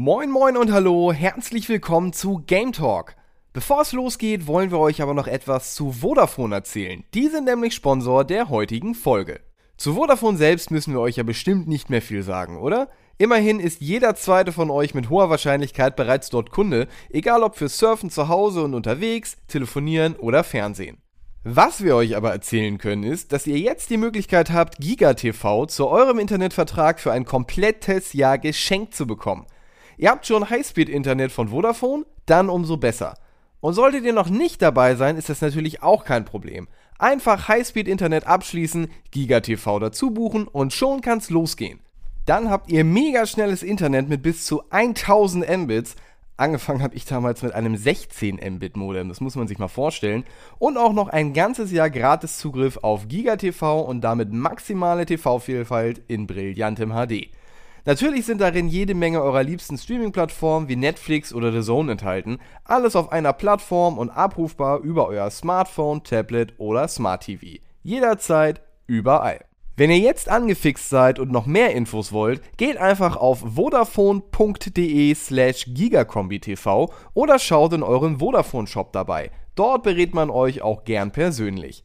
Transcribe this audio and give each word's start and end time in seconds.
Moin 0.00 0.30
moin 0.30 0.56
und 0.56 0.70
hallo, 0.70 1.12
herzlich 1.12 1.68
willkommen 1.68 2.12
zu 2.12 2.44
Game 2.46 2.70
Talk. 2.70 3.16
Bevor 3.52 3.80
es 3.80 3.90
losgeht, 3.90 4.46
wollen 4.46 4.70
wir 4.70 4.78
euch 4.78 5.02
aber 5.02 5.12
noch 5.12 5.26
etwas 5.26 5.74
zu 5.74 5.90
Vodafone 5.90 6.54
erzählen. 6.54 7.02
Die 7.14 7.26
sind 7.26 7.46
nämlich 7.46 7.74
Sponsor 7.74 8.24
der 8.24 8.48
heutigen 8.48 8.94
Folge. 8.94 9.40
Zu 9.76 9.94
Vodafone 9.94 10.38
selbst 10.38 10.70
müssen 10.70 10.94
wir 10.94 11.00
euch 11.00 11.16
ja 11.16 11.24
bestimmt 11.24 11.66
nicht 11.66 11.90
mehr 11.90 12.00
viel 12.00 12.22
sagen, 12.22 12.58
oder? 12.58 12.86
Immerhin 13.18 13.58
ist 13.58 13.80
jeder 13.80 14.14
zweite 14.14 14.52
von 14.52 14.70
euch 14.70 14.94
mit 14.94 15.10
hoher 15.10 15.30
Wahrscheinlichkeit 15.30 15.96
bereits 15.96 16.30
dort 16.30 16.52
Kunde, 16.52 16.86
egal 17.10 17.42
ob 17.42 17.56
für 17.56 17.68
Surfen 17.68 18.08
zu 18.08 18.28
Hause 18.28 18.62
und 18.62 18.74
unterwegs, 18.74 19.36
Telefonieren 19.48 20.14
oder 20.14 20.44
Fernsehen. 20.44 20.98
Was 21.42 21.82
wir 21.82 21.96
euch 21.96 22.14
aber 22.14 22.30
erzählen 22.30 22.78
können, 22.78 23.02
ist, 23.02 23.32
dass 23.32 23.48
ihr 23.48 23.58
jetzt 23.58 23.90
die 23.90 23.96
Möglichkeit 23.96 24.52
habt, 24.52 24.78
GigaTV 24.78 25.66
zu 25.66 25.88
eurem 25.88 26.20
Internetvertrag 26.20 27.00
für 27.00 27.10
ein 27.10 27.24
komplettes 27.24 28.12
Jahr 28.12 28.38
geschenkt 28.38 28.94
zu 28.94 29.04
bekommen. 29.04 29.44
Ihr 30.00 30.10
habt 30.10 30.26
schon 30.26 30.48
Highspeed-Internet 30.48 31.32
von 31.32 31.48
Vodafone? 31.48 32.06
Dann 32.24 32.48
umso 32.48 32.76
besser. 32.76 33.16
Und 33.58 33.74
solltet 33.74 34.04
ihr 34.04 34.12
noch 34.12 34.30
nicht 34.30 34.62
dabei 34.62 34.94
sein, 34.94 35.16
ist 35.16 35.28
das 35.28 35.40
natürlich 35.40 35.82
auch 35.82 36.04
kein 36.04 36.24
Problem. 36.24 36.68
Einfach 37.00 37.48
Highspeed-Internet 37.48 38.24
abschließen, 38.24 38.92
GigaTV 39.10 39.80
dazu 39.80 40.12
buchen 40.12 40.46
und 40.46 40.72
schon 40.72 41.00
kann's 41.00 41.30
losgehen. 41.30 41.80
Dann 42.26 42.48
habt 42.48 42.70
ihr 42.70 42.84
mega 42.84 43.26
schnelles 43.26 43.64
Internet 43.64 44.08
mit 44.08 44.22
bis 44.22 44.46
zu 44.46 44.62
1000 44.70 45.48
Mbits. 45.64 45.96
Angefangen 46.36 46.84
habe 46.84 46.94
ich 46.94 47.04
damals 47.04 47.42
mit 47.42 47.52
einem 47.52 47.76
16 47.76 48.36
Mbit 48.36 48.76
Modem, 48.76 49.08
das 49.08 49.20
muss 49.20 49.34
man 49.34 49.48
sich 49.48 49.58
mal 49.58 49.66
vorstellen. 49.66 50.22
Und 50.60 50.76
auch 50.76 50.92
noch 50.92 51.08
ein 51.08 51.32
ganzes 51.32 51.72
Jahr 51.72 51.90
gratis 51.90 52.38
Zugriff 52.38 52.76
auf 52.82 53.08
GigaTV 53.08 53.80
und 53.80 54.02
damit 54.02 54.32
maximale 54.32 55.06
TV-Vielfalt 55.06 56.02
in 56.06 56.28
brillantem 56.28 56.92
HD. 56.92 57.32
Natürlich 57.88 58.26
sind 58.26 58.42
darin 58.42 58.68
jede 58.68 58.94
Menge 58.94 59.22
eurer 59.22 59.42
liebsten 59.42 59.78
Streaming-Plattformen 59.78 60.68
wie 60.68 60.76
Netflix 60.76 61.32
oder 61.32 61.50
The 61.52 61.62
Zone 61.62 61.92
enthalten. 61.92 62.38
Alles 62.64 62.94
auf 62.94 63.10
einer 63.12 63.32
Plattform 63.32 63.96
und 63.96 64.10
abrufbar 64.10 64.80
über 64.80 65.08
euer 65.08 65.30
Smartphone, 65.30 66.04
Tablet 66.04 66.52
oder 66.58 66.86
Smart 66.86 67.22
TV. 67.22 67.46
Jederzeit, 67.82 68.60
überall. 68.86 69.42
Wenn 69.74 69.88
ihr 69.88 70.00
jetzt 70.00 70.28
angefixt 70.28 70.90
seid 70.90 71.18
und 71.18 71.32
noch 71.32 71.46
mehr 71.46 71.74
Infos 71.74 72.12
wollt, 72.12 72.42
geht 72.58 72.76
einfach 72.76 73.16
auf 73.16 73.42
vodafone.de 73.56 75.14
slash 75.14 75.64
gigakombi-tv 75.68 76.92
oder 77.14 77.38
schaut 77.38 77.72
in 77.72 77.82
euren 77.82 78.18
Vodafone-Shop 78.18 78.92
dabei. 78.92 79.30
Dort 79.54 79.84
berät 79.84 80.12
man 80.12 80.28
euch 80.28 80.60
auch 80.60 80.84
gern 80.84 81.10
persönlich. 81.10 81.84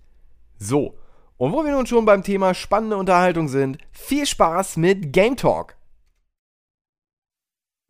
So, 0.58 0.96
und 1.38 1.54
wo 1.54 1.64
wir 1.64 1.72
nun 1.72 1.88
schon 1.88 2.04
beim 2.04 2.24
Thema 2.24 2.54
spannende 2.54 2.98
Unterhaltung 2.98 3.48
sind, 3.48 3.78
viel 3.94 4.26
Spaß 4.26 4.76
mit 4.76 5.14
Game 5.14 5.38
Talk! 5.38 5.78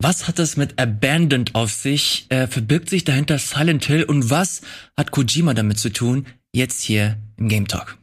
Was 0.02 0.28
hat 0.28 0.38
es 0.38 0.56
mit 0.56 0.78
Abandoned 0.78 1.54
auf 1.54 1.72
sich? 1.72 2.26
Äh, 2.28 2.46
verbirgt 2.46 2.90
sich 2.90 3.04
dahinter 3.04 3.38
Silent 3.38 3.84
Hill? 3.84 4.04
Und 4.04 4.28
was 4.28 4.60
hat 4.96 5.12
Kojima 5.12 5.54
damit 5.54 5.78
zu 5.78 5.90
tun? 5.90 6.26
Jetzt 6.52 6.82
hier 6.82 7.16
im 7.36 7.48
Game 7.48 7.68
Talk. 7.68 7.96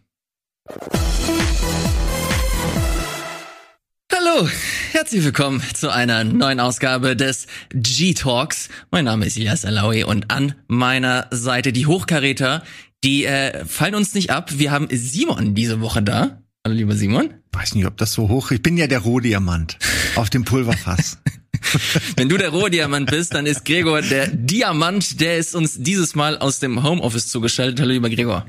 Hallo, 4.12 4.50
herzlich 4.94 5.24
willkommen 5.24 5.62
zu 5.74 5.92
einer 5.92 6.24
neuen 6.24 6.60
Ausgabe 6.60 7.16
des 7.16 7.48
G-Talks. 7.70 8.70
Mein 8.90 9.06
Name 9.06 9.26
ist 9.26 9.38
Elias 9.38 9.66
Alawi 9.66 10.04
und 10.04 10.32
an 10.32 10.56
meiner 10.68 11.28
Seite 11.32 11.74
die 11.74 11.88
Hochkaräter, 11.88 12.64
die 13.04 13.26
äh, 13.26 13.66
fallen 13.66 13.96
uns 13.96 14.14
nicht 14.14 14.32
ab. 14.32 14.52
Wir 14.58 14.72
haben 14.72 14.88
Simon 14.92 15.56
diese 15.56 15.82
Woche 15.82 16.02
da. 16.02 16.42
Hallo, 16.66 16.76
lieber 16.76 16.96
Simon. 16.96 17.34
Weiß 17.52 17.76
nicht, 17.76 17.86
ob 17.86 17.98
das 17.98 18.14
so 18.14 18.30
hoch. 18.30 18.52
Ich 18.52 18.62
bin 18.62 18.78
ja 18.78 18.88
der 18.88 19.00
Rohdiamant 19.00 19.78
auf 20.16 20.30
dem 20.30 20.46
Pulverfass. 20.46 21.20
Wenn 22.16 22.30
du 22.30 22.38
der 22.38 22.50
Rohdiamant 22.50 23.10
bist, 23.10 23.34
dann 23.34 23.46
ist 23.46 23.66
Gregor 23.66 24.02
der 24.02 24.28
Diamant, 24.28 25.22
der 25.22 25.38
ist 25.38 25.56
uns 25.56 25.82
dieses 25.82 26.16
Mal 26.16 26.38
aus 26.38 26.60
dem 26.60 26.84
Homeoffice 26.84 27.28
zugeschaltet. 27.28 27.80
Hallo, 27.80 27.92
lieber 27.92 28.10
Gregor. 28.10 28.46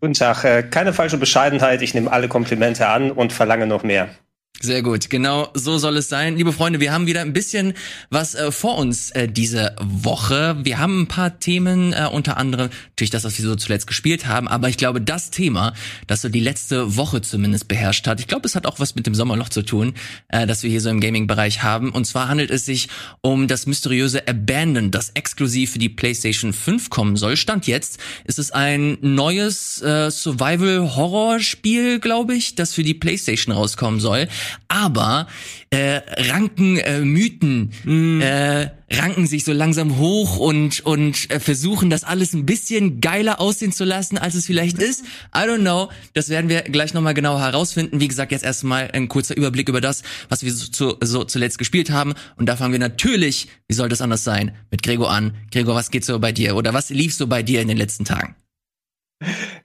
Guten 0.00 0.14
Tag. 0.14 0.44
Äh, 0.44 0.62
keine 0.64 0.92
falsche 0.92 1.16
Bescheidenheit. 1.16 1.82
Ich 1.82 1.94
nehme 1.94 2.10
alle 2.12 2.28
Komplimente 2.28 2.86
an 2.88 3.10
und 3.10 3.32
verlange 3.32 3.66
noch 3.66 3.82
mehr. 3.82 4.08
Sehr 4.62 4.82
gut, 4.82 5.10
genau 5.10 5.50
so 5.52 5.76
soll 5.76 5.98
es 5.98 6.08
sein. 6.08 6.38
Liebe 6.38 6.50
Freunde, 6.50 6.80
wir 6.80 6.90
haben 6.90 7.06
wieder 7.06 7.20
ein 7.20 7.34
bisschen 7.34 7.74
was 8.08 8.34
äh, 8.34 8.50
vor 8.50 8.78
uns 8.78 9.10
äh, 9.10 9.28
diese 9.28 9.76
Woche. 9.82 10.56
Wir 10.62 10.78
haben 10.78 11.02
ein 11.02 11.08
paar 11.08 11.38
Themen, 11.38 11.92
äh, 11.92 12.08
unter 12.10 12.38
anderem 12.38 12.70
natürlich 12.88 13.10
das, 13.10 13.24
was 13.24 13.36
wir 13.38 13.44
so 13.44 13.54
zuletzt 13.56 13.86
gespielt 13.86 14.26
haben, 14.26 14.48
aber 14.48 14.70
ich 14.70 14.78
glaube, 14.78 15.02
das 15.02 15.30
Thema, 15.30 15.74
das 16.06 16.22
so 16.22 16.30
die 16.30 16.40
letzte 16.40 16.96
Woche 16.96 17.20
zumindest 17.20 17.68
beherrscht 17.68 18.06
hat, 18.06 18.18
ich 18.18 18.28
glaube, 18.28 18.46
es 18.46 18.54
hat 18.54 18.66
auch 18.66 18.80
was 18.80 18.94
mit 18.94 19.06
dem 19.06 19.14
Sommerloch 19.14 19.50
zu 19.50 19.60
tun, 19.60 19.92
äh, 20.28 20.46
das 20.46 20.62
wir 20.62 20.70
hier 20.70 20.80
so 20.80 20.88
im 20.88 21.00
Gaming-Bereich 21.00 21.62
haben. 21.62 21.90
Und 21.90 22.06
zwar 22.06 22.28
handelt 22.28 22.50
es 22.50 22.64
sich 22.64 22.88
um 23.20 23.48
das 23.48 23.66
mysteriöse 23.66 24.26
Abandon, 24.26 24.90
das 24.90 25.10
exklusiv 25.10 25.72
für 25.72 25.78
die 25.78 25.90
PlayStation 25.90 26.54
5 26.54 26.88
kommen 26.88 27.16
soll. 27.16 27.36
Stand 27.36 27.66
jetzt 27.66 27.98
ist 28.24 28.38
es 28.38 28.52
ein 28.52 28.96
neues 29.02 29.82
äh, 29.82 30.10
Survival-Horror-Spiel, 30.10 32.00
glaube 32.00 32.34
ich, 32.34 32.54
das 32.54 32.72
für 32.72 32.82
die 32.82 32.94
PlayStation 32.94 33.54
rauskommen 33.54 34.00
soll 34.00 34.28
aber 34.68 35.26
äh, 35.70 36.00
ranken 36.30 36.78
äh, 36.78 37.00
Mythen 37.00 37.72
mm. 37.84 38.20
äh, 38.20 38.70
ranken 38.90 39.26
sich 39.26 39.44
so 39.44 39.52
langsam 39.52 39.98
hoch 39.98 40.36
und 40.36 40.80
und 40.80 41.30
äh, 41.30 41.40
versuchen 41.40 41.90
das 41.90 42.04
alles 42.04 42.32
ein 42.34 42.46
bisschen 42.46 43.00
geiler 43.00 43.40
aussehen 43.40 43.72
zu 43.72 43.84
lassen, 43.84 44.18
als 44.18 44.34
es 44.34 44.46
vielleicht 44.46 44.78
ist. 44.78 45.04
I 45.34 45.40
don't 45.40 45.60
know. 45.60 45.90
Das 46.14 46.28
werden 46.28 46.48
wir 46.48 46.62
gleich 46.62 46.94
nochmal 46.94 47.14
genau 47.14 47.38
herausfinden. 47.38 48.00
Wie 48.00 48.08
gesagt, 48.08 48.32
jetzt 48.32 48.44
erstmal 48.44 48.90
ein 48.92 49.08
kurzer 49.08 49.36
Überblick 49.36 49.68
über 49.68 49.80
das, 49.80 50.02
was 50.28 50.44
wir 50.44 50.52
so, 50.52 50.68
zu, 50.68 50.96
so 51.00 51.24
zuletzt 51.24 51.58
gespielt 51.58 51.90
haben. 51.90 52.14
Und 52.36 52.48
da 52.48 52.56
fangen 52.56 52.72
wir 52.72 52.78
natürlich, 52.78 53.48
wie 53.68 53.74
soll 53.74 53.88
das 53.88 54.00
anders 54.00 54.24
sein, 54.24 54.54
mit 54.70 54.82
Gregor 54.82 55.10
an. 55.10 55.34
Gregor, 55.50 55.74
was 55.74 55.90
geht 55.90 56.04
so 56.04 56.18
bei 56.18 56.32
dir? 56.32 56.56
Oder 56.56 56.72
was 56.72 56.90
lief 56.90 57.14
so 57.14 57.26
bei 57.26 57.42
dir 57.42 57.60
in 57.60 57.68
den 57.68 57.76
letzten 57.76 58.04
Tagen? 58.04 58.36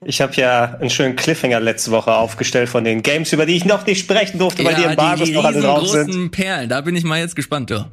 Ich 0.03 0.21
habe 0.21 0.33
ja 0.35 0.77
einen 0.79 0.89
schönen 0.89 1.15
Cliffhanger 1.15 1.59
letzte 1.59 1.91
Woche 1.91 2.13
aufgestellt 2.13 2.69
von 2.69 2.83
den 2.83 3.03
Games, 3.03 3.33
über 3.33 3.45
die 3.45 3.57
ich 3.57 3.65
noch 3.65 3.85
nicht 3.85 3.99
sprechen 3.99 4.39
durfte, 4.39 4.63
weil 4.63 4.73
ja, 4.73 4.79
die 4.79 4.85
Embargos 4.85 5.29
noch 5.29 5.45
alle 5.45 5.61
drauf 5.61 5.87
sind. 5.87 5.91
Die 5.91 5.97
riesengroßen 5.97 6.31
Perlen, 6.31 6.69
da 6.69 6.81
bin 6.81 6.95
ich 6.95 7.03
mal 7.03 7.19
jetzt 7.19 7.35
gespannt, 7.35 7.69
du. 7.69 7.85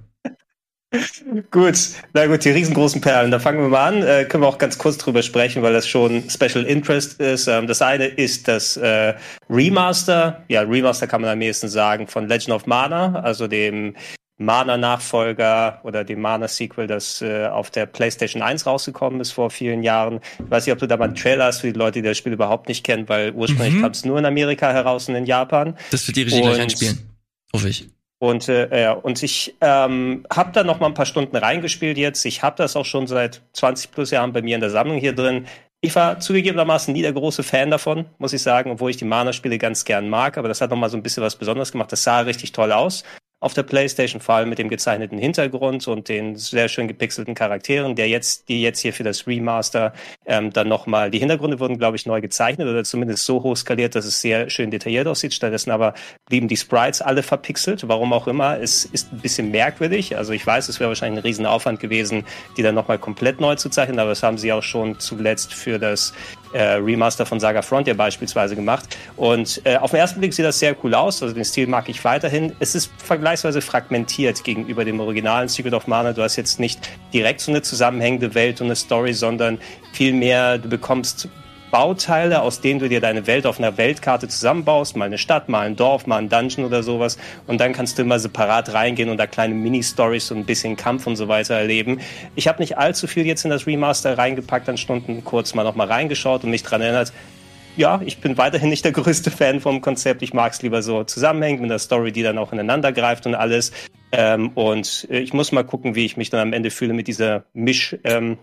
gut, 1.51 1.77
na 2.15 2.27
gut, 2.27 2.45
die 2.45 2.51
riesengroßen 2.51 3.01
Perlen. 3.01 3.31
Da 3.31 3.39
fangen 3.39 3.61
wir 3.61 3.69
mal 3.69 3.89
an. 3.89 4.03
Äh, 4.03 4.25
können 4.25 4.43
wir 4.43 4.49
auch 4.49 4.59
ganz 4.59 4.79
kurz 4.79 4.97
drüber 4.97 5.23
sprechen, 5.23 5.63
weil 5.63 5.75
das 5.75 5.87
schon 5.87 6.31
Special 6.31 6.65
Interest 6.65 7.21
ist. 7.21 7.47
Ähm, 7.47 7.67
das 7.67 7.83
eine 7.83 8.07
ist 8.07 8.49
das 8.49 8.77
äh, 8.79 9.15
Remaster. 9.51 10.45
Ja, 10.49 10.63
Remaster 10.63 11.07
kann 11.07 11.21
man 11.21 11.31
am 11.31 11.43
ehesten 11.43 11.69
sagen 11.69 12.07
von 12.07 12.27
Legend 12.27 12.51
of 12.51 12.67
Mana, 12.67 13.21
also 13.21 13.49
dem 13.49 13.95
Mana-Nachfolger 14.39 15.81
oder 15.83 16.05
dem 16.05 16.21
Mana-Sequel, 16.21 16.87
das 16.87 17.21
äh, 17.21 17.47
auf 17.47 17.71
der 17.71 17.87
PlayStation 17.87 18.41
1 18.41 18.67
rausgekommen 18.67 19.21
ist 19.21 19.33
vor 19.33 19.51
vielen 19.51 19.83
Jahren. 19.83 20.21
Ich 20.39 20.51
weiß 20.51 20.65
nicht, 20.65 20.73
ob 20.73 20.79
du 20.79 20.87
da 20.87 20.97
mal 20.97 21.07
einen 21.07 21.17
Trailer 21.17 21.47
hast 21.47 21.61
für 21.61 21.73
die 21.73 21.79
Leute, 21.79 22.01
die 22.01 22.09
das 22.09 22.17
Spiel 22.17 22.33
überhaupt 22.33 22.69
nicht 22.69 22.85
kennen, 22.85 23.09
weil 23.09 23.33
ursprünglich 23.33 23.75
mhm. 23.75 23.83
kam 23.83 23.91
es 23.91 24.05
nur 24.05 24.19
in 24.19 24.25
Amerika 24.25 24.73
heraus 24.73 25.09
und 25.09 25.17
in 25.17 25.27
Japan. 25.27 25.77
Das 25.91 26.07
wird 26.07 26.17
die 26.17 26.23
Regie 26.23 26.41
gleich 26.41 26.61
einspielen. 26.61 26.99
Hoffe 27.53 27.69
ich. 27.69 27.89
Und, 28.21 28.49
äh, 28.49 28.83
ja, 28.83 28.93
und 28.93 29.23
ich 29.23 29.57
ähm, 29.61 30.25
habe 30.33 30.53
da 30.53 30.65
noch 30.65 30.81
mal 30.81 30.87
ein 30.87 30.95
paar 30.95 31.07
Stunden 31.07 31.37
reingespielt 31.37 31.99
jetzt. 31.99 32.25
Ich 32.25 32.43
habe 32.43 32.57
das 32.57 32.77
auch 32.77 32.85
schon 32.85 33.07
seit 33.07 33.43
20 33.53 33.91
plus 33.91 34.11
Jahren 34.11 34.33
bei 34.33 34.43
mir 34.43 34.55
in 34.55 34.61
der 34.61 34.71
Sammlung 34.71 34.99
hier 34.99 35.15
drin. 35.15 35.47
Ich 35.81 35.95
war 35.95 36.19
zugegebenermaßen 36.19 36.93
nie 36.93 37.03
der 37.03 37.13
große 37.13 37.45
Fan 37.45 37.71
davon, 37.71 38.07
muss 38.19 38.33
ich 38.33 38.43
sagen, 38.43 38.73
obwohl 38.73 38.91
ich 38.91 38.97
die 38.97 39.05
Mana-Spiele 39.05 39.59
ganz 39.59 39.85
gern 39.85 40.09
mag. 40.09 40.37
Aber 40.37 40.49
das 40.49 40.61
hat 40.61 40.71
noch 40.71 40.77
mal 40.77 40.91
so 40.91 40.97
ein 40.97 41.05
bisschen 41.05 41.23
was 41.23 41.37
Besonderes 41.37 41.71
gemacht. 41.71 41.93
Das 41.93 42.03
sah 42.03 42.21
richtig 42.21 42.51
toll 42.51 42.73
aus 42.73 43.05
auf 43.41 43.55
der 43.55 43.63
PlayStation, 43.63 44.21
vor 44.21 44.35
allem 44.35 44.49
mit 44.49 44.59
dem 44.59 44.69
gezeichneten 44.69 45.17
Hintergrund 45.17 45.87
und 45.87 46.09
den 46.09 46.35
sehr 46.37 46.69
schön 46.69 46.89
gepixelten 46.89 47.35
Charakteren, 47.35 47.95
der 47.95 48.09
jetzt, 48.09 48.49
die 48.49 48.61
jetzt 48.61 48.81
hier 48.81 48.93
für 48.93 49.05
das 49.05 49.27
Remaster 49.29 49.93
ähm, 50.27 50.53
dann 50.53 50.69
nochmal, 50.69 51.11
die 51.11 51.21
Hintergründe 51.21 51.61
wurden, 51.61 51.79
glaube 51.79 51.97
ich, 51.97 52.05
neu 52.05 52.21
gezeichnet 52.21 52.67
oder 52.67 52.83
zumindest 52.83 53.25
so 53.25 53.43
hoch 53.43 53.57
skaliert, 53.57 53.95
dass 53.95 54.07
es 54.07 54.21
sehr 54.21 54.51
schön 54.51 54.73
detailliert 54.73 55.07
aussieht. 55.07 55.35
Stattdessen 55.35 55.71
aber 55.71 55.95
blieben 56.27 56.49
die 56.49 56.57
Sprites 56.57 57.01
alle 57.01 57.23
verpixelt, 57.23 57.87
warum 57.87 58.13
auch 58.13 58.27
immer. 58.27 58.59
Es 58.59 58.85
ist 58.85 59.13
ein 59.13 59.21
bisschen 59.21 59.53
merkwürdig. 59.53 60.17
Also 60.17 60.33
ich 60.33 60.45
weiß, 60.45 60.69
es 60.69 60.81
wäre 60.81 60.89
wahrscheinlich 60.89 61.21
ein 61.21 61.27
Riesenaufwand 61.27 61.79
gewesen, 61.79 62.25
die 62.57 62.63
dann 62.63 62.75
nochmal 62.75 62.99
komplett 62.99 63.41
neu 63.41 63.55
zu 63.55 63.69
zeichnen, 63.69 64.01
aber 64.01 64.11
das 64.11 64.25
haben 64.25 64.39
sie 64.39 64.53
auch 64.53 64.63
schon 64.63 64.99
zuletzt 64.99 65.55
für 65.55 65.79
das 65.79 66.13
äh, 66.53 66.63
Remaster 66.75 67.27
von 67.27 67.41
Saga 67.41 67.63
Frontier 67.63 67.97
beispielsweise 67.97 68.57
gemacht. 68.57 68.97
Und 69.17 69.61
äh, 69.65 69.77
auf 69.77 69.91
den 69.91 70.01
ersten 70.01 70.21
Blick 70.21 70.35
sieht 70.35 70.45
das 70.45 70.59
sehr 70.59 70.77
cool 70.83 70.95
aus. 70.95 71.23
Also 71.23 71.35
den 71.35 71.45
Stil 71.45 71.67
mag 71.67 71.89
ich 71.89 72.05
weiterhin. 72.05 72.53
Es 72.61 72.75
ist 72.75 72.91
vergleichsweise 72.99 73.61
fragmentiert 73.61 74.45
gegenüber 74.45 74.85
dem 74.85 75.01
originalen 75.01 75.49
Secret 75.49 75.75
of 75.75 75.87
Mana. 75.87 76.13
Du 76.13 76.23
hast 76.23 76.37
jetzt 76.37 76.61
nicht 76.61 76.81
direkt 77.13 77.41
so 77.41 77.51
eine 77.51 77.63
zusammenhängende 77.63 78.35
Welt 78.35 78.61
und 78.61 78.67
eine 78.69 78.77
Story, 78.77 79.13
sondern 79.13 79.59
vielmehr 79.93 80.59
du 80.59 80.69
bekommst 80.69 81.29
Bauteile, 81.71 82.43
aus 82.43 82.61
denen 82.61 82.81
du 82.81 82.89
dir 82.89 83.01
deine 83.01 83.27
Welt 83.27 83.47
auf 83.47 83.59
einer 83.59 83.77
Weltkarte 83.77 84.29
zusammenbaust, 84.29 84.97
mal 84.97 85.05
eine 85.05 85.19
Stadt, 85.19 85.49
mal 85.49 85.67
ein 85.67 85.77
Dorf, 85.77 86.07
mal 86.07 86.17
ein 86.17 86.29
Dungeon 86.29 86.65
oder 86.65 86.83
sowas. 86.83 87.19
Und 87.47 87.61
dann 87.61 87.73
kannst 87.73 87.99
du 87.99 88.03
immer 88.03 88.19
separat 88.19 88.73
reingehen 88.73 89.11
und 89.11 89.19
da 89.19 89.27
kleine 89.27 89.55
Mini-Stories 89.55 90.31
und 90.31 90.39
ein 90.39 90.45
bisschen 90.47 90.77
Kampf 90.77 91.07
und 91.07 91.17
so 91.17 91.29
weiter 91.29 91.55
erleben. 91.55 92.01
Ich 92.35 92.49
habe 92.49 92.61
nicht 92.61 92.79
allzu 92.79 93.07
viel 93.07 93.27
jetzt 93.27 93.45
in 93.45 93.51
das 93.51 93.67
Remaster 93.67 94.17
reingepackt 94.17 94.69
an 94.69 94.79
Stunden, 94.79 95.25
kurz 95.25 95.55
mal 95.55 95.65
nochmal 95.65 95.89
reingeschaut 95.89 96.45
und 96.45 96.51
mich 96.51 96.63
dran 96.63 96.81
erinnert, 96.81 97.13
ja, 97.77 98.01
ich 98.05 98.19
bin 98.19 98.37
weiterhin 98.37 98.71
nicht 98.71 98.85
der 98.85 98.91
größte 98.93 99.31
Fan 99.31 99.61
vom 99.61 99.81
Konzept. 99.81 100.23
Ich 100.23 100.35
mag 100.35 100.53
es 100.53 100.63
lieber 100.63 100.83
so 100.83 101.05
zusammenhängend 101.05 101.63
mit 101.63 101.71
der 101.71 101.79
Story, 101.79 102.11
die 102.11 102.25
dann 102.25 102.37
auch 102.37 102.53
ineinander 102.53 102.93
greift 102.93 103.25
und 103.25 103.37
alles. 103.37 103.71
Ähm, 104.11 104.49
und 104.55 105.07
äh, 105.11 105.21
ich 105.21 105.33
muss 105.33 105.53
mal 105.53 105.63
gucken, 105.63 105.95
wie 105.95 106.05
ich 106.05 106.17
mich 106.17 106.29
dann 106.31 106.41
am 106.41 106.53
Ende 106.53 106.71
fühle 106.71 106.93
mit 106.93 107.07
dieser 107.07 107.45
Misch. 107.53 107.97
Ähm, 108.03 108.39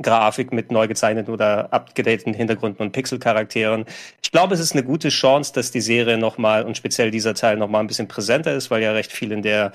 Grafik 0.00 0.52
mit 0.52 0.70
neu 0.70 0.88
gezeichneten 0.88 1.32
oder 1.32 1.72
abgedateten 1.72 2.34
Hintergründen 2.34 2.82
und 2.82 2.92
Pixel-Charakteren. 2.92 3.84
Ich 4.22 4.30
glaube, 4.30 4.54
es 4.54 4.60
ist 4.60 4.72
eine 4.72 4.84
gute 4.84 5.10
Chance, 5.10 5.52
dass 5.52 5.70
die 5.70 5.80
Serie 5.80 6.18
nochmal 6.18 6.64
und 6.64 6.76
speziell 6.76 7.10
dieser 7.10 7.34
Teil 7.34 7.56
nochmal 7.56 7.82
ein 7.82 7.86
bisschen 7.86 8.08
präsenter 8.08 8.54
ist, 8.54 8.70
weil 8.70 8.82
ja 8.82 8.92
recht 8.92 9.12
viel 9.12 9.32
in 9.32 9.42
der 9.42 9.72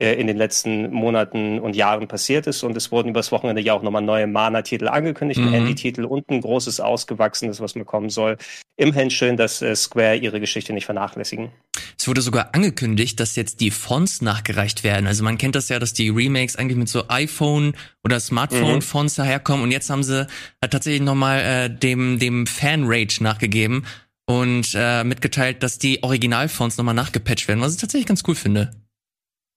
in 0.00 0.26
den 0.26 0.36
letzten 0.36 0.90
Monaten 0.90 1.58
und 1.60 1.76
Jahren 1.76 2.08
passiert 2.08 2.46
ist. 2.46 2.62
Und 2.62 2.76
es 2.76 2.90
wurden 2.90 3.10
übers 3.10 3.32
Wochenende 3.32 3.60
ja 3.60 3.74
auch 3.74 3.82
nochmal 3.82 4.02
neue 4.02 4.26
Mana-Titel 4.26 4.88
angekündigt, 4.88 5.40
mhm. 5.40 5.48
ein 5.48 5.52
Handy-Titel 5.52 6.04
und 6.04 6.30
ein 6.30 6.40
großes 6.40 6.80
ausgewachsenes, 6.80 7.60
was 7.60 7.74
mal 7.74 7.84
kommen 7.84 8.08
soll. 8.08 8.38
Immerhin 8.76 9.10
schön, 9.10 9.36
dass 9.36 9.60
äh, 9.60 9.76
Square 9.76 10.16
ihre 10.16 10.40
Geschichte 10.40 10.72
nicht 10.72 10.86
vernachlässigen. 10.86 11.50
Es 11.98 12.08
wurde 12.08 12.22
sogar 12.22 12.54
angekündigt, 12.54 13.20
dass 13.20 13.36
jetzt 13.36 13.60
die 13.60 13.70
Fonts 13.70 14.22
nachgereicht 14.22 14.84
werden. 14.84 15.06
Also 15.06 15.22
man 15.22 15.36
kennt 15.36 15.54
das 15.54 15.68
ja, 15.68 15.78
dass 15.78 15.92
die 15.92 16.08
Remakes 16.08 16.56
eigentlich 16.56 16.78
mit 16.78 16.88
so 16.88 17.04
iPhone 17.08 17.74
oder 18.02 18.18
Smartphone-Fonts 18.20 19.18
mhm. 19.18 19.22
daherkommen. 19.22 19.64
Und 19.64 19.70
jetzt 19.70 19.90
haben 19.90 20.02
sie 20.02 20.26
äh, 20.62 20.68
tatsächlich 20.68 21.02
nochmal 21.02 21.40
äh, 21.40 21.68
dem, 21.68 22.18
dem 22.18 22.46
Fan-Rage 22.46 23.22
nachgegeben 23.22 23.84
und 24.26 24.72
äh, 24.74 25.04
mitgeteilt, 25.04 25.62
dass 25.62 25.78
die 25.78 26.02
Originalfonts 26.02 26.78
nochmal 26.78 26.94
nachgepatcht 26.94 27.48
werden, 27.48 27.60
was 27.60 27.74
ich 27.74 27.80
tatsächlich 27.80 28.06
ganz 28.06 28.22
cool 28.26 28.34
finde. 28.34 28.70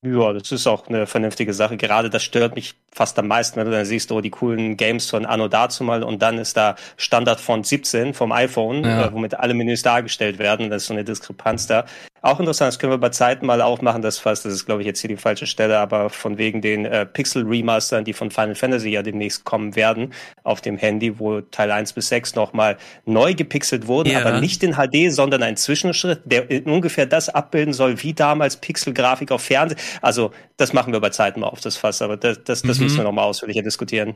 Ja, 0.06 0.34
das 0.34 0.52
ist 0.52 0.68
auch 0.68 0.88
eine 0.88 1.08
vernünftige 1.08 1.54
Sache. 1.54 1.78
Gerade 1.78 2.10
das 2.10 2.24
stört 2.24 2.56
mich 2.56 2.76
fast 2.92 3.18
am 3.20 3.28
meisten, 3.28 3.56
wenn 3.56 3.66
du 3.66 3.72
dann 3.72 3.86
siehst, 3.86 4.12
oh, 4.12 4.20
die 4.20 4.32
coolen 4.32 4.76
Games 4.76 5.10
von 5.10 5.26
Anno 5.26 5.48
dazu 5.48 5.86
mal 5.86 6.04
und 6.04 6.22
dann 6.22 6.38
ist 6.38 6.58
da 6.58 6.76
Standard 6.98 7.40
von 7.40 7.64
17 7.64 8.14
vom 8.14 8.34
iPhone, 8.34 8.84
ja. 8.84 9.06
äh, 9.06 9.14
womit 9.14 9.36
alle 9.36 9.54
Menüs 9.54 9.82
dargestellt 9.82 10.40
werden. 10.40 10.70
Das 10.70 10.84
ist 10.84 10.88
so 10.88 10.94
eine 10.94 11.06
Diskrepanz 11.06 11.68
da. 11.68 11.86
Auch 12.26 12.40
interessant, 12.40 12.70
das 12.70 12.80
können 12.80 12.94
wir 12.94 12.98
bei 13.00 13.10
Zeiten 13.10 13.46
mal 13.46 13.62
aufmachen, 13.62 14.02
das 14.02 14.18
fast, 14.18 14.46
das 14.46 14.54
ist 14.54 14.66
glaube 14.66 14.82
ich 14.82 14.88
jetzt 14.88 15.02
hier 15.02 15.10
die 15.10 15.18
falsche 15.18 15.46
Stelle, 15.46 15.78
aber 15.78 16.10
von 16.10 16.38
wegen 16.38 16.62
den 16.62 16.86
äh, 16.86 17.06
Pixel-Remastern, 17.06 18.06
die 18.06 18.14
von 18.14 18.32
Final 18.32 18.56
Fantasy 18.56 18.92
ja 18.92 19.02
demnächst 19.02 19.44
kommen 19.44 19.76
werden, 19.76 20.14
auf 20.44 20.62
dem 20.62 20.78
Handy, 20.78 21.20
wo 21.20 21.42
Teil 21.42 21.70
1 21.70 21.92
bis 21.92 22.08
6 22.08 22.36
nochmal 22.36 22.78
neu 23.04 23.34
gepixelt 23.34 23.88
wurden, 23.88 24.12
ja. 24.12 24.22
aber 24.22 24.40
nicht 24.40 24.64
in 24.64 24.76
HD, 24.76 25.12
sondern 25.12 25.44
ein 25.44 25.58
Zwischenschritt, 25.58 26.22
der 26.24 26.48
ungefähr 26.66 27.08
das 27.08 27.28
abbilden 27.28 27.74
soll, 27.74 28.02
wie 28.02 28.14
damals 28.14 28.56
Pixel-Grafik 28.56 29.30
auf 29.30 29.42
Fernsehen. 29.42 29.82
Also 30.02 30.32
das 30.56 30.72
machen 30.72 30.94
wir 30.94 31.02
bei 31.02 31.10
Zeiten 31.10 31.42
mal 31.42 31.48
auf 31.48 31.60
das 31.60 31.76
Fass, 31.76 32.02
aber 32.02 32.16
das, 32.16 32.42
das, 32.46 32.62
das 32.62 32.78
mhm. 32.78 32.86
müssen 32.86 32.98
wir 33.00 33.04
nochmal 33.04 33.26
ausführlicher 33.26 33.64
diskutieren. 33.64 34.16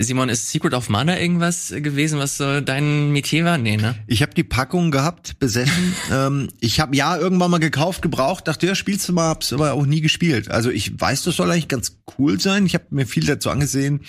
Simon, 0.00 0.28
ist 0.28 0.48
Secret 0.48 0.74
of 0.74 0.88
Mana 0.88 1.18
irgendwas 1.18 1.74
gewesen, 1.74 2.20
was 2.20 2.36
so 2.36 2.60
dein 2.60 3.10
Metier 3.10 3.44
war? 3.44 3.58
Nee, 3.58 3.76
ne? 3.76 3.96
Ich 4.06 4.22
habe 4.22 4.32
die 4.32 4.44
Packung 4.44 4.92
gehabt, 4.92 5.40
besessen. 5.40 5.92
ähm, 6.12 6.48
ich 6.60 6.78
habe 6.78 6.94
ja 6.94 7.16
irgendwann 7.16 7.50
mal 7.50 7.58
gekauft, 7.58 8.00
gebraucht, 8.00 8.46
dachte, 8.46 8.68
ja, 8.68 8.76
spielst 8.76 9.08
du 9.08 9.12
mal, 9.12 9.28
hab's 9.28 9.52
aber 9.52 9.72
auch 9.72 9.86
nie 9.86 10.00
gespielt. 10.00 10.52
Also 10.52 10.70
ich 10.70 11.00
weiß, 11.00 11.24
das 11.24 11.34
soll 11.34 11.50
eigentlich 11.50 11.66
ganz 11.66 11.98
cool 12.16 12.38
sein. 12.38 12.64
Ich 12.64 12.74
habe 12.74 12.84
mir 12.90 13.06
viel 13.06 13.26
dazu 13.26 13.50
angesehen. 13.50 14.02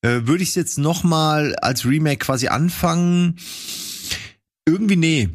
Äh, 0.00 0.22
Würde 0.24 0.42
ich 0.42 0.48
es 0.48 0.54
jetzt 0.56 0.78
noch 0.78 1.04
mal 1.04 1.54
als 1.54 1.86
Remake 1.86 2.18
quasi 2.18 2.48
anfangen? 2.48 3.36
Irgendwie 4.66 4.96
nee. 4.96 5.28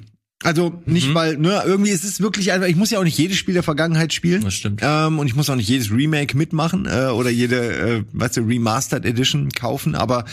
Also 0.43 0.81
nicht 0.85 1.09
mhm. 1.09 1.15
weil, 1.15 1.37
ne, 1.37 1.63
irgendwie 1.65 1.89
ist 1.89 2.03
es 2.03 2.21
wirklich 2.21 2.51
einfach, 2.51 2.67
ich 2.67 2.75
muss 2.75 2.91
ja 2.91 2.99
auch 2.99 3.03
nicht 3.03 3.17
jedes 3.17 3.37
Spiel 3.37 3.55
der 3.55 3.63
Vergangenheit 3.63 4.13
spielen. 4.13 4.43
Das 4.43 4.53
stimmt. 4.53 4.81
Ähm, 4.83 5.17
und 5.17 5.27
ich 5.27 5.35
muss 5.35 5.49
auch 5.49 5.55
nicht 5.55 5.67
jedes 5.67 5.91
Remake 5.91 6.37
mitmachen 6.37 6.85
äh, 6.85 7.07
oder 7.07 7.31
jede, 7.31 7.77
äh, 7.77 8.03
weißt 8.13 8.37
du, 8.37 8.41
Remastered 8.41 9.05
Edition 9.05 9.49
kaufen, 9.49 9.95
aber 9.95 10.25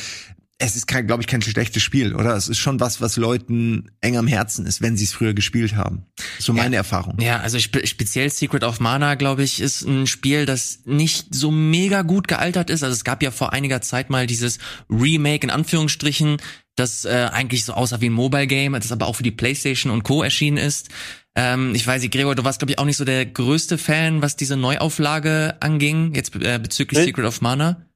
es 0.59 0.77
ist 0.77 0.87
kein, 0.87 1.07
glaube 1.07 1.23
ich, 1.23 1.27
kein 1.27 1.43
schlechtes 1.43 1.83
Spiel, 1.83 2.15
oder? 2.15 2.37
Es 2.37 2.49
ist 2.49 2.59
schon 2.59 2.79
was, 2.79 3.01
was 3.01 3.17
Leuten 3.17 3.91
eng 4.01 4.17
am 4.17 4.29
Herzen 4.29 4.67
ist, 4.67 4.81
wenn 4.81 4.97
sie 4.97 5.05
es 5.05 5.13
früher 5.13 5.35
gespielt 5.35 5.75
haben. 5.75 6.07
So 6.39 6.53
meine 6.53 6.77
ja, 6.77 6.81
Erfahrung. 6.81 7.19
Ja, 7.21 7.41
also 7.41 7.59
spe 7.59 7.87
speziell 7.87 8.31
Secret 8.31 8.63
of 8.63 8.79
Mana, 8.79 9.17
glaube 9.17 9.43
ich, 9.43 9.61
ist 9.61 9.83
ein 9.83 10.07
Spiel, 10.07 10.47
das 10.47 10.81
nicht 10.85 11.35
so 11.35 11.51
mega 11.51 12.03
gut 12.03 12.29
gealtert 12.29 12.71
ist. 12.71 12.85
Also 12.85 12.95
es 12.95 13.05
gab 13.05 13.23
ja 13.23 13.33
vor 13.33 13.53
einiger 13.53 13.81
Zeit 13.81 14.11
mal 14.11 14.27
dieses 14.27 14.59
Remake 14.89 15.45
in 15.45 15.51
Anführungsstrichen, 15.51 16.37
das 16.77 17.05
äh, 17.05 17.29
eigentlich 17.33 17.65
so 17.65 17.73
aussah 17.73 18.01
wie 18.01 18.09
ein 18.09 18.13
Mobile 18.13 18.47
Game, 18.47 18.73
das 18.73 18.93
aber 18.93 19.07
auch 19.07 19.17
für 19.17 19.23
die 19.23 19.31
PlayStation 19.31 19.93
und 19.93 20.03
Co. 20.03 20.23
erschienen 20.23 20.57
ist. 20.57 20.89
Ähm, 21.37 21.75
ich 21.75 21.87
weiß 21.87 22.03
nicht, 22.03 22.13
Gregor, 22.13 22.35
du 22.35 22.45
warst, 22.45 22.61
glaube 22.61 22.73
ich, 22.73 22.79
auch 22.79 22.85
nicht 22.85 22.97
so 22.97 23.05
der 23.05 23.27
größte 23.27 23.79
Fan, 23.79 24.23
was 24.23 24.37
diese 24.37 24.57
Neuauflage 24.57 25.57
anging, 25.61 26.15
jetzt 26.15 26.35
äh, 26.37 26.59
bezüglich 26.59 26.99
nee. 26.99 27.07
Secret 27.07 27.27
of 27.27 27.41
Mana. 27.41 27.87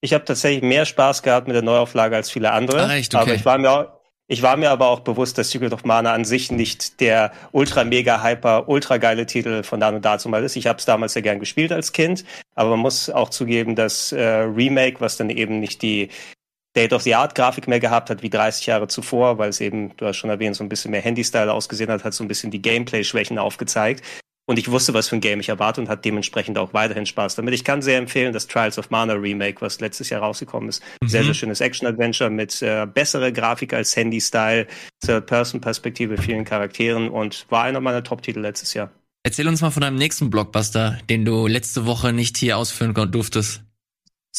Ich 0.00 0.14
habe 0.14 0.24
tatsächlich 0.24 0.62
mehr 0.62 0.86
Spaß 0.86 1.22
gehabt 1.22 1.48
mit 1.48 1.56
der 1.56 1.62
Neuauflage 1.62 2.16
als 2.16 2.30
viele 2.30 2.52
andere. 2.52 2.84
Ah, 2.84 2.94
echt? 2.94 3.14
Okay. 3.14 3.22
Aber 3.22 3.34
ich 3.34 3.44
war 3.44 3.58
mir 3.58 3.70
auch, 3.70 3.86
ich 4.28 4.42
war 4.42 4.56
mir 4.56 4.70
aber 4.70 4.88
auch 4.88 5.00
bewusst, 5.00 5.38
dass 5.38 5.50
Secret 5.50 5.72
of 5.72 5.84
Mana 5.84 6.12
an 6.12 6.24
sich 6.24 6.52
nicht 6.52 7.00
der 7.00 7.32
ultra 7.50 7.82
mega 7.84 8.22
hyper 8.22 8.68
ultra 8.68 8.98
geile 8.98 9.26
Titel 9.26 9.62
von 9.62 9.80
dann 9.80 9.96
und 9.96 10.04
dazu 10.04 10.28
mal 10.28 10.44
ist. 10.44 10.54
Ich 10.54 10.66
habe 10.66 10.78
es 10.78 10.84
damals 10.84 11.14
sehr 11.14 11.22
gern 11.22 11.40
gespielt 11.40 11.72
als 11.72 11.92
Kind, 11.92 12.24
aber 12.54 12.70
man 12.70 12.80
muss 12.80 13.10
auch 13.10 13.30
zugeben, 13.30 13.74
dass 13.74 14.12
äh, 14.12 14.22
Remake, 14.22 15.00
was 15.00 15.16
dann 15.16 15.30
eben 15.30 15.60
nicht 15.60 15.82
die 15.82 16.10
State-of-the-Art-Grafik 16.76 17.66
mehr 17.66 17.80
gehabt 17.80 18.10
hat 18.10 18.22
wie 18.22 18.30
30 18.30 18.66
Jahre 18.66 18.88
zuvor, 18.88 19.38
weil 19.38 19.48
es 19.50 19.60
eben, 19.60 19.96
du 19.96 20.06
hast 20.06 20.16
schon 20.16 20.30
erwähnt, 20.30 20.56
so 20.56 20.64
ein 20.64 20.68
bisschen 20.68 20.90
mehr 20.90 21.00
Handy-Style 21.00 21.52
ausgesehen 21.52 21.90
hat, 21.90 22.04
hat 22.04 22.14
so 22.14 22.22
ein 22.22 22.28
bisschen 22.28 22.50
die 22.50 22.62
Gameplay-Schwächen 22.62 23.38
aufgezeigt. 23.38 24.02
Und 24.48 24.58
ich 24.58 24.70
wusste, 24.70 24.94
was 24.94 25.08
für 25.08 25.16
ein 25.16 25.20
Game 25.20 25.40
ich 25.40 25.50
erwarte 25.50 25.78
und 25.78 25.90
hat 25.90 26.06
dementsprechend 26.06 26.56
auch 26.56 26.72
weiterhin 26.72 27.04
Spaß 27.04 27.34
damit. 27.34 27.52
Ich 27.52 27.64
kann 27.64 27.82
sehr 27.82 27.98
empfehlen, 27.98 28.32
das 28.32 28.46
Trials 28.46 28.78
of 28.78 28.88
Mana 28.88 29.12
Remake, 29.12 29.60
was 29.60 29.78
letztes 29.78 30.08
Jahr 30.08 30.22
rausgekommen 30.22 30.70
ist. 30.70 30.82
Mhm. 31.02 31.08
Sehr, 31.08 31.22
sehr 31.22 31.34
schönes 31.34 31.60
Action-Adventure 31.60 32.30
mit 32.30 32.62
äh, 32.62 32.86
bessere 32.86 33.30
Grafik 33.30 33.74
als 33.74 33.94
Handy-Style, 33.94 34.66
Third-Person-Perspektive, 35.04 36.16
vielen 36.16 36.46
Charakteren 36.46 37.10
und 37.10 37.44
war 37.50 37.64
einer 37.64 37.80
meiner 37.80 38.02
Top-Titel 38.02 38.40
letztes 38.40 38.72
Jahr. 38.72 38.90
Erzähl 39.22 39.46
uns 39.48 39.60
mal 39.60 39.70
von 39.70 39.82
deinem 39.82 39.96
nächsten 39.96 40.30
Blockbuster, 40.30 40.98
den 41.10 41.26
du 41.26 41.46
letzte 41.46 41.84
Woche 41.84 42.14
nicht 42.14 42.38
hier 42.38 42.56
ausführen 42.56 42.94
durftest. 42.94 43.62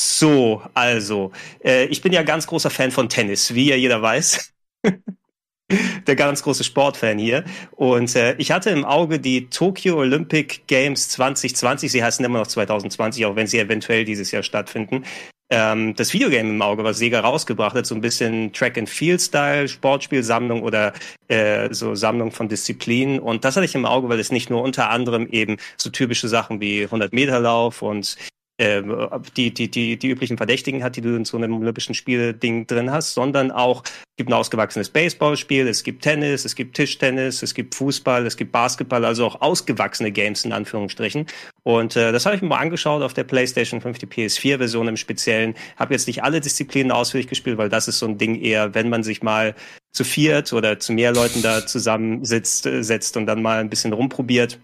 So, 0.02 0.62
also, 0.76 1.34
äh, 1.62 1.84
ich 1.88 2.02
bin 2.02 2.14
ja 2.14 2.24
ganz 2.24 2.48
großer 2.48 2.70
Fan 2.70 2.90
von 2.90 3.10
Tennis, 3.10 3.54
wie 3.54 3.68
ja 3.68 3.76
jeder 3.76 4.02
weiß. 4.02 4.54
Der 6.08 6.16
ganz 6.16 6.42
große 6.42 6.64
Sportfan 6.64 7.20
hier. 7.20 7.44
Und 7.72 8.16
äh, 8.16 8.34
ich 8.38 8.52
hatte 8.52 8.70
im 8.70 8.86
Auge 8.86 9.20
die 9.20 9.50
Tokyo 9.50 9.98
Olympic 9.98 10.62
Games 10.68 11.10
2020. 11.10 11.92
Sie 11.92 12.02
heißen 12.02 12.24
immer 12.24 12.40
noch 12.40 12.48
2020, 12.48 13.26
auch 13.26 13.36
wenn 13.36 13.46
sie 13.46 13.60
eventuell 13.60 14.06
dieses 14.06 14.32
Jahr 14.32 14.42
stattfinden. 14.42 15.04
Ähm, 15.52 15.96
das 15.96 16.14
Videogame 16.14 16.50
im 16.50 16.62
Auge, 16.62 16.86
was 16.86 16.98
Sega 16.98 17.20
rausgebracht 17.20 17.76
hat, 17.76 17.86
so 17.86 17.94
ein 17.94 18.02
bisschen 18.02 18.54
Track-and-Field-Style, 18.54 19.68
Sportspielsammlung 19.68 20.64
oder 20.64 20.94
äh, 21.28 21.74
so 21.74 21.94
Sammlung 21.94 22.32
von 22.32 22.48
Disziplinen. 22.48 23.20
Und 23.20 23.44
das 23.44 23.58
hatte 23.58 23.66
ich 23.66 23.76
im 23.76 23.86
Auge, 23.86 24.08
weil 24.08 24.20
es 24.22 24.32
nicht 24.32 24.50
nur 24.50 24.62
unter 24.62 24.92
anderem 24.92 25.28
eben 25.28 25.58
so 25.76 25.90
typische 25.90 26.30
Sachen 26.30 26.62
wie 26.62 26.86
100-Meter-Lauf 26.86 27.82
und 27.82 28.16
äh, 28.16 28.39
die, 28.60 29.54
die, 29.54 29.72
die, 29.72 29.98
die 29.98 30.10
üblichen 30.10 30.36
Verdächtigen 30.36 30.84
hat, 30.84 30.98
die 30.98 31.02
du 31.02 31.16
in 31.16 31.24
so 31.24 31.38
einem 31.38 31.54
Olympischen 31.54 31.96
Spiel-Ding 31.96 32.68
drin 32.68 32.92
hast, 32.92 33.14
sondern 33.14 33.52
auch 33.52 33.84
gibt 34.18 34.30
ein 34.30 34.34
ausgewachsenes 34.34 34.90
Baseballspiel, 34.90 35.66
es 35.68 35.84
gibt 35.84 36.04
Tennis, 36.04 36.44
es 36.44 36.56
gibt 36.56 36.76
Tischtennis, 36.76 37.42
es 37.42 37.54
gibt 37.54 37.74
Fußball, 37.76 38.26
es 38.26 38.36
gibt 38.36 38.52
Basketball, 38.52 39.06
also 39.06 39.26
auch 39.26 39.40
ausgewachsene 39.40 40.12
Games 40.12 40.44
in 40.44 40.52
Anführungsstrichen. 40.52 41.26
Und 41.64 41.96
äh, 41.96 42.12
das 42.12 42.26
habe 42.26 42.36
ich 42.36 42.42
mir 42.42 42.50
mal 42.50 42.60
angeschaut 42.60 43.02
auf 43.02 43.14
der 43.14 43.24
PlayStation 43.24 43.80
5, 43.80 43.98
die 43.98 44.08
PS4-Version 44.08 44.90
im 44.90 44.98
Speziellen. 44.98 45.56
Habe 45.78 45.94
jetzt 45.94 46.08
nicht 46.08 46.22
alle 46.22 46.42
Disziplinen 46.42 46.92
ausführlich 46.92 47.28
gespielt, 47.28 47.58
weil 47.58 47.70
das 47.70 47.88
ist 47.88 48.00
so 48.00 48.08
ein 48.08 48.18
Ding 48.18 48.36
eher, 48.42 48.76
wenn 48.76 48.90
man 48.90 49.04
sich 49.04 49.24
mal 49.24 49.56
zu 49.94 50.04
viert 50.04 50.52
oder 50.52 50.80
zu 50.80 50.92
mehr 50.92 51.14
Leuten 51.14 51.42
da 51.42 51.66
zusammensitzt 51.66 52.66
äh, 52.66 52.84
setzt 52.84 53.16
und 53.16 53.26
dann 53.26 53.42
mal 53.42 53.60
ein 53.60 53.70
bisschen 53.70 53.94
rumprobiert 53.94 54.60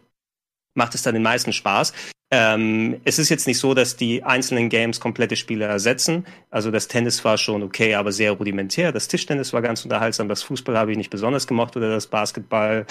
macht 0.76 0.94
es 0.94 1.02
dann 1.02 1.14
den 1.14 1.24
meisten 1.24 1.54
Spaß. 1.54 1.94
Ähm, 2.38 3.00
es 3.06 3.18
ist 3.18 3.30
jetzt 3.30 3.48
nicht 3.48 3.60
so, 3.60 3.74
dass 3.74 3.96
die 3.96 4.22
einzelnen 4.24 4.68
Games 4.68 5.00
komplette 5.00 5.38
Spiele 5.38 5.64
ersetzen. 5.64 6.26
Also 6.50 6.70
das 6.70 6.90
Tennis 6.90 7.24
war 7.24 7.38
schon 7.38 7.64
okay, 7.64 7.96
aber 7.96 8.12
sehr 8.12 8.34
rudimentär. 8.34 8.92
Das 8.92 9.08
Tischtennis 9.08 9.54
war 9.54 9.62
ganz 9.62 9.86
unterhaltsam. 9.86 10.28
Das 10.28 10.44
Fußball 10.44 10.78
habe 10.78 10.92
ich 10.92 10.98
nicht 10.98 11.10
besonders 11.10 11.48
gemocht 11.48 11.78
oder 11.78 11.90
das 11.90 12.08
Basketball. 12.08 12.88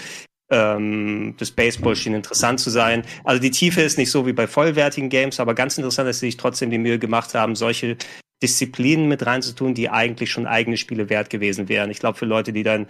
Ähm, 0.51 1.35
das 1.37 1.51
Baseball 1.51 1.95
schien 1.95 2.15
interessant 2.15 2.59
zu 2.59 2.71
sein. 2.71 3.05
Also 3.23 3.39
die 3.39 3.51
Tiefe 3.51 3.83
ist 3.83 3.99
nicht 3.99 4.11
so 4.11 4.27
wie 4.27 4.33
bei 4.33 4.47
vollwertigen 4.47 5.11
Games, 5.11 5.39
aber 5.39 5.55
ganz 5.55 5.77
interessant, 5.77 6.09
dass 6.09 6.21
sie 6.21 6.27
sich 6.29 6.39
trotzdem 6.39 6.71
die 6.71 6.79
Mühe 6.79 6.99
gemacht 6.99 7.35
haben, 7.35 7.55
solche 7.55 7.99
Disziplinen 8.43 9.09
mit 9.09 9.27
reinzutun, 9.27 9.75
die 9.75 9.91
eigentlich 9.91 10.31
schon 10.31 10.47
eigene 10.47 10.79
Spiele 10.79 11.11
wert 11.11 11.29
gewesen 11.29 11.69
wären. 11.69 11.91
Ich 11.91 11.99
glaube, 11.99 12.17
für 12.17 12.25
Leute, 12.27 12.55
die 12.55 12.63
dann 12.63 12.87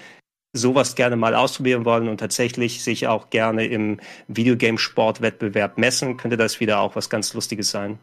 sowas 0.54 0.94
gerne 0.94 1.16
mal 1.16 1.34
ausprobieren 1.34 1.84
wollen 1.84 2.08
und 2.08 2.18
tatsächlich 2.18 2.82
sich 2.82 3.06
auch 3.06 3.28
gerne 3.28 3.66
im 3.66 4.00
Videogame-Sportwettbewerb 4.28 5.76
messen, 5.76 6.16
könnte 6.16 6.36
das 6.36 6.60
wieder 6.60 6.78
auch 6.78 6.96
was 6.96 7.10
ganz 7.10 7.34
Lustiges 7.34 7.70
sein. 7.70 7.98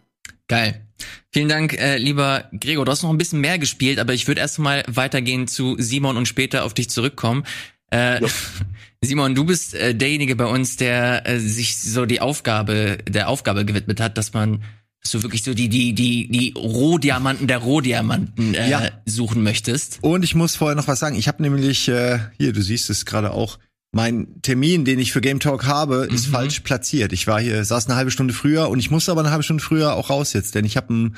Geil. 0.48 0.86
Vielen 1.32 1.48
Dank, 1.48 1.74
äh, 1.80 1.98
lieber 1.98 2.50
Gregor. 2.52 2.84
Du 2.84 2.92
hast 2.92 3.04
noch 3.04 3.10
ein 3.10 3.18
bisschen 3.18 3.40
mehr 3.40 3.58
gespielt, 3.58 4.00
aber 4.00 4.14
ich 4.14 4.28
würde 4.28 4.42
erst 4.42 4.60
mal 4.60 4.84
weitergehen 4.88 5.48
zu 5.48 5.78
Simon 5.80 6.18
und 6.18 6.28
später 6.28 6.66
auf 6.66 6.74
dich 6.74 6.90
zurückkommen. 6.90 7.46
Äh, 7.90 8.20
Simon, 9.02 9.34
du 9.34 9.46
bist 9.46 9.74
äh, 9.74 9.96
derjenige 9.96 10.36
bei 10.36 10.46
uns, 10.46 10.76
der 10.76 11.26
äh, 11.26 11.40
sich 11.40 11.82
so 11.82 12.06
die 12.06 12.20
Aufgabe, 12.20 12.98
der 13.08 13.30
Aufgabe 13.30 13.66
gewidmet 13.66 14.02
hat, 14.02 14.18
dass 14.18 14.34
man 14.34 14.64
so 15.04 15.24
wirklich 15.24 15.44
so 15.44 15.54
die, 15.54 15.68
die, 15.70 15.94
die, 15.94 16.28
die 16.28 16.54
Rohdiamanten 16.58 17.48
der 17.48 17.58
Rohdiamanten 17.58 18.54
äh, 18.54 18.70
Ja. 18.70 18.90
suchen 19.06 19.42
möchtest. 19.44 20.00
Und 20.02 20.24
ich 20.24 20.36
muss 20.36 20.56
vorher 20.56 20.76
noch 20.76 20.88
was 20.88 21.00
sagen. 21.00 21.16
Ich 21.16 21.28
habe 21.28 21.42
nämlich, 21.42 21.88
äh, 21.88 22.20
hier, 22.38 22.54
du 22.54 22.62
siehst 22.62 22.90
es 22.90 23.06
gerade 23.06 23.32
auch, 23.32 23.58
mein 23.94 24.42
Termin, 24.42 24.86
den 24.86 25.00
ich 25.00 25.12
für 25.12 25.20
Game 25.20 25.40
Talk 25.40 25.66
habe, 25.66 26.08
ist 26.10 26.28
Mhm. 26.28 26.32
falsch 26.32 26.60
platziert. 26.62 27.12
Ich 27.14 27.28
war 27.28 27.42
hier, 27.42 27.66
saß 27.66 27.88
eine 27.88 27.96
halbe 27.98 28.12
Stunde 28.12 28.34
früher 28.34 28.70
und 28.70 28.80
ich 28.80 28.90
musste 28.92 29.12
aber 29.12 29.22
eine 29.22 29.32
halbe 29.32 29.44
Stunde 29.44 29.62
früher 29.64 29.96
auch 29.96 30.10
raus 30.10 30.32
jetzt, 30.34 30.56
denn 30.56 30.64
ich 30.66 30.78
habe 30.78 30.90
einen, 30.94 31.16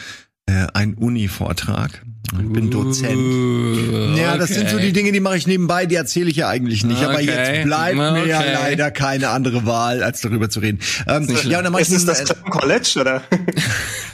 äh, 0.47 0.67
einen 0.73 0.93
Uni-Vortrag. 0.95 2.03
Ich 2.41 2.49
bin 2.51 2.69
Dozent. 2.71 3.15
Uh, 3.15 4.15
Ja, 4.17 4.37
das 4.37 4.49
sind 4.49 4.69
so 4.69 4.77
die 4.79 4.91
Dinge, 4.93 5.11
die 5.11 5.19
mache 5.19 5.37
ich 5.37 5.47
nebenbei, 5.47 5.85
die 5.85 5.95
erzähle 5.95 6.29
ich 6.29 6.35
ja 6.37 6.47
eigentlich 6.49 6.83
nicht. 6.83 7.01
Aber 7.03 7.15
Okay. 7.15 7.25
jetzt 7.25 7.63
bleibt 7.65 7.95
mir 7.95 8.25
ja 8.27 8.39
Okay. 8.39 8.53
leider 8.53 8.91
keine 8.91 9.29
andere 9.29 9.65
Wahl, 9.65 10.03
als 10.03 10.21
darüber 10.21 10.49
zu 10.49 10.59
reden. 10.59 10.79
Ähm, 11.07 11.27
ja, 11.47 11.57
und 11.59 11.63
dann 11.65 11.73
mach 11.73 11.79
ich 11.79 11.87
Ist 11.89 11.93
es 11.95 12.05
das 12.05 12.23
Clown 12.25 12.49
College 12.51 12.97
oder? 13.01 13.21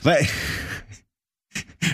weil, 0.04 0.28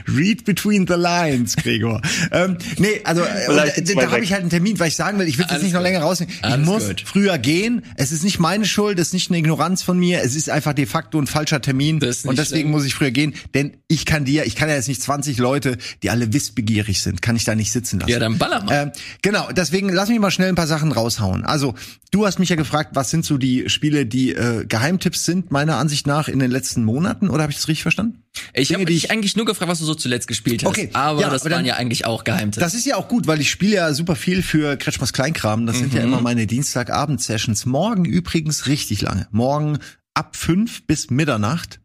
Read 0.07 0.45
between 0.45 0.87
the 0.87 0.95
lines, 0.95 1.55
Gregor. 1.55 2.01
ähm, 2.31 2.57
nee, 2.77 3.01
also 3.03 3.21
äh, 3.23 3.45
äh, 3.67 3.95
da 3.95 4.11
habe 4.11 4.23
ich 4.23 4.31
halt 4.31 4.41
einen 4.41 4.49
Termin, 4.49 4.79
weil 4.79 4.87
ich 4.87 4.95
sagen 4.95 5.19
will, 5.19 5.27
ich 5.27 5.37
will 5.37 5.43
jetzt 5.43 5.51
Alles 5.51 5.63
nicht 5.63 5.73
noch 5.73 5.79
gut. 5.81 5.87
länger 5.87 5.99
rausnehmen. 6.01 6.33
Ich 6.35 6.43
Alles 6.43 6.65
muss 6.65 6.87
gut. 6.87 7.03
früher 7.05 7.37
gehen. 7.37 7.83
Es 7.95 8.11
ist 8.11 8.23
nicht 8.23 8.39
meine 8.39 8.65
Schuld, 8.65 8.99
es 8.99 9.07
ist 9.07 9.13
nicht 9.13 9.29
eine 9.29 9.37
Ignoranz 9.39 9.83
von 9.83 9.97
mir. 9.99 10.21
Es 10.23 10.35
ist 10.35 10.49
einfach 10.49 10.73
de 10.73 10.85
facto 10.85 11.19
ein 11.19 11.27
falscher 11.27 11.61
Termin 11.61 11.99
Das 11.99 12.25
und 12.25 12.37
deswegen 12.37 12.61
schlimm. 12.61 12.71
muss 12.71 12.85
ich 12.85 12.95
früher 12.95 13.11
gehen, 13.11 13.35
denn 13.53 13.77
ich 13.87 14.05
kann 14.05 14.25
dir, 14.25 14.45
ich 14.45 14.55
kann 14.55 14.69
ja 14.69 14.75
jetzt 14.75 14.87
nicht 14.87 15.01
20 15.01 15.37
Leute, 15.37 15.77
die 16.03 16.09
alle 16.09 16.33
wissbegierig 16.33 17.01
sind, 17.01 17.21
kann 17.21 17.35
ich 17.35 17.43
da 17.43 17.53
nicht 17.55 17.71
sitzen 17.71 17.99
lassen. 17.99 18.11
Ja, 18.11 18.19
dann 18.19 18.37
baller 18.37 18.63
mal. 18.63 18.83
Ähm, 18.85 18.91
genau, 19.21 19.49
deswegen 19.55 19.89
lass 19.89 20.09
mich 20.09 20.19
mal 20.19 20.31
schnell 20.31 20.49
ein 20.49 20.55
paar 20.55 20.67
Sachen 20.67 20.91
raushauen. 20.91 21.45
Also, 21.45 21.75
du 22.11 22.25
hast 22.25 22.39
mich 22.39 22.49
ja 22.49 22.55
gefragt, 22.55 22.91
was 22.93 23.09
sind 23.11 23.25
so 23.25 23.37
die 23.37 23.69
Spiele, 23.69 24.05
die 24.05 24.31
äh, 24.33 24.65
Geheimtipps 24.65 25.25
sind, 25.25 25.51
meiner 25.51 25.77
Ansicht 25.77 26.07
nach, 26.07 26.27
in 26.27 26.39
den 26.39 26.49
letzten 26.51 26.83
Monaten, 26.83 27.29
oder 27.29 27.43
habe 27.43 27.51
ich 27.51 27.57
das 27.57 27.67
richtig 27.67 27.83
verstanden? 27.83 28.19
ich 28.53 28.73
habe 28.73 28.83
dich 28.85 29.11
eigentlich 29.11 29.37
nur 29.37 29.45
gefragt, 29.45 29.69
was 29.75 29.79
du 29.79 29.85
so 29.85 29.95
zuletzt 29.95 30.27
gespielt 30.27 30.63
hast. 30.63 30.69
Okay, 30.69 30.89
aber 30.93 31.21
ja, 31.21 31.29
das 31.29 31.41
aber 31.41 31.49
dann- 31.49 31.57
waren 31.59 31.65
ja 31.65 31.75
eigentlich 31.75 32.05
auch 32.05 32.23
Geheimtipps. 32.23 32.63
Das 32.63 32.73
ist 32.73 32.85
ja 32.85 32.95
auch 32.95 33.07
gut, 33.07 33.27
weil 33.27 33.41
ich 33.41 33.49
spiele 33.51 33.75
ja 33.75 33.93
super 33.93 34.15
viel 34.15 34.41
für 34.41 34.77
Kretschmers 34.77 35.13
Kleinkram. 35.13 35.65
Das 35.65 35.77
sind 35.77 35.93
ja 35.93 36.01
immer 36.01 36.21
meine 36.21 36.47
Dienstagabend-Sessions. 36.47 37.65
Morgen 37.65 38.05
übrigens 38.05 38.67
richtig 38.67 39.01
lange. 39.01 39.27
Morgen 39.31 39.79
ab 40.13 40.35
fünf 40.35 40.85
bis 40.87 41.09
Mitternacht. 41.09 41.79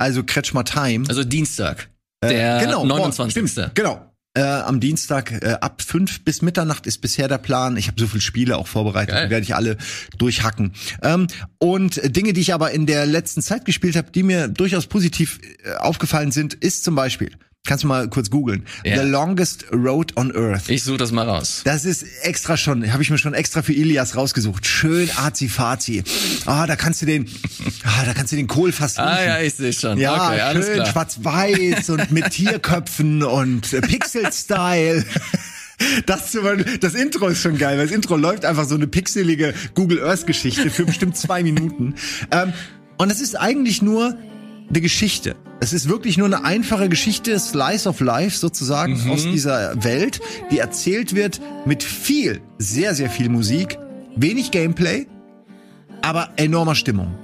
Also 0.00 0.24
Kretschmer 0.24 0.64
Time. 0.64 1.04
also 1.08 1.24
Dienstag. 1.24 1.88
Der 2.22 2.58
genau, 2.58 2.84
morgen, 2.84 3.00
29. 3.02 3.50
Stimmt, 3.52 3.74
genau. 3.74 4.12
Äh, 4.36 4.42
am 4.42 4.80
Dienstag 4.80 5.32
äh, 5.32 5.56
ab 5.62 5.80
fünf 5.80 6.22
bis 6.22 6.42
Mitternacht 6.42 6.86
ist 6.86 6.98
bisher 6.98 7.26
der 7.26 7.38
Plan. 7.38 7.78
Ich 7.78 7.86
habe 7.86 7.98
so 7.98 8.06
viele 8.06 8.20
Spiele 8.20 8.58
auch 8.58 8.66
vorbereitet, 8.66 9.14
Geil. 9.14 9.24
die 9.24 9.30
werde 9.30 9.44
ich 9.44 9.54
alle 9.54 9.78
durchhacken. 10.18 10.74
Ähm, 11.02 11.26
und 11.56 12.00
Dinge, 12.14 12.34
die 12.34 12.42
ich 12.42 12.52
aber 12.52 12.70
in 12.72 12.84
der 12.84 13.06
letzten 13.06 13.40
Zeit 13.40 13.64
gespielt 13.64 13.96
habe, 13.96 14.10
die 14.10 14.22
mir 14.22 14.48
durchaus 14.48 14.88
positiv 14.88 15.40
äh, 15.64 15.76
aufgefallen 15.76 16.32
sind, 16.32 16.52
ist 16.52 16.84
zum 16.84 16.94
Beispiel, 16.94 17.30
kannst 17.66 17.84
du 17.84 17.88
mal 17.88 18.08
kurz 18.08 18.30
googeln, 18.30 18.64
Ja. 18.84 19.02
The 19.02 19.08
Longest 19.08 19.66
Road 19.72 20.16
on 20.16 20.34
Earth. 20.34 20.68
Ich 20.68 20.84
suche 20.84 20.98
das 20.98 21.12
mal 21.12 21.28
raus. 21.28 21.62
Das 21.64 21.84
ist 21.84 22.04
extra 22.22 22.56
schon, 22.56 22.92
habe 22.92 23.02
ich 23.02 23.10
mir 23.10 23.18
schon 23.18 23.34
extra 23.34 23.62
für 23.62 23.72
Ilias 23.72 24.16
rausgesucht. 24.16 24.66
Schön 24.66 25.10
azi-fazi. 25.16 26.02
Ah, 26.46 26.66
da 26.66 26.76
kannst 26.76 27.02
du 27.02 27.06
den, 27.06 27.26
ah, 27.84 28.04
da 28.04 28.14
kannst 28.14 28.32
du 28.32 28.36
den 28.36 28.46
Kohl 28.46 28.72
fast 28.72 28.98
Ah 28.98 29.22
ja, 29.24 29.40
ich 29.40 29.54
sehe 29.54 29.72
schon. 29.72 29.98
Ja, 29.98 30.28
okay, 30.28 30.40
alles 30.40 30.66
schön 30.66 30.86
schwarz-weiß 30.86 31.90
und 31.90 32.10
mit 32.10 32.30
Tierköpfen 32.30 33.22
und 33.22 33.72
äh, 33.72 33.80
Pixel-Style. 33.80 35.04
Das, 36.06 36.34
das 36.80 36.94
Intro 36.94 37.28
ist 37.28 37.42
schon 37.42 37.58
geil, 37.58 37.76
weil 37.76 37.86
das 37.86 37.94
Intro 37.94 38.16
läuft 38.16 38.46
einfach 38.46 38.64
so 38.64 38.74
eine 38.74 38.86
pixelige 38.86 39.52
Google 39.74 40.02
Earth 40.02 40.26
Geschichte 40.26 40.70
für 40.70 40.86
bestimmt 40.86 41.16
zwei 41.18 41.42
Minuten. 41.42 41.96
Ähm, 42.30 42.54
und 42.96 43.12
es 43.12 43.20
ist 43.20 43.34
eigentlich 43.34 43.82
nur 43.82 44.16
eine 44.68 44.80
Geschichte. 44.80 45.36
Es 45.60 45.72
ist 45.72 45.88
wirklich 45.88 46.18
nur 46.18 46.26
eine 46.26 46.44
einfache 46.44 46.88
Geschichte, 46.88 47.38
Slice 47.38 47.88
of 47.88 48.00
Life 48.00 48.36
sozusagen 48.36 49.10
aus 49.10 49.22
dieser 49.22 49.82
Welt, 49.82 50.20
die 50.50 50.58
erzählt 50.58 51.14
wird 51.14 51.40
mit 51.64 51.82
viel, 51.82 52.42
sehr, 52.58 52.94
sehr 52.94 53.08
viel 53.08 53.28
Musik, 53.28 53.78
wenig 54.16 54.50
Gameplay, 54.50 55.06
aber 56.02 56.30
enormer 56.36 56.74
Stimmung. 56.74 57.14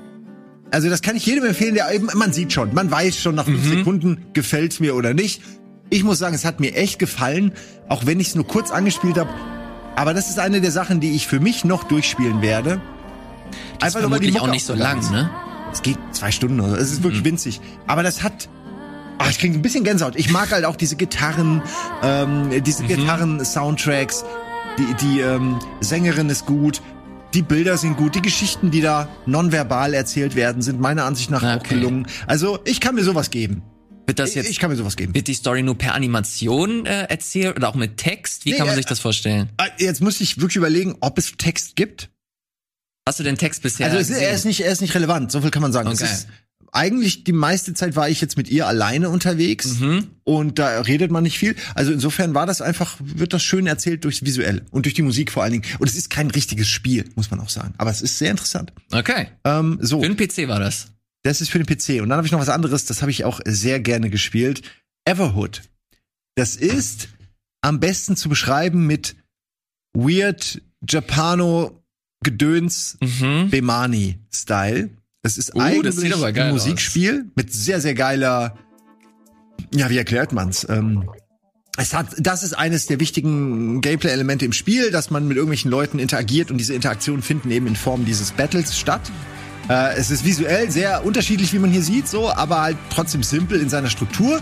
Also 0.71 0.89
das 0.89 1.03
kann 1.03 1.17
ich 1.17 1.27
jedem 1.27 1.45
empfehlen, 1.45 1.75
der 1.75 1.93
eben, 1.93 2.09
man 2.15 2.33
sieht 2.33 2.53
schon, 2.53 2.73
man 2.73 2.91
weiß 2.91 3.19
schon 3.19 3.35
nach 3.35 3.45
fünf 3.45 3.69
Sekunden, 3.69 4.25
gefällt's 4.33 4.81
mir 4.81 4.95
oder 4.95 5.13
nicht. 5.13 5.43
Ich 5.91 6.03
muss 6.03 6.19
sagen, 6.19 6.35
es 6.35 6.47
hat 6.47 6.61
mir 6.61 6.75
echt 6.75 6.99
gefallen, 6.99 7.53
auch 7.89 8.07
wenn 8.07 8.19
ich 8.19 8.29
es 8.29 8.35
nur 8.35 8.47
kurz 8.47 8.71
angespielt 8.71 9.19
habe. 9.19 9.29
Aber 9.95 10.15
das 10.15 10.31
ist 10.31 10.39
eine 10.39 10.63
der 10.63 10.71
Sachen, 10.71 11.01
die 11.01 11.11
ich 11.11 11.27
für 11.27 11.41
mich 11.41 11.67
noch 11.67 11.85
durchspielen 11.85 12.41
werde. 12.41 12.81
Das 13.79 13.95
ist 13.95 14.01
vermutlich 14.01 14.41
auch 14.41 14.47
nicht 14.47 14.65
so 14.65 14.75
lang, 14.75 15.01
ne? 15.11 15.29
Es 15.73 15.83
geht 15.83 15.99
zwei 16.13 16.31
Stunden 16.31 16.61
oder 16.61 16.71
so. 16.71 16.77
Es 16.77 16.93
ist 16.93 17.03
wirklich 17.03 17.25
winzig. 17.25 17.61
Aber 17.87 18.03
das 18.03 18.23
hat. 18.23 18.49
Ach, 19.19 19.31
ich 19.31 19.39
kriege 19.39 19.55
ein 19.55 19.63
bisschen 19.63 19.85
Gänsehaut. 19.85 20.17
Ich 20.17 20.31
mag 20.31 20.51
halt 20.51 20.65
auch 20.65 20.75
diese 20.77 20.97
Gitarren, 20.97 21.63
ähm, 22.03 22.51
diese 22.65 22.83
Gitarren-Soundtracks. 22.85 24.25
Die, 24.79 24.95
die 25.07 25.21
ähm, 25.21 25.59
Sängerin 25.81 26.29
ist 26.31 26.47
gut. 26.47 26.81
Die 27.35 27.43
Bilder 27.43 27.77
sind 27.77 27.97
gut. 27.97 28.15
Die 28.15 28.23
Geschichten, 28.23 28.71
die 28.71 28.81
da 28.81 29.09
nonverbal 29.27 29.95
erzählt 29.95 30.35
werden, 30.35 30.61
sind 30.63 30.81
meiner 30.81 31.05
Ansicht 31.05 31.31
nach 31.31 31.43
auch 31.43 31.57
Okay. 31.57 31.77
gelungen. 31.77 32.07
Also 32.27 32.59
ich 32.65 32.81
kann 32.81 32.95
mir 32.95 33.05
sowas 33.05 33.31
geben. 33.31 33.63
Wird 34.07 34.19
das 34.19 34.31
Ich, 34.31 34.35
jetzt 34.35 34.51
ich 34.51 34.59
kann 34.59 34.71
mir 34.71 34.77
sowas 34.77 34.97
geben. 34.97 35.15
wird 35.15 35.29
die 35.29 35.35
Story 35.35 35.63
nur 35.63 35.79
per 35.79 35.95
Animation 35.95 36.85
äh, 36.87 37.05
erzählt 37.05 37.57
oder 37.57 37.69
auch 37.69 37.75
mit 37.75 37.97
Text? 37.99 38.45
Wie 38.45 38.51
Nee, 38.51 38.57
kann 38.57 38.67
man 38.67 38.75
äh, 38.75 38.79
sich 38.79 38.87
das 38.87 38.99
vorstellen? 39.01 39.49
Ah, 39.59 39.67
Jetzt 39.79 40.01
muss 40.03 40.21
ich 40.21 40.39
wirklich 40.41 40.57
überlegen, 40.57 40.97
ob 41.01 41.17
es 41.19 41.33
Text 41.39 41.77
gibt. 41.77 42.11
Hast 43.07 43.19
du 43.19 43.25
den 43.25 43.37
Text 43.37 43.63
bisher 43.63 43.87
Also 43.87 43.99
es 43.99 44.11
ist, 44.11 44.19
er 44.19 44.33
ist 44.33 44.45
nicht, 44.45 44.61
er 44.61 44.71
ist 44.73 44.81
nicht 44.81 44.95
relevant. 44.95 45.33
So 45.33 45.41
viel 45.41 45.51
kann 45.51 45.63
man 45.63 45.73
sagen. 45.73 45.89
Okay. 45.89 46.05
ist, 46.05 46.29
eigentlich 46.75 47.25
die 47.25 47.33
meiste 47.33 47.75
Zeit 47.75 47.97
war 47.97 48.09
ich 48.09 48.21
jetzt 48.23 48.37
mit 48.37 48.49
ihr 48.49 48.67
alleine 48.67 49.11
unterwegs 49.11 49.81
Mhm. 49.81 50.07
und 50.25 50.59
da 50.59 50.81
redet 50.81 51.11
man 51.11 51.23
nicht 51.25 51.37
viel. 51.39 51.55
Also 51.75 51.93
insofern 51.93 52.35
war 52.35 52.47
das 52.47 52.63
einfach, 52.63 52.97
wird 53.01 53.33
das 53.35 53.43
schön 53.43 53.67
erzählt 53.67 54.05
durchs 54.05 54.25
Visuelle 54.25 54.63
und 54.71 54.87
durch 54.87 54.95
die 54.95 55.03
Musik 55.03 55.31
vor 55.31 55.43
allen 55.43 55.53
Dingen. 55.53 55.65
Und 55.81 55.89
es 55.89 55.97
ist 55.97 56.09
kein 56.09 56.31
richtiges 56.31 56.69
Spiel, 56.69 57.05
muss 57.15 57.31
man 57.31 57.41
auch 57.41 57.51
sagen. 57.51 57.75
Aber 57.77 57.91
es 57.91 58.01
ist 58.01 58.17
sehr 58.19 58.31
interessant. 58.31 58.73
Okay. 58.91 59.27
Ähm, 59.45 59.79
so, 59.83 60.01
Für 60.01 60.09
den 60.09 60.17
PC 60.17 60.49
war 60.49 60.61
das. 60.61 60.87
das 61.25 61.41
ist 61.43 61.51
für 61.51 61.59
den 61.63 61.67
PC. 61.67 62.01
Und 62.01 62.09
dann 62.09 62.17
habe 62.17 62.27
ich 62.27 62.33
noch 62.33 62.41
was 62.41 62.49
anderes, 62.49 62.87
das 62.87 63.03
habe 63.03 63.11
ich 63.11 63.25
auch 63.25 63.41
sehr 63.45 63.81
gerne 63.81 64.09
gespielt. 64.09 64.63
Everhood. 65.05 65.63
Das 66.37 66.57
ist 66.57 67.09
am 67.61 67.81
besten 67.81 68.17
zu 68.17 68.29
beschreiben 68.31 68.87
mit 68.87 69.17
Weird 69.95 70.63
Japano 70.89 71.82
Gedöns 72.23 72.99
Mhm. 73.01 73.51
Bemani-Style. 73.51 74.91
Das 75.23 75.39
ist 75.39 75.55
Uh, 75.55 75.61
eigentlich 75.61 76.13
ein 76.13 76.39
aus. 76.39 76.53
Musikspiel 76.53 77.27
mit 77.37 77.53
sehr, 77.53 77.81
sehr 77.81 77.95
geiler, 77.95 78.57
ja, 79.73 79.89
wie 79.89 79.97
erklärt 79.99 80.33
man's? 80.33 80.67
Ähm, 80.69 81.09
es 81.79 81.95
hat, 81.95 82.09
das 82.19 82.43
ist 82.43 82.53
eines 82.53 82.87
der 82.87 83.01
wichtigen 83.01 83.81
Gameplay-Elemente 83.81 84.45
im 84.45 84.53
Spiel, 84.53 84.91
dass 84.91 85.11
man 85.11 85.27
mit 85.27 85.37
irgendwelchen 85.37 85.71
Leuten 85.71 85.99
interagiert 85.99 86.51
und 86.51 86.59
diese 86.59 86.75
Interaktionen 86.75 87.23
finden 87.23 87.51
eben 87.51 87.67
in 87.67 87.77
Form 87.77 88.05
dieses 88.05 88.33
Battles 88.33 88.79
statt. 88.79 89.01
Äh, 89.69 89.95
es 89.97 90.11
ist 90.11 90.25
visuell 90.25 90.71
sehr 90.71 91.07
unterschiedlich, 91.07 91.53
wie 91.53 91.59
man 91.59 91.71
hier 91.71 91.83
sieht, 91.83 92.09
so, 92.09 92.31
aber 92.31 92.61
halt 92.61 92.77
trotzdem 92.91 93.23
simpel 93.23 93.61
in 93.61 93.69
seiner 93.69 93.89
Struktur. 93.91 94.41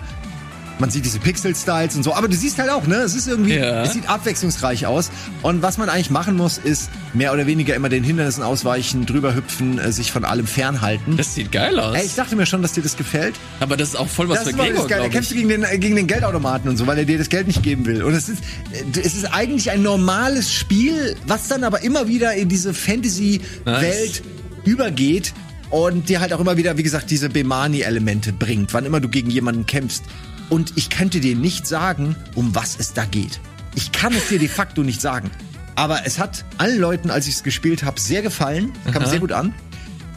Man 0.80 0.90
sieht 0.90 1.04
diese 1.04 1.18
Pixel-Styles 1.20 1.94
und 1.94 2.02
so, 2.02 2.14
aber 2.14 2.26
du 2.26 2.34
siehst 2.34 2.58
halt 2.58 2.70
auch, 2.70 2.86
ne? 2.86 2.96
Es 2.96 3.14
ist 3.14 3.28
irgendwie, 3.28 3.54
Ja. 3.54 3.82
es 3.82 3.92
sieht 3.92 4.08
abwechslungsreich 4.08 4.86
aus. 4.86 5.10
Und 5.42 5.60
was 5.62 5.76
man 5.78 5.88
eigentlich 5.90 6.10
machen 6.10 6.36
muss, 6.36 6.56
ist 6.58 6.90
mehr 7.12 7.32
oder 7.32 7.46
weniger 7.46 7.74
immer 7.74 7.88
den 7.90 8.02
Hindernissen 8.02 8.42
ausweichen, 8.42 9.04
drüber 9.06 9.34
hüpfen, 9.34 9.78
äh, 9.78 9.92
sich 9.92 10.10
von 10.10 10.24
allem 10.24 10.46
fernhalten. 10.46 11.16
Das 11.18 11.34
sieht 11.34 11.52
geil 11.52 11.78
aus. 11.78 11.94
Ey, 11.96 12.06
ich 12.06 12.14
dachte 12.14 12.34
mir 12.34 12.46
schon, 12.46 12.62
dass 12.62 12.72
dir 12.72 12.82
das 12.82 12.96
gefällt. 12.96 13.34
aber 13.60 13.76
das 13.76 13.90
ist 13.90 13.96
auch 13.96 14.08
voll 14.08 14.28
was 14.30 14.38
das 14.38 14.44
für 14.44 14.50
ist 14.50 14.56
Gregor, 14.58 14.74
das 14.78 14.88
Geile. 14.88 15.02
Da 15.02 15.08
glaub 15.08 15.12
kämpfst 15.12 15.30
du 15.30 15.34
gegen 15.36 15.48
den, 15.50 15.62
äh, 15.64 15.78
gegen 15.78 15.96
den 15.96 16.06
Geldautomaten 16.06 16.70
und 16.70 16.76
so, 16.78 16.86
weil 16.86 16.96
er 16.98 17.04
dir 17.04 17.18
das 17.18 17.28
Geld 17.28 17.46
nicht 17.46 17.62
geben 17.62 17.84
will. 17.86 18.02
Und 18.02 18.14
es 18.14 18.28
ist, 18.30 18.42
äh, 18.72 18.98
es 19.00 19.14
ist 19.14 19.26
eigentlich 19.34 19.70
ein 19.70 19.82
normales 19.82 20.52
Spiel, 20.52 21.14
was 21.26 21.48
dann 21.48 21.62
aber 21.62 21.82
immer 21.82 22.08
wieder 22.08 22.32
in 22.34 22.48
diese 22.48 22.72
Fantasy-Welt 22.72 24.22
übergeht 24.64 25.32
und 25.70 26.08
dir 26.08 26.20
halt 26.20 26.32
auch 26.32 26.40
immer 26.40 26.56
wieder, 26.56 26.76
wie 26.78 26.82
gesagt, 26.82 27.10
diese 27.10 27.28
Bemani-Elemente 27.28 28.32
bringt, 28.32 28.72
wann 28.74 28.84
immer 28.84 29.00
du 29.00 29.08
gegen 29.08 29.30
jemanden 29.30 29.66
kämpfst. 29.66 30.04
Und 30.50 30.72
ich 30.76 30.90
könnte 30.90 31.20
dir 31.20 31.34
nicht 31.36 31.66
sagen, 31.66 32.16
um 32.34 32.54
was 32.54 32.76
es 32.78 32.92
da 32.92 33.04
geht. 33.06 33.40
Ich 33.74 33.92
kann 33.92 34.12
es 34.12 34.28
dir 34.28 34.38
de 34.38 34.48
facto 34.48 34.82
nicht 34.82 35.00
sagen. 35.00 35.30
Aber 35.76 36.04
es 36.04 36.18
hat 36.18 36.44
allen 36.58 36.78
Leuten, 36.78 37.10
als 37.10 37.26
ich 37.28 37.34
es 37.36 37.42
gespielt 37.42 37.84
habe, 37.84 37.98
sehr 38.00 38.20
gefallen. 38.20 38.72
Kam 38.92 39.06
sehr 39.06 39.20
gut 39.20 39.32
an. 39.32 39.54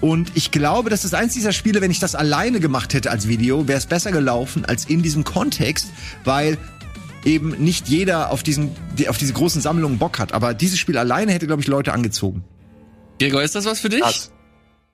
Und 0.01 0.31
ich 0.33 0.51
glaube, 0.51 0.89
das 0.89 1.05
ist 1.05 1.15
eins 1.15 1.33
dieser 1.33 1.53
Spiele, 1.53 1.79
wenn 1.79 1.91
ich 1.91 1.99
das 1.99 2.13
alleine 2.15 2.59
gemacht 2.59 2.93
hätte 2.93 3.09
als 3.11 3.29
Video, 3.29 3.69
wäre 3.69 3.77
es 3.77 3.85
besser 3.85 4.11
gelaufen 4.11 4.65
als 4.65 4.83
in 4.83 5.01
diesem 5.01 5.23
Kontext, 5.23 5.87
weil 6.25 6.57
eben 7.23 7.51
nicht 7.51 7.87
jeder 7.87 8.31
auf 8.31 8.43
diesen, 8.43 8.71
die- 8.97 9.07
auf 9.07 9.17
diese 9.17 9.31
großen 9.31 9.61
Sammlungen 9.61 9.99
Bock 9.99 10.19
hat. 10.19 10.33
Aber 10.33 10.53
dieses 10.53 10.77
Spiel 10.77 10.97
alleine 10.97 11.31
hätte, 11.31 11.47
glaube 11.47 11.61
ich, 11.61 11.67
Leute 11.69 11.93
angezogen. 11.93 12.43
Gregor, 13.19 13.43
ist 13.43 13.55
das 13.55 13.63
was 13.63 13.79
für 13.79 13.87
dich? 13.87 14.01
Krass. 14.01 14.31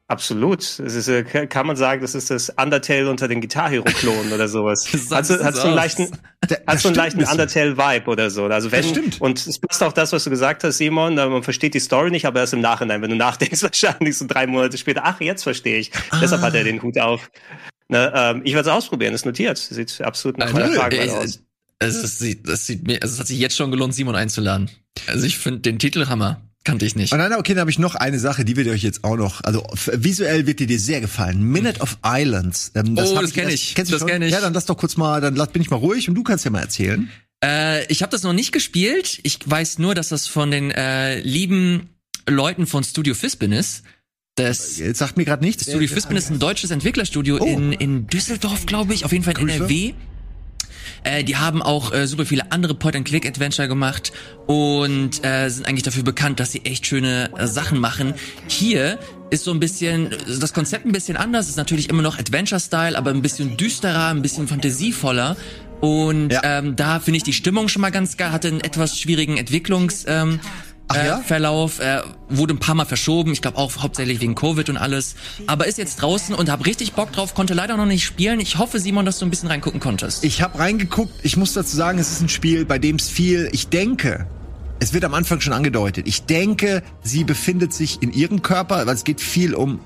Absolut. 0.10 0.62
Es 0.64 0.96
ist, 0.96 1.08
äh, 1.08 1.24
kann 1.24 1.68
man 1.68 1.76
sagen, 1.76 2.02
das 2.02 2.16
ist 2.16 2.32
das 2.32 2.50
Undertale 2.50 3.10
unter 3.12 3.28
den 3.28 3.42
Guitar 3.42 3.70
Hero 3.70 3.84
Klonen 3.84 4.34
oder 4.34 4.48
sowas. 4.48 4.88
Hast 5.12 5.30
du, 5.30 5.44
hast 5.44 5.58
du 5.60 5.68
einen 5.68 5.76
leichten, 5.76 6.08
hast 6.68 6.84
du 6.84 6.88
einen 6.90 6.96
leichten 6.96 7.24
Undertale 7.24 7.78
Vibe 7.78 8.10
oder 8.10 8.32
so? 8.32 8.46
Also 8.46 8.72
wenn, 8.72 8.82
Das 8.82 8.90
stimmt. 8.90 9.22
und 9.22 9.38
es 9.46 9.60
passt 9.60 9.84
auch 9.84 9.94
das, 9.94 10.12
was 10.12 10.24
du 10.24 10.32
gesagt 10.32 10.64
hast, 10.64 10.80
Simon, 10.80 11.16
äh, 11.20 11.28
man 11.28 11.44
versteht 11.44 11.76
die 11.76 11.80
Story 11.80 12.10
nicht, 12.10 12.26
aber 12.26 12.40
erst 12.40 12.54
im 12.54 12.60
Nachhinein, 12.62 13.04
wenn 13.04 13.12
du 13.12 13.16
nachdenkst, 13.18 13.62
wahrscheinlich 13.62 14.18
so 14.18 14.26
drei 14.28 14.48
Monate 14.48 14.80
später, 14.80 15.02
ach, 15.06 15.22
jetzt 15.22 15.44
verstehe 15.44 15.78
ich. 15.78 15.92
Deshalb 16.20 16.42
hat 16.42 16.56
er 16.56 16.64
den 16.64 16.82
Hut 16.82 16.98
auf. 16.98 17.30
Ne, 17.88 18.12
ähm, 18.16 18.42
ich 18.46 18.54
werde 18.56 18.68
es 18.68 18.76
ausprobieren, 18.76 19.14
ist 19.14 19.28
notiert. 19.28 19.60
Sieht 19.60 20.02
absolut 20.02 20.40
nach 20.40 20.52
meiner 20.52 20.70
Cool. 20.70 20.76
Frage 20.76 21.00
Ey, 21.02 21.10
aus. 21.12 21.40
Es, 21.78 22.18
sieht- 22.18 22.48
das 22.50 22.66
sieht 22.66 22.86
mir, 22.88 23.00
also 23.04 23.14
es 23.14 23.20
hat 23.20 23.28
sich 23.28 23.38
jetzt 23.38 23.56
schon 23.56 23.70
gelohnt, 23.70 23.94
Simon 23.94 24.16
einzuladen. 24.16 24.72
Also 25.08 25.26
ich 25.28 25.38
finde 25.38 25.60
den 25.62 25.78
Titel 25.78 26.08
Hammer. 26.08 26.42
Kannte 26.66 26.86
ich 26.86 26.96
nicht. 26.96 27.14
Und 27.14 27.20
dann, 27.20 27.34
okay, 27.34 27.54
dann 27.54 27.62
habe 27.62 27.72
ich 27.72 27.80
noch 27.80 27.96
eine 27.96 28.20
Sache, 28.20 28.44
die 28.44 28.56
wird 28.58 28.68
euch 28.68 28.84
jetzt 28.84 29.04
auch 29.06 29.16
noch, 29.16 29.42
also 29.44 29.66
visuell 29.94 30.46
wird 30.46 30.60
die 30.60 30.66
dir 30.68 30.80
sehr 30.80 31.00
gefallen. 31.02 31.42
Minute 31.42 31.80
of 31.80 31.98
Islands. 32.06 32.72
Ähm, 32.76 32.96
Oh, 32.98 33.16
hab 33.16 33.22
das 33.22 33.34
kenn 33.34 33.48
ich. 33.50 33.76
Kennst 33.76 33.92
du 33.92 33.96
Das 33.96 34.02
schon? 34.02 34.10
kenn 34.10 34.22
ich. 34.22 34.32
Ja, 34.34 34.42
dann 34.42 34.54
lass 34.54 34.66
doch 34.66 34.76
kurz 34.78 34.98
mal, 34.98 35.22
dann 35.22 35.36
bin 35.54 35.62
ich 35.62 35.70
mal 35.70 35.78
ruhig 35.78 36.10
und 36.10 36.16
du 36.16 36.24
kannst 36.24 36.44
ja 36.46 36.52
mal 36.52 36.60
erzählen. 36.62 37.10
Äh, 37.44 37.86
ich 37.92 38.02
habe 38.02 38.12
das 38.12 38.24
noch 38.24 38.34
nicht 38.34 38.52
gespielt. 38.52 39.20
Ich 39.24 39.40
weiß 39.46 39.80
nur, 39.80 39.96
dass 39.96 40.10
das 40.10 40.28
von 40.28 40.52
den 40.52 40.72
äh, 40.72 41.20
lieben 41.22 41.90
Leuten 42.28 42.68
von 42.68 42.84
Studio 42.84 43.14
Fispin 43.16 43.54
ist. 43.54 43.84
Das 44.36 44.78
Jetzt 44.78 45.00
sagt 45.00 45.16
mir 45.18 45.26
gerade 45.26 45.44
nichts. 45.44 45.64
Studio 45.64 45.88
Fispin 45.88 46.18
ist 46.18 46.30
ein 46.30 46.40
deutsches 46.40 46.72
Entwicklerstudio 46.72 47.38
Oh. 47.40 47.46
in, 47.46 47.72
in 47.74 48.08
Düsseldorf, 48.08 48.66
glaube 48.66 48.94
ich, 48.94 49.06
auf 49.06 49.12
jeden 49.14 49.24
Fall 49.24 49.38
in 49.40 49.48
Grüße. 49.48 49.56
NRW. 49.64 49.94
Äh, 51.04 51.24
die 51.24 51.38
haben 51.38 51.62
auch 51.62 51.94
äh, 51.94 52.08
super 52.08 52.26
viele 52.26 52.52
andere 52.52 52.74
Point-and-Click-Adventure 52.74 53.68
gemacht 53.68 54.12
und 54.48 55.26
äh, 55.26 55.50
sind 55.50 55.68
eigentlich 55.68 55.84
dafür 55.84 56.04
bekannt, 56.04 56.40
dass 56.40 56.52
sie 56.52 56.66
echt 56.66 56.86
schöne 56.86 57.30
äh, 57.38 57.48
Sachen 57.48 57.80
machen. 57.80 58.14
Hier 58.48 59.00
ist 59.30 59.44
so 59.44 59.52
ein 59.52 59.60
bisschen, 59.60 60.10
das 60.28 60.54
Konzept 60.54 60.86
ein 60.86 60.92
bisschen 60.92 61.18
anders, 61.18 61.50
ist 61.50 61.58
natürlich 61.58 61.90
immer 61.90 62.02
noch 62.02 62.18
Adventure-Style, 62.18 62.98
aber 62.98 63.12
ein 63.12 63.22
bisschen 63.22 63.58
düsterer, 63.58 64.08
ein 64.08 64.22
bisschen 64.22 64.48
fantasievoller. 64.48 65.38
Und 65.82 66.32
Ja. 66.34 66.42
ähm, 66.44 66.76
da 66.76 67.00
finde 67.00 67.18
ich 67.18 67.24
die 67.24 67.34
Stimmung 67.34 67.68
schon 67.70 67.82
mal 67.82 67.90
ganz 67.92 68.18
geil, 68.18 68.32
hatte 68.32 68.48
einen 68.50 68.62
etwas 68.62 69.00
schwierigen 69.00 69.38
Entwicklungs... 69.38 70.06
Ähm, 70.08 70.40
Ach 70.90 70.96
äh, 70.96 71.08
ja? 71.08 71.18
Verlauf 71.20 71.80
äh, 71.80 72.02
wurde 72.30 72.56
ein 72.56 72.60
paar 72.60 72.76
Mal 72.76 72.86
verschoben, 72.86 73.32
ich 73.32 73.42
glaube 73.42 73.58
auch 73.58 73.78
hauptsächlich 73.78 74.20
wegen 74.22 74.36
Covid 74.36 74.70
und 74.70 74.78
alles, 74.78 75.16
aber 75.48 75.68
ist 75.68 75.78
jetzt 75.78 76.02
draußen 76.02 76.34
und 76.36 76.50
hab 76.50 76.66
richtig 76.66 76.94
Bock 76.94 77.12
drauf, 77.12 77.36
konnte 77.36 77.54
leider 77.54 77.78
noch 77.78 77.86
nicht 77.86 78.04
spielen. 78.04 78.40
Ich 78.40 78.58
hoffe, 78.58 78.80
Simon, 78.80 79.06
dass 79.06 79.20
du 79.20 79.26
ein 79.26 79.30
bisschen 79.30 79.50
reingucken 79.50 79.80
konntest. 79.80 80.24
Ich 80.24 80.42
habe 80.42 80.58
reingeguckt. 80.58 81.14
Ich 81.24 81.38
muss 81.38 81.54
dazu 81.54 81.76
sagen, 81.76 82.00
es 82.00 82.12
ist 82.12 82.22
ein 82.22 82.30
Spiel, 82.30 82.66
bei 82.66 82.80
dem 82.80 82.96
es 82.96 83.08
viel, 83.08 83.50
ich 83.52 83.70
denke, 83.70 84.28
es 84.80 84.94
wird 84.94 85.06
am 85.06 85.14
Anfang 85.14 85.42
schon 85.42 85.54
angedeutet. 85.54 86.08
Ich 86.08 86.24
denke, 86.24 86.82
sie 87.04 87.24
befindet 87.24 87.72
sich 87.72 88.02
in 88.02 88.12
ihrem 88.12 88.42
Körper, 88.42 88.88
weil 88.88 88.96
es 88.96 89.04
geht 89.04 89.22
viel 89.22 89.54
um. 89.54 89.80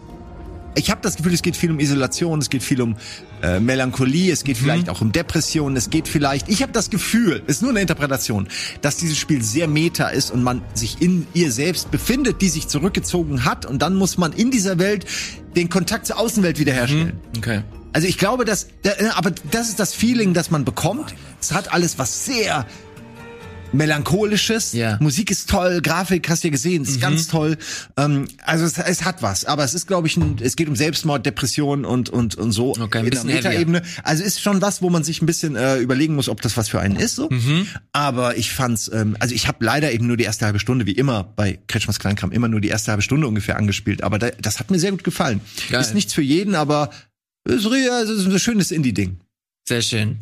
Ich 0.76 0.90
habe 0.90 1.02
das 1.02 1.18
Gefühl, 1.18 1.34
es 1.34 1.42
geht 1.42 1.56
viel 1.56 1.72
um 1.72 1.80
Isolation, 1.80 2.40
es 2.40 2.50
geht 2.50 2.64
viel 2.64 2.82
um 2.82 2.96
äh, 3.42 3.60
Melancholie, 3.60 4.32
es 4.32 4.44
geht 4.44 4.58
vielleicht 4.58 4.90
auch 4.90 5.02
um 5.02 5.12
Depressionen, 5.12 5.78
es 5.78 5.90
geht 5.90 6.08
vielleicht. 6.08 6.50
Ich 6.50 6.62
habe 6.64 6.72
das 6.72 6.90
Gefühl, 6.90 7.44
es 7.46 7.58
ist 7.58 7.62
nur 7.62 7.72
eine 7.72 7.82
Interpretation, 7.82 8.48
dass 8.82 8.98
dieses 8.98 9.18
Spiel 9.18 9.44
sehr 9.44 9.68
meta 9.68 10.08
ist 10.08 10.32
und 10.32 10.42
man 10.44 10.62
sich 10.74 11.02
in 11.02 11.28
ihr 11.34 11.52
selbst 11.52 11.92
befindet, 11.92 12.42
die 12.42 12.50
sich 12.50 12.68
zurückgezogen 12.68 13.46
hat 13.46 13.66
und 13.66 13.82
dann 13.82 13.96
muss 13.96 14.18
man 14.18 14.34
in 14.34 14.50
dieser 14.50 14.80
Welt 14.80 15.06
den 15.56 15.70
Kontakt 15.70 16.08
zur 16.08 16.18
Außenwelt 16.18 16.58
wiederherstellen. 16.60 17.20
Okay. 17.38 17.62
Also 17.94 18.08
ich 18.08 18.18
glaube, 18.18 18.44
dass, 18.44 18.68
äh, 18.84 19.10
aber 19.14 19.32
das 19.52 19.70
ist 19.70 19.80
das 19.80 19.94
Feeling, 19.94 20.34
das 20.34 20.50
man 20.50 20.66
bekommt. 20.66 21.14
Es 21.40 21.52
hat 21.54 21.72
alles 21.72 22.00
was 22.00 22.26
sehr 22.26 22.66
melancholisches. 23.74 24.74
Ja. 24.74 24.98
Musik 25.02 25.32
ist 25.32 25.50
toll, 25.50 25.82
Grafik 25.82 26.30
hast 26.30 26.44
du 26.44 26.48
ja 26.48 26.52
gesehen, 26.52 26.84
ist 26.84 27.02
ganz 27.02 27.28
toll. 27.28 27.58
Ähm, 27.98 28.28
also 28.44 28.66
es, 28.66 28.78
es 28.78 29.04
hat 29.04 29.22
was, 29.22 29.46
aber 29.46 29.64
es 29.64 29.74
ist, 29.74 29.88
glaube 29.88 30.08
ich, 30.08 30.18
ein, 30.18 30.38
es 30.42 30.56
geht 30.56 30.70
um 30.70 30.76
Selbstmord, 30.76 31.26
Depression 31.26 31.86
und 31.86 32.10
und 32.10 32.36
und 32.36 32.52
so 32.52 32.76
Okay, 32.80 33.00
ein 33.00 33.06
in 33.06 33.12
der. 33.12 33.24
Metaebene. 33.24 33.82
Also 34.04 34.24
ist 34.24 34.42
schon 34.42 34.62
was, 34.62 34.82
wo 34.82 34.90
man 34.90 35.04
sich 35.04 35.22
ein 35.22 35.26
bisschen 35.26 35.56
äh, 35.56 35.78
überlegen 35.78 36.16
muss, 36.16 36.30
ob 36.30 36.42
das 36.42 36.56
was 36.58 36.70
für 36.70 36.80
einen 36.80 36.96
ist. 36.96 37.16
So. 37.16 37.30
Mhm. 37.30 37.68
Aber 37.92 38.38
ich 38.38 38.52
fand's, 38.52 38.90
ähm, 38.94 39.18
also 39.20 39.34
ich 39.36 39.48
habe 39.48 39.64
leider 39.66 39.92
eben 39.92 40.08
nur 40.08 40.18
die 40.18 40.24
erste 40.24 40.46
halbe 40.46 40.60
Stunde, 40.60 40.86
wie 40.86 40.92
immer 40.94 41.24
bei 41.24 41.60
Kretschmers 41.68 42.00
Kleinkram, 42.00 42.32
immer 42.32 42.48
nur 42.48 42.62
die 42.62 42.70
erste 42.70 42.92
halbe 42.92 43.02
Stunde 43.02 43.28
ungefähr 43.28 43.58
angespielt. 43.58 44.04
Aber 44.04 44.20
da, 44.20 44.30
das 44.42 44.60
hat 44.60 44.72
mir 44.72 44.80
sehr 44.80 44.92
gut 44.92 45.04
gefallen. 45.04 45.42
Geil. 45.70 45.82
Ist 45.82 45.94
nichts 45.94 46.14
für 46.14 46.22
jeden, 46.22 46.56
aber 46.56 46.90
ist, 47.46 47.66
ist 47.66 48.26
ein 48.26 48.40
schönes 48.40 48.72
Indie-Ding. 48.72 49.18
Sehr 49.68 49.82
schön. 49.82 50.18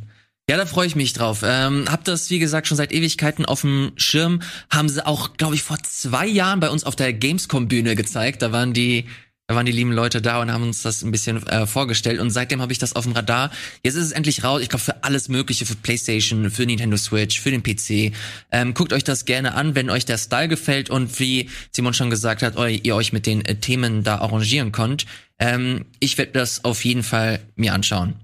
Ja, 0.51 0.57
da 0.57 0.65
freue 0.65 0.85
ich 0.85 0.97
mich 0.97 1.13
drauf. 1.13 1.43
Ähm, 1.45 1.85
hab 1.89 2.03
das, 2.03 2.29
wie 2.29 2.37
gesagt, 2.37 2.67
schon 2.67 2.75
seit 2.75 2.91
Ewigkeiten 2.91 3.45
auf 3.45 3.61
dem 3.61 3.93
Schirm. 3.95 4.41
Haben 4.69 4.89
sie 4.89 5.07
auch, 5.07 5.37
glaube 5.37 5.55
ich, 5.55 5.63
vor 5.63 5.77
zwei 5.81 6.27
Jahren 6.27 6.59
bei 6.59 6.69
uns 6.69 6.83
auf 6.83 6.97
der 6.97 7.13
Gamescom-Bühne 7.13 7.95
gezeigt. 7.95 8.41
Da 8.41 8.51
waren 8.51 8.73
die, 8.73 9.05
da 9.47 9.55
waren 9.55 9.65
die 9.65 9.71
lieben 9.71 9.93
Leute 9.93 10.21
da 10.21 10.41
und 10.41 10.51
haben 10.51 10.63
uns 10.63 10.81
das 10.81 11.03
ein 11.03 11.11
bisschen 11.11 11.47
äh, 11.47 11.65
vorgestellt. 11.65 12.19
Und 12.19 12.31
seitdem 12.31 12.61
habe 12.61 12.73
ich 12.73 12.79
das 12.79 12.97
auf 12.97 13.05
dem 13.05 13.13
Radar. 13.13 13.49
Jetzt 13.81 13.95
ist 13.95 14.03
es 14.07 14.11
endlich 14.11 14.43
raus. 14.43 14.61
Ich 14.61 14.67
glaube, 14.67 14.83
für 14.83 15.05
alles 15.05 15.29
Mögliche, 15.29 15.65
für 15.65 15.75
PlayStation, 15.75 16.51
für 16.51 16.65
Nintendo 16.65 16.97
Switch, 16.97 17.39
für 17.39 17.51
den 17.51 17.63
PC. 17.63 18.13
Ähm, 18.51 18.73
guckt 18.73 18.91
euch 18.91 19.05
das 19.05 19.23
gerne 19.23 19.53
an, 19.53 19.73
wenn 19.75 19.89
euch 19.89 20.03
der 20.03 20.17
Style 20.17 20.49
gefällt 20.49 20.89
und 20.89 21.17
wie 21.21 21.49
Simon 21.71 21.93
schon 21.93 22.09
gesagt 22.09 22.43
hat, 22.43 22.55
ihr 22.83 22.93
euch 22.97 23.13
mit 23.13 23.25
den 23.25 23.45
äh, 23.45 23.55
Themen 23.55 24.03
da 24.03 24.17
arrangieren 24.17 24.73
könnt. 24.73 25.05
Ähm, 25.39 25.85
ich 26.01 26.17
werde 26.17 26.33
das 26.33 26.65
auf 26.65 26.83
jeden 26.83 27.03
Fall 27.03 27.39
mir 27.55 27.73
anschauen. 27.73 28.15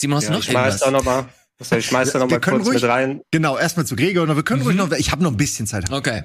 Simon, 0.00 0.16
hast 0.16 0.24
Ja, 0.24 0.30
du 0.30 0.34
noch 0.38 0.42
ich 0.42 0.48
irgendwas? 0.48 0.90
noch 0.90 1.04
mal, 1.04 1.28
also 1.60 1.76
ich 1.76 1.86
schmeiß 1.86 2.12
da 2.12 2.18
noch 2.18 2.28
Wir 2.28 2.36
mal 2.36 2.40
können 2.40 2.56
kurz 2.58 2.68
ruhig- 2.68 2.82
mit 2.82 2.90
rein. 2.90 3.20
Genau, 3.30 3.56
erstmal 3.58 3.86
zu 3.86 3.96
Gregor. 3.96 4.26
Wir 4.26 4.42
können 4.42 4.60
Mhm. 4.60 4.66
ruhig 4.66 4.76
noch, 4.76 4.90
ich 4.92 5.10
habe 5.12 5.22
noch 5.22 5.30
ein 5.30 5.36
bisschen 5.36 5.66
Zeit. 5.66 5.90
Okay. 5.92 6.22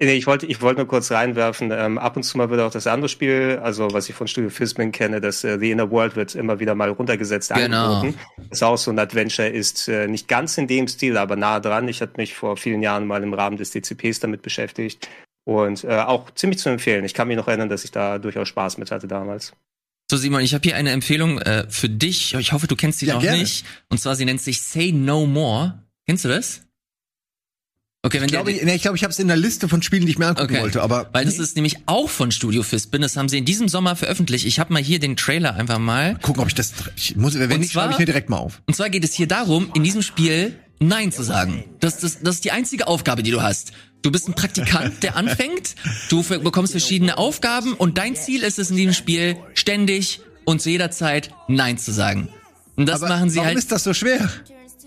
Nee, 0.00 0.12
ich 0.14 0.28
wollte, 0.28 0.46
ich 0.46 0.62
wollte 0.62 0.78
nur 0.82 0.86
kurz 0.88 1.10
reinwerfen. 1.10 1.72
Ähm, 1.72 1.98
ab 1.98 2.16
und 2.16 2.22
zu 2.22 2.38
mal 2.38 2.48
wird 2.50 2.60
auch 2.60 2.70
das 2.70 2.86
andere 2.86 3.08
Spiel, 3.08 3.58
also 3.60 3.88
was 3.92 4.08
ich 4.08 4.14
von 4.14 4.28
Studio 4.28 4.48
Fisman 4.48 4.92
kenne, 4.92 5.20
das 5.20 5.42
äh, 5.42 5.58
The 5.58 5.72
Inner 5.72 5.90
World 5.90 6.14
wird 6.14 6.36
immer 6.36 6.60
wieder 6.60 6.76
mal 6.76 6.88
runtergesetzt 6.90 7.52
Genau. 7.52 7.94
angeboten. 7.96 8.16
Das 8.48 8.62
auch 8.62 8.78
so 8.78 8.92
ein 8.92 8.98
Adventure 9.00 9.48
ist, 9.48 9.88
äh, 9.88 10.06
nicht 10.06 10.28
ganz 10.28 10.56
in 10.56 10.68
dem 10.68 10.86
Stil, 10.86 11.16
aber 11.16 11.34
nah 11.34 11.58
dran. 11.58 11.88
Ich 11.88 12.00
hatte 12.00 12.12
mich 12.16 12.34
vor 12.36 12.56
vielen 12.56 12.80
Jahren 12.80 13.08
mal 13.08 13.24
im 13.24 13.34
Rahmen 13.34 13.56
des 13.56 13.72
DCPs 13.72 14.20
damit 14.20 14.42
beschäftigt 14.42 15.08
und 15.44 15.82
äh, 15.82 15.88
auch 15.98 16.30
ziemlich 16.32 16.60
zu 16.60 16.68
empfehlen. 16.68 17.04
Ich 17.04 17.12
kann 17.14 17.26
mich 17.26 17.36
noch 17.36 17.48
erinnern, 17.48 17.68
dass 17.68 17.82
ich 17.82 17.90
da 17.90 18.20
durchaus 18.20 18.46
Spaß 18.46 18.78
mit 18.78 18.92
hatte 18.92 19.08
damals. 19.08 19.52
So, 20.10 20.16
Simon, 20.16 20.40
ich 20.40 20.54
habe 20.54 20.62
hier 20.66 20.76
eine 20.76 20.90
Empfehlung 20.90 21.38
äh, 21.38 21.66
für 21.68 21.88
dich. 21.88 22.32
Ich 22.34 22.52
hoffe, 22.52 22.66
du 22.66 22.76
kennst 22.76 23.00
sie 23.00 23.06
Ja, 23.06 23.14
noch 23.14 23.22
gerne. 23.22 23.38
nicht. 23.38 23.64
Und 23.90 24.00
zwar, 24.00 24.16
sie 24.16 24.24
nennt 24.24 24.40
sich 24.40 24.60
Say 24.62 24.90
No 24.92 25.26
More. 25.26 25.82
Kennst 26.06 26.24
du 26.24 26.28
das? 26.30 26.62
Okay, 28.02 28.18
wenn 28.18 28.24
Ich 28.26 28.30
glaube, 28.32 28.52
ich, 28.52 28.62
nee, 28.62 28.74
ich, 28.76 28.80
glaube, 28.82 28.96
ich 28.96 29.02
habe 29.02 29.10
es 29.12 29.18
in 29.18 29.28
der 29.28 29.36
Liste 29.36 29.68
von 29.68 29.82
Spielen, 29.82 30.06
die 30.06 30.12
ich 30.12 30.18
mir 30.18 30.28
angucken 30.28 30.54
Okay. 30.54 30.62
wollte. 30.62 30.82
Aber 30.82 31.10
weil 31.12 31.26
das 31.26 31.38
ist 31.38 31.56
nämlich 31.56 31.76
auch 31.86 32.08
von 32.08 32.30
Studio 32.30 32.62
Fistbin. 32.62 33.02
Das 33.02 33.16
haben 33.18 33.28
sie 33.28 33.36
in 33.36 33.44
diesem 33.44 33.68
Sommer 33.68 33.96
veröffentlicht. 33.96 34.46
Ich 34.46 34.58
habe 34.60 34.72
mal 34.72 34.82
hier 34.82 34.98
den 34.98 35.16
Trailer 35.16 35.56
einfach 35.56 35.78
mal. 35.78 36.16
gucken, 36.22 36.40
ob 36.40 36.48
ich 36.48 36.54
das. 36.54 36.72
Ich 36.96 37.16
muss, 37.16 37.34
wenn 37.38 37.50
Und 37.52 37.60
nicht, 37.60 37.72
schreibe 37.72 37.92
ich 37.92 37.98
mir 37.98 38.06
direkt 38.06 38.30
mal 38.30 38.38
auf. 38.38 38.62
Und 38.66 38.74
zwar 38.74 38.88
geht 38.88 39.04
es 39.04 39.12
hier 39.12 39.26
darum, 39.26 39.70
in 39.74 39.82
diesem 39.82 40.00
Spiel 40.00 40.58
Nein 40.80 41.12
zu 41.12 41.22
sagen. 41.22 41.64
Das, 41.80 41.98
das, 41.98 42.20
das 42.20 42.36
ist 42.36 42.44
die 42.44 42.52
einzige 42.52 42.86
Aufgabe, 42.86 43.22
die 43.22 43.30
du 43.30 43.42
hast. 43.42 43.72
Du 44.02 44.12
bist 44.12 44.28
ein 44.28 44.34
Praktikant, 44.34 45.02
der 45.02 45.16
anfängt, 45.16 45.74
du 46.08 46.22
bekommst 46.22 46.72
verschiedene 46.72 47.18
Aufgaben 47.18 47.74
und 47.74 47.98
dein 47.98 48.14
Ziel 48.14 48.44
ist 48.44 48.58
es 48.58 48.70
in 48.70 48.76
diesem 48.76 48.94
Spiel, 48.94 49.36
ständig 49.54 50.20
und 50.44 50.62
zu 50.62 50.70
jeder 50.70 50.90
Zeit 50.90 51.30
Nein 51.48 51.78
zu 51.78 51.92
sagen. 51.92 52.28
Und 52.76 52.86
das 52.86 53.02
Aber 53.02 53.14
machen 53.14 53.28
sie 53.28 53.38
warum 53.38 53.48
halt. 53.48 53.58
ist 53.58 53.72
das 53.72 53.82
so 53.82 53.92
schwer? 53.92 54.30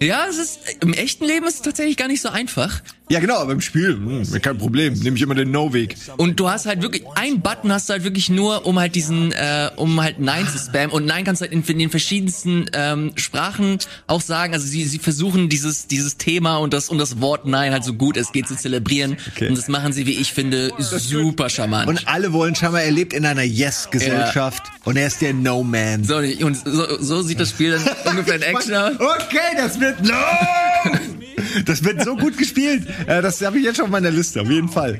Ja, 0.01 0.25
es 0.29 0.37
ist 0.37 0.59
im 0.79 0.93
echten 0.93 1.25
Leben 1.25 1.45
ist 1.45 1.55
es 1.55 1.61
tatsächlich 1.61 1.97
gar 1.97 2.07
nicht 2.07 2.21
so 2.21 2.29
einfach. 2.29 2.81
Ja, 3.11 3.19
genau, 3.19 3.39
aber 3.39 3.51
im 3.51 3.61
Spiel, 3.61 3.89
hm, 3.89 4.41
kein 4.41 4.57
Problem. 4.57 4.93
Nehme 4.93 5.17
ich 5.17 5.21
immer 5.21 5.35
den 5.35 5.51
No-Weg. 5.51 5.95
Und 6.15 6.39
du 6.39 6.49
hast 6.49 6.65
halt 6.65 6.81
wirklich 6.81 7.03
ein 7.15 7.41
Button 7.41 7.71
hast 7.73 7.89
du 7.89 7.93
halt 7.93 8.05
wirklich 8.05 8.29
nur, 8.29 8.65
um 8.65 8.79
halt 8.79 8.95
diesen, 8.95 9.33
äh, 9.33 9.69
um 9.75 10.01
halt 10.01 10.19
Nein 10.19 10.47
zu 10.47 10.57
spammen. 10.57 10.91
Und 10.91 11.05
Nein 11.05 11.25
kannst 11.25 11.41
du 11.41 11.43
halt 11.43 11.51
in, 11.51 11.61
in 11.61 11.79
den 11.79 11.89
verschiedensten 11.89 12.69
ähm, 12.73 13.11
Sprachen 13.15 13.79
auch 14.07 14.21
sagen. 14.21 14.53
Also 14.53 14.65
sie, 14.65 14.85
sie 14.85 14.99
versuchen 14.99 15.49
dieses 15.49 15.87
dieses 15.87 16.15
Thema 16.15 16.57
und 16.57 16.73
das 16.73 16.87
und 16.87 16.99
das 16.99 17.19
Wort 17.19 17.45
Nein 17.45 17.73
halt 17.73 17.83
so 17.83 17.93
gut 17.93 18.15
es 18.15 18.31
geht 18.31 18.47
zu 18.47 18.55
zelebrieren. 18.55 19.17
Okay. 19.33 19.49
Und 19.49 19.57
das 19.57 19.67
machen 19.67 19.91
sie, 19.91 20.05
wie 20.05 20.15
ich 20.15 20.31
finde, 20.31 20.71
super 20.79 21.49
charmant. 21.49 21.89
Und 21.89 22.07
alle 22.07 22.31
wollen 22.31 22.55
scheinbar, 22.55 22.83
er 22.83 22.91
lebt 22.91 23.13
in 23.13 23.25
einer 23.25 23.43
Yes-Gesellschaft 23.43 24.63
und 24.85 24.95
er 24.95 25.07
ist 25.07 25.21
der 25.21 25.33
No-Man. 25.33 26.05
so, 26.05 26.17
und 26.17 26.57
so, 26.65 26.97
so 26.99 27.21
sieht 27.21 27.39
das 27.39 27.49
Spiel 27.49 27.71
dann 27.71 28.11
ungefähr 28.11 28.35
in 28.35 28.41
Action 28.55 28.73
aus. 28.73 28.93
Okay, 28.95 29.57
das 29.57 29.79
wird 29.79 30.01
no! 30.03 30.13
Das 31.65 31.83
wird 31.83 32.03
so 32.03 32.15
gut 32.15 32.37
gespielt. 32.37 32.87
Äh, 33.07 33.21
Das 33.21 33.41
habe 33.41 33.57
ich 33.59 33.63
jetzt 33.65 33.77
schon 33.77 33.85
auf 33.85 33.91
meiner 33.91 34.11
Liste, 34.11 34.41
auf 34.41 34.49
jeden 34.49 34.69
Fall. 34.69 34.99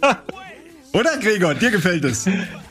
Oder 0.92 1.16
Gregor, 1.18 1.54
dir 1.54 1.70
gefällt 1.70 2.04
es? 2.04 2.26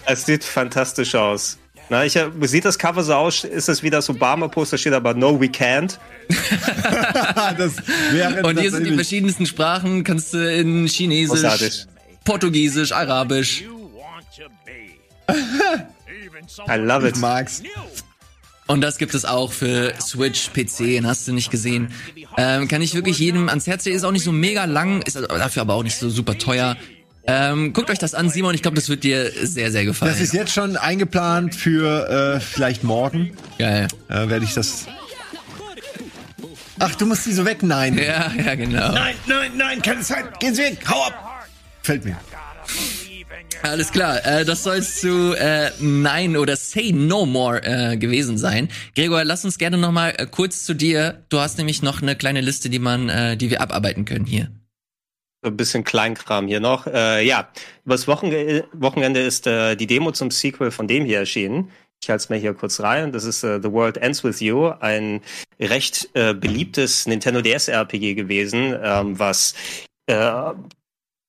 Es 0.06 0.26
sieht 0.26 0.44
fantastisch 0.44 1.16
aus. 1.16 1.58
Na, 1.90 2.06
ich, 2.06 2.16
hab- 2.16 2.32
sieht 2.46 2.64
das 2.66 2.78
Cover 2.78 3.04
so 3.04 3.14
aus? 3.16 3.44
Ist 3.44 3.68
es 3.68 3.84
wie 3.84 3.90
das 3.90 4.10
Obama-Poster? 4.10 4.78
Steht 4.78 4.94
aber 4.94 5.14
No, 5.14 5.40
we 5.42 5.48
can't. 5.48 5.98
das 7.58 7.74
wäre 8.12 8.44
Und 8.44 8.60
hier 8.60 8.72
sind 8.72 8.86
die 8.86 8.94
verschiedensten 8.94 9.46
Sprachen, 9.46 10.04
kannst 10.04 10.34
du 10.34 10.38
in 10.38 10.86
Chinesisch, 10.88 11.42
Großartig. 11.42 11.86
Portugiesisch, 12.24 12.92
Arabisch. 12.94 13.64
I 16.70 16.76
love 16.78 17.08
it. 17.08 17.18
Max. 17.18 17.62
Und 18.72 18.80
das 18.80 18.98
gibt 18.98 19.14
es 19.16 19.26
auch 19.26 19.52
für 19.52 19.94
Switch, 20.00 20.52
PC, 20.54 21.04
hast 21.04 21.28
du 21.28 21.34
nicht 21.34 21.52
gesehen. 21.52 21.90
Ähm, 22.38 22.70
kann 22.70 22.82
ich 22.82 22.94
wirklich 22.94 23.20
jedem 23.20 23.50
ans 23.50 23.68
Herz 23.68 23.84
legen. 23.84 23.98
Ist 23.98 24.06
auch 24.06 24.14
nicht 24.14 24.24
so 24.24 24.32
mega 24.32 24.64
lang, 24.64 25.02
ist 25.02 25.18
dafür 25.18 25.64
aber 25.64 25.74
auch 25.74 25.84
nicht 25.84 25.98
so 25.98 26.10
super 26.10 26.38
teuer. 26.38 26.78
Ähm, 27.28 27.74
guckt 27.74 27.90
euch 27.90 28.00
das 28.00 28.14
an, 28.16 28.30
Simon. 28.30 28.56
Ich 28.56 28.62
glaube, 28.62 28.76
das 28.76 28.88
wird 28.88 29.04
dir 29.04 29.30
sehr, 29.46 29.74
sehr 29.74 29.84
gefallen. 29.84 30.14
Das 30.14 30.22
ist 30.22 30.34
jetzt 30.34 30.54
schon 30.54 30.78
eingeplant 30.78 31.54
für 31.54 32.38
äh, 32.38 32.40
vielleicht 32.40 32.86
morgen. 32.86 33.32
geil. 33.60 33.90
Äh, 34.08 34.30
Werde 34.30 34.46
ich 34.46 34.54
das. 34.54 34.86
Ach, 36.80 36.96
du 36.96 37.06
musst 37.08 37.26
die 37.26 37.34
so 37.34 37.44
weg? 37.44 37.64
Nein. 37.64 37.98
Ja, 37.98 38.32
ja, 38.32 38.56
genau. 38.56 38.94
Nein, 38.94 39.16
nein, 39.28 39.52
nein, 39.58 39.82
keine 39.82 40.00
Zeit. 40.00 40.40
Gehen 40.40 40.56
Sie 40.56 40.64
weg. 40.64 40.78
Hau 40.88 41.08
ab. 41.08 41.50
Fällt 41.82 42.06
mir. 42.06 42.16
Alles 43.64 43.92
klar, 43.92 44.26
äh, 44.26 44.44
das 44.44 44.64
soll's 44.64 45.00
zu 45.00 45.34
äh, 45.38 45.70
Nein 45.80 46.36
oder 46.36 46.56
Say 46.56 46.92
No 46.92 47.26
More 47.26 47.62
äh, 47.64 47.98
gewesen 47.98 48.38
sein. 48.38 48.70
Gregor, 48.96 49.24
lass 49.24 49.46
uns 49.46 49.58
gerne 49.58 49.78
noch 49.78 49.92
mal 49.92 50.14
äh, 50.18 50.26
kurz 50.26 50.66
zu 50.66 50.74
dir. 50.74 51.24
Du 51.30 51.40
hast 51.40 51.58
nämlich 51.58 51.84
noch 51.84 52.02
eine 52.02 52.16
kleine 52.16 52.42
Liste, 52.42 52.70
die 52.70 52.80
man, 52.80 53.10
äh, 53.10 53.38
die 53.38 53.52
wir 53.52 53.62
abarbeiten 53.62 54.06
können 54.06 54.26
hier. 54.26 54.52
Ein 55.44 55.58
bisschen 55.58 55.84
Kleinkram 55.84 56.48
hier 56.48 56.60
noch. 56.60 56.88
Äh, 56.88 57.26
ja, 57.26 57.50
übers 57.86 58.08
Wochen 58.08 58.32
Wochenende 58.74 59.20
ist 59.20 59.46
äh, 59.48 59.76
die 59.76 59.88
Demo 59.88 60.12
zum 60.12 60.32
Sequel 60.32 60.72
von 60.72 60.88
dem 60.88 61.06
hier 61.06 61.20
erschienen. 61.20 61.70
Ich 62.04 62.10
halte 62.10 62.24
es 62.24 62.30
mir 62.30 62.38
hier 62.38 62.56
kurz 62.56 62.80
rein. 62.80 63.12
Das 63.12 63.26
ist 63.26 63.44
äh, 63.44 63.60
The 63.62 63.72
World 63.72 63.98
Ends 63.98 64.24
With 64.24 64.40
You, 64.40 64.70
ein 64.80 65.22
recht 65.60 66.10
äh, 66.14 66.34
beliebtes 66.34 67.06
Nintendo 67.06 67.42
DS 67.42 67.68
RPG 67.68 68.16
gewesen, 68.16 68.76
ähm, 68.84 69.20
was 69.20 69.54
äh, 70.08 70.54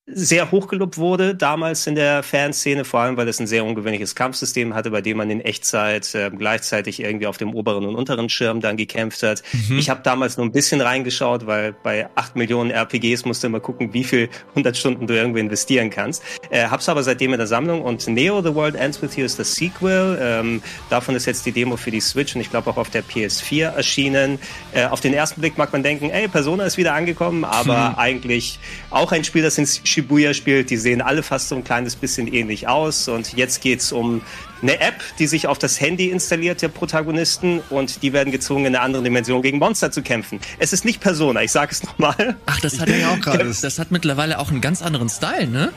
sehr 0.05 0.51
hochgelobt 0.51 0.97
wurde 0.97 1.33
damals 1.33 1.87
in 1.87 1.95
der 1.95 2.23
Fanszene, 2.23 2.83
vor 2.83 2.99
allem 2.99 3.15
weil 3.15 3.27
es 3.29 3.39
ein 3.39 3.47
sehr 3.47 3.63
ungewöhnliches 3.63 4.15
Kampfsystem 4.15 4.73
hatte, 4.73 4.91
bei 4.91 4.99
dem 4.99 5.15
man 5.15 5.29
in 5.29 5.39
Echtzeit 5.39 6.13
äh, 6.13 6.29
gleichzeitig 6.29 6.99
irgendwie 6.99 7.25
auf 7.25 7.37
dem 7.37 7.55
oberen 7.55 7.85
und 7.85 7.95
unteren 7.95 8.27
Schirm 8.27 8.59
dann 8.59 8.75
gekämpft 8.75 9.23
hat. 9.23 9.43
Mhm. 9.53 9.79
Ich 9.79 9.89
habe 9.89 10.01
damals 10.03 10.35
nur 10.35 10.45
ein 10.45 10.51
bisschen 10.51 10.81
reingeschaut, 10.81 11.47
weil 11.47 11.71
bei 11.71 12.09
acht 12.15 12.35
Millionen 12.35 12.69
RPGs 12.69 13.23
musst 13.23 13.43
du 13.43 13.47
immer 13.47 13.61
gucken, 13.61 13.93
wie 13.93 14.03
viel 14.03 14.29
100 14.49 14.75
Stunden 14.75 15.07
du 15.07 15.15
irgendwie 15.15 15.39
investieren 15.39 15.89
kannst. 15.89 16.21
Äh, 16.49 16.67
hab's 16.67 16.89
aber 16.89 17.01
seitdem 17.01 17.31
in 17.31 17.37
der 17.37 17.47
Sammlung 17.47 17.81
und 17.81 18.05
Neo 18.05 18.41
The 18.41 18.53
World 18.53 18.75
Ends 18.75 19.01
With 19.01 19.15
You 19.15 19.23
ist 19.23 19.39
das 19.39 19.55
Sequel. 19.55 20.19
Ähm, 20.21 20.61
davon 20.89 21.15
ist 21.15 21.25
jetzt 21.27 21.45
die 21.45 21.53
Demo 21.53 21.77
für 21.77 21.91
die 21.91 22.01
Switch 22.01 22.35
und 22.35 22.41
ich 22.41 22.49
glaube 22.49 22.69
auch 22.69 22.77
auf 22.77 22.89
der 22.89 23.05
PS4 23.05 23.75
erschienen. 23.75 24.37
Äh, 24.73 24.85
auf 24.87 24.99
den 24.99 25.13
ersten 25.13 25.39
Blick 25.39 25.57
mag 25.57 25.71
man 25.71 25.81
denken, 25.81 26.09
ey, 26.09 26.27
Persona 26.27 26.65
ist 26.65 26.75
wieder 26.75 26.93
angekommen, 26.93 27.45
aber 27.45 27.91
mhm. 27.91 27.95
eigentlich 27.99 28.59
auch 28.89 29.13
ein 29.13 29.23
Spiel, 29.23 29.43
das 29.43 29.57
ins 29.57 29.81
Shibuya 29.93 30.33
spielt. 30.33 30.69
Die 30.69 30.77
sehen 30.77 31.01
alle 31.01 31.23
fast 31.23 31.49
so 31.49 31.55
ein 31.55 31.63
kleines 31.63 31.95
bisschen 31.95 32.31
ähnlich 32.31 32.67
aus. 32.67 33.07
Und 33.07 33.33
jetzt 33.33 33.61
geht's 33.61 33.91
um 33.91 34.21
eine 34.61 34.79
App, 34.79 34.95
die 35.19 35.27
sich 35.27 35.47
auf 35.47 35.57
das 35.59 35.79
Handy 35.79 36.09
installiert, 36.09 36.61
der 36.61 36.69
Protagonisten. 36.69 37.59
Und 37.69 38.01
die 38.03 38.13
werden 38.13 38.31
gezwungen, 38.31 38.65
in 38.65 38.75
einer 38.75 38.83
anderen 38.83 39.03
Dimension 39.03 39.41
gegen 39.41 39.59
Monster 39.59 39.91
zu 39.91 40.01
kämpfen. 40.01 40.39
Es 40.59 40.73
ist 40.73 40.85
nicht 40.85 40.99
Persona, 41.01 41.41
ich 41.43 41.51
sage 41.51 41.71
es 41.71 41.83
nochmal. 41.83 42.35
Ach, 42.45 42.59
das 42.59 42.79
hat 42.79 42.89
ja 42.89 43.11
auch 43.11 43.19
gerade. 43.21 43.45
Das 43.45 43.79
hat 43.79 43.91
mittlerweile 43.91 44.39
auch 44.39 44.49
einen 44.49 44.61
ganz 44.61 44.81
anderen 44.81 45.09
Style, 45.09 45.47
ne? 45.47 45.71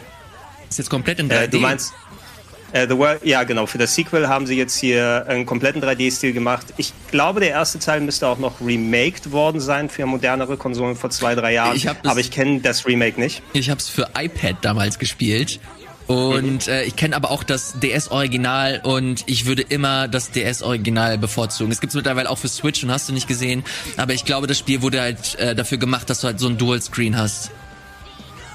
Ist 0.69 0.79
jetzt 0.79 0.91
komplett 0.91 1.21
in 1.21 1.31
3D. 1.31 1.43
Äh, 1.43 1.49
du 1.49 1.61
meinst, 1.61 1.93
äh, 2.73 2.87
The 2.89 2.97
World, 2.97 3.25
ja, 3.25 3.45
genau. 3.45 3.67
Für 3.67 3.79
das 3.79 3.95
Sequel 3.95 4.29
haben 4.29 4.47
sie 4.47 4.57
jetzt 4.57 4.77
hier 4.79 5.25
einen 5.29 5.47
kompletten 5.47 5.83
3D-Stil 5.83 6.33
gemacht. 6.33 6.67
Ich 6.77 6.93
glaube, 7.11 7.41
der 7.41 7.51
erste 7.51 7.79
Teil 7.79 8.01
müsste 8.01 8.27
auch 8.29 8.39
noch 8.39 8.61
remaked 8.61 9.33
worden 9.33 9.61
sein 9.61 9.89
für 9.89 10.07
modernere 10.07 10.57
Konsolen 10.57 10.97
vor 10.97 11.11
zwei, 11.11 11.35
drei 11.35 11.53
Jahren. 11.53 11.77
Ich 11.77 11.89
aber 11.89 12.21
ich 12.21 12.31
kenne 12.31 12.61
das 12.61 12.87
Remake 12.87 13.21
nicht. 13.21 13.43
Ich 13.53 13.71
habe 13.71 13.81
es 13.81 13.89
für 13.89 14.09
iPad 14.17 14.57
damals 14.63 14.99
gespielt. 14.99 15.61
Und 16.07 16.67
mhm. 16.67 16.73
äh, 16.73 16.85
ich 16.85 16.95
kenne 16.95 17.17
aber 17.17 17.31
auch 17.31 17.43
das 17.43 17.81
DS-Original 17.81 18.81
und 18.85 19.25
ich 19.27 19.47
würde 19.47 19.63
immer 19.63 20.07
das 20.07 20.31
DS-Original 20.31 21.19
bevorzugen. 21.19 21.73
Es 21.73 21.81
gibt's 21.81 21.97
mittlerweile 21.97 22.31
auch 22.31 22.39
für 22.39 22.49
Switch 22.49 22.85
und 22.85 22.93
hast 22.93 23.09
du 23.09 23.13
nicht 23.13 23.27
gesehen. 23.27 23.65
Aber 23.97 24.13
ich 24.13 24.25
glaube, 24.25 24.47
das 24.47 24.59
Spiel 24.59 24.83
wurde 24.83 25.01
halt 25.01 25.35
äh, 25.37 25.55
dafür 25.57 25.79
gemacht, 25.79 26.09
dass 26.09 26.21
du 26.21 26.29
halt 26.29 26.39
so 26.39 26.47
ein 26.47 26.59
Dual-Screen 26.59 27.19
hast. 27.19 27.51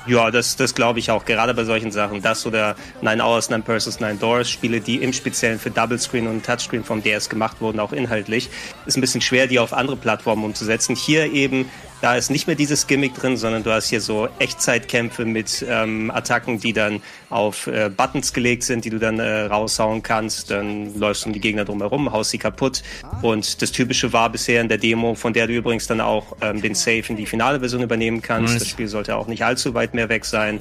Ja, 0.07 0.31
das, 0.31 0.55
das 0.55 0.73
glaube 0.73 0.99
ich 0.99 1.11
auch. 1.11 1.25
Gerade 1.25 1.53
bei 1.53 1.63
solchen 1.63 1.91
Sachen. 1.91 2.21
Das 2.21 2.45
oder 2.45 2.75
Nine 3.01 3.23
Hours, 3.23 3.49
Nine 3.49 3.61
Persons, 3.61 3.99
Nine 3.99 4.15
Doors, 4.15 4.49
Spiele, 4.49 4.81
die 4.81 4.95
im 4.95 5.13
Speziellen 5.13 5.59
für 5.59 5.69
Double 5.69 5.99
Screen 5.99 6.27
und 6.27 6.43
Touchscreen 6.45 6.83
vom 6.83 7.03
DS 7.03 7.29
gemacht 7.29 7.57
wurden, 7.61 7.79
auch 7.79 7.93
inhaltlich. 7.93 8.49
Ist 8.85 8.97
ein 8.97 9.01
bisschen 9.01 9.21
schwer, 9.21 9.45
die 9.47 9.59
auf 9.59 9.73
andere 9.73 9.97
Plattformen 9.97 10.43
umzusetzen. 10.43 10.95
Hier 10.95 11.31
eben 11.31 11.69
da 12.01 12.15
ist 12.15 12.31
nicht 12.31 12.47
mehr 12.47 12.55
dieses 12.55 12.87
Gimmick 12.87 13.13
drin, 13.13 13.37
sondern 13.37 13.63
du 13.63 13.71
hast 13.71 13.89
hier 13.89 14.01
so 14.01 14.27
Echtzeitkämpfe 14.39 15.23
mit 15.23 15.63
ähm, 15.69 16.09
Attacken, 16.09 16.59
die 16.59 16.73
dann 16.73 17.03
auf 17.31 17.67
äh, 17.67 17.89
Buttons 17.89 18.33
gelegt 18.33 18.63
sind, 18.63 18.85
die 18.85 18.89
du 18.89 18.99
dann 18.99 19.19
äh, 19.19 19.41
raushauen 19.45 20.03
kannst. 20.03 20.51
Dann 20.51 20.97
läufst 20.97 21.23
du 21.23 21.29
um 21.29 21.33
die 21.33 21.39
Gegner 21.39 21.65
drumherum, 21.65 22.11
haust 22.11 22.31
sie 22.31 22.37
kaputt. 22.37 22.83
Und 23.21 23.61
das 23.61 23.71
Typische 23.71 24.13
war 24.13 24.29
bisher 24.29 24.61
in 24.61 24.69
der 24.69 24.77
Demo, 24.77 25.15
von 25.15 25.33
der 25.33 25.47
du 25.47 25.53
übrigens 25.53 25.87
dann 25.87 26.01
auch 26.01 26.35
ähm, 26.41 26.61
den 26.61 26.75
Save 26.75 27.03
in 27.09 27.15
die 27.15 27.25
finale 27.25 27.59
Version 27.59 27.81
übernehmen 27.81 28.21
kannst. 28.21 28.53
Nice. 28.53 28.63
Das 28.63 28.69
Spiel 28.69 28.87
sollte 28.87 29.15
auch 29.15 29.27
nicht 29.27 29.43
allzu 29.43 29.73
weit 29.73 29.93
mehr 29.93 30.09
weg 30.09 30.25
sein. 30.25 30.59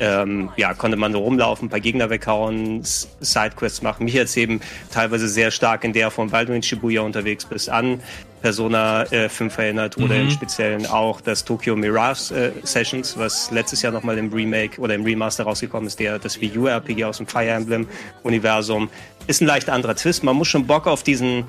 Ähm, 0.00 0.50
ja, 0.56 0.74
konnte 0.74 0.96
man 0.96 1.14
rumlaufen, 1.14 1.66
ein 1.66 1.70
paar 1.70 1.80
Gegner 1.80 2.10
weghauen, 2.10 2.82
Sidequests 2.82 3.82
machen. 3.82 4.04
Mich 4.04 4.14
jetzt 4.14 4.36
eben 4.36 4.60
teilweise 4.92 5.28
sehr 5.28 5.50
stark 5.50 5.84
in 5.84 5.92
der 5.92 6.10
Form, 6.10 6.32
weil 6.32 6.46
du 6.46 6.52
in 6.52 6.62
Shibuya 6.62 7.02
unterwegs 7.02 7.44
bist, 7.44 7.70
an 7.70 8.00
Persona 8.40 9.02
äh, 9.12 9.28
5 9.28 9.58
erinnert 9.58 9.96
oder 9.96 10.14
mhm. 10.14 10.22
im 10.22 10.30
Speziellen 10.30 10.86
auch 10.86 11.20
das 11.20 11.44
Tokyo 11.44 11.76
Mirage 11.76 12.34
äh, 12.34 12.52
Sessions, 12.62 13.18
was 13.18 13.50
letztes 13.50 13.82
Jahr 13.82 13.92
nochmal 13.92 14.18
im 14.18 14.32
Remake 14.32 14.80
oder 14.80 14.94
im 14.94 15.04
Remaster 15.04 15.44
rausgekommen 15.44 15.86
ist, 15.86 15.98
der 15.98 16.07
das 16.16 16.40
Wii 16.40 16.56
U 16.56 16.66
RPG 16.66 17.04
aus 17.04 17.18
dem 17.18 17.26
Fire 17.26 17.48
Emblem 17.48 17.86
Universum. 18.22 18.88
Ist 19.26 19.42
ein 19.42 19.46
leicht 19.46 19.68
anderer 19.68 19.94
Twist. 19.94 20.24
Man 20.24 20.36
muss 20.36 20.48
schon 20.48 20.66
Bock 20.66 20.86
auf 20.86 21.02
diesen 21.02 21.44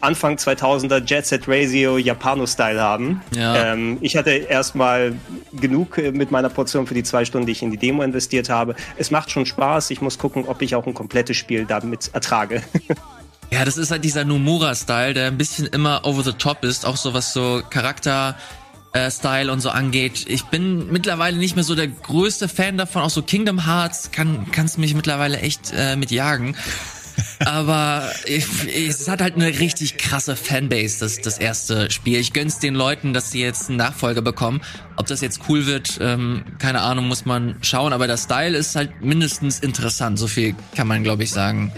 Anfang 0.00 0.36
2000er 0.36 1.02
Jet 1.04 1.26
Set 1.26 1.48
Radio 1.48 1.96
Japano-Style 1.96 2.80
haben. 2.80 3.22
Ja. 3.34 3.72
Ähm, 3.72 3.98
ich 4.02 4.16
hatte 4.16 4.30
erstmal 4.30 5.14
genug 5.52 5.98
äh, 5.98 6.12
mit 6.12 6.30
meiner 6.30 6.50
Portion 6.50 6.86
für 6.86 6.94
die 6.94 7.02
zwei 7.02 7.24
Stunden, 7.24 7.46
die 7.46 7.52
ich 7.52 7.62
in 7.62 7.70
die 7.70 7.78
Demo 7.78 8.02
investiert 8.02 8.50
habe. 8.50 8.74
Es 8.96 9.10
macht 9.10 9.30
schon 9.30 9.46
Spaß. 9.46 9.90
Ich 9.90 10.02
muss 10.02 10.18
gucken, 10.18 10.44
ob 10.46 10.60
ich 10.62 10.74
auch 10.74 10.86
ein 10.86 10.94
komplettes 10.94 11.36
Spiel 11.36 11.64
damit 11.64 12.10
ertrage. 12.12 12.62
Ja, 13.50 13.64
das 13.64 13.76
ist 13.76 13.92
halt 13.92 14.02
dieser 14.02 14.24
Nomura-Style, 14.24 15.14
der 15.14 15.28
ein 15.28 15.38
bisschen 15.38 15.66
immer 15.66 16.04
over 16.04 16.24
the 16.24 16.32
top 16.32 16.64
ist, 16.64 16.84
auch 16.84 16.96
so 16.96 17.14
was 17.14 17.32
so 17.32 17.62
Charakter 17.70 18.36
äh, 18.94 19.10
Style 19.10 19.52
und 19.52 19.60
so 19.60 19.70
angeht. 19.70 20.24
Ich 20.28 20.44
bin 20.44 20.90
mittlerweile 20.90 21.36
nicht 21.36 21.56
mehr 21.56 21.64
so 21.64 21.74
der 21.74 21.88
größte 21.88 22.48
Fan 22.48 22.78
davon, 22.78 23.02
auch 23.02 23.10
so 23.10 23.22
Kingdom 23.22 23.66
Hearts 23.66 24.10
kann 24.12 24.46
kannst 24.52 24.78
mich 24.78 24.94
mittlerweile 24.94 25.40
echt 25.40 25.72
äh, 25.76 25.96
mit 25.96 26.10
jagen. 26.10 26.56
Aber 27.44 28.10
ich, 28.26 28.46
es 28.88 29.08
hat 29.08 29.20
halt 29.20 29.34
eine 29.34 29.46
richtig 29.46 29.98
krasse 29.98 30.36
Fanbase, 30.36 31.00
das, 31.00 31.20
das 31.20 31.38
erste 31.38 31.90
Spiel. 31.90 32.18
Ich 32.18 32.32
gönn's 32.32 32.58
den 32.58 32.74
Leuten, 32.74 33.12
dass 33.12 33.30
sie 33.30 33.40
jetzt 33.40 33.68
einen 33.68 33.78
Nachfolger 33.78 34.22
bekommen. 34.22 34.62
Ob 34.96 35.06
das 35.06 35.20
jetzt 35.20 35.40
cool 35.48 35.66
wird, 35.66 35.98
ähm, 36.00 36.44
keine 36.58 36.80
Ahnung, 36.80 37.06
muss 37.06 37.24
man 37.24 37.56
schauen. 37.62 37.92
Aber 37.92 38.06
der 38.06 38.16
Style 38.16 38.56
ist 38.56 38.74
halt 38.74 39.00
mindestens 39.00 39.60
interessant. 39.60 40.18
So 40.18 40.26
viel 40.26 40.54
kann 40.74 40.88
man, 40.88 41.02
glaube 41.02 41.22
ich, 41.22 41.30
sagen. 41.30 41.72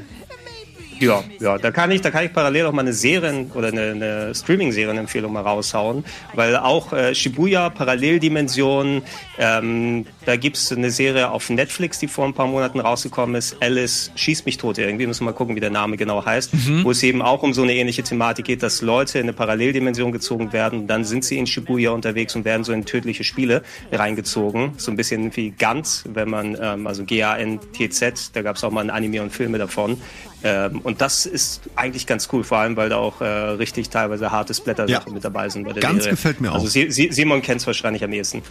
Ja, 0.98 1.22
ja, 1.40 1.58
da 1.58 1.70
kann 1.70 1.90
ich, 1.90 2.00
da 2.00 2.10
kann 2.10 2.24
ich 2.24 2.32
parallel 2.32 2.66
auch 2.66 2.72
mal 2.72 2.82
eine 2.82 2.92
Serien- 2.92 3.50
oder 3.52 3.68
eine, 3.68 3.90
eine 3.90 4.34
Streaming-Serienempfehlung 4.34 5.32
mal 5.32 5.42
raushauen, 5.42 6.04
weil 6.34 6.56
auch 6.56 6.92
äh, 6.92 7.14
Shibuya, 7.14 7.70
Paralleldimension, 7.70 9.02
ähm, 9.38 10.06
da 10.26 10.36
gibt's 10.36 10.72
eine 10.72 10.90
Serie 10.90 11.30
auf 11.30 11.48
Netflix, 11.48 11.98
die 12.00 12.08
vor 12.08 12.24
ein 12.24 12.34
paar 12.34 12.48
Monaten 12.48 12.80
rausgekommen 12.80 13.36
ist, 13.36 13.56
Alice 13.60 14.10
schießt 14.16 14.44
mich 14.44 14.58
tot 14.58 14.76
irgendwie, 14.76 15.06
müssen 15.06 15.20
wir 15.20 15.30
mal 15.30 15.36
gucken, 15.36 15.56
wie 15.56 15.60
der 15.60 15.70
Name 15.70 15.96
genau 15.96 16.24
heißt, 16.24 16.52
mhm. 16.52 16.84
wo 16.84 16.90
es 16.90 17.02
eben 17.02 17.22
auch 17.22 17.42
um 17.42 17.54
so 17.54 17.62
eine 17.62 17.74
ähnliche 17.74 18.02
Thematik 18.02 18.44
geht, 18.44 18.62
dass 18.62 18.82
Leute 18.82 19.18
in 19.18 19.24
eine 19.24 19.32
Paralleldimension 19.32 20.12
gezogen 20.12 20.52
werden, 20.52 20.86
dann 20.88 21.04
sind 21.04 21.24
sie 21.24 21.38
in 21.38 21.46
Shibuya 21.46 21.92
unterwegs 21.92 22.34
und 22.34 22.44
werden 22.44 22.64
so 22.64 22.72
in 22.72 22.84
tödliche 22.84 23.24
Spiele 23.24 23.62
reingezogen, 23.92 24.72
so 24.76 24.90
ein 24.90 24.96
bisschen 24.96 25.34
wie 25.36 25.50
Ganz, 25.50 26.04
wenn 26.12 26.28
man, 26.28 26.58
ähm, 26.60 26.86
also 26.86 27.04
G-A-N-T-Z, 27.04 28.30
da 28.34 28.42
gab's 28.42 28.64
auch 28.64 28.70
mal 28.70 28.82
ein 28.82 28.90
Anime 28.90 29.22
und 29.22 29.30
Filme 29.30 29.58
davon, 29.58 29.96
ähm, 30.42 30.80
und 30.82 31.00
das 31.00 31.26
ist 31.26 31.62
eigentlich 31.76 32.06
ganz 32.06 32.28
cool, 32.32 32.44
vor 32.44 32.58
allem, 32.58 32.76
weil 32.76 32.88
da 32.88 32.96
auch 32.96 33.20
äh, 33.20 33.24
richtig 33.24 33.90
teilweise 33.90 34.30
harte 34.30 34.54
Splatter-Sachen 34.54 35.08
ja. 35.08 35.14
mit 35.14 35.24
dabei 35.24 35.48
sind. 35.48 35.64
Bei 35.64 35.72
der 35.72 35.82
ganz 35.82 36.04
Serie. 36.04 36.10
gefällt 36.10 36.40
mir 36.40 36.52
also 36.52 36.66
auch. 36.66 36.84
Also 36.84 37.10
Simon 37.10 37.42
kennt 37.42 37.60
es 37.60 37.66
wahrscheinlich 37.66 38.04
am 38.04 38.12
ehesten. 38.12 38.42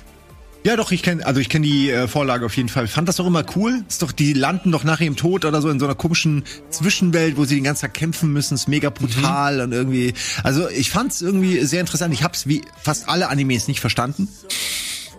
Ja, 0.65 0.75
doch, 0.75 0.91
ich 0.91 1.03
kenne, 1.03 1.23
also 1.23 1.39
ich 1.39 1.47
kenne 1.47 1.67
die 1.67 1.91
äh, 1.91 2.07
Vorlage 2.07 2.43
auf 2.43 2.57
jeden 2.57 2.69
Fall. 2.69 2.85
Ich 2.85 2.91
fand 2.91 3.07
das 3.07 3.17
doch 3.17 3.27
immer 3.27 3.45
cool. 3.55 3.83
Ist 3.87 4.01
doch, 4.01 4.11
die 4.11 4.33
landen 4.33 4.71
doch 4.71 4.83
nach 4.83 4.99
ihrem 4.99 5.15
Tod 5.15 5.45
oder 5.45 5.61
so 5.61 5.69
in 5.69 5.79
so 5.79 5.85
einer 5.85 5.93
komischen 5.93 6.43
Zwischenwelt, 6.71 7.37
wo 7.37 7.45
sie 7.45 7.53
den 7.53 7.65
ganzen 7.65 7.83
Tag 7.83 7.93
kämpfen 7.93 8.33
müssen. 8.33 8.55
Ist 8.55 8.67
mega 8.67 8.89
brutal 8.89 9.57
mhm. 9.57 9.61
und 9.61 9.71
irgendwie. 9.73 10.15
Also 10.41 10.67
ich 10.67 10.89
fand's 10.89 11.21
irgendwie 11.21 11.63
sehr 11.65 11.81
interessant. 11.81 12.15
Ich 12.15 12.23
hab's 12.23 12.47
wie 12.47 12.63
fast 12.81 13.07
alle 13.07 13.29
Animes 13.29 13.67
nicht 13.67 13.79
verstanden. 13.79 14.27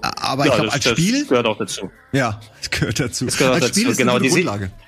Aber 0.01 0.47
ja, 0.47 0.51
ich 0.51 0.57
glaube, 0.57 0.73
als 0.73 0.89
Spiel. 0.89 1.21
Das 1.21 1.29
gehört 1.29 1.47
auch 1.47 1.59
dazu. 1.59 1.91
Ja, 2.11 2.41
das 2.59 2.71
gehört 2.73 2.99
dazu. 2.99 3.27
Das 3.27 3.37
gehört 3.37 3.55
als 3.55 3.67
dazu. 3.67 3.75
Spiel 3.75 3.91
ist 3.93 3.99
genau, 3.99 4.19
die 4.19 4.31
Grundlage 4.31 4.73
die 4.73 4.86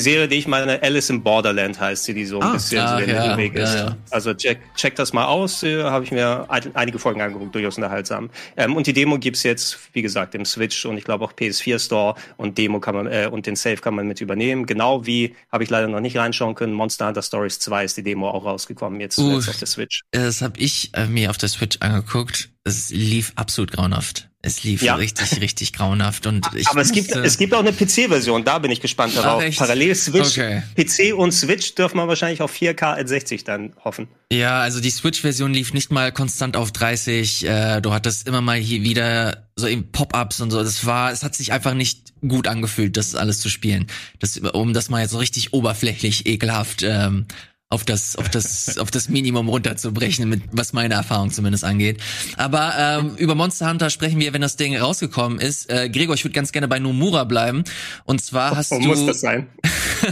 Serie, 0.00 0.28
die 0.28 0.36
ich 0.36 0.46
meine, 0.46 0.82
Alice 0.82 1.10
in 1.10 1.22
Borderland 1.22 1.78
heißt 1.78 2.04
sie, 2.04 2.14
die 2.14 2.24
so 2.24 2.40
ein 2.40 2.48
ah, 2.48 2.52
bisschen 2.52 2.80
ah, 2.80 2.98
so 2.98 3.04
der 3.04 3.14
ja, 3.14 3.22
Mittelweg 3.22 3.54
ist. 3.54 3.74
Ja, 3.74 3.86
ja. 3.86 3.96
Also 4.10 4.34
check, 4.34 4.60
check 4.74 4.94
das 4.96 5.12
mal 5.12 5.26
aus, 5.26 5.62
äh, 5.62 5.82
habe 5.84 6.04
ich 6.04 6.12
mir 6.12 6.46
ein, 6.48 6.74
einige 6.74 6.98
Folgen 6.98 7.20
angeguckt, 7.20 7.54
durchaus 7.54 7.76
unterhaltsam. 7.76 8.30
Ähm, 8.56 8.76
und 8.76 8.86
die 8.86 8.92
Demo 8.92 9.18
gibt's 9.18 9.42
jetzt, 9.42 9.78
wie 9.92 10.02
gesagt, 10.02 10.34
im 10.34 10.44
Switch 10.44 10.84
und 10.84 10.98
ich 10.98 11.04
glaube 11.04 11.24
auch 11.24 11.32
PS4 11.32 11.78
Store 11.78 12.14
und 12.36 12.58
Demo 12.58 12.80
kann 12.80 12.94
man 12.94 13.06
äh, 13.06 13.28
und 13.30 13.46
den 13.46 13.56
Save 13.56 13.76
kann 13.76 13.94
man 13.94 14.06
mit 14.06 14.20
übernehmen. 14.20 14.66
Genau 14.66 15.06
wie, 15.06 15.34
habe 15.50 15.64
ich 15.64 15.70
leider 15.70 15.88
noch 15.88 16.00
nicht 16.00 16.16
reinschauen 16.16 16.54
können, 16.54 16.72
Monster 16.72 17.06
Hunter 17.06 17.22
Stories 17.22 17.58
2 17.60 17.84
ist 17.84 17.96
die 17.96 18.02
Demo 18.02 18.30
auch 18.30 18.44
rausgekommen, 18.44 19.00
jetzt, 19.00 19.18
uh, 19.18 19.36
auf 19.36 19.58
der 19.58 19.66
Switch. 19.66 20.02
Das 20.10 20.42
habe 20.42 20.58
ich 20.58 20.90
äh, 20.94 21.06
mir 21.06 21.30
auf 21.30 21.38
der 21.38 21.48
Switch 21.48 21.78
angeguckt. 21.80 22.50
Es 22.64 22.90
lief 22.90 23.32
absolut 23.36 23.72
grauenhaft. 23.72 24.28
Es 24.46 24.62
lief 24.62 24.80
Ja. 24.80 24.94
richtig, 24.94 25.40
richtig 25.40 25.72
grauenhaft 25.72 26.26
und 26.28 26.46
ich 26.54 26.68
Aber 26.68 26.80
es 26.80 26.92
gibt, 26.92 27.10
es 27.16 27.36
gibt 27.36 27.52
auch 27.52 27.58
eine 27.58 27.72
PC-Version, 27.72 28.44
da 28.44 28.60
bin 28.60 28.70
ich 28.70 28.80
gespannt 28.80 29.16
darauf. 29.16 29.42
echt? 29.42 29.58
Parallel 29.58 29.94
Switch, 29.96 30.38
Okay. 30.38 30.62
PC 30.76 31.12
und 31.16 31.32
Switch 31.32 31.74
dürfen 31.74 31.96
wir 31.96 32.06
wahrscheinlich 32.06 32.40
auf 32.42 32.52
4K 32.52 32.96
at 33.00 33.08
60 33.08 33.42
dann 33.42 33.72
hoffen. 33.84 34.06
Ja, 34.32 34.60
also 34.60 34.80
die 34.80 34.90
Switch-Version 34.90 35.52
lief 35.52 35.74
nicht 35.74 35.90
mal 35.90 36.12
konstant 36.12 36.56
auf 36.56 36.70
30. 36.70 37.44
Äh, 37.44 37.80
du 37.80 37.92
hattest 37.92 38.28
immer 38.28 38.40
mal 38.40 38.56
hier 38.56 38.82
wieder 38.82 39.48
so 39.56 39.66
eben 39.66 39.90
Pop-ups 39.90 40.40
und 40.40 40.50
so. 40.52 40.62
Das 40.62 40.86
war, 40.86 41.10
es 41.10 41.24
hat 41.24 41.34
sich 41.34 41.52
einfach 41.52 41.74
nicht 41.74 42.12
gut 42.26 42.46
angefühlt, 42.46 42.96
das 42.96 43.14
alles 43.16 43.40
zu 43.40 43.48
spielen. 43.48 43.86
Das, 44.20 44.36
um 44.38 44.72
das 44.74 44.90
mal 44.90 45.02
jetzt 45.02 45.10
so 45.10 45.18
richtig 45.18 45.52
oberflächlich 45.54 46.26
ekelhaft 46.26 46.82
ähm, 46.84 47.26
auf 47.68 47.84
das, 47.84 48.14
auf 48.14 48.28
das, 48.28 48.78
auf 48.78 48.92
das 48.92 49.08
Minimum 49.08 49.48
runterzubrechen, 49.48 50.28
mit 50.28 50.42
was 50.52 50.72
meine 50.72 50.94
Erfahrung 50.94 51.32
zumindest 51.32 51.64
angeht. 51.64 52.00
Aber 52.36 52.74
ähm, 52.78 53.16
über 53.16 53.34
Monster 53.34 53.68
Hunter 53.68 53.90
sprechen 53.90 54.20
wir, 54.20 54.32
wenn 54.32 54.40
das 54.40 54.56
Ding 54.56 54.76
rausgekommen 54.76 55.40
ist. 55.40 55.68
Äh, 55.68 55.90
Gregor, 55.90 56.14
ich 56.14 56.24
würde 56.24 56.34
ganz 56.34 56.52
gerne 56.52 56.68
bei 56.68 56.78
Nomura 56.78 57.24
bleiben. 57.24 57.64
Und 58.04 58.20
zwar 58.20 58.56
hast 58.56 58.70
Wo 58.70 58.78
du 58.78 58.86
muss 58.86 59.04
das 59.04 59.20
sein? 59.20 59.48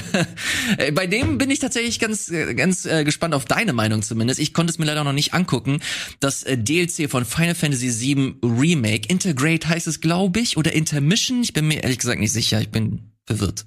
äh, 0.79 0.91
Bei 0.91 1.07
dem 1.07 1.39
bin 1.39 1.49
ich 1.49 1.61
tatsächlich 1.61 2.01
ganz, 2.01 2.33
ganz 2.57 2.87
äh, 2.87 3.05
gespannt 3.05 3.35
auf 3.35 3.45
deine 3.45 3.73
Meinung 3.73 4.03
zumindest. 4.03 4.41
Ich 4.41 4.53
konnte 4.53 4.73
es 4.73 4.79
mir 4.79 4.87
leider 4.87 5.05
noch 5.05 5.13
nicht 5.13 5.33
angucken. 5.33 5.81
Das 6.19 6.43
äh, 6.43 6.59
DLC 6.59 7.09
von 7.09 7.25
Final 7.25 7.55
Fantasy 7.55 8.01
VII 8.01 8.35
Remake, 8.43 9.09
Integrate 9.09 9.69
heißt 9.69 9.87
es, 9.87 10.01
glaube 10.01 10.41
ich, 10.41 10.57
oder 10.57 10.73
Intermission. 10.73 11.43
Ich 11.43 11.53
bin 11.53 11.69
mir 11.69 11.85
ehrlich 11.85 11.99
gesagt 11.99 12.19
nicht 12.19 12.33
sicher. 12.33 12.61
Ich 12.61 12.71
bin 12.71 13.13
verwirrt. 13.27 13.65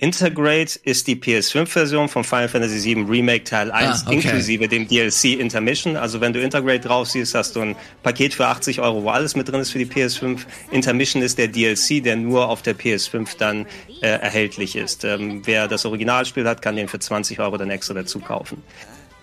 Integrate 0.00 0.78
ist 0.84 1.08
die 1.08 1.16
PS5-Version 1.16 2.08
von 2.08 2.22
Final 2.22 2.48
Fantasy 2.48 2.94
VII 2.94 3.02
Remake 3.10 3.42
Teil 3.42 3.72
1 3.72 4.02
Ah, 4.02 4.06
okay. 4.06 4.14
inklusive 4.14 4.68
dem 4.68 4.86
DLC 4.86 5.40
Intermission. 5.40 5.96
Also 5.96 6.20
wenn 6.20 6.32
du 6.32 6.40
Integrate 6.40 6.78
drauf 6.86 7.08
siehst, 7.08 7.34
hast 7.34 7.56
du 7.56 7.62
ein 7.62 7.76
Paket 8.04 8.32
für 8.32 8.46
80 8.46 8.80
Euro, 8.80 9.02
wo 9.02 9.10
alles 9.10 9.34
mit 9.34 9.48
drin 9.48 9.60
ist 9.60 9.72
für 9.72 9.78
die 9.80 9.86
PS5. 9.86 10.38
Intermission 10.70 11.20
ist 11.20 11.36
der 11.36 11.48
DLC, 11.48 12.00
der 12.00 12.14
nur 12.14 12.48
auf 12.48 12.62
der 12.62 12.76
PS5 12.78 13.36
dann 13.38 13.66
äh, 14.00 14.06
erhältlich 14.06 14.76
ist. 14.76 15.02
Ähm, 15.02 15.42
wer 15.44 15.66
das 15.66 15.84
Originalspiel 15.84 16.46
hat, 16.46 16.62
kann 16.62 16.76
den 16.76 16.86
für 16.86 17.00
20 17.00 17.40
Euro 17.40 17.56
dann 17.56 17.70
extra 17.70 17.94
dazu 17.94 18.20
kaufen. 18.20 18.62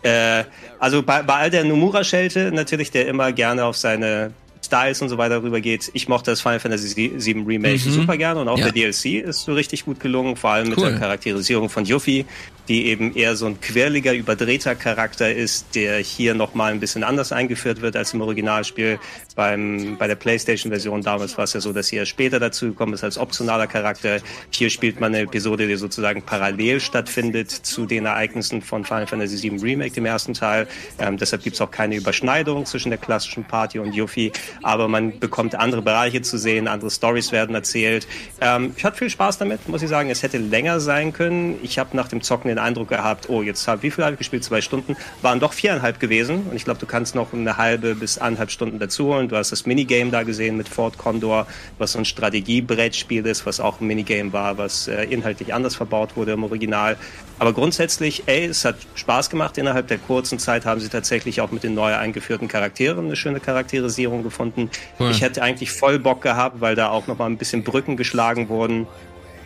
Äh, 0.04 0.44
also 0.80 1.04
bei, 1.04 1.24
bei 1.24 1.36
all 1.36 1.50
der 1.52 1.64
Nomura-Schelte 1.64 2.52
natürlich, 2.52 2.92
der 2.92 3.08
immer 3.08 3.32
gerne 3.32 3.64
auf 3.64 3.78
seine 3.78 4.34
Styles 4.66 5.02
und 5.02 5.10
so 5.10 5.18
weiter 5.18 5.42
rübergeht. 5.44 5.90
Ich 5.94 6.08
mochte 6.08 6.32
das 6.32 6.42
Final 6.42 6.60
Fantasy 6.60 7.12
VII 7.16 7.44
Remake 7.46 7.78
super 7.78 8.18
gerne 8.18 8.42
und 8.42 8.48
auch 8.48 8.58
Ja. 8.58 8.66
der 8.66 8.74
DLC 8.74 9.22
ist 9.24 9.44
so 9.44 9.54
richtig 9.54 9.86
gut 9.86 10.00
gelungen, 10.00 10.36
vor 10.36 10.52
allem 10.52 10.70
mit 10.70 10.78
Cool. 10.78 10.90
der 10.92 11.00
Charakterisierung 11.00 11.70
von 11.70 11.86
Yuffie, 11.86 12.26
die 12.68 12.88
eben 12.88 13.16
eher 13.16 13.36
so 13.36 13.46
ein 13.46 13.62
quirliger, 13.62 14.14
überdrehter 14.14 14.76
Charakter 14.76 15.32
ist, 15.34 15.76
der 15.76 16.00
hier 16.00 16.34
nochmal 16.34 16.72
ein 16.72 16.80
bisschen 16.80 17.04
anders 17.04 17.32
eingeführt 17.32 17.82
wird 17.82 17.96
als 17.96 18.14
im 18.14 18.22
Originalspiel. 18.22 19.00
Beim, 19.36 19.98
bei 19.98 20.08
der 20.08 20.16
PlayStation-Version 20.16 21.02
damals 21.02 21.38
war 21.38 21.44
es 21.44 21.54
ja 21.54 21.60
so, 21.60 21.74
dass 21.74 21.88
sie 21.88 21.98
erst 21.98 22.12
später 22.12 22.40
dazu 22.40 22.68
gekommen 22.68 22.94
ist 22.94 23.04
als 23.04 23.18
optionaler 23.18 23.68
Charakter. 23.68 24.20
Hier 24.52 24.70
spielt 24.70 25.00
man 25.00 25.14
eine 25.14 25.24
Episode, 25.24 25.68
die 25.68 25.76
sozusagen 25.76 26.22
parallel 26.22 26.80
stattfindet 26.80 27.52
zu 27.52 27.86
den 27.86 28.06
Ereignissen 28.06 28.62
von 28.62 28.86
Final 28.86 29.08
Fantasy 29.08 29.50
VII 29.52 29.60
Remake, 29.62 29.92
dem 29.92 30.06
ersten 30.06 30.34
Teil. 30.34 30.68
Ähm, 31.00 31.18
deshalb 31.18 31.44
gibt 31.44 31.56
es 31.56 31.62
auch 31.62 31.70
keine 31.72 31.96
Überschneidung 31.98 32.66
zwischen 32.66 32.90
der 32.90 32.98
klassischen 32.98 33.44
Party 33.44 33.78
und 33.80 33.94
Yuffie, 33.94 34.32
aber 34.62 34.88
man 34.88 35.20
bekommt 35.20 35.56
andere 35.56 35.82
Bereiche 35.82 36.22
zu 36.22 36.38
sehen, 36.38 36.68
andere 36.68 36.92
Stories 36.92 37.32
werden 37.32 37.56
erzählt. 37.56 38.08
Ähm, 38.42 38.74
ich 38.76 38.84
hatte 38.84 38.98
viel 38.98 39.10
Spaß 39.10 39.38
damit, 39.38 39.68
muss 39.68 39.82
ich 39.82 39.90
sagen. 39.90 40.10
Es 40.10 40.24
hätte 40.24 40.38
länger 40.38 40.80
sein 40.80 41.14
können. 41.14 41.58
Ich 41.64 41.80
habe 41.80 41.96
nach 41.96 42.08
dem 42.08 42.22
Zocken 42.22 42.50
den 42.50 42.60
Eindruck 42.60 42.90
gehabt, 42.90 43.30
oh, 43.30 43.42
jetzt 43.42 43.68
habe 43.68 43.84
wie 43.84 43.92
viel 43.92 44.04
habe 44.04 44.14
ich 44.14 44.20
gespielt? 44.20 44.44
Zwei 44.44 44.62
Stunden. 44.62 44.96
Waren 45.22 45.40
doch 45.40 45.54
viereinhalb 45.54 46.00
gewesen. 46.00 46.48
Und 46.50 46.56
ich 46.56 46.66
glaube, 46.66 46.80
du 46.80 46.86
kannst 46.86 47.16
noch 47.16 47.34
eine 47.34 47.58
halbe 47.58 47.96
bis 47.96 48.18
anderthalb 48.18 48.52
Stunden 48.52 48.80
dazu 48.80 49.14
holen. 49.14 49.28
Du 49.28 49.36
hast 49.36 49.52
das 49.52 49.66
Minigame 49.66 50.12
da 50.12 50.24
gesehen 50.24 50.58
mit 50.58 50.70
Fort 50.70 50.98
Condor, 50.98 51.48
was 51.78 51.94
so 51.94 52.00
ein 52.00 52.06
Strategiebrettspiel 52.06 53.26
ist, 53.26 53.46
was 53.46 53.60
auch 53.60 53.80
ein 53.82 53.88
Minigame 53.88 54.34
war, 54.34 54.58
was 54.58 54.88
äh, 54.88 55.04
inhaltlich 55.06 55.54
anders 55.54 55.76
verbaut 55.76 56.16
wurde 56.16 56.34
im 56.34 56.44
Original. 56.44 56.98
Aber 57.38 57.54
grundsätzlich, 57.54 58.24
ey, 58.28 58.46
es 58.46 58.64
hat 58.64 58.78
Spaß 58.96 59.30
gemacht. 59.30 59.58
Innerhalb 59.58 59.88
der 59.88 59.98
kurzen 59.98 60.40
Zeit 60.40 60.66
haben 60.66 60.80
sie 60.80 60.90
tatsächlich 60.90 61.42
auch 61.42 61.52
mit 61.52 61.64
den 61.64 61.74
neu 61.74 61.94
eingeführten 61.94 62.48
Charakteren 62.48 63.06
eine 63.06 63.16
schöne 63.16 63.40
Charakterisierung 63.40 64.24
gefunden. 64.24 64.70
Cool. 65.00 65.12
Ich 65.12 65.22
hätte 65.22 65.42
eigentlich 65.42 65.72
voll 65.72 66.00
Bock 66.00 66.22
gehabt, 66.22 66.62
weil 66.62 66.76
da 66.76 66.90
auch 66.90 67.08
noch 67.08 67.18
mal 67.18 67.26
ein 67.26 67.38
bisschen 67.38 67.64
Brücken 67.64 67.98
geschlagen 67.98 68.48
wurden 68.48 68.88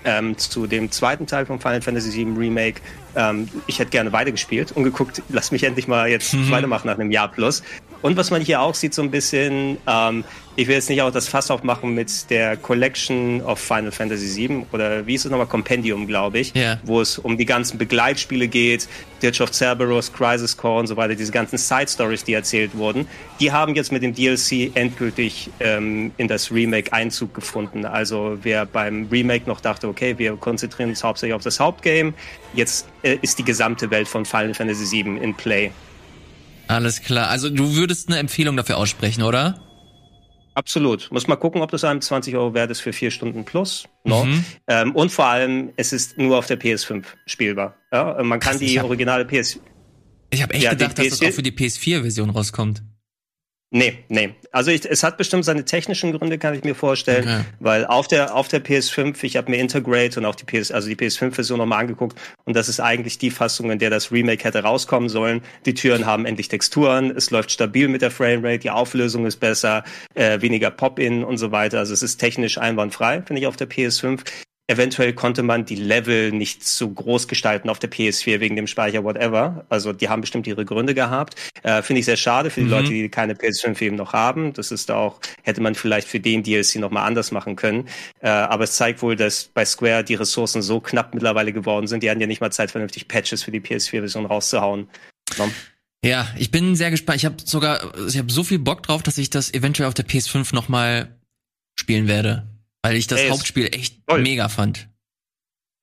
ähm, 0.05 0.37
zu 0.37 0.67
dem 0.67 0.91
zweiten 0.91 1.27
Teil 1.27 1.45
von 1.45 1.59
Final 1.59 1.81
Fantasy 1.81 2.13
VII 2.13 2.37
Remake. 2.37 2.81
Ähm, 3.15 3.49
ich 3.67 3.79
hätte 3.79 3.91
gerne 3.91 4.11
weitergespielt 4.11 4.71
und 4.71 4.83
geguckt, 4.83 5.21
lass 5.29 5.51
mich 5.51 5.63
endlich 5.63 5.87
mal 5.87 6.09
jetzt 6.09 6.35
weitermachen 6.51 6.87
nach 6.87 6.97
einem 6.97 7.11
Jahr 7.11 7.29
plus. 7.29 7.63
Und 8.01 8.15
was 8.15 8.31
man 8.31 8.41
hier 8.41 8.61
auch 8.61 8.75
sieht, 8.75 8.93
so 8.93 9.01
ein 9.01 9.11
bisschen, 9.11 9.77
ähm, 9.85 10.23
ich 10.55 10.67
will 10.67 10.75
jetzt 10.75 10.89
nicht 10.89 11.01
auch 11.01 11.11
das 11.11 11.27
Fass 11.27 11.51
aufmachen 11.51 11.93
mit 11.93 12.29
der 12.29 12.55
Collection 12.57 13.41
of 13.41 13.59
Final 13.59 13.91
Fantasy 13.91 14.47
VII 14.47 14.65
oder 14.71 15.05
wie 15.05 15.15
ist 15.15 15.25
es 15.25 15.31
nochmal, 15.31 15.47
Compendium, 15.47 16.07
glaube 16.07 16.39
ich, 16.39 16.53
Ja. 16.53 16.79
wo 16.83 17.01
es 17.01 17.17
um 17.17 17.37
die 17.37 17.45
ganzen 17.45 17.77
Begleitspiele 17.77 18.47
geht, 18.47 18.87
Dirge 19.21 19.43
of 19.43 19.51
Cerberus, 19.51 20.13
Crisis 20.13 20.55
Core 20.55 20.79
und 20.79 20.87
so 20.87 20.95
weiter, 20.95 21.15
diese 21.15 21.31
ganzen 21.33 21.57
Side-Stories, 21.57 22.23
die 22.23 22.33
erzählt 22.33 22.75
wurden, 22.77 23.05
die 23.41 23.51
haben 23.51 23.75
jetzt 23.75 23.91
mit 23.91 24.01
dem 24.01 24.13
DLC 24.13 24.71
endgültig 24.75 25.49
ähm, 25.59 26.11
in 26.17 26.27
das 26.29 26.51
Remake 26.51 26.93
Einzug 26.93 27.33
gefunden. 27.33 27.83
Also 27.85 28.37
wer 28.43 28.65
beim 28.65 29.07
Remake 29.11 29.45
noch 29.47 29.59
dachte, 29.59 29.87
okay, 29.89 30.17
wir 30.17 30.37
konzentrieren 30.37 30.89
uns 30.89 31.03
hauptsächlich 31.03 31.33
auf 31.35 31.43
das 31.43 31.59
Hauptgame, 31.59 32.13
jetzt 32.53 32.87
äh, 33.03 33.17
ist 33.21 33.39
die 33.39 33.43
gesamte 33.43 33.91
Welt 33.91 34.07
von 34.07 34.23
Final 34.25 34.53
Fantasy 34.53 35.03
VII 35.03 35.17
in 35.17 35.33
Play. 35.35 35.71
Alles 36.69 37.01
klar. 37.01 37.29
Also 37.29 37.49
du 37.49 37.75
würdest 37.75 38.09
eine 38.09 38.19
Empfehlung 38.19 38.55
dafür 38.55 38.77
aussprechen, 38.77 39.23
oder? 39.23 39.59
Absolut. 40.53 41.11
Muss 41.11 41.27
mal 41.27 41.35
gucken, 41.35 41.63
ob 41.63 41.71
das 41.71 41.83
einem 41.83 41.99
20 41.99 42.35
Euro 42.35 42.53
wert 42.53 42.69
ist 42.69 42.79
für 42.79 42.93
vier 42.93 43.09
Stunden 43.09 43.43
plus. 43.43 43.87
No? 44.03 44.25
Mhm. 44.25 44.45
Ähm, 44.67 44.95
und 44.95 45.11
vor 45.11 45.25
allem, 45.25 45.71
es 45.77 45.93
ist 45.93 46.19
nur 46.19 46.37
auf 46.37 46.45
der 46.45 46.59
PS5 46.59 47.05
spielbar. 47.25 47.75
Ja? 47.91 48.21
Man 48.21 48.39
kann 48.39 48.51
Krass, 48.51 48.59
die 48.59 48.79
originale 48.79 49.25
PS... 49.25 49.59
Ich 50.29 50.43
habe 50.43 50.53
echt 50.53 50.63
Ja, 50.63 50.71
gedacht, 50.71 50.99
dass 50.99 51.07
das 51.07 51.21
PS4 51.21 51.29
auch 51.29 51.33
für 51.33 51.41
die 51.41 51.51
PS4-Version 51.51 52.29
rauskommt. 52.29 52.83
Nee, 53.71 53.99
nee. 54.07 54.33
Also 54.51 54.71
ich, 54.71 54.83
es 54.83 55.03
hat 55.03 55.17
bestimmt 55.17 55.45
seine 55.45 55.63
technischen 55.63 56.11
Gründe, 56.11 56.39
kann 56.39 56.55
ich 56.55 56.63
mir 56.63 56.73
vorstellen, 56.73 57.23
Okay. 57.23 57.41
weil 57.59 57.85
auf 57.85 58.07
der 58.07 58.33
auf 58.33 58.47
der 58.47 58.63
PS5, 58.65 59.23
ich 59.23 59.37
habe 59.37 59.51
mir 59.51 59.57
Integrate 59.57 60.19
und 60.19 60.25
auch 60.25 60.33
die 60.33 60.43
PS, 60.45 60.71
also 60.71 60.89
die 60.89 60.95
PS5-Version 60.95 61.59
nochmal 61.59 61.81
angeguckt 61.81 62.17
und 62.45 62.55
das 62.55 62.67
ist 62.67 62.79
eigentlich 62.79 63.19
die 63.19 63.29
Fassung, 63.29 63.69
in 63.69 63.77
der 63.77 63.91
das 63.91 64.11
Remake 64.11 64.43
hätte 64.43 64.63
rauskommen 64.63 65.07
sollen. 65.07 65.41
Die 65.67 65.75
Türen 65.75 66.07
haben 66.07 66.25
endlich 66.25 66.47
Texturen, 66.47 67.11
es 67.15 67.29
läuft 67.29 67.51
stabil 67.51 67.87
mit 67.89 68.01
der 68.01 68.09
Framerate, 68.09 68.57
die 68.59 68.71
Auflösung 68.71 69.27
ist 69.27 69.37
besser, 69.37 69.83
äh, 70.15 70.41
weniger 70.41 70.71
Pop-in 70.71 71.23
und 71.23 71.37
so 71.37 71.51
weiter. 71.51 71.77
Also 71.77 71.93
es 71.93 72.01
ist 72.01 72.17
technisch 72.17 72.57
einwandfrei, 72.57 73.21
finde 73.21 73.41
ich, 73.41 73.45
auf 73.47 73.55
der 73.55 73.69
PS5. 73.69 74.21
Eventuell 74.69 75.13
konnte 75.13 75.41
man 75.41 75.65
die 75.65 75.75
Level 75.75 76.31
nicht 76.31 76.63
so 76.63 76.87
groß 76.91 77.27
gestalten 77.27 77.69
auf 77.69 77.79
der 77.79 77.89
PS4 77.89 78.39
wegen 78.39 78.55
dem 78.55 78.67
Speicher, 78.67 79.03
whatever. 79.03 79.65
Also 79.67 79.93
die 79.93 80.09
haben 80.09 80.21
bestimmt 80.21 80.45
ihre 80.45 80.63
Gründe 80.63 80.93
gehabt. 80.93 81.35
Äh, 81.63 81.81
Finde 81.81 82.01
ich 82.01 82.05
sehr 82.05 82.17
schade 82.17 82.51
für 82.51 82.59
die 82.59 82.67
Mhm. 82.67 82.71
Leute, 82.71 82.89
die 82.89 83.09
keine 83.09 83.33
PS5 83.33 83.81
eben 83.81 83.95
noch 83.95 84.13
haben. 84.13 84.53
Das 84.53 84.71
ist 84.71 84.91
auch, 84.91 85.19
hätte 85.41 85.59
man 85.59 85.73
vielleicht 85.73 86.07
für 86.07 86.19
den 86.19 86.43
DLC 86.43 86.75
nochmal 86.75 87.07
anders 87.07 87.31
machen 87.31 87.55
können. 87.55 87.87
Äh, 88.21 88.29
aber 88.29 88.65
es 88.65 88.75
zeigt 88.75 89.01
wohl, 89.01 89.15
dass 89.15 89.45
bei 89.45 89.65
Square 89.65 90.03
die 90.03 90.13
Ressourcen 90.13 90.61
so 90.61 90.79
knapp 90.79 91.15
mittlerweile 91.15 91.51
geworden 91.51 91.87
sind, 91.87 92.03
die 92.03 92.09
hatten 92.11 92.21
ja 92.21 92.27
nicht 92.27 92.39
mal 92.41 92.51
Zeit, 92.51 92.69
vernünftig 92.69 93.07
Patches 93.07 93.41
für 93.41 93.51
die 93.51 93.61
PS4-Version 93.61 94.27
rauszuhauen. 94.27 94.87
No? 95.39 95.49
Ja, 96.05 96.27
ich 96.37 96.51
bin 96.51 96.75
sehr 96.75 96.91
gespannt. 96.91 97.17
Ich 97.17 97.25
habe 97.25 97.37
sogar, 97.43 97.91
ich 98.07 98.19
habe 98.19 98.31
so 98.31 98.43
viel 98.43 98.59
Bock 98.59 98.83
drauf, 98.83 99.01
dass 99.01 99.17
ich 99.17 99.31
das 99.31 99.51
eventuell 99.51 99.87
auf 99.87 99.95
der 99.95 100.05
PS5 100.05 100.53
noch 100.53 100.69
mal 100.69 101.17
spielen 101.79 102.07
werde, 102.07 102.45
weil 102.83 102.95
ich 102.95 103.07
das 103.07 103.19
Ey, 103.19 103.29
Hauptspiel 103.29 103.67
echt 103.73 104.05
toll. 104.07 104.21
mega 104.21 104.49
fand. 104.49 104.87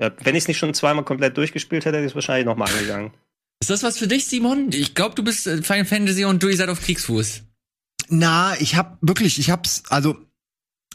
Ja, 0.00 0.10
wenn 0.24 0.34
ich 0.34 0.44
es 0.44 0.48
nicht 0.48 0.58
schon 0.58 0.74
zweimal 0.74 1.04
komplett 1.04 1.36
durchgespielt 1.36 1.84
hätte, 1.84 1.96
hätte 1.96 2.06
ich 2.06 2.12
es 2.12 2.14
wahrscheinlich 2.14 2.44
nochmal 2.46 2.70
angegangen. 2.70 3.12
Ist 3.60 3.70
das 3.70 3.82
was 3.82 3.96
für 3.98 4.06
dich, 4.06 4.26
Simon? 4.26 4.70
Ich 4.72 4.94
glaube, 4.94 5.14
du 5.14 5.22
bist 5.24 5.46
äh, 5.46 5.62
Final 5.62 5.86
Fantasy 5.86 6.24
und 6.26 6.42
du 6.42 6.48
ihr 6.48 6.56
seid 6.56 6.68
auf 6.68 6.82
Kriegsfuß. 6.82 7.42
Na, 8.08 8.54
ich 8.60 8.76
hab 8.76 8.98
wirklich, 9.00 9.38
ich 9.38 9.50
hab's, 9.50 9.82
also 9.88 10.16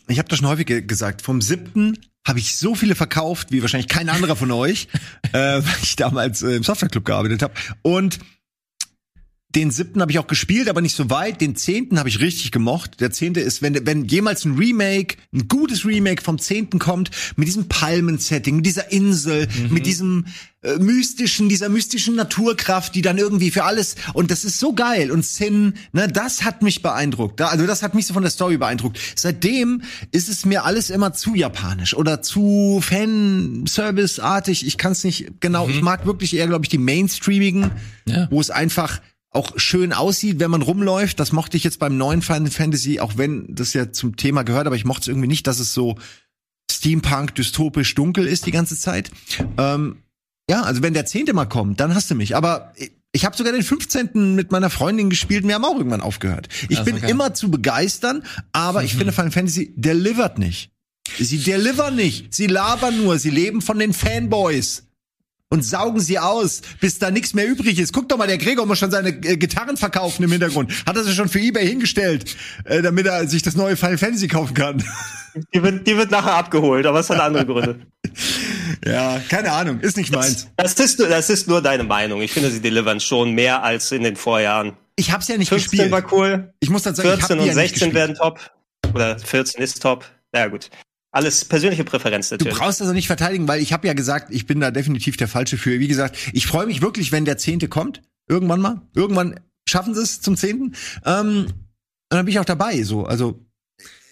ich 0.07 0.19
habe 0.19 0.29
das 0.29 0.37
schon 0.39 0.47
häufig 0.47 0.67
ge- 0.67 0.81
gesagt, 0.81 1.21
vom 1.23 1.41
siebten 1.41 1.97
habe 2.27 2.37
ich 2.37 2.55
so 2.57 2.75
viele 2.75 2.93
verkauft, 2.93 3.51
wie 3.51 3.61
wahrscheinlich 3.63 3.87
kein 3.87 4.07
anderer 4.09 4.35
von 4.35 4.51
euch, 4.51 4.87
äh, 5.33 5.37
weil 5.63 5.75
ich 5.81 5.95
damals 5.95 6.43
äh, 6.43 6.55
im 6.55 6.63
Softwareclub 6.63 7.03
gearbeitet 7.03 7.41
habe. 7.41 7.53
Und 7.81 8.19
den 9.55 9.71
siebten 9.71 10.01
habe 10.01 10.11
ich 10.11 10.19
auch 10.19 10.27
gespielt, 10.27 10.69
aber 10.69 10.81
nicht 10.81 10.95
so 10.95 11.09
weit. 11.09 11.41
Den 11.41 11.55
zehnten 11.55 11.99
habe 11.99 12.09
ich 12.09 12.19
richtig 12.19 12.51
gemocht. 12.51 12.99
Der 13.01 13.11
zehnte 13.11 13.39
ist, 13.41 13.61
wenn, 13.61 13.85
wenn 13.85 14.05
jemals 14.05 14.45
ein 14.45 14.55
Remake, 14.55 15.17
ein 15.33 15.47
gutes 15.47 15.85
Remake 15.85 16.21
vom 16.23 16.39
zehnten 16.39 16.79
kommt, 16.79 17.11
mit 17.35 17.47
diesem 17.47 17.67
Palmensetting, 17.67 18.57
mit 18.57 18.65
dieser 18.65 18.91
Insel, 18.91 19.47
mit 19.69 19.85
diesem 19.85 20.25
äh, 20.63 20.77
mystischen, 20.77 21.49
dieser 21.49 21.69
mystischen 21.69 22.15
Naturkraft, 22.15 22.93
die 22.95 23.01
dann 23.01 23.17
irgendwie 23.17 23.51
für 23.51 23.63
alles 23.63 23.95
und 24.13 24.29
das 24.31 24.45
ist 24.45 24.59
so 24.59 24.73
geil 24.73 25.09
und 25.11 25.25
Sin, 25.25 25.73
ne, 25.91 26.07
das 26.07 26.43
hat 26.43 26.61
mich 26.61 26.81
beeindruckt. 26.81 27.39
Da- 27.39 27.47
Also 27.47 27.65
das 27.65 27.81
hat 27.83 27.95
mich 27.95 28.05
so 28.05 28.13
von 28.13 28.21
der 28.23 28.31
Story 28.31 28.57
beeindruckt. 28.57 28.99
Seitdem 29.15 29.81
ist 30.11 30.29
es 30.29 30.45
mir 30.45 30.63
alles 30.63 30.89
immer 30.91 31.13
zu 31.13 31.33
japanisch 31.35 31.95
oder 31.95 32.21
zu 32.21 32.79
Fanservice-artig. 32.81 34.65
Ich 34.65 34.77
kann 34.77 34.91
es 34.91 35.03
nicht 35.03 35.39
genau. 35.41 35.67
Ich 35.69 35.81
mag 35.81 36.05
wirklich 36.05 36.35
eher, 36.35 36.47
glaube 36.47 36.65
ich, 36.65 36.69
die 36.69 36.77
mainstreamigen, 36.77 37.71
Ja. 38.05 38.27
wo 38.31 38.39
es 38.39 38.49
einfach 38.49 39.01
auch 39.31 39.57
schön 39.57 39.93
aussieht, 39.93 40.39
wenn 40.39 40.51
man 40.51 40.61
rumläuft. 40.61 41.19
Das 41.19 41.31
mochte 41.31 41.57
ich 41.57 41.63
jetzt 41.63 41.79
beim 41.79 41.97
neuen 41.97 42.21
Final 42.21 42.51
Fantasy, 42.51 42.99
auch 42.99 43.17
wenn 43.17 43.45
das 43.49 43.73
ja 43.73 43.91
zum 43.91 44.17
Thema 44.17 44.43
gehört, 44.43 44.67
aber 44.67 44.75
ich 44.75 44.85
mochte 44.85 45.01
es 45.01 45.07
irgendwie 45.07 45.27
nicht, 45.27 45.47
dass 45.47 45.59
es 45.59 45.73
so 45.73 45.97
Steampunk, 46.69 47.35
dystopisch, 47.35 47.95
dunkel 47.95 48.27
ist 48.27 48.45
die 48.45 48.51
ganze 48.51 48.77
Zeit. 48.77 49.11
Ähm, 49.57 49.97
ja, 50.49 50.63
also 50.63 50.83
wenn 50.83 50.93
der 50.93 51.05
zehnte 51.05 51.33
mal 51.33 51.45
kommt, 51.45 51.79
dann 51.79 51.95
hast 51.95 52.11
du 52.11 52.15
mich. 52.15 52.35
Aber 52.35 52.73
ich 53.13 53.25
habe 53.25 53.35
sogar 53.35 53.53
den 53.53 53.63
15. 53.63 54.35
mit 54.35 54.51
meiner 54.51 54.69
Freundin 54.69 55.09
gespielt 55.09 55.43
und 55.43 55.49
wir 55.49 55.55
haben 55.55 55.65
auch 55.65 55.77
irgendwann 55.77 56.01
aufgehört. 56.01 56.49
Ich 56.69 56.81
bin 56.83 56.97
okay. 56.97 57.09
immer 57.09 57.33
zu 57.33 57.51
begeistern, 57.51 58.23
aber 58.51 58.83
ich 58.83 58.95
finde 58.95 59.13
Final 59.13 59.31
Fantasy 59.31 59.73
delivert 59.75 60.39
nicht. 60.39 60.71
Sie 61.19 61.39
delivern 61.39 61.95
nicht. 61.95 62.33
Sie 62.33 62.47
labern 62.47 62.97
nur. 62.97 63.17
Sie 63.19 63.29
leben 63.29 63.61
von 63.61 63.79
den 63.79 63.93
Fanboys. 63.93 64.83
Und 65.53 65.63
saugen 65.65 65.99
sie 65.99 66.17
aus, 66.17 66.61
bis 66.79 66.97
da 66.97 67.11
nichts 67.11 67.33
mehr 67.33 67.45
übrig 67.45 67.77
ist. 67.77 67.91
Guck 67.91 68.07
doch 68.07 68.17
mal, 68.17 68.25
der 68.25 68.37
Gregor 68.37 68.65
muss 68.65 68.79
schon 68.79 68.89
seine 68.89 69.09
äh, 69.09 69.35
Gitarren 69.35 69.75
verkaufen 69.75 70.23
im 70.23 70.31
Hintergrund. 70.31 70.71
Hat 70.85 70.95
er 70.95 71.03
sie 71.03 71.13
schon 71.13 71.27
für 71.27 71.39
Ebay 71.41 71.67
hingestellt, 71.67 72.37
äh, 72.63 72.81
damit 72.81 73.05
er 73.05 73.27
sich 73.27 73.41
das 73.43 73.55
neue 73.55 73.75
Final 73.75 73.97
Fantasy 73.97 74.29
kaufen 74.29 74.53
kann. 74.53 74.81
Die 75.53 75.61
wird, 75.61 75.85
die 75.85 75.97
wird 75.97 76.09
nachher 76.09 76.35
abgeholt, 76.35 76.85
aber 76.85 77.01
es 77.01 77.09
hat 77.09 77.19
andere 77.19 77.45
Gründe. 77.45 77.79
ja, 78.85 79.21
keine 79.29 79.51
Ahnung, 79.51 79.79
ist 79.81 79.97
nicht 79.97 80.11
meins. 80.13 80.47
Das 80.57 80.73
ist, 80.75 80.99
nur- 80.99 81.09
das 81.09 81.29
ist 81.29 81.47
nur 81.47 81.61
deine 81.61 81.83
Meinung. 81.83 82.21
Ich 82.21 82.31
finde, 82.31 82.49
sie 82.49 82.61
delivern 82.61 82.99
schon 82.99 83.31
mehr 83.33 83.61
als 83.63 83.91
in 83.91 84.03
den 84.03 84.15
Vorjahren. 84.15 84.73
Ich 84.95 85.11
hab's 85.11 85.27
ja 85.27 85.37
nicht 85.37 85.49
15 85.49 85.69
gespielt. 85.71 85.91
war 85.91 86.13
cool, 86.13 86.53
Ich 86.59 86.69
muss 86.69 86.83
dann 86.83 86.95
sagen, 86.95 87.09
ich 87.09 87.15
14 87.25 87.37
hab 87.39 87.43
die 87.45 87.49
und 87.49 87.55
ja 87.55 87.61
nicht 87.61 87.71
16 87.71 87.89
gespielt. 87.89 87.93
werden 87.95 88.15
top. 88.15 88.39
Oder 88.93 89.19
14 89.19 89.61
ist 89.61 89.81
top. 89.81 90.05
Na 90.31 90.41
ja, 90.41 90.47
gut. 90.47 90.69
Alles 91.11 91.43
persönliche 91.43 91.83
Präferenz 91.83 92.29
Du 92.29 92.35
natürlich. 92.35 92.57
brauchst 92.57 92.81
also 92.81 92.93
nicht 92.93 93.07
verteidigen, 93.07 93.47
weil 93.47 93.61
ich 93.61 93.73
habe 93.73 93.85
ja 93.85 93.93
gesagt, 93.93 94.33
ich 94.33 94.47
bin 94.47 94.61
da 94.61 94.71
definitiv 94.71 95.17
der 95.17 95.27
Falsche 95.27 95.57
für. 95.57 95.79
Wie 95.79 95.89
gesagt, 95.89 96.17
ich 96.31 96.47
freue 96.47 96.65
mich 96.65 96.81
wirklich, 96.81 97.11
wenn 97.11 97.25
der 97.25 97.37
Zehnte 97.37 97.67
kommt. 97.67 98.01
Irgendwann 98.27 98.61
mal. 98.61 98.81
Irgendwann 98.95 99.39
schaffen 99.67 99.93
sie 99.93 100.01
es 100.01 100.21
zum 100.21 100.37
Zehnten. 100.37 100.73
Ähm, 101.05 101.47
und 101.47 102.17
dann 102.17 102.25
bin 102.25 102.31
ich 102.31 102.39
auch 102.39 102.45
dabei. 102.45 102.81
So, 102.83 103.05
also 103.05 103.45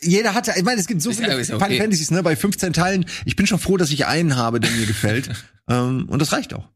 jeder 0.01 0.33
hatte, 0.33 0.53
ich 0.57 0.63
meine, 0.63 0.79
es 0.79 0.87
gibt 0.87 1.01
so 1.01 1.11
viele 1.11 1.43
Final 1.43 1.61
okay. 1.61 1.77
Fantasies, 1.77 2.11
ne, 2.11 2.21
bei 2.21 2.35
15 2.35 2.73
Teilen. 2.73 3.05
Ich 3.25 3.35
bin 3.35 3.47
schon 3.47 3.59
froh, 3.59 3.77
dass 3.77 3.91
ich 3.91 4.05
einen 4.05 4.35
habe, 4.35 4.59
der 4.59 4.71
mir 4.71 4.85
gefällt. 4.85 5.29
ähm, 5.69 6.07
und 6.09 6.21
das 6.21 6.33
reicht 6.33 6.53
auch. 6.53 6.67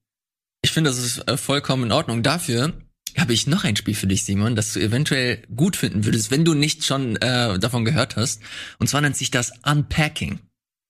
Ich 0.61 0.71
finde, 0.71 0.89
das 0.89 0.99
ist 0.99 1.27
äh, 1.27 1.35
vollkommen 1.35 1.85
in 1.85 1.91
Ordnung. 1.91 2.23
Dafür 2.23 2.73
habe 3.17 3.33
ich 3.33 3.47
noch 3.47 3.63
ein 3.63 3.75
Spiel 3.75 3.95
für 3.95 4.07
dich, 4.07 4.23
Simon, 4.23 4.55
das 4.55 4.73
du 4.73 4.79
eventuell 4.79 5.41
gut 5.55 5.75
finden 5.75 6.05
würdest, 6.05 6.31
wenn 6.31 6.45
du 6.45 6.53
nicht 6.53 6.85
schon 6.85 7.15
äh, 7.17 7.59
davon 7.59 7.85
gehört 7.85 8.15
hast. 8.15 8.41
Und 8.79 8.87
zwar 8.87 9.01
nennt 9.01 9.17
sich 9.17 9.31
das 9.31 9.51
Unpacking. 9.63 10.39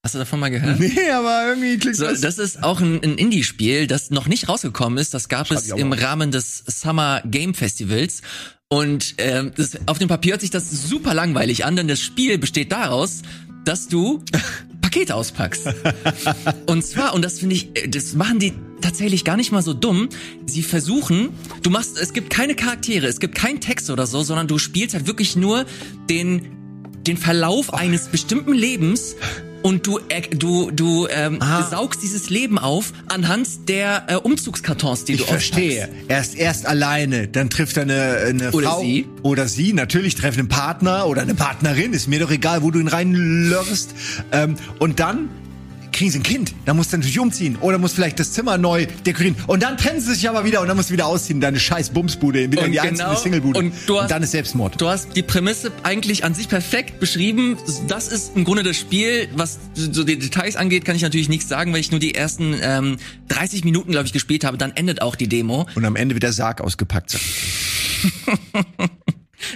Hast 0.06 0.16
du 0.16 0.20
davon 0.20 0.42
mal 0.42 0.50
gehört? 0.50 0.80
Nee, 0.80 1.10
aber 1.12 1.48
irgendwie 1.48 1.78
klingt 1.78 1.96
So, 1.96 2.06
das 2.06 2.38
ist 2.38 2.62
auch 2.62 2.82
ein, 2.82 3.02
ein 3.02 3.18
Indie-Spiel, 3.18 3.88
das 3.88 4.10
noch 4.12 4.28
nicht 4.28 4.50
rausgekommen 4.50 5.00
ist. 5.00 5.14
Das 5.14 5.30
gab 5.30 5.50
es 5.50 5.68
ich 5.68 5.74
auch 5.74 5.78
im. 5.78 5.94
Rahmen 5.94 6.32
des 6.32 6.58
Summer 6.68 7.22
Game 7.26 7.54
Festivals. 7.54 8.22
Und 8.68 9.16
ähm, 9.18 9.54
das, 9.56 9.78
auf 9.86 10.00
dem 10.00 10.10
Papier 10.10 10.34
hört 10.34 10.42
sich 10.42 10.50
das 10.50 10.70
super 10.70 11.14
langweilig 11.14 11.64
an, 11.64 11.78
denn 11.78 11.88
das 11.88 12.02
Spiel 12.02 12.38
besteht 12.38 12.72
daraus, 12.74 13.22
dass 13.64 13.88
du 13.88 14.24
Pakete 14.94 15.16
auspackst. 15.16 15.68
und 16.68 16.86
zwar, 16.86 17.16
und 17.16 17.26
das 17.26 17.40
finde 17.40 17.56
ich, 17.56 17.70
äh, 17.76 17.88
das 17.88 18.14
machen 18.14 18.38
die 18.38 18.54
tatsächlich 18.80 19.26
gar 19.26 19.38
nicht 19.38 19.52
mal 19.52 19.64
so 19.64 19.74
dumm. 19.74 20.10
Sie 20.46 20.62
versuchen, 20.62 21.30
du 21.64 21.72
machst, 21.72 21.98
es 21.98 22.14
gibt 22.14 22.30
keine 22.30 22.54
Charaktere, 22.54 23.08
es 23.08 23.20
gibt 23.20 23.34
keinen 23.34 23.60
Text 23.60 23.90
oder 23.90 24.06
so, 24.06 24.22
sondern 24.22 24.48
du 24.48 24.60
spielst 24.60 24.94
halt 24.94 25.08
wirklich 25.08 25.36
nur 25.36 25.66
den 26.10 26.60
den 27.08 27.18
Verlauf 27.18 27.74
eines 27.74 28.08
bestimmten 28.08 28.54
Lebens 28.54 29.18
und 29.64 29.88
du 29.88 30.00
äh, 30.10 30.22
du 30.36 30.70
du 30.72 31.08
ähm, 31.10 31.38
Ah. 31.42 31.64
saugst 31.70 32.04
dieses 32.04 32.30
Leben 32.30 32.60
auf 32.60 32.94
anhand 33.10 33.68
der 33.70 34.04
äh, 34.08 34.16
Umzugskartons, 34.16 35.06
die 35.06 35.14
Ich 35.14 35.22
du 35.22 35.26
verstehe. 35.26 35.90
Er 36.08 36.22
ist 36.22 36.36
erst 36.36 36.66
alleine, 36.68 37.28
dann 37.28 37.50
trifft 37.50 37.78
er 37.78 37.84
eine, 37.84 38.18
eine 38.28 38.52
Oder 38.52 38.70
Frau. 38.70 38.82
sie. 38.82 39.08
Oder 39.24 39.48
sie, 39.48 39.74
natürlich 39.74 40.16
treffen 40.16 40.40
einen 40.42 40.48
Partner 40.50 41.08
oder 41.08 41.22
eine 41.24 41.34
Partnerin, 41.34 41.94
ist 41.94 42.08
mir 42.08 42.20
doch 42.20 42.32
egal, 42.32 42.62
wo 42.62 42.70
du 42.72 42.80
ihn 42.80 42.88
reinlörst. 42.90 43.96
Ähm, 44.32 44.56
und 44.80 45.00
dann 45.00 45.30
kriegen 45.94 46.12
sie 46.12 46.20
ein 46.20 46.24
Kind. 46.24 46.54
Da 46.66 46.74
musst 46.74 46.92
du 46.92 46.98
natürlich 46.98 47.20
umziehen. 47.20 47.58
Oder 47.62 47.78
musst 47.78 47.96
vielleicht 47.96 48.20
das 48.20 48.34
Zimmer 48.34 48.58
neu 48.58 48.88
dekorieren. 49.06 49.36
Und 49.48 49.64
dann 49.64 49.78
trennen 49.78 50.02
sie 50.02 50.14
sich 50.14 50.28
aber 50.28 50.44
wieder 50.46 50.62
und 50.62 50.68
dann 50.68 50.76
musst 50.76 50.90
du 50.90 50.94
wieder 50.94 51.06
ausziehen. 51.08 51.40
Deine 51.40 51.60
scheiß 51.60 51.92
Bumsbude, 51.92 52.52
wieder 52.52 52.62
Und 52.62 52.68
in 52.68 52.72
die 52.74 52.78
genau- 52.80 52.90
einzelne 52.90 53.18
Singlebude. 53.18 53.60
und 53.60 53.74
du 53.88 54.02
hast- 54.02 54.10
dann 54.12 54.24
ist 54.24 54.32
Selbstmord. 54.32 54.82
Du 54.82 54.88
hast 54.90 55.16
die 55.16 55.24
Prämisse 55.24 55.72
eigentlich 55.84 56.24
an 56.26 56.34
sich 56.34 56.50
perfekt 56.50 57.00
beschrieben. 57.00 57.58
Das 57.88 58.08
ist 58.10 58.36
im 58.36 58.44
Grunde 58.44 58.64
das 58.64 58.76
Spiel. 58.78 59.30
Was 59.36 59.60
so 59.76 60.04
die 60.04 60.18
Details 60.20 60.56
angeht, 60.56 60.84
kann 60.86 60.96
ich 60.96 61.02
natürlich 61.04 61.30
nichts 61.30 61.48
sagen, 61.48 61.72
weil 61.74 61.80
ich 61.80 61.92
nur 61.92 62.00
die 62.00 62.16
ersten 62.16 62.56
ähm, 62.62 62.98
30 63.30 63.64
Minuten, 63.64 63.92
glaube 63.92 64.08
ich, 64.08 64.14
gespielt 64.14 64.44
habe. 64.44 64.58
Dann 64.58 64.72
endet 64.76 65.02
auch 65.02 65.16
die 65.16 65.28
Demo. 65.30 65.68
Und 65.76 65.86
am 65.86 65.96
Ende 65.96 66.16
wird 66.16 66.24
der 66.24 66.34
Sarg 66.34 66.60
ausgepackt. 66.62 67.18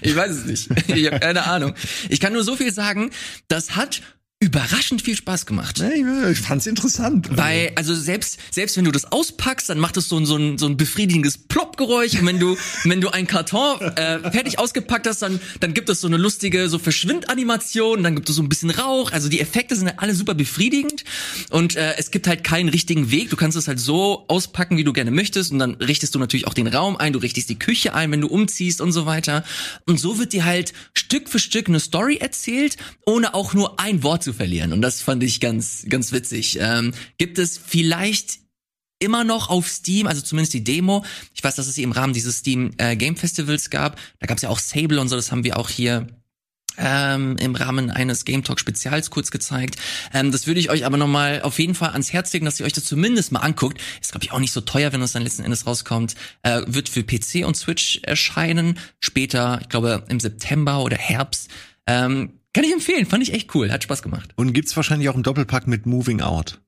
Ich 0.02 0.16
weiß 0.16 0.32
es 0.32 0.46
nicht. 0.46 0.90
Ich 0.90 1.08
habe 1.08 1.20
keine 1.20 1.46
Ahnung. 1.46 1.74
Ich 2.10 2.20
kann 2.20 2.34
nur 2.34 2.44
so 2.44 2.56
viel 2.58 2.74
sagen, 2.74 3.10
das 3.48 3.76
hat 3.78 4.02
überraschend 4.40 5.02
viel 5.02 5.16
Spaß 5.16 5.48
gemacht. 5.48 5.80
Nee, 5.80 6.30
Ich 6.30 6.42
fand's 6.42 6.68
interessant. 6.68 7.28
Weil, 7.32 7.72
also 7.74 7.96
selbst, 7.96 8.38
selbst 8.52 8.78
wenn 8.78 8.86
du 8.86 8.92
das 8.92 9.12
auspackst, 9.12 9.68
dann 9.68 9.80
macht 9.80 9.98
es 9.98 10.10
so 10.10 10.18
ein, 10.18 10.28
so 10.28 10.36
ein, 10.36 10.60
so 10.60 10.68
ein 10.68 10.78
befriedigendes 10.78 11.40
Plopp-Geräusch. 11.40 12.20
Und 12.20 12.28
wenn 12.28 12.40
du, 12.40 12.56
wenn 12.84 13.02
du 13.02 13.10
einen 13.10 13.26
Karton 13.26 13.82
äh, 13.82 14.20
fertig 14.32 14.60
ausgepackt 14.60 15.08
hast, 15.08 15.24
dann, 15.24 15.40
dann 15.60 15.74
gibt 15.74 15.90
es 15.90 16.02
so 16.02 16.08
eine 16.08 16.18
lustige 16.18 16.70
so 16.70 16.78
Verschwindanimation, 16.78 18.04
dann 18.04 18.14
gibt 18.14 18.30
es 18.30 18.36
so 18.36 18.44
ein 18.44 18.50
bisschen 18.50 18.70
Rauch. 18.70 19.12
Also 19.12 19.28
die 19.28 19.40
Effekte 19.40 19.76
sind 19.76 19.90
alle 19.98 20.14
super 20.14 20.36
befriedigend. 20.36 21.04
Und 21.50 21.76
äh, 21.76 21.96
es 21.98 22.12
gibt 22.12 22.28
halt 22.28 22.44
keinen 22.44 22.70
richtigen 22.70 23.10
Weg. 23.10 23.32
Du 23.32 23.38
kannst 23.38 23.58
es 23.58 23.68
halt 23.68 23.80
so 23.80 24.26
auspacken, 24.28 24.78
wie 24.78 24.84
du 24.84 24.94
gerne 24.94 25.10
möchtest. 25.10 25.52
Und 25.52 25.58
dann 25.58 25.74
richtest 25.76 26.14
du 26.14 26.20
natürlich 26.20 26.46
auch 26.46 26.54
den 26.54 26.68
Raum 26.68 26.96
ein, 26.96 27.12
du 27.12 27.20
richtest 27.20 27.50
die 27.50 27.58
Küche 27.58 27.96
ein, 27.96 28.12
wenn 28.12 28.22
du 28.22 28.28
umziehst 28.28 28.82
und 28.82 28.92
so 28.92 29.08
weiter. 29.08 29.44
Und 29.88 30.00
so 30.00 30.20
wird 30.20 30.34
dir 30.34 30.46
halt 30.46 30.74
Stück 30.94 31.28
für 31.28 31.40
Stück 31.40 31.68
eine 31.70 31.80
Story 31.80 32.18
erzählt, 32.18 32.78
ohne 33.04 33.34
auch 33.34 33.56
nur 33.56 33.80
ein 33.80 34.04
Wort 34.04 34.27
zu 34.28 34.34
verlieren. 34.34 34.74
Und 34.74 34.82
das 34.82 35.02
fand 35.02 35.24
ich 35.24 35.40
ganz, 35.40 35.86
ganz 35.88 36.12
witzig. 36.12 36.58
Ähm, 36.60 36.94
gibt 37.18 37.40
es 37.40 37.58
vielleicht 37.58 38.40
immer 39.00 39.24
noch 39.24 39.50
auf 39.50 39.70
Steam, 39.70 40.06
also 40.06 40.22
zumindest 40.22 40.54
die 40.54 40.66
Demo. 40.66 41.06
Ich 41.34 41.42
weiß, 41.42 41.56
dass 41.56 41.68
es 41.68 41.76
sie 41.76 41.84
im 41.84 41.94
Rahmen 41.94 42.12
dieses 42.12 42.40
Steam 42.40 42.72
äh, 42.78 42.98
Game 42.98 43.16
Festivals 43.16 43.70
gab. 43.70 43.98
Da 44.20 44.28
gab 44.28 44.36
es 44.36 44.44
ja 44.44 44.50
auch 44.50 44.60
Sable 44.60 45.00
und 45.00 45.08
so, 45.08 45.16
das 45.16 45.32
haben 45.32 45.46
wir 45.46 45.58
auch 45.58 45.70
hier 45.70 46.08
ähm, 46.78 47.38
im 47.40 47.56
Rahmen 47.56 47.90
eines 47.90 48.26
Game 48.26 48.44
Talk 48.44 48.60
Spezials 48.60 49.12
kurz 49.12 49.32
gezeigt. 49.32 49.78
Ähm, 50.14 50.34
das 50.34 50.46
würde 50.46 50.60
ich 50.60 50.70
euch 50.72 50.86
aber 50.86 50.98
nochmal 50.98 51.42
auf 51.44 51.58
jeden 51.58 51.74
Fall 51.74 51.92
ans 51.92 52.12
Herz 52.12 52.34
legen, 52.34 52.44
dass 52.44 52.60
ihr 52.60 52.66
euch 52.66 52.74
das 52.74 52.84
zumindest 52.84 53.32
mal 53.32 53.40
anguckt. 53.40 53.80
Ist, 54.02 54.12
glaube 54.12 54.26
ich, 54.26 54.34
auch 54.34 54.40
nicht 54.40 54.52
so 54.52 54.60
teuer, 54.60 54.92
wenn 54.92 55.02
es 55.02 55.14
dann 55.14 55.24
letzten 55.24 55.44
Endes 55.44 55.66
rauskommt. 55.66 56.16
Äh, 56.44 56.64
wird 56.68 56.90
für 56.90 57.04
PC 57.04 57.46
und 57.46 57.56
Switch 57.56 58.02
erscheinen. 58.04 58.78
Später, 59.00 59.60
ich 59.62 59.70
glaube, 59.70 60.04
im 60.10 60.20
September 60.20 60.84
oder 60.84 60.98
Herbst. 60.98 61.50
Ähm, 61.88 62.37
kann 62.58 62.66
ich 62.66 62.74
empfehlen, 62.74 63.06
fand 63.06 63.22
ich 63.22 63.36
echt 63.36 63.54
cool, 63.54 63.72
hat 63.72 63.84
Spaß 63.84 64.02
gemacht. 64.02 64.32
Und 64.36 64.52
gibt's 64.52 64.76
wahrscheinlich 64.76 65.10
auch 65.10 65.14
einen 65.14 65.22
Doppelpack 65.22 65.68
mit 65.68 65.86
Moving 65.86 66.22
Out. 66.22 66.60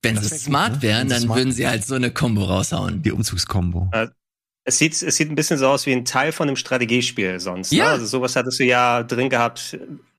Wenn 0.00 0.14
Das 0.14 0.24
sie 0.24 0.30
wär 0.30 0.38
gut, 0.38 0.46
smart 0.46 0.72
ne? 0.76 0.82
wären, 0.82 1.08
dann 1.10 1.20
smart 1.20 1.38
würden 1.38 1.52
sie 1.52 1.68
halt 1.68 1.84
so 1.84 1.94
eine 1.94 2.10
Combo 2.10 2.44
raushauen. 2.44 3.02
Die 3.02 3.12
Umzugskombo. 3.12 3.90
Es 4.64 4.78
sieht, 4.78 5.02
es 5.02 5.14
sieht 5.14 5.28
ein 5.28 5.34
bisschen 5.34 5.58
so 5.58 5.68
aus 5.68 5.84
wie 5.84 5.92
ein 5.92 6.06
Teil 6.06 6.32
von 6.32 6.48
einem 6.48 6.56
Strategiespiel 6.56 7.38
sonst. 7.38 7.70
Ja. 7.70 7.84
Ne? 7.84 7.90
Also 7.90 8.06
sowas 8.06 8.34
hattest 8.34 8.60
du 8.60 8.64
ja 8.64 9.02
drin 9.02 9.28
gehabt. 9.28 9.78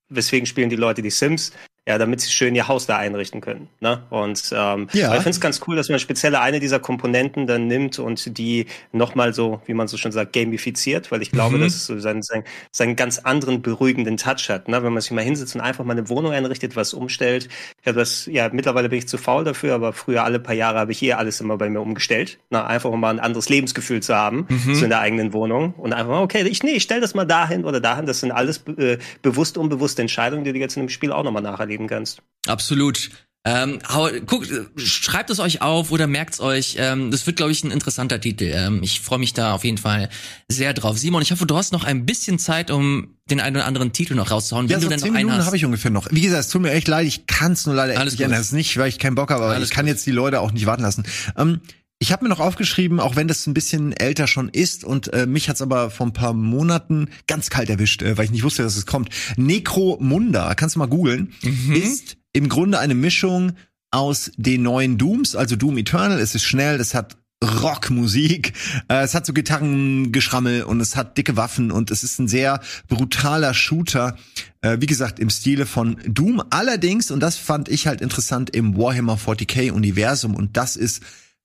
Weswegen 0.10 0.46
spielen 0.46 0.70
die 0.70 0.76
Leute 0.76 1.02
die 1.02 1.10
Sims? 1.10 1.52
Ja, 1.86 1.98
damit 1.98 2.22
sie 2.22 2.32
schön 2.32 2.56
ihr 2.56 2.70
Haus 2.70 2.86
da 2.86 2.96
einrichten 2.96 3.42
können. 3.42 3.68
Ne? 3.82 4.04
Und 4.10 4.42
ähm, 4.56 4.88
Ja. 4.94 5.10
ich 5.10 5.16
finde 5.16 5.32
es 5.32 5.42
ganz 5.42 5.60
cool, 5.68 5.76
dass 5.76 5.90
man 5.90 6.00
speziell 6.00 6.34
eine 6.36 6.62
dieser 6.62 6.80
Komponenten 6.80 7.46
dann 7.46 7.68
nimmt 7.68 8.00
und 8.00 8.38
die 8.38 8.68
nochmal 8.94 9.34
so, 9.34 9.62
wie 9.66 9.74
man 9.74 9.90
so 9.90 9.98
schon 9.98 10.14
sagt, 10.14 10.32
gamifiziert, 10.32 11.12
weil 11.12 11.22
ich 11.22 11.32
glaube, 11.32 11.58
Mhm. 11.58 11.62
dass 11.64 11.74
es 11.76 11.86
so 11.88 12.00
seinen, 12.00 12.22
seinen, 12.22 12.46
seinen 12.72 12.96
ganz 12.96 13.20
anderen 13.20 13.62
beruhigenden 13.62 14.16
Touch 14.16 14.50
hat. 14.50 14.70
Ne? 14.70 14.82
Wenn 14.82 14.94
man 14.94 15.02
sich 15.02 15.12
mal 15.12 15.26
hinsetzt 15.26 15.56
und 15.56 15.62
einfach 15.62 15.84
mal 15.84 15.92
eine 15.92 16.08
Wohnung 16.08 16.32
einrichtet, 16.32 16.78
was 16.78 16.94
umstellt. 16.94 17.50
Ja, 17.86 17.92
das, 17.92 18.28
ja, 18.28 18.48
mittlerweile 18.54 18.88
bin 18.88 19.00
ich 19.00 19.10
zu 19.10 19.18
faul 19.18 19.44
dafür, 19.44 19.76
aber 19.76 19.92
früher 19.92 20.24
alle 20.24 20.40
paar 20.40 20.56
Jahre 20.56 20.80
habe 20.80 20.94
ich 20.94 21.02
eh 21.04 21.12
alles 21.12 21.42
immer 21.42 21.58
bei 21.58 21.70
mir 21.70 21.82
umgestellt. 21.82 22.40
Na, 22.50 22.66
einfach 22.66 22.92
um 22.92 23.02
mal 23.02 23.10
ein 23.10 23.20
anderes 23.20 23.50
Lebensgefühl 23.50 24.02
zu 24.02 24.16
haben, 24.16 24.46
Mhm. 24.48 24.76
so 24.76 24.84
in 24.86 24.90
der 24.90 25.00
eigenen 25.02 25.34
Wohnung. 25.34 25.74
Und 25.74 25.92
einfach 25.92 26.12
mal, 26.12 26.22
okay, 26.22 26.48
ich, 26.48 26.64
nee, 26.64 26.72
ich 26.72 26.84
stell 26.84 27.02
das 27.02 27.14
mal 27.14 27.26
dahin 27.26 27.66
oder 27.66 27.82
dahin. 27.82 28.06
Das 28.06 28.22
sind 28.22 28.32
alles 28.32 28.64
äh, 28.78 29.00
bewusst, 29.22 29.58
unbewusste 29.58 30.02
Entscheidungen, 30.02 30.46
die 30.46 30.54
du 30.54 30.60
jetzt 30.60 30.78
in 30.78 30.84
dem 30.84 30.90
Spiel 30.90 31.12
auch 31.12 31.24
nochmal 31.24 31.42
nacherleben 31.74 31.88
kannst. 31.88 32.22
Absolut. 32.48 33.10
Ähm, 33.46 33.80
hau, 33.90 34.08
guckt, 34.26 34.50
äh, 34.50 34.64
schreibt 34.78 35.30
es 35.30 35.40
euch 35.42 35.62
auf 35.62 35.92
oder 35.92 36.08
merkt's 36.08 36.40
euch. 36.40 36.76
Ähm, 36.80 37.12
das 37.12 37.28
wird, 37.28 37.36
glaube 37.36 37.52
ich, 37.52 37.62
ein 37.66 37.72
interessanter 37.72 38.22
Titel. 38.22 38.46
Ähm, 38.46 38.80
ich 38.84 39.02
freue 39.02 39.20
mich 39.20 39.34
da 39.34 39.54
auf 39.54 39.66
jeden 39.66 39.78
Fall 39.78 40.08
sehr 40.48 40.74
drauf. 40.74 40.98
Simon, 40.98 41.22
ich 41.22 41.32
hoffe, 41.34 41.46
du 41.46 41.58
hast 41.58 41.74
noch 41.74 41.84
ein 41.84 42.06
bisschen 42.06 42.40
Zeit, 42.40 42.72
um 42.72 43.18
den 43.30 43.42
einen 43.42 43.58
oder 43.58 43.66
anderen 43.66 43.92
Titel 43.92 44.16
noch 44.16 44.32
rauszuhauen, 44.32 44.68
Ja, 44.68 44.76
wenn 44.76 44.82
so 44.82 44.88
du 44.88 44.92
denn 44.92 45.00
zehn 45.00 45.12
noch 45.12 45.20
Minuten 45.20 45.46
habe 45.46 45.58
ich 45.58 45.66
ungefähr 45.66 45.92
noch. 45.92 46.08
Wie 46.10 46.22
gesagt, 46.22 46.46
es 46.46 46.50
tut 46.50 46.62
mir 46.62 46.72
echt 46.72 46.88
leid, 46.88 47.06
ich 47.06 47.28
kann 47.28 47.52
es 47.52 47.66
nur 47.66 47.76
leider 47.76 47.92
echt 47.92 48.00
Alles 48.00 48.14
nicht 48.14 48.22
ändern. 48.22 48.40
Das 48.40 48.48
ist 48.48 48.54
nicht, 48.54 48.78
weil 48.78 48.88
ich 48.88 48.98
keinen 48.98 49.16
Bock 49.16 49.30
habe, 49.30 49.44
aber 49.44 49.56
Alles 49.56 49.70
ich 49.70 49.76
kann 49.76 49.86
gut. 49.88 49.94
jetzt 49.96 50.06
die 50.06 50.12
Leute 50.12 50.40
auch 50.40 50.54
nicht 50.54 50.66
warten 50.66 50.84
lassen. 50.84 51.04
Ähm, 51.38 51.60
ich 52.04 52.12
habe 52.12 52.26
mir 52.26 52.30
noch 52.30 52.42
aufgeschrieben, 52.42 53.00
auch 53.00 53.16
wenn 53.16 53.30
das 53.30 53.48
ein 53.48 53.54
bisschen 53.54 53.94
älter 53.94 54.28
schon 54.28 54.50
ist 54.50 54.84
und 54.84 55.14
äh, 55.14 55.26
mich 55.26 55.48
hat's 55.48 55.62
aber 55.62 55.90
vor 55.90 56.06
ein 56.06 56.12
paar 56.12 56.34
Monaten 56.34 57.08
ganz 57.28 57.50
kalt 57.50 57.70
erwischt, 57.70 58.02
äh, 58.02 58.18
weil 58.18 58.26
ich 58.26 58.32
nicht 58.32 58.44
wusste, 58.44 58.62
dass 58.62 58.76
es 58.76 58.86
kommt. 58.86 59.08
Necromunda, 59.38 60.54
kannst 60.56 60.76
du 60.76 60.80
mal 60.80 60.88
googeln, 60.88 61.32
Mhm. 61.42 61.74
ist 61.74 62.18
im 62.34 62.50
Grunde 62.50 62.80
eine 62.80 62.94
Mischung 62.94 63.54
aus 63.90 64.32
den 64.36 64.64
neuen 64.64 64.98
Dooms, 64.98 65.36
also 65.36 65.56
Doom 65.56 65.78
Eternal. 65.78 66.20
Es 66.20 66.36
ist 66.36 66.44
schnell, 66.44 66.80
es 66.82 66.94
hat 66.94 67.16
Rockmusik. 67.42 68.54
Äh, 68.90 69.04
es 69.04 69.16
hat 69.16 69.26
so 69.26 69.32
Gitarrengeschrammel 69.34 70.64
und 70.64 70.82
es 70.82 70.96
hat 70.96 71.18
dicke 71.18 71.38
Waffen 71.38 71.72
und 71.72 71.92
es 71.92 72.04
ist 72.04 72.20
ein 72.20 72.28
sehr 72.28 72.60
brutaler 72.90 73.54
Shooter. 73.54 74.18
Äh, 74.62 74.78
wie 74.82 74.86
gesagt, 74.88 75.20
im 75.20 75.30
Stile 75.30 75.66
von 75.66 75.98
Doom. 76.08 76.42
Allerdings, 76.50 77.12
und 77.12 77.20
das 77.22 77.38
fand 77.38 77.70
ich 77.70 77.88
halt 77.88 78.02
interessant, 78.02 78.50
im 78.50 78.78
Warhammer 78.78 79.18
40k 79.18 79.72
Universum. 79.72 80.36
Und 80.36 80.58
das 80.58 80.76
ist 80.76 81.02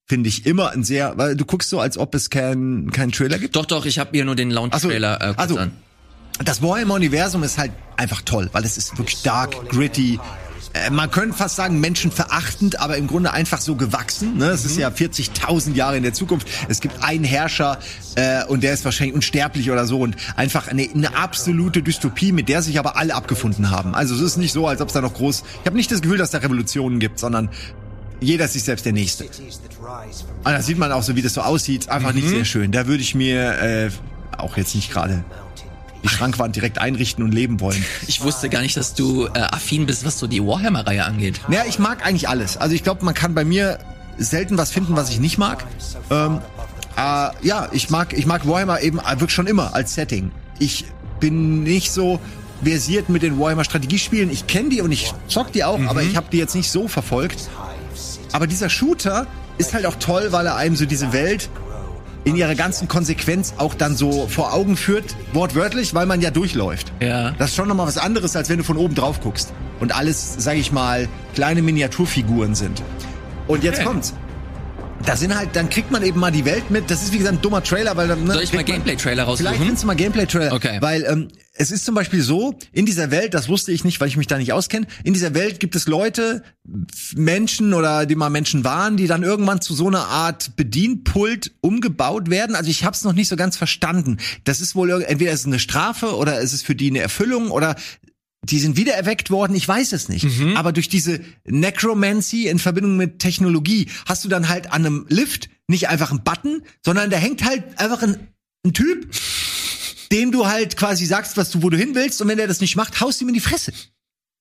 finde 0.09 0.29
ich 0.29 0.47
immer 0.47 0.71
ein 0.71 0.85
sehr, 0.85 1.19
weil 1.19 1.37
du 1.37 1.45
guckst 1.45 1.69
so, 1.69 1.81
als 1.81 1.99
ob 1.99 2.15
es 2.15 2.31
keinen 2.31 2.91
keinen 2.91 3.13
Trailer 3.13 3.39
gibt. 3.39 3.55
Doch, 3.57 3.67
doch, 3.67 3.85
ich 3.85 3.99
habe 3.99 4.11
hier 4.13 4.25
nur 4.25 4.35
den 4.35 4.51
Launch-Trailer 4.51 5.21
äh, 5.21 5.27
kurz 5.27 5.39
also, 5.39 5.59
an. 5.59 5.73
Das 6.43 6.63
Warhammer-Universum 6.63 7.43
ist 7.43 7.59
halt 7.59 7.73
einfach 7.97 8.23
toll, 8.23 8.49
weil 8.53 8.65
es 8.65 8.79
ist 8.79 8.97
wirklich 8.97 9.23
dark, 9.23 9.69
gritty. 9.69 10.19
Äh, 10.73 10.91
man 10.91 11.11
könnte 11.11 11.37
fast 11.37 11.57
sagen 11.57 11.81
menschenverachtend, 11.81 12.81
aber 12.81 12.97
im 12.97 13.07
Grunde 13.07 13.33
einfach 13.33 13.61
so 13.61 13.75
gewachsen. 13.75 14.39
Ne? 14.39 14.47
Es 14.47 14.65
ist 14.65 14.79
ja 14.79 14.89
40.000 14.89 15.75
Jahre 15.75 15.97
in 15.97 16.05
der 16.05 16.15
Zukunft. 16.15 16.49
Es 16.69 16.81
gibt 16.81 17.03
einen 17.03 17.25
Herrscher 17.25 17.79
äh, 18.15 18.45
und 18.45 18.63
der 18.63 18.73
ist 18.73 18.85
wahrscheinlich 18.85 19.15
unsterblich 19.15 19.71
oder 19.71 19.87
so 19.87 20.01
und 20.01 20.17
einfach 20.37 20.69
eine, 20.69 20.89
eine 20.89 21.17
absolute 21.17 21.83
Dystopie, 21.83 22.33
mit 22.33 22.49
der 22.49 22.63
sich 22.63 22.79
aber 22.79 22.97
alle 22.97 23.15
abgefunden 23.15 23.71
haben. 23.71 23.95
Also 23.95 24.15
es 24.15 24.21
ist 24.21 24.37
nicht 24.37 24.53
so, 24.53 24.67
als 24.67 24.81
ob 24.81 24.89
es 24.89 24.95
da 24.95 25.01
noch 25.01 25.15
groß. 25.15 25.43
Ich 25.61 25.67
habe 25.67 25.77
nicht 25.77 25.91
das 25.91 26.01
Gefühl, 26.01 26.19
dass 26.19 26.31
da 26.31 26.39
Revolutionen 26.39 26.99
gibt, 26.99 27.19
sondern 27.19 27.51
jeder 28.21 28.47
ist 28.47 28.55
sich 28.55 28.65
selbst 28.65 28.85
der 28.85 28.93
Nächste. 28.93 29.25
Und 29.25 29.33
da 30.45 30.63
sieht 30.63 30.79
man 30.79 30.93
auch 30.93 31.03
so, 31.03 31.17
wie 31.17 31.23
das 31.23 31.35
so 31.35 31.41
aussieht. 31.41 31.89
Einfach 31.89 32.13
nicht 32.13 32.29
sehr 32.29 32.45
schön. 32.45 32.73
Da 32.73 32.87
würde 32.87 33.03
ich 33.03 33.15
mir 33.15 33.61
äh, 33.61 33.91
auch 34.37 34.57
jetzt 34.57 34.75
nicht 34.75 34.91
gerade 34.91 35.25
die 36.03 36.09
Schrankwand 36.09 36.55
direkt 36.55 36.79
einrichten 36.79 37.25
und 37.25 37.33
leben 37.33 37.61
wollen. 37.61 37.85
Ich 38.07 38.23
wusste 38.23 38.49
gar 38.49 38.61
nicht, 38.61 38.77
dass 38.77 38.95
du 38.95 39.27
äh, 39.27 39.41
affin 39.41 39.87
bist, 39.87 40.05
was 40.05 40.19
so 40.19 40.27
die 40.27 40.45
Warhammer-Reihe 40.45 41.05
angeht. 41.05 41.41
Naja, 41.49 41.65
ich 41.69 41.79
mag 41.79 42.07
eigentlich 42.07 42.29
alles. 42.29 42.57
Also 42.57 42.75
ich 42.75 42.85
glaube, 42.85 43.05
man 43.05 43.15
kann 43.15 43.35
bei 43.35 43.45
mir 43.45 43.79
selten 44.17 44.59
was 44.59 44.71
finden, 44.71 44.97
was 44.97 45.11
ich 45.11 45.21
nicht 45.21 45.39
mag. 45.39 45.65
Ähm, 46.11 46.41
äh, 46.97 47.31
ja, 47.43 47.69
ich 47.73 47.91
mag, 47.91 48.13
ich 48.13 48.27
mag 48.27 48.47
Warhammer 48.47 48.81
eben 48.81 48.99
äh, 48.99 49.11
wirklich 49.13 49.33
schon 49.33 49.47
immer 49.47 49.75
als 49.75 49.95
Setting. 49.95 50.31
Ich 50.59 50.87
bin 51.21 51.63
nicht 51.63 51.91
so 51.91 52.21
versiert 52.63 53.09
mit 53.09 53.23
den 53.23 53.39
Warhammer 53.39 53.65
Strategiespielen. 53.65 54.31
Ich 54.31 54.47
kenne 54.47 54.69
die 54.69 54.81
und 54.83 54.93
ich 54.93 55.13
zock 55.29 55.53
die 55.53 55.65
auch, 55.65 55.81
aber 55.87 56.03
ich 56.03 56.17
habe 56.17 56.27
die 56.31 56.39
jetzt 56.39 56.55
nicht 56.55 56.71
so 56.71 56.89
verfolgt. 56.89 57.49
Aber 58.33 58.47
dieser 58.47 58.69
Shooter 58.69 59.27
ist 59.59 59.75
halt 59.75 59.87
auch 59.87 59.97
toll, 59.97 60.29
weil 60.31 60.47
er 60.47 60.57
einem 60.57 60.77
so 60.77 60.87
diese 60.87 61.13
Welt 61.13 61.49
in 62.25 62.37
ihrer 62.37 62.55
ganzen 62.55 62.89
Konsequenz 62.89 63.55
auch 63.57 63.75
dann 63.75 63.97
so 63.97 64.27
vor 64.29 64.53
Augen 64.53 64.77
führt, 64.77 65.15
wortwörtlich, 65.33 65.95
weil 65.95 66.05
man 66.07 66.21
ja 66.21 66.31
durchläuft. 66.31 66.93
Ja. 67.01 67.31
Das 67.39 67.51
ist 67.51 67.57
schon 67.57 67.69
nochmal 67.69 67.87
was 67.87 67.97
anderes, 67.97 68.37
als 68.37 68.49
wenn 68.51 68.59
du 68.59 68.65
von 68.65 68.77
oben 68.77 68.95
drauf 68.95 69.21
guckst 69.21 69.53
und 69.81 69.95
alles, 69.97 70.35
sag 70.39 70.57
ich 70.57 70.71
mal, 70.73 71.09
kleine 71.35 71.63
Miniaturfiguren 71.63 72.55
sind. 72.55 72.83
Und 73.47 73.65
jetzt 73.65 73.79
Okay. 73.79 73.87
kommt's. 73.87 74.13
Da 75.07 75.17
sind 75.17 75.35
halt, 75.35 75.51
dann 75.55 75.71
kriegt 75.71 75.91
man 75.93 76.03
eben 76.03 76.19
mal 76.19 76.33
die 76.33 76.45
Welt 76.45 76.71
mit. 76.71 76.91
Das 76.91 77.03
ist 77.03 77.13
wie 77.13 77.19
gesagt 77.19 77.37
ein 77.37 77.41
dummer 77.41 77.63
Trailer, 77.63 77.97
weil 77.97 78.09
dann. 78.09 78.25
Ne, 78.25 78.35
Soll 78.35 78.43
ich 78.43 78.53
mal 78.53 78.65
Gameplay-Trailer 78.65 79.23
Vielleicht 79.25 79.41
raussuchen? 79.47 79.59
findest 79.65 79.83
du 79.85 79.87
mal 79.87 79.95
Gameplay-Trailer. 79.97 80.53
Okay. 80.53 80.79
Weil 80.81 81.05
ähm, 81.05 81.29
es 81.59 81.73
ist 81.73 81.85
zum 81.85 81.95
Beispiel 81.95 82.23
so, 82.23 82.57
in 82.73 82.87
dieser 82.87 83.11
Welt, 83.11 83.35
das 83.35 83.49
wusste 83.49 83.73
ich 83.73 83.85
nicht, 83.85 84.01
weil 84.01 84.09
ich 84.09 84.17
mich 84.17 84.29
da 84.29 84.39
nicht 84.39 84.53
auskenne, 84.53 84.87
in 85.03 85.13
dieser 85.13 85.35
Welt 85.35 85.59
gibt 85.59 85.75
es 85.75 85.87
Leute, 85.87 86.43
Menschen 87.15 87.75
oder 87.75 88.07
die 88.07 88.15
mal 88.15 88.31
Menschen 88.31 88.65
waren, 88.65 88.97
die 88.97 89.09
dann 89.09 89.25
irgendwann 89.25 89.61
zu 89.61 89.75
so 89.75 89.89
einer 89.89 90.07
Art 90.07 90.57
Bedienpult 90.57 91.53
umgebaut 91.61 92.31
werden. 92.31 92.55
Also 92.55 92.71
ich 92.71 92.85
habe 92.85 92.95
es 92.95 93.03
noch 93.03 93.13
nicht 93.13 93.29
so 93.29 93.37
ganz 93.37 93.57
verstanden. 93.57 94.19
Das 94.45 94.61
ist 94.61 94.77
wohl 94.77 94.91
entweder 95.03 95.33
ist 95.33 95.41
es 95.41 95.47
eine 95.47 95.59
Strafe 95.59 96.17
oder 96.17 96.41
ist 96.41 96.53
es 96.53 96.63
für 96.63 96.75
die 96.75 96.91
eine 96.91 97.01
Erfüllung 97.01 97.51
oder 97.51 97.75
die 98.45 98.61
sind 98.61 98.77
wieder 98.77 98.95
erweckt 98.95 99.31
worden, 99.31 99.57
ich 99.57 99.67
weiß 99.67 99.93
es 99.93 100.09
nicht. 100.09 100.25
Aber 100.57 100.73
durch 100.73 100.89
diese 100.89 101.21
Necromancy 101.45 102.47
in 102.47 102.61
Verbindung 102.61 102.97
mit 102.97 103.19
Technologie 103.19 103.89
hast 104.07 104.25
du 104.25 104.29
dann 104.29 104.49
halt 104.49 104.73
an 104.73 104.87
einem 104.87 105.07
Lift 105.09 105.51
nicht 105.67 105.89
einfach 105.89 106.11
einen 106.11 106.23
Button, 106.23 106.63
sondern 106.85 107.11
da 107.11 107.17
hängt 107.17 107.45
halt 107.45 107.65
einfach 107.79 108.03
ein, 108.03 108.29
ein 108.65 108.73
Typ, 108.73 109.09
dem 110.13 110.33
du 110.33 110.47
halt 110.47 110.77
quasi 110.77 111.07
sagst, 111.07 111.37
was 111.37 111.51
du, 111.51 111.63
wo 111.63 111.71
du 111.71 111.77
hin 111.77 111.95
willst, 111.95 112.21
und 112.21 112.29
wenn 112.29 112.39
der 112.39 112.47
das 112.47 112.61
nicht 112.61 112.77
macht, 112.77 113.01
haust 113.01 113.21
du 113.21 113.25
ihm 113.25 113.29
in 113.29 113.35
die 113.35 113.41
Fresse. 113.41 113.73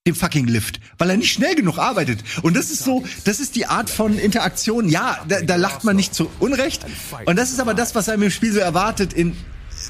Dem 0.05 0.15
fucking 0.15 0.47
Lift, 0.47 0.79
weil 0.97 1.09
er 1.09 1.17
nicht 1.17 1.33
schnell 1.33 1.55
genug 1.55 1.77
arbeitet. 1.77 2.23
Und 2.41 2.55
das 2.55 2.71
ist 2.71 2.85
so, 2.85 3.03
das 3.25 3.41
ist 3.41 3.57
die 3.57 3.65
Art 3.65 3.89
von 3.89 4.17
Interaktion. 4.17 4.87
Ja, 4.87 5.25
da, 5.27 5.41
da 5.41 5.57
lacht 5.57 5.83
man 5.83 5.97
nicht 5.97 6.15
zu 6.15 6.31
Unrecht. 6.39 6.85
Und 7.25 7.37
das 7.37 7.51
ist 7.51 7.59
aber 7.59 7.73
das, 7.73 7.93
was 7.93 8.07
einem 8.07 8.23
im 8.23 8.31
Spiel 8.31 8.53
so 8.53 8.59
erwartet 8.59 9.11
in 9.11 9.35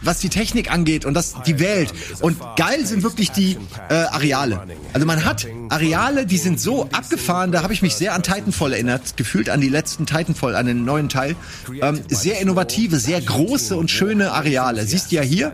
was 0.04 0.20
die 0.20 0.30
Technik 0.30 0.72
angeht 0.72 1.06
und 1.06 1.14
das 1.14 1.36
die 1.46 1.60
Welt. 1.60 1.94
Und 2.22 2.38
geil 2.56 2.86
sind 2.86 3.04
wirklich 3.04 3.32
die 3.32 3.58
äh, 3.90 3.94
Areale. 3.94 4.62
Also 4.94 5.06
man 5.06 5.24
hat 5.26 5.48
Areale, 5.70 6.26
die 6.26 6.38
sind 6.38 6.60
so 6.60 6.86
abgefahren, 6.92 7.52
da 7.52 7.64
habe 7.64 7.74
ich 7.74 7.82
mich 7.82 7.96
sehr 7.96 8.14
an 8.14 8.24
Titanfall 8.24 8.74
erinnert, 8.74 9.18
gefühlt 9.18 9.50
an 9.50 9.62
die 9.62 9.70
letzten 9.70 10.06
Titanfall, 10.06 10.56
an 10.56 10.66
den 10.66 10.86
neuen 10.86 11.10
Teil. 11.10 11.36
Ähm, 11.82 12.02
sehr 12.08 12.40
innovative, 12.40 13.00
sehr 13.00 13.22
große 13.22 13.76
und 13.76 13.90
schöne 13.92 14.32
Areale. 14.32 14.86
Siehst 14.86 15.12
du 15.12 15.16
ja 15.18 15.22
hier. 15.22 15.54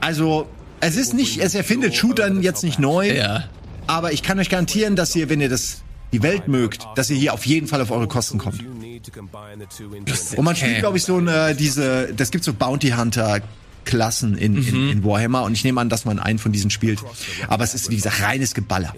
Also 0.00 0.46
es 0.80 0.96
ist 0.96 1.14
nicht, 1.14 1.38
es 1.40 1.54
erfindet 1.54 1.94
Shootern 1.94 2.42
jetzt 2.42 2.62
nicht 2.62 2.78
neu, 2.78 3.14
Ja. 3.16 3.44
aber 3.86 4.12
ich 4.12 4.22
kann 4.22 4.38
euch 4.38 4.50
garantieren, 4.50 4.96
dass 4.96 5.14
ihr, 5.16 5.28
wenn 5.28 5.40
ihr 5.40 5.48
das 5.48 5.78
die 6.14 6.22
Welt 6.22 6.46
mögt, 6.46 6.86
dass 6.94 7.10
ihr 7.10 7.16
hier 7.16 7.34
auf 7.34 7.44
jeden 7.44 7.66
Fall 7.66 7.80
auf 7.80 7.90
eure 7.90 8.06
Kosten 8.06 8.38
kommt. 8.38 8.60
Und 8.62 10.44
man 10.44 10.54
spielt, 10.56 10.70
Okay. 10.72 10.80
glaube 10.80 10.96
ich, 10.96 11.02
so 11.04 11.16
eine, 11.16 11.54
diese, 11.56 12.14
das 12.14 12.30
gibt 12.30 12.44
so 12.44 12.52
Bounty 12.54 12.90
Hunter 12.90 13.40
Klassen 13.84 14.38
in, 14.38 14.56
in, 14.56 14.88
in 14.90 15.04
Warhammer 15.04 15.42
und 15.42 15.52
ich 15.52 15.64
nehme 15.64 15.80
an, 15.80 15.88
dass 15.90 16.04
man 16.04 16.18
einen 16.18 16.38
von 16.38 16.52
diesen 16.52 16.70
spielt. 16.70 17.00
Aber 17.48 17.64
es 17.64 17.74
ist, 17.74 17.90
wie 17.90 17.96
gesagt, 17.96 18.22
reines 18.22 18.54
Geballer. 18.54 18.94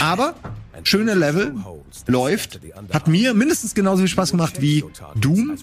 Aber 0.00 0.34
schöne 0.84 1.14
Level, 1.14 1.54
läuft, 2.06 2.60
hat 2.92 3.08
mir 3.08 3.34
mindestens 3.34 3.74
genauso 3.74 3.98
viel 4.02 4.08
Spaß 4.08 4.30
gemacht 4.30 4.62
wie 4.62 4.84
Doom. 5.16 5.58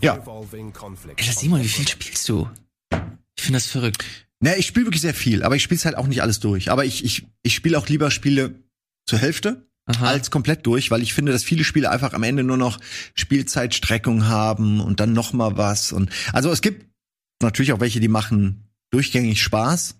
Ja. 0.00 0.18
Ey, 1.16 1.24
Simon, 1.32 1.62
wie 1.62 1.68
viel 1.68 1.88
spielst 1.88 2.28
du? 2.28 2.48
Ich 3.36 3.42
finde 3.42 3.56
das 3.56 3.66
verrückt. 3.66 4.04
Ne, 4.40 4.56
ich 4.56 4.66
spiele 4.66 4.86
wirklich 4.86 5.00
sehr 5.02 5.14
viel, 5.14 5.42
aber 5.42 5.56
ich 5.56 5.62
spiele 5.62 5.78
es 5.78 5.84
halt 5.86 5.96
auch 5.96 6.06
nicht 6.06 6.20
alles 6.22 6.38
durch. 6.38 6.70
Aber 6.70 6.84
ich, 6.84 7.04
ich, 7.04 7.26
ich 7.42 7.54
spiele 7.54 7.78
auch 7.78 7.88
lieber 7.88 8.10
Spiele 8.10 8.54
zur 9.06 9.18
Hälfte 9.18 9.66
Aha. 9.86 10.08
als 10.08 10.30
komplett 10.30 10.66
durch, 10.66 10.90
weil 10.90 11.02
ich 11.02 11.14
finde, 11.14 11.32
dass 11.32 11.44
viele 11.44 11.64
Spiele 11.64 11.90
einfach 11.90 12.12
am 12.14 12.22
Ende 12.22 12.42
nur 12.42 12.56
noch 12.56 12.80
Spielzeitstreckung 13.14 14.26
haben 14.26 14.80
und 14.80 15.00
dann 15.00 15.12
noch 15.12 15.32
mal 15.32 15.56
was. 15.56 15.92
Und 15.92 16.10
also 16.32 16.50
es 16.50 16.62
gibt 16.62 16.86
natürlich 17.42 17.72
auch 17.72 17.80
welche, 17.80 18.00
die 18.00 18.08
machen 18.08 18.68
durchgängig 18.90 19.42
Spaß. 19.42 19.96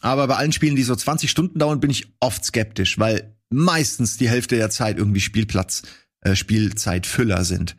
Aber 0.00 0.26
bei 0.26 0.36
allen 0.36 0.52
Spielen, 0.52 0.74
die 0.74 0.82
so 0.82 0.96
20 0.96 1.30
Stunden 1.30 1.58
dauern, 1.58 1.78
bin 1.78 1.90
ich 1.90 2.12
oft 2.18 2.44
skeptisch, 2.44 2.98
weil 2.98 3.36
meistens 3.50 4.16
die 4.16 4.28
Hälfte 4.28 4.56
der 4.56 4.70
Zeit 4.70 4.98
irgendwie 4.98 5.20
Spielplatz, 5.20 5.82
äh, 6.22 6.34
Spielzeitfüller 6.34 7.44
sind. 7.44 7.76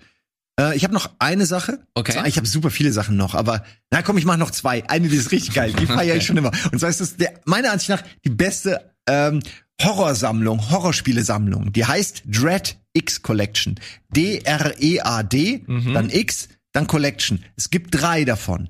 Äh, 0.60 0.78
ich 0.78 0.84
habe 0.84 0.94
noch 0.94 1.10
eine 1.20 1.46
Sache. 1.46 1.86
Okay. 1.96 2.14
Zwar, 2.14 2.28
ich 2.28 2.38
habe 2.38 2.48
super 2.48 2.70
viele 2.70 2.94
Sachen 2.94 3.18
noch, 3.18 3.36
aber 3.36 3.66
na 3.92 4.02
komm, 4.02 4.18
ich 4.18 4.26
mache 4.26 4.38
noch 4.38 4.52
zwei. 4.52 4.88
Eine, 4.90 5.10
die 5.10 5.18
ist 5.18 5.32
richtig 5.32 5.54
geil. 5.54 5.74
Die 5.74 5.86
feiere 5.88 6.16
ich 6.16 6.26
schon 6.26 6.38
immer. 6.38 6.52
Und 6.72 6.80
zwar 6.80 6.90
ist 6.90 7.02
das 7.02 7.18
der, 7.18 7.42
meiner 7.46 7.72
Ansicht 7.72 7.90
nach 7.90 8.04
die 8.24 8.30
beste 8.30 8.94
ähm, 9.08 9.42
Horrorsammlung, 9.82 10.70
Horrorspielesammlung. 10.70 11.74
Die 11.74 11.86
heißt 11.86 12.24
Dread 12.26 12.78
X 12.94 13.22
Collection. 13.22 13.76
D-R-E-A-D, 14.16 15.64
dann 15.94 16.10
X, 16.10 16.50
dann 16.72 16.88
Collection. 16.88 17.44
Es 17.56 17.70
gibt 17.70 17.94
drei 18.00 18.24
davon. 18.26 18.70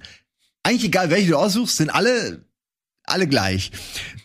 Eigentlich 0.63 0.85
egal, 0.85 1.09
welche 1.09 1.31
du 1.31 1.37
aussuchst, 1.37 1.77
sind 1.77 1.89
alle, 1.89 2.45
alle 3.05 3.27
gleich. 3.27 3.71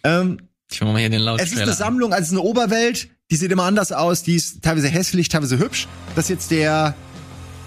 Ähm, 0.04 0.38
Ich 0.70 0.80
mach 0.80 0.92
mal 0.92 0.98
hier 1.00 1.10
den 1.10 1.20
es 1.40 1.52
ist 1.52 1.58
eine 1.60 1.72
Sammlung, 1.72 2.12
also 2.12 2.34
eine 2.34 2.42
Oberwelt, 2.42 3.08
die 3.30 3.36
sieht 3.36 3.50
immer 3.50 3.64
anders 3.64 3.90
aus, 3.92 4.22
die 4.22 4.36
ist 4.36 4.62
teilweise 4.62 4.88
hässlich, 4.88 5.28
teilweise 5.28 5.58
hübsch. 5.58 5.88
Das 6.14 6.26
ist 6.26 6.30
jetzt 6.30 6.50
der 6.50 6.94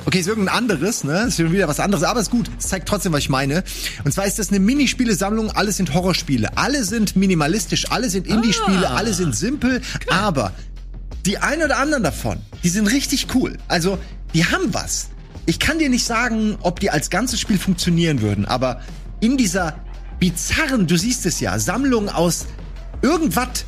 Okay, 0.06 0.20
ist 0.20 0.28
irgendein 0.28 0.56
anderes, 0.56 1.04
ne? 1.04 1.26
Ist 1.28 1.38
schon 1.38 1.52
wieder 1.52 1.68
was 1.68 1.80
anderes, 1.80 2.04
aber 2.04 2.20
ist 2.20 2.32
gut. 2.32 2.50
Es 2.58 2.68
zeigt 2.70 2.88
trotzdem, 2.90 3.14
was 3.14 3.20
ich 3.20 3.30
meine. 3.30 3.64
Und 4.04 4.12
zwar 4.12 4.26
ist 4.26 4.40
das 4.40 4.50
eine 4.50 4.60
Minispielesammlung, 4.60 5.52
alles 5.52 5.78
sind 5.78 5.94
Horrorspiele. 5.94 6.58
Alle 6.58 6.84
sind 6.84 7.16
minimalistisch, 7.16 7.92
alle 7.92 8.10
sind 8.10 8.26
Indie-Spiele, 8.28 8.90
Ah. 8.90 8.96
alle 8.96 9.14
sind 9.14 9.36
simpel, 9.36 9.82
aber 10.10 10.54
die 11.26 11.38
ein 11.38 11.62
oder 11.62 11.78
anderen 11.78 12.04
davon, 12.04 12.40
die 12.64 12.70
sind 12.70 12.88
richtig 12.88 13.28
cool. 13.36 13.58
Also, 13.68 14.00
die 14.34 14.44
haben 14.46 14.74
was. 14.74 15.10
Ich 15.46 15.60
kann 15.60 15.78
dir 15.78 15.90
nicht 15.90 16.06
sagen, 16.06 16.58
ob 16.62 16.80
die 16.80 16.90
als 16.90 17.10
ganzes 17.12 17.40
Spiel 17.40 17.60
funktionieren 17.60 18.22
würden, 18.22 18.46
aber 18.46 18.82
in 19.20 19.38
dieser 19.38 19.76
bizarren, 20.20 20.88
du 20.88 20.98
siehst 20.98 21.26
es 21.28 21.40
ja, 21.40 21.58
Sammlung 21.60 22.10
aus 22.10 22.46
irgendwas 23.04 23.66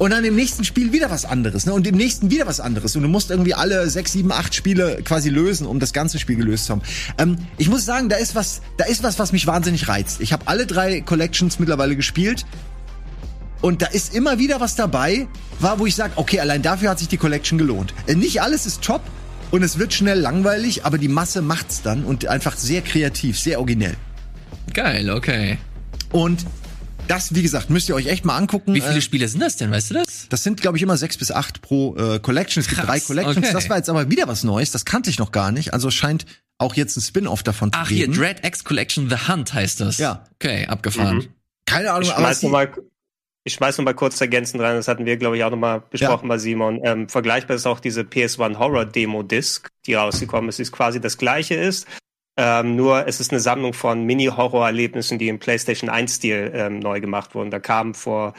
und 0.00 0.12
dann 0.12 0.24
im 0.24 0.34
nächsten 0.34 0.64
Spiel 0.64 0.94
wieder 0.94 1.10
was 1.10 1.26
anderes, 1.26 1.66
ne? 1.66 1.74
Und 1.74 1.86
im 1.86 1.94
nächsten 1.94 2.30
wieder 2.30 2.46
was 2.46 2.58
anderes. 2.58 2.96
Und 2.96 3.02
du 3.02 3.08
musst 3.08 3.30
irgendwie 3.30 3.52
alle 3.52 3.90
sechs, 3.90 4.12
sieben, 4.12 4.32
acht 4.32 4.54
Spiele 4.54 5.02
quasi 5.04 5.28
lösen, 5.28 5.66
um 5.66 5.78
das 5.78 5.92
ganze 5.92 6.18
Spiel 6.18 6.36
gelöst 6.36 6.64
zu 6.64 6.72
haben. 6.72 6.82
Ähm, 7.18 7.36
ich 7.58 7.68
muss 7.68 7.84
sagen, 7.84 8.08
da 8.08 8.16
ist 8.16 8.34
was, 8.34 8.62
da 8.78 8.86
ist 8.86 9.02
was, 9.02 9.18
was 9.18 9.32
mich 9.32 9.46
wahnsinnig 9.46 9.88
reizt. 9.88 10.22
Ich 10.22 10.32
habe 10.32 10.48
alle 10.48 10.64
drei 10.64 11.02
Collections 11.02 11.58
mittlerweile 11.58 11.96
gespielt. 11.96 12.46
Und 13.60 13.82
da 13.82 13.88
ist 13.88 14.14
immer 14.14 14.38
wieder 14.38 14.58
was 14.58 14.74
dabei, 14.74 15.28
war, 15.58 15.78
wo 15.78 15.84
ich 15.84 15.96
sage, 15.96 16.14
okay, 16.16 16.40
allein 16.40 16.62
dafür 16.62 16.88
hat 16.88 16.98
sich 16.98 17.08
die 17.08 17.18
Collection 17.18 17.58
gelohnt. 17.58 17.92
Äh, 18.06 18.14
Nicht 18.14 18.40
alles 18.40 18.64
ist 18.64 18.80
top 18.80 19.02
und 19.50 19.62
es 19.62 19.78
wird 19.78 19.92
schnell 19.92 20.18
langweilig, 20.18 20.86
aber 20.86 20.96
die 20.96 21.08
Masse 21.08 21.42
macht's 21.42 21.82
dann 21.82 22.04
und 22.06 22.26
einfach 22.26 22.56
sehr 22.56 22.80
kreativ, 22.80 23.38
sehr 23.38 23.58
originell. 23.58 23.98
Geil, 24.72 25.10
okay. 25.10 25.58
Und 26.10 26.46
das, 27.10 27.34
wie 27.34 27.42
gesagt, 27.42 27.70
müsst 27.70 27.88
ihr 27.88 27.94
euch 27.94 28.06
echt 28.06 28.24
mal 28.24 28.36
angucken. 28.36 28.72
Wie 28.74 28.80
viele 28.80 28.98
Äh, 28.98 29.00
Spiele 29.00 29.28
sind 29.28 29.40
das 29.40 29.56
denn, 29.56 29.70
weißt 29.70 29.90
du 29.90 29.94
das? 29.94 30.28
Das 30.28 30.42
sind, 30.42 30.60
glaube 30.60 30.76
ich, 30.76 30.82
immer 30.82 30.96
sechs 30.96 31.16
bis 31.18 31.30
acht 31.30 31.60
pro 31.62 31.96
äh, 31.96 32.18
Collection. 32.20 32.60
Es 32.60 32.68
gibt 32.68 32.80
Krass, 32.80 32.86
drei 32.88 33.00
Collections. 33.00 33.36
okay. 33.38 33.52
Das 33.52 33.68
war 33.68 33.76
jetzt 33.76 33.90
aber 33.90 34.10
wieder 34.10 34.28
was 34.28 34.44
Neues. 34.44 34.70
Das 34.70 34.84
kannte 34.84 35.10
ich 35.10 35.18
noch 35.18 35.32
gar 35.32 35.52
nicht. 35.52 35.72
Also 35.74 35.88
es 35.88 35.94
scheint 35.94 36.26
auch 36.58 36.74
jetzt 36.74 36.96
ein 36.96 37.00
Spin-off 37.00 37.42
davon 37.42 37.70
Ach, 37.74 37.88
zu 37.88 37.94
hier, 37.94 38.06
geben. 38.06 38.18
Dread 38.18 38.46
X 38.46 38.64
Collection 38.64 39.08
The 39.10 39.16
Hunt 39.28 39.52
heißt 39.54 39.80
das. 39.80 39.98
Ja. 39.98 40.24
Okay, 40.34 40.66
abgefahren. 40.66 41.16
Mhm. 41.18 41.28
Keine 41.66 41.90
Ahnung, 41.90 42.02
Ich 42.02 42.10
aber 42.12 42.20
schmeiß 42.26 42.42
noch 42.42 42.50
mal, 42.50 42.72
ich 43.44 43.54
schmeiß 43.54 43.78
noch 43.78 43.84
mal 43.84 43.94
kurz 43.94 44.20
ergänzend 44.20 44.62
rein, 44.62 44.76
das 44.76 44.86
hatten 44.88 45.06
wir, 45.06 45.16
glaube 45.16 45.36
ich, 45.36 45.44
auch 45.44 45.50
noch 45.50 45.56
mal 45.56 45.82
besprochen 45.90 46.28
bei 46.28 46.36
Simon. 46.38 46.80
Ähm, 46.84 47.08
vergleichbar 47.08 47.56
ist 47.56 47.66
auch 47.66 47.80
diese 47.80 48.02
PS1 48.02 48.58
Horror 48.58 48.84
Demo 48.84 49.22
Disc, 49.22 49.68
die 49.86 49.94
rausgekommen 49.94 50.48
ist, 50.50 50.58
die 50.58 50.64
quasi 50.64 51.00
das 51.00 51.16
gleiche 51.16 51.54
ist. 51.54 51.86
Ähm, 52.42 52.74
nur 52.74 53.06
es 53.06 53.20
ist 53.20 53.32
eine 53.32 53.40
Sammlung 53.40 53.74
von 53.74 54.04
Mini-Horror-Erlebnissen, 54.04 55.18
die 55.18 55.28
im 55.28 55.38
PlayStation 55.38 55.90
1-Stil 55.90 56.52
ähm, 56.54 56.78
neu 56.78 56.98
gemacht 56.98 57.34
wurden. 57.34 57.50
Da 57.50 57.60
kam 57.60 57.92
vor 57.92 58.32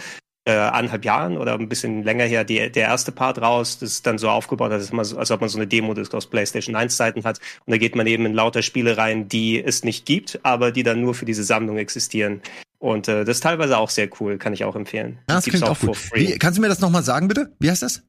äh, 0.46 0.54
anderthalb 0.54 1.06
Jahren 1.06 1.38
oder 1.38 1.54
ein 1.54 1.70
bisschen 1.70 2.02
länger 2.02 2.24
her 2.24 2.44
die, 2.44 2.72
der 2.72 2.88
erste 2.88 3.12
Part 3.12 3.40
raus. 3.40 3.78
Das 3.78 3.92
ist 3.92 4.08
dann 4.08 4.18
so 4.18 4.28
aufgebaut, 4.28 4.72
als, 4.72 4.92
man 4.92 5.06
als 5.16 5.30
ob 5.30 5.42
man 5.42 5.50
so 5.50 5.60
eine 5.60 5.68
Demo-Disc 5.68 6.16
aus 6.16 6.26
PlayStation 6.26 6.76
1-Zeiten 6.76 7.24
hat. 7.26 7.38
Und 7.68 7.72
da 7.74 7.78
geht 7.78 7.96
man 7.96 8.08
eben 8.08 8.26
in 8.26 8.34
lauter 8.34 8.64
Spiele 8.64 8.98
rein, 8.98 9.28
die 9.28 9.64
es 9.64 9.84
nicht 9.84 10.08
gibt, 10.08 10.40
aber 10.42 10.72
die 10.72 10.82
dann 10.82 11.00
nur 11.00 11.14
für 11.14 11.26
diese 11.26 11.44
Sammlung 11.44 11.78
existieren. 11.78 12.42
Und 12.80 13.08
äh, 13.08 13.24
das 13.24 13.38
ist 13.38 13.44
teilweise 13.44 13.78
auch 13.78 13.92
sehr 13.92 14.10
cool, 14.20 14.40
kann 14.40 14.54
ich 14.54 14.64
auch 14.64 14.76
empfehlen. 14.76 15.20
ja, 15.30 15.36
das 15.36 15.46
gibt's 15.46 15.60
klingt 15.60 15.72
auch 15.72 15.78
for 15.78 15.90
gut. 15.90 15.98
free. 15.98 16.28
Wie, 16.28 16.40
kannst 16.40 16.58
du 16.58 16.62
mir 16.64 16.70
das 16.70 16.80
noch 16.80 16.90
mal 16.90 17.04
sagen, 17.04 17.28
bitte? 17.28 17.54
Wie 17.60 17.70
heißt 17.70 17.84
das? 17.84 18.02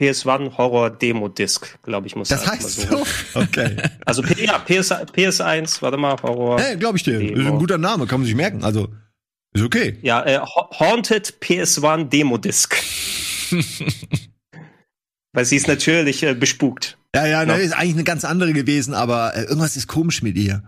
PS1 0.00 0.56
Horror 0.58 0.90
Demo 0.90 1.28
Disc, 1.28 1.78
glaube 1.82 2.06
ich, 2.06 2.16
muss 2.16 2.28
Das 2.28 2.46
heißt 2.46 2.88
so. 2.88 3.06
Okay. 3.34 3.76
Also 4.04 4.22
ja, 4.24 4.58
PS, 4.58 4.92
PS1, 4.92 5.80
warte 5.80 5.96
mal, 5.96 6.16
Horror. 6.22 6.60
hey, 6.60 6.76
glaube 6.76 6.98
ich 6.98 7.02
dir. 7.04 7.20
Ist 7.20 7.30
Demo. 7.36 7.52
ein 7.54 7.58
guter 7.58 7.78
Name, 7.78 8.06
kann 8.06 8.20
man 8.20 8.26
sich 8.26 8.34
merken. 8.34 8.62
Also, 8.62 8.88
ist 9.54 9.62
okay. 9.64 9.98
Ja, 10.02 10.22
äh, 10.26 10.38
Ha- 10.38 10.70
Haunted 10.80 11.36
PS1 11.40 12.10
Demo 12.10 12.36
Disc. 12.36 12.76
Weil 15.32 15.44
sie 15.44 15.56
ist 15.56 15.68
natürlich 15.68 16.22
äh, 16.22 16.34
bespukt. 16.34 16.96
Ja, 17.14 17.26
ja, 17.26 17.44
ne, 17.44 17.52
Ja. 17.54 17.58
ist 17.58 17.72
eigentlich 17.72 17.94
eine 17.94 18.04
ganz 18.04 18.24
andere 18.24 18.52
gewesen, 18.52 18.94
aber 18.94 19.34
äh, 19.36 19.42
irgendwas 19.44 19.76
ist 19.76 19.86
komisch 19.86 20.22
mit 20.22 20.36
ihr. 20.36 20.62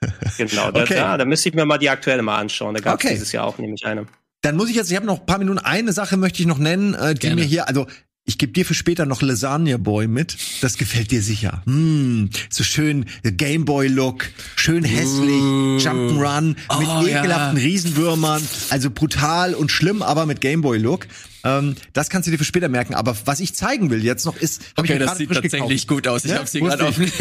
Genau. 0.36 0.70
Da, 0.70 0.82
Okay. 0.82 0.94
da, 0.96 1.16
da 1.16 1.24
müsste 1.24 1.48
ich 1.48 1.54
mir 1.54 1.64
mal 1.64 1.78
die 1.78 1.88
aktuelle 1.88 2.22
mal 2.22 2.36
anschauen. 2.38 2.74
Da 2.74 2.80
gab 2.80 2.98
es 3.00 3.04
Okay. 3.06 3.14
dieses 3.14 3.32
Jahr 3.32 3.46
auch 3.46 3.56
nämlich 3.58 3.86
eine. 3.86 4.06
Dann 4.42 4.56
muss 4.56 4.68
ich 4.68 4.76
jetzt, 4.76 4.90
ich 4.90 4.96
habe 4.96 5.06
noch 5.06 5.20
ein 5.20 5.26
paar 5.26 5.38
Minuten, 5.38 5.58
eine 5.58 5.92
Sache 5.92 6.16
möchte 6.18 6.40
ich 6.42 6.46
noch 6.46 6.58
nennen, 6.58 6.92
äh, 6.94 7.14
die 7.14 7.20
Gerne. 7.20 7.36
mir 7.36 7.44
hier, 7.46 7.66
also 7.68 7.86
ich 8.26 8.38
gebe 8.38 8.52
dir 8.52 8.64
für 8.64 8.74
später 8.74 9.04
noch 9.04 9.20
Lasagne 9.22 9.78
Boy 9.78 10.06
mit. 10.06 10.36
Das 10.62 10.78
gefällt 10.78 11.10
dir 11.10 11.22
sicher. 11.22 11.62
Hm, 11.66 12.30
so 12.50 12.64
schön 12.64 13.04
Gameboy 13.22 13.88
Look, 13.88 14.26
schön 14.56 14.82
hässlich, 14.84 15.84
Jump'n'Run 15.84 16.56
Oh, 16.70 16.78
mit 16.78 16.88
ja. 17.10 17.18
ekelhaften 17.20 17.58
Riesenwürmern, 17.58 18.42
also 18.70 18.90
brutal 18.90 19.54
und 19.54 19.70
schlimm, 19.70 20.02
aber 20.02 20.24
mit 20.26 20.40
Gameboy 20.40 20.78
Look. 20.78 21.06
Ähm, 21.44 21.76
das 21.92 22.08
kannst 22.08 22.26
du 22.26 22.30
dir 22.30 22.38
für 22.38 22.44
später 22.44 22.68
merken. 22.70 22.94
Aber 22.94 23.14
was 23.26 23.40
ich 23.40 23.54
zeigen 23.54 23.90
will 23.90 24.02
jetzt 24.02 24.24
noch 24.24 24.36
ist, 24.36 24.62
hab 24.76 24.84
ich 24.86 24.90
Okay, 24.90 24.98
mir 24.98 25.04
das 25.06 25.18
sieht 25.18 25.28
frisch 25.28 25.42
tatsächlich 25.42 25.86
gekauft. 25.86 26.04
gut 26.04 26.08
aus. 26.08 26.24
Ich 26.24 26.30
Ja, 26.30 26.38
hab's 26.38 26.52
hier 26.52 26.62
wusste 26.62 26.78
gerade 26.78 26.88
offen. 26.88 27.04
ich. 27.04 27.12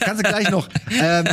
Kannst 0.00 0.24
du 0.24 0.28
gleich 0.28 0.50
noch. 0.50 0.68
Ähm, 0.92 1.24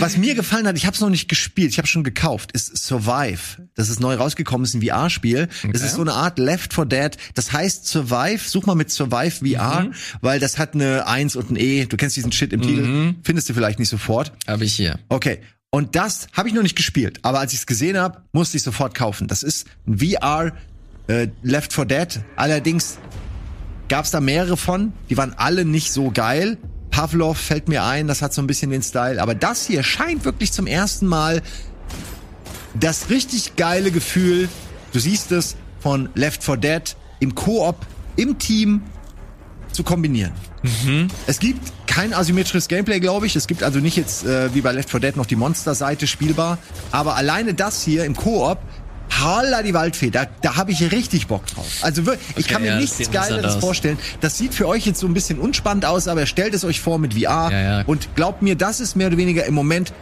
was 0.00 0.16
mir 0.16 0.34
gefallen 0.34 0.66
hat, 0.66 0.76
ich 0.76 0.86
habe 0.86 0.94
es 0.94 1.00
noch 1.00 1.10
nicht 1.10 1.28
gespielt, 1.28 1.70
ich 1.70 1.78
habe 1.78 1.88
schon 1.88 2.04
gekauft, 2.04 2.52
ist 2.52 2.76
Survive. 2.76 3.68
Das 3.74 3.88
ist 3.88 4.00
neu 4.00 4.14
rausgekommen, 4.14 4.64
ist 4.64 4.74
ein 4.74 4.82
VR-Spiel. 4.82 5.48
Es 5.72 5.82
ist 5.82 5.94
so 5.94 6.00
eine 6.00 6.12
Art 6.12 6.38
Left 6.38 6.74
4 6.74 6.84
Dead. 6.86 7.16
Das 7.34 7.52
heißt 7.52 7.86
Survive, 7.86 8.40
such 8.44 8.66
mal 8.66 8.74
mit 8.74 8.90
Survive 8.90 9.46
VR, 9.46 9.90
weil 10.20 10.40
das 10.40 10.58
hat 10.58 10.74
eine 10.74 11.06
1 11.06 11.36
und 11.36 11.50
ein 11.50 11.56
E. 11.56 11.86
Du 11.86 11.96
kennst 11.96 12.16
diesen 12.16 12.32
Shit 12.32 12.52
im 12.52 12.62
Titel, 12.62 13.14
findest 13.22 13.48
du 13.48 13.54
vielleicht 13.54 13.78
nicht 13.78 13.88
sofort. 13.88 14.32
Habe 14.46 14.64
ich 14.64 14.74
hier. 14.74 14.98
Okay. 15.08 15.40
Und 15.70 15.96
das 15.96 16.28
habe 16.32 16.48
ich 16.48 16.54
noch 16.54 16.62
nicht 16.62 16.76
gespielt, 16.76 17.18
aber 17.22 17.40
als 17.40 17.52
ich 17.52 17.58
es 17.58 17.66
gesehen 17.66 17.98
habe, 17.98 18.22
musste 18.30 18.56
ich 18.56 18.62
sofort 18.62 18.94
kaufen. 18.94 19.26
Das 19.26 19.42
ist 19.42 19.66
ein 19.88 19.98
VR 19.98 20.52
äh, 21.08 21.28
Left 21.42 21.72
4 21.72 21.84
Dead. 21.84 22.20
Allerdings 22.36 22.98
gab 23.88 24.04
es 24.04 24.10
da 24.10 24.20
mehrere 24.20 24.56
von, 24.56 24.92
die 25.10 25.16
waren 25.16 25.34
alle 25.36 25.64
nicht 25.64 25.92
so 25.92 26.10
geil. 26.10 26.58
Pavlov 26.94 27.36
fällt 27.36 27.66
mir 27.68 27.82
ein, 27.82 28.06
das 28.06 28.22
hat 28.22 28.32
so 28.32 28.40
ein 28.40 28.46
bisschen 28.46 28.70
den 28.70 28.80
Style, 28.80 29.20
aber 29.20 29.34
das 29.34 29.66
hier 29.66 29.82
scheint 29.82 30.24
wirklich 30.24 30.52
zum 30.52 30.68
ersten 30.68 31.08
Mal 31.08 31.42
das 32.78 33.10
richtig 33.10 33.56
geile 33.56 33.90
Gefühl, 33.90 34.48
du 34.92 35.00
siehst 35.00 35.32
es, 35.32 35.56
von 35.80 36.08
Left 36.14 36.44
4 36.44 36.56
Dead 36.56 36.96
im 37.18 37.34
Koop, 37.34 37.84
im 38.14 38.38
Team 38.38 38.80
zu 39.72 39.82
kombinieren. 39.82 40.30
Es 41.26 41.40
gibt 41.40 41.72
kein 41.88 42.14
asymmetrisches 42.14 42.68
Gameplay, 42.68 43.00
glaube 43.00 43.26
ich. 43.26 43.34
Es 43.34 43.48
gibt 43.48 43.64
also 43.64 43.80
nicht 43.80 43.96
jetzt 43.96 44.24
äh, 44.24 44.54
wie 44.54 44.60
bei 44.60 44.70
Left 44.70 44.88
4 44.88 45.00
Dead 45.00 45.16
noch 45.16 45.26
die 45.26 45.34
Monsterseite 45.34 46.06
spielbar. 46.06 46.58
Aber 46.92 47.16
alleine 47.16 47.54
das 47.54 47.82
hier 47.82 48.04
im 48.04 48.14
Koop, 48.14 48.58
Halla 49.10 49.62
die 49.62 49.74
Waldfee, 49.74 50.10
da, 50.10 50.26
da 50.42 50.56
habe 50.56 50.72
ich 50.72 50.90
richtig 50.92 51.26
Bock 51.28 51.46
drauf. 51.46 51.66
Also 51.82 52.04
wirklich, 52.06 52.28
ich 52.36 52.44
Okay, 52.44 52.52
kann 52.54 52.62
mir 52.62 52.68
ja, 52.68 52.78
nichts 52.78 53.10
Geileres 53.10 53.56
vorstellen. 53.56 53.98
Das 54.20 54.36
sieht 54.38 54.54
für 54.54 54.66
euch 54.66 54.86
jetzt 54.86 55.00
so 55.00 55.06
ein 55.06 55.14
bisschen 55.14 55.38
unspannend 55.38 55.84
aus, 55.84 56.08
aber 56.08 56.26
stellt 56.26 56.54
es 56.54 56.64
euch 56.64 56.80
vor 56.80 56.98
mit 56.98 57.14
VR. 57.14 57.50
Ja, 57.50 57.50
ja. 57.50 57.82
Und 57.86 58.14
glaubt 58.16 58.42
mir, 58.42 58.56
das 58.56 58.80
ist 58.80 58.96
mehr 58.96 59.06
oder 59.08 59.16
weniger 59.16 59.44
im 59.46 59.54
Moment 59.54 59.92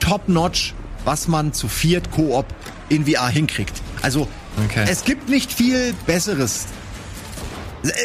top-notch, 0.00 0.74
was 1.04 1.28
man 1.28 1.52
zu 1.52 1.68
viert 1.68 2.10
Koop 2.10 2.46
in 2.88 3.06
VR 3.06 3.28
hinkriegt. 3.28 3.82
Also 4.02 4.28
Okay. 4.64 4.86
es 4.88 5.04
gibt 5.04 5.28
nicht 5.28 5.52
viel 5.52 5.92
Besseres 6.06 6.64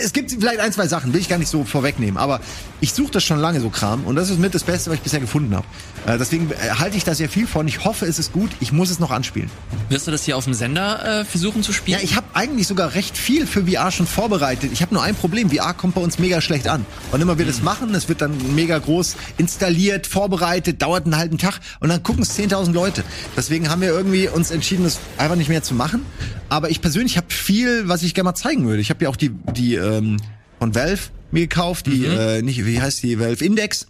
es 0.04 0.14
gibt 0.14 0.32
vielleicht 0.32 0.60
ein, 0.60 0.72
zwei 0.72 0.88
Sachen, 0.88 1.14
will 1.14 1.22
ich 1.22 1.30
gar 1.30 1.38
nicht 1.38 1.50
so 1.50 1.64
vorwegnehmen, 1.64 2.18
aber 2.18 2.40
ich 2.82 2.94
suche 2.94 3.12
das 3.12 3.24
schon 3.24 3.40
lange, 3.40 3.62
so 3.62 3.70
Kram. 3.70 4.06
Und 4.06 4.16
das 4.16 4.30
ist 4.30 4.40
mit 4.40 4.54
das 4.56 4.64
Beste, 4.64 4.90
was 4.90 4.98
ich 4.98 5.04
bisher 5.04 5.20
gefunden 5.20 5.56
habe. 5.56 5.66
Äh, 6.08 6.18
deswegen 6.18 6.50
äh, 6.50 6.72
halte 6.80 6.98
ich 6.98 7.04
da 7.04 7.14
sehr 7.14 7.30
viel 7.30 7.46
von. 7.46 7.68
Ich 7.68 7.86
hoffe, 7.86 8.08
es 8.08 8.18
ist 8.18 8.34
gut. 8.34 8.50
Ich 8.60 8.72
muss 8.72 8.90
es 8.90 9.00
noch 9.00 9.12
anspielen. 9.12 9.50
Wirst 9.90 10.08
du 10.08 10.12
das 10.12 10.24
hier 10.24 10.36
auf 10.36 10.46
dem 10.46 10.56
Sender 10.56 11.22
äh, 11.22 11.26
versuchen 11.26 11.62
zu 11.62 11.74
spielen? 11.74 12.00
Ja, 12.00 12.04
ich 12.04 12.16
habe 12.16 12.26
eigentlich 12.34 12.68
sogar 12.68 12.96
recht 12.96 13.16
viel 13.16 13.46
für 13.46 13.68
VR 13.68 13.92
schon 13.92 14.08
vorbereitet. 14.08 14.72
Ich 14.74 14.82
habe 14.82 14.96
nur 14.96 15.04
ein 15.04 15.16
Problem. 15.16 15.52
VR 15.52 15.74
kommt 15.76 15.94
bei 15.94 16.02
uns 16.02 16.18
mega 16.18 16.42
schlecht 16.42 16.68
an. 16.68 16.86
Und 17.12 17.22
immer 17.22 17.38
wir 17.38 17.46
das 17.46 17.62
machen, 17.62 17.94
es 17.94 18.10
wird 18.10 18.22
dann 18.22 18.56
mega 18.56 18.80
groß 18.80 19.16
installiert, 19.38 20.08
vorbereitet, 20.08 20.82
dauert 20.82 21.06
einen 21.06 21.18
halben 21.18 21.38
Tag 21.38 21.60
und 21.80 21.90
dann 21.90 22.02
gucken 22.02 22.24
es 22.24 22.38
10.000 22.38 22.74
Leute. 22.74 23.04
Deswegen 23.38 23.70
haben 23.70 23.82
wir 23.82 23.90
irgendwie 23.90 24.28
uns 24.28 24.50
entschieden, 24.50 24.86
das 24.86 25.00
einfach 25.18 25.36
nicht 25.36 25.50
mehr 25.50 25.62
zu 25.62 25.76
machen. 25.76 26.04
Aber 26.50 26.72
ich 26.72 26.82
persönlich 26.82 27.18
habe 27.18 27.28
viel, 27.30 27.88
was 27.88 28.02
ich 28.02 28.16
gerne 28.16 28.26
mal 28.26 28.36
zeigen 28.36 28.66
würde. 28.68 28.82
Ich 28.82 28.90
habe 28.90 29.04
ja 29.04 29.10
auch 29.10 29.16
die, 29.16 29.30
die 29.30 29.76
ähm, 29.76 30.18
von 30.60 30.74
Valve 30.74 31.04
mir 31.34 31.42
gekauft, 31.42 31.88
die, 31.88 32.06
äh, 32.06 32.42
nicht, 32.42 32.66
wie 32.66 32.82
heißt 32.82 33.04
die, 33.04 33.20
Valve 33.20 33.44
Index. 33.44 33.88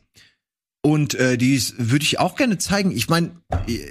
Und 0.83 1.13
äh, 1.13 1.37
die 1.37 1.61
würde 1.77 2.03
ich 2.03 2.19
auch 2.19 2.35
gerne 2.35 2.57
zeigen. 2.57 2.91
Ich 2.91 3.07
meine, 3.07 3.31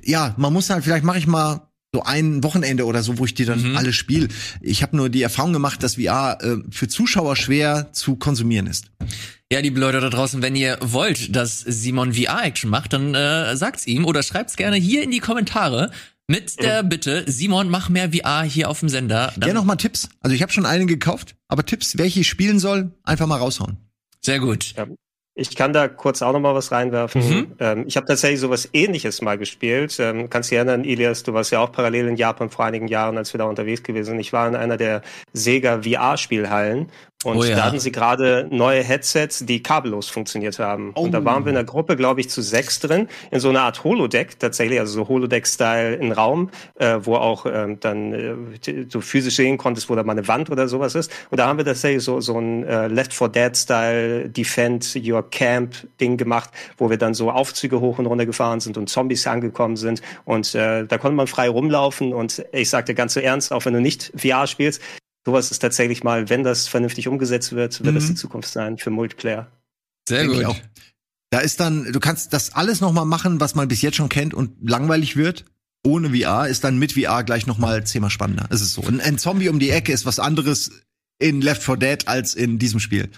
ja, 0.02 0.34
man 0.36 0.52
muss 0.52 0.70
halt, 0.70 0.84
vielleicht 0.84 1.04
mache 1.04 1.18
ich 1.18 1.26
mal 1.26 1.70
so 1.92 2.02
ein 2.04 2.42
Wochenende 2.44 2.86
oder 2.86 3.02
so, 3.02 3.18
wo 3.18 3.24
ich 3.24 3.34
die 3.34 3.44
dann 3.44 3.76
alle 3.76 3.92
spiele. 3.92 4.28
Ich 4.60 4.82
habe 4.82 4.96
nur 4.96 5.08
die 5.08 5.22
Erfahrung 5.22 5.52
gemacht, 5.52 5.82
dass 5.82 5.96
VR 5.96 6.38
äh, 6.40 6.56
für 6.70 6.88
Zuschauer 6.88 7.36
schwer 7.36 7.92
zu 7.92 8.16
konsumieren 8.16 8.66
ist. 8.66 8.86
Ja, 9.52 9.58
liebe 9.58 9.80
Leute 9.80 10.00
da 10.00 10.10
draußen, 10.10 10.42
wenn 10.42 10.54
ihr 10.54 10.78
wollt, 10.80 11.34
dass 11.34 11.58
Simon 11.60 12.14
VR-Action 12.14 12.70
macht, 12.70 12.92
dann 12.92 13.16
äh, 13.16 13.56
sagt's 13.56 13.88
ihm 13.88 14.04
oder 14.04 14.22
schreibt's 14.22 14.56
gerne 14.56 14.76
hier 14.76 15.02
in 15.02 15.10
die 15.10 15.18
Kommentare 15.18 15.90
mit 16.30 16.62
der 16.62 16.84
Bitte, 16.84 17.24
Simon, 17.26 17.68
mach 17.68 17.88
mehr 17.88 18.12
VR 18.12 18.42
hier 18.44 18.70
auf 18.70 18.78
dem 18.78 18.88
Sender. 18.88 19.32
Dann, 19.36 19.48
Ja, 19.48 19.54
noch 19.54 19.64
mal 19.64 19.74
Tipps. 19.74 20.08
Also 20.20 20.34
ich 20.34 20.42
habe 20.42 20.52
schon 20.52 20.64
einen 20.64 20.86
gekauft, 20.86 21.34
aber 21.48 21.66
Tipps, 21.66 21.98
welche 21.98 22.20
ich 22.20 22.28
spielen 22.28 22.60
soll, 22.60 22.92
einfach 23.02 23.26
mal 23.26 23.38
raushauen. 23.38 23.78
Sehr 24.20 24.38
gut. 24.38 24.74
Ja. 24.76 24.86
Ich 25.34 25.56
kann 25.56 25.72
da 25.72 25.88
kurz 25.88 26.22
auch 26.22 26.32
noch 26.32 26.40
mal 26.40 26.54
was 26.54 26.70
reinwerfen. 26.70 27.22
Mhm. 27.26 27.52
Ähm, 27.60 27.84
ich 27.86 27.96
habe 27.96 28.06
tatsächlich 28.06 28.40
sowas 28.40 28.68
ähnliches 28.72 29.22
mal 29.22 29.38
gespielt. 29.38 29.96
Ähm, 29.98 30.28
kannst 30.28 30.50
dich 30.50 30.56
erinnern, 30.56 30.84
Ilias, 30.84 31.22
du 31.22 31.32
warst 31.32 31.50
ja 31.50 31.60
auch 31.60 31.72
parallel 31.72 32.08
in 32.08 32.16
Japan 32.16 32.50
vor 32.50 32.64
einigen 32.64 32.88
Jahren, 32.88 33.16
als 33.16 33.32
wir 33.32 33.38
da 33.38 33.44
unterwegs 33.44 33.82
gewesen 33.82 34.10
sind. 34.10 34.20
Ich 34.20 34.32
war 34.32 34.46
in 34.46 34.54
einer 34.54 34.76
der 34.76 35.02
Sega 35.32 35.82
VR-Spielhallen 35.82 36.90
und 37.22 37.36
Oh 37.36 37.44
ja. 37.44 37.56
da 37.56 37.64
hatten 37.66 37.78
sie 37.78 37.92
gerade 37.92 38.48
neue 38.50 38.82
Headsets, 38.82 39.44
die 39.44 39.62
kabellos 39.62 40.08
funktioniert 40.08 40.58
haben. 40.58 40.92
Und 40.94 41.12
da 41.12 41.22
waren 41.22 41.44
wir 41.44 41.50
in 41.50 41.54
der 41.54 41.64
Gruppe, 41.64 41.96
glaube 41.96 42.20
ich, 42.20 42.30
zu 42.30 42.40
sechs 42.40 42.80
drin, 42.80 43.08
in 43.30 43.40
so 43.40 43.50
einer 43.50 43.60
Art 43.60 43.84
Holodeck 43.84 44.38
tatsächlich, 44.38 44.80
also 44.80 44.94
so 44.94 45.08
Holodeck-Style 45.08 45.96
in 45.96 46.12
Raum, 46.12 46.50
äh, 46.76 46.98
wo 47.02 47.16
auch 47.16 47.44
ähm, 47.44 47.78
dann 47.80 48.12
äh, 48.64 48.84
du 48.84 49.02
physisch 49.02 49.36
sehen 49.36 49.58
konntest, 49.58 49.90
wo 49.90 49.94
da 49.94 50.02
mal 50.02 50.12
eine 50.12 50.26
Wand 50.28 50.48
oder 50.48 50.66
sowas 50.66 50.94
ist. 50.94 51.12
Und 51.30 51.38
da 51.38 51.46
haben 51.46 51.58
wir 51.58 51.64
tatsächlich 51.66 52.02
so, 52.02 52.22
so 52.22 52.38
ein 52.38 52.64
äh, 52.64 52.88
Left 52.88 53.12
4 53.12 53.28
Dead-Style 53.28 54.30
Defend 54.30 54.98
Your 55.06 55.28
Camp-Ding 55.28 56.16
gemacht, 56.16 56.48
wo 56.78 56.88
wir 56.88 56.96
dann 56.96 57.12
so 57.12 57.30
Aufzüge 57.30 57.80
hoch 57.80 57.98
und 57.98 58.06
runter 58.06 58.24
gefahren 58.24 58.60
sind 58.60 58.78
und 58.78 58.88
Zombies 58.88 59.26
angekommen 59.26 59.76
sind. 59.76 60.00
Und 60.24 60.54
äh, 60.54 60.86
da 60.86 60.96
konnte 60.96 61.16
man 61.16 61.26
frei 61.26 61.50
rumlaufen. 61.50 62.14
Und 62.14 62.42
ich 62.52 62.70
sagte 62.70 62.94
ganz 62.94 63.12
so 63.12 63.20
ernst, 63.20 63.52
auch 63.52 63.66
wenn 63.66 63.74
du 63.74 63.80
nicht 63.82 64.10
VR 64.16 64.46
spielst, 64.46 64.80
sowas 65.24 65.50
ist 65.50 65.58
tatsächlich 65.60 66.02
mal, 66.04 66.28
wenn 66.28 66.44
das 66.44 66.68
vernünftig 66.68 67.08
umgesetzt 67.08 67.52
wird, 67.52 67.84
wird 67.84 67.96
das 67.96 68.04
Mhm. 68.04 68.08
die 68.08 68.14
Zukunft 68.14 68.48
sein 68.50 68.78
für 68.78 68.90
Multiplayer. 68.90 69.50
Sehr 70.08 70.26
Denke 70.26 70.44
gut. 70.44 70.62
Da 71.30 71.38
ist 71.38 71.60
dann, 71.60 71.92
du 71.92 72.00
kannst 72.00 72.32
das 72.32 72.54
alles 72.54 72.80
noch 72.80 72.92
mal 72.92 73.04
machen, 73.04 73.38
was 73.40 73.54
man 73.54 73.68
bis 73.68 73.82
jetzt 73.82 73.96
schon 73.96 74.08
kennt 74.08 74.34
und 74.34 74.68
langweilig 74.68 75.16
wird. 75.16 75.44
Ohne 75.86 76.10
VR 76.10 76.48
ist 76.48 76.64
dann 76.64 76.78
mit 76.78 76.92
VR 76.92 77.22
gleich 77.24 77.46
noch 77.46 77.56
mal 77.58 77.86
zehnmal 77.86 78.10
spannender. 78.10 78.46
Es 78.50 78.60
ist 78.60 78.74
so. 78.74 78.82
Ein, 78.82 79.00
ein 79.00 79.16
Zombie 79.18 79.48
um 79.48 79.58
die 79.58 79.70
Ecke 79.70 79.92
ist 79.92 80.04
was 80.04 80.18
anderes 80.18 80.72
in 81.18 81.40
Left 81.40 81.62
4 81.62 81.76
Dead 81.76 82.08
als 82.08 82.34
in 82.34 82.58
diesem 82.58 82.80
Spiel. 82.80 83.10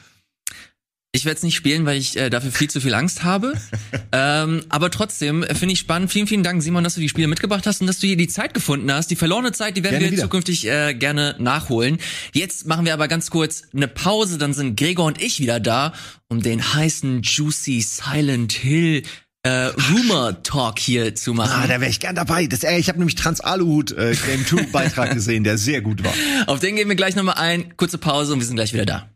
Ich 1.15 1.27
werde 1.27 1.37
es 1.37 1.43
nicht 1.43 1.55
spielen, 1.55 1.85
weil 1.85 1.99
ich 1.99 2.17
äh, 2.17 2.31
dafür 2.31 2.51
viel 2.51 2.71
zu 2.71 2.81
viel 2.81 2.95
Angst 2.95 3.23
habe. 3.23 3.53
ähm, 4.13 4.65
aber 4.71 4.91
trotzdem 4.91 5.43
äh, 5.43 5.55
finde 5.55 5.75
ich 5.75 5.79
spannend. 5.79 6.11
Vielen, 6.11 6.27
vielen 6.27 6.43
Dank, 6.43 6.63
Simon, 6.63 6.85
dass 6.85 6.95
du 6.95 7.03
die 7.03 7.09
Spiele 7.11 7.29
mitgebracht 7.29 7.67
hast 7.67 7.83
und 7.83 7.87
dass 7.87 7.99
du 7.99 8.07
hier 8.07 8.17
die 8.17 8.29
Zeit 8.29 8.55
gefunden 8.55 8.91
hast. 8.91 9.11
Die 9.11 9.17
verlorene 9.17 9.53
Zeit, 9.53 9.77
die 9.77 9.85
werden 9.85 9.99
Gerne 9.99 10.07
wir 10.07 10.13
wieder. 10.13 10.23
zukünftig 10.23 10.67
äh, 10.67 10.95
gerne 10.95 11.37
nachholen. 11.39 11.99
Jetzt 12.33 12.67
machen 12.67 12.87
wir 12.87 12.95
aber 12.95 13.09
ganz 13.09 13.29
kurz 13.29 13.65
eine 13.75 13.89
Pause, 13.89 14.39
dann 14.39 14.55
sind 14.55 14.75
Gregor 14.75 15.05
und 15.05 15.21
ich 15.21 15.39
wieder 15.39 15.61
da, 15.61 15.93
um 16.29 16.41
den 16.41 16.73
heißen, 16.73 17.21
juicy 17.21 17.83
Silent 17.83 18.55
Hill 18.55 19.03
äh, 19.43 19.51
Rumor 19.91 20.43
Talk 20.43 20.79
hier 20.79 21.15
zu 21.15 21.35
machen. 21.35 21.61
Ah, 21.63 21.67
da 21.67 21.81
wäre 21.83 21.91
ich 21.91 22.01
gern 22.01 22.15
dabei. 22.15 22.47
Das, 22.47 22.65
äh, 22.65 22.79
ich 22.79 22.89
habe 22.89 22.99
nämlich 22.99 23.17
Trans 23.17 23.43
Aluhut 23.43 23.93
äh, 23.93 24.17
Game 24.27 24.47
2 24.47 24.63
Beitrag 24.73 25.13
gesehen, 25.13 25.45
der 25.45 25.59
sehr 25.59 25.83
gut 25.83 26.03
war. 26.03 26.15
Auf 26.47 26.61
den 26.61 26.75
gehen 26.75 26.89
wir 26.89 26.97
gleich 26.97 27.17
nochmal 27.17 27.37
ein. 27.37 27.77
Kurze 27.77 27.99
Pause 27.99 28.33
und 28.33 28.39
wir 28.39 28.47
sind 28.47 28.57
gleich 28.57 28.73
wieder 28.73 28.87
da. 28.87 29.11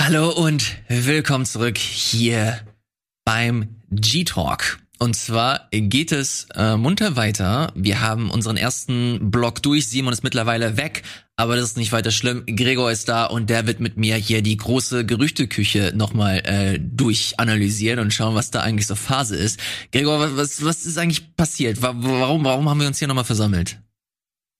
Hallo 0.00 0.30
und 0.30 0.78
willkommen 0.88 1.44
zurück 1.44 1.76
hier 1.76 2.60
beim 3.26 3.82
G-Talk. 3.90 4.78
Und 4.98 5.16
zwar 5.16 5.68
geht 5.70 6.12
es 6.12 6.46
äh, 6.54 6.78
munter 6.78 7.16
weiter. 7.16 7.70
Wir 7.74 8.00
haben 8.00 8.30
unseren 8.30 8.56
ersten 8.56 9.30
Block 9.30 9.62
durch. 9.62 9.88
Simon 9.88 10.14
ist 10.14 10.22
mittlerweile 10.22 10.78
weg, 10.78 11.02
aber 11.36 11.56
das 11.56 11.64
ist 11.64 11.76
nicht 11.76 11.92
weiter 11.92 12.10
schlimm. 12.10 12.44
Gregor 12.46 12.90
ist 12.90 13.08
da 13.08 13.26
und 13.26 13.50
der 13.50 13.66
wird 13.66 13.80
mit 13.80 13.96
mir 13.96 14.16
hier 14.16 14.42
die 14.42 14.56
große 14.56 15.04
Gerüchteküche 15.04 15.92
nochmal 15.94 16.42
äh, 16.44 16.78
durchanalysieren 16.80 17.98
und 17.98 18.12
schauen, 18.12 18.34
was 18.34 18.50
da 18.50 18.60
eigentlich 18.60 18.86
so 18.86 18.94
Phase 18.94 19.36
ist. 19.36 19.58
Gregor, 19.92 20.36
was, 20.36 20.64
was, 20.64 20.86
ist 20.86 20.98
eigentlich 20.98 21.36
passiert? 21.36 21.82
Wa- 21.82 21.94
Warum, 21.96 22.44
warum 22.44 22.68
haben 22.68 22.80
wir 22.80 22.86
uns 22.86 22.98
hier 22.98 23.08
nochmal 23.08 23.24
versammelt? 23.24 23.80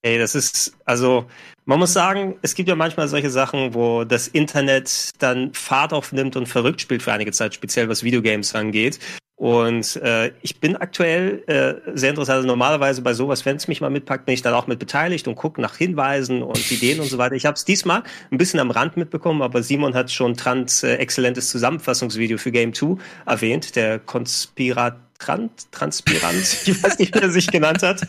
Ey, 0.03 0.19
das 0.19 0.35
ist, 0.35 0.77
also, 0.85 1.27
man 1.65 1.79
muss 1.79 1.95
sagen, 1.95 2.37
es 2.43 2.55
gibt 2.55 2.69
ja 2.69 2.75
manchmal 2.75 3.09
solche 3.09 3.31
Sachen, 3.31 3.73
wo 3.73 4.05
das 4.05 4.29
Internet 4.29 5.11
dann 5.19 5.55
Fahrt 5.55 5.95
aufnimmt 5.95 6.37
und 6.37 6.47
verrückt 6.47 6.83
spielt 6.83 7.03
für 7.03 7.13
einige 7.13 7.33
Zeit, 7.33 7.55
speziell 7.55 7.89
was 7.89 8.03
Videogames 8.03 8.55
angeht. 8.55 8.99
Und 9.37 9.97
äh, 9.97 10.31
ich 10.43 10.61
bin 10.61 10.77
aktuell 10.77 11.43
äh, 11.49 11.97
sehr 11.97 12.11
interessant. 12.11 12.37
Also 12.37 12.47
normalerweise 12.47 13.03
bei 13.03 13.15
sowas, 13.15 13.45
wenn 13.45 13.57
es 13.57 13.67
mich 13.67 13.81
mal 13.81 13.91
mitpackt, 13.91 14.27
bin 14.27 14.35
ich 14.35 14.43
dann 14.43 14.55
auch 14.55 14.69
mit 14.69 14.79
beteiligt 14.79 15.27
und 15.27 15.35
gucke 15.35 15.61
nach 15.61 15.77
Hinweisen 15.77 16.43
und 16.43 16.71
Ideen 16.71 17.01
und 17.01 17.09
so 17.09 17.19
weiter. 17.19 17.35
Ich 17.35 17.45
habe 17.45 17.55
es 17.55 17.65
diesmal 17.65 18.05
ein 18.31 18.39
bisschen 18.39 18.61
am 18.61 18.71
Rand 18.71 18.97
mitbekommen, 18.97 19.43
aber 19.43 19.63
Simon 19.65 19.95
hat 19.95 20.13
schon 20.13 20.37
Trans 20.37 20.85
äh, 20.85 20.95
exzellentes 20.95 21.51
Zusammenfassungsvideo 21.51 22.39
für 22.39 22.53
Game 22.53 22.75
2 22.75 22.97
erwähnt, 23.27 23.75
der 23.75 23.99
Konspirat 23.99 24.99
Trant, 25.19 25.71
Transpirant, 25.71 26.43
ich 26.67 26.83
weiß 26.83 26.99
nicht, 26.99 27.15
wie 27.15 27.21
er 27.21 27.31
sich 27.31 27.47
genannt 27.47 27.83
hat, 27.83 28.03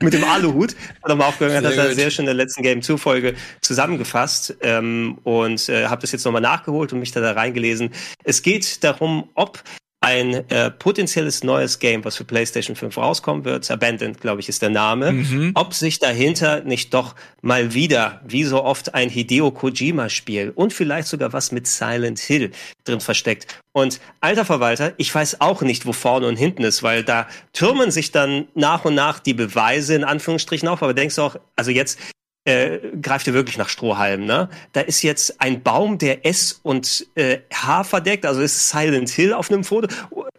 mit 0.00 0.12
dem 0.12 0.22
Aluhut. 0.24 0.76
Hat 1.02 1.10
er 1.10 1.16
mal 1.16 1.26
aufgehört, 1.26 1.64
hat 1.64 1.74
er 1.74 1.86
gut. 1.86 1.94
sehr 1.94 2.10
schön 2.10 2.24
in 2.24 2.26
der 2.26 2.34
letzten 2.34 2.62
Game 2.62 2.82
2 2.82 2.96
Folge 2.96 3.34
zusammengefasst 3.60 4.56
ähm, 4.60 5.18
und 5.24 5.68
äh, 5.68 5.86
habe 5.86 6.00
das 6.02 6.12
jetzt 6.12 6.24
nochmal 6.24 6.42
nachgeholt 6.42 6.92
und 6.92 7.00
mich 7.00 7.12
da, 7.12 7.20
da 7.20 7.32
reingelesen. 7.32 7.90
Es 8.24 8.42
geht 8.42 8.84
darum, 8.84 9.30
ob 9.34 9.62
ein 10.02 10.48
äh, 10.50 10.70
potenzielles 10.70 11.44
neues 11.44 11.78
Game, 11.78 12.04
was 12.06 12.16
für 12.16 12.24
PlayStation 12.24 12.74
5 12.74 12.96
rauskommen 12.96 13.44
wird, 13.44 13.70
Abandoned, 13.70 14.18
glaube 14.18 14.40
ich, 14.40 14.48
ist 14.48 14.62
der 14.62 14.70
Name, 14.70 15.12
Mhm. 15.12 15.50
ob 15.54 15.74
sich 15.74 15.98
dahinter 15.98 16.62
nicht 16.62 16.94
doch 16.94 17.14
mal 17.42 17.74
wieder, 17.74 18.22
wie 18.26 18.44
so 18.44 18.64
oft, 18.64 18.94
ein 18.94 19.10
Hideo 19.10 19.50
Kojima-Spiel 19.50 20.52
und 20.54 20.72
vielleicht 20.72 21.08
sogar 21.08 21.34
was 21.34 21.52
mit 21.52 21.66
Silent 21.66 22.18
Hill 22.18 22.50
drin 22.84 23.00
versteckt. 23.00 23.60
Und 23.72 24.00
alter 24.22 24.46
Verwalter, 24.46 24.94
ich 24.96 25.14
weiß 25.14 25.42
auch 25.42 25.60
nicht, 25.60 25.84
wo 25.84 25.92
vorne 25.92 26.26
und 26.26 26.36
hinten 26.36 26.64
ist, 26.64 26.82
weil 26.82 27.04
da 27.04 27.28
türmen 27.52 27.90
sich 27.90 28.10
dann 28.10 28.48
nach 28.54 28.86
und 28.86 28.94
nach 28.94 29.18
die 29.20 29.34
Beweise 29.34 29.94
in 29.94 30.04
Anführungsstrichen 30.04 30.66
auf, 30.66 30.82
aber 30.82 30.94
denkst 30.94 31.16
du 31.16 31.22
auch, 31.22 31.36
also 31.56 31.70
jetzt 31.70 31.98
äh, 32.44 32.78
greift 33.00 33.26
ihr 33.26 33.34
wirklich 33.34 33.58
nach 33.58 33.68
Strohhalm, 33.68 34.24
ne? 34.24 34.48
Da 34.72 34.80
ist 34.80 35.02
jetzt 35.02 35.40
ein 35.40 35.62
Baum, 35.62 35.98
der 35.98 36.26
S 36.26 36.60
und 36.62 37.06
äh, 37.14 37.38
H 37.52 37.84
verdeckt, 37.84 38.24
also 38.24 38.40
ist 38.40 38.68
Silent 38.68 39.10
Hill 39.10 39.32
auf 39.32 39.50
einem 39.50 39.64
Foto. 39.64 39.88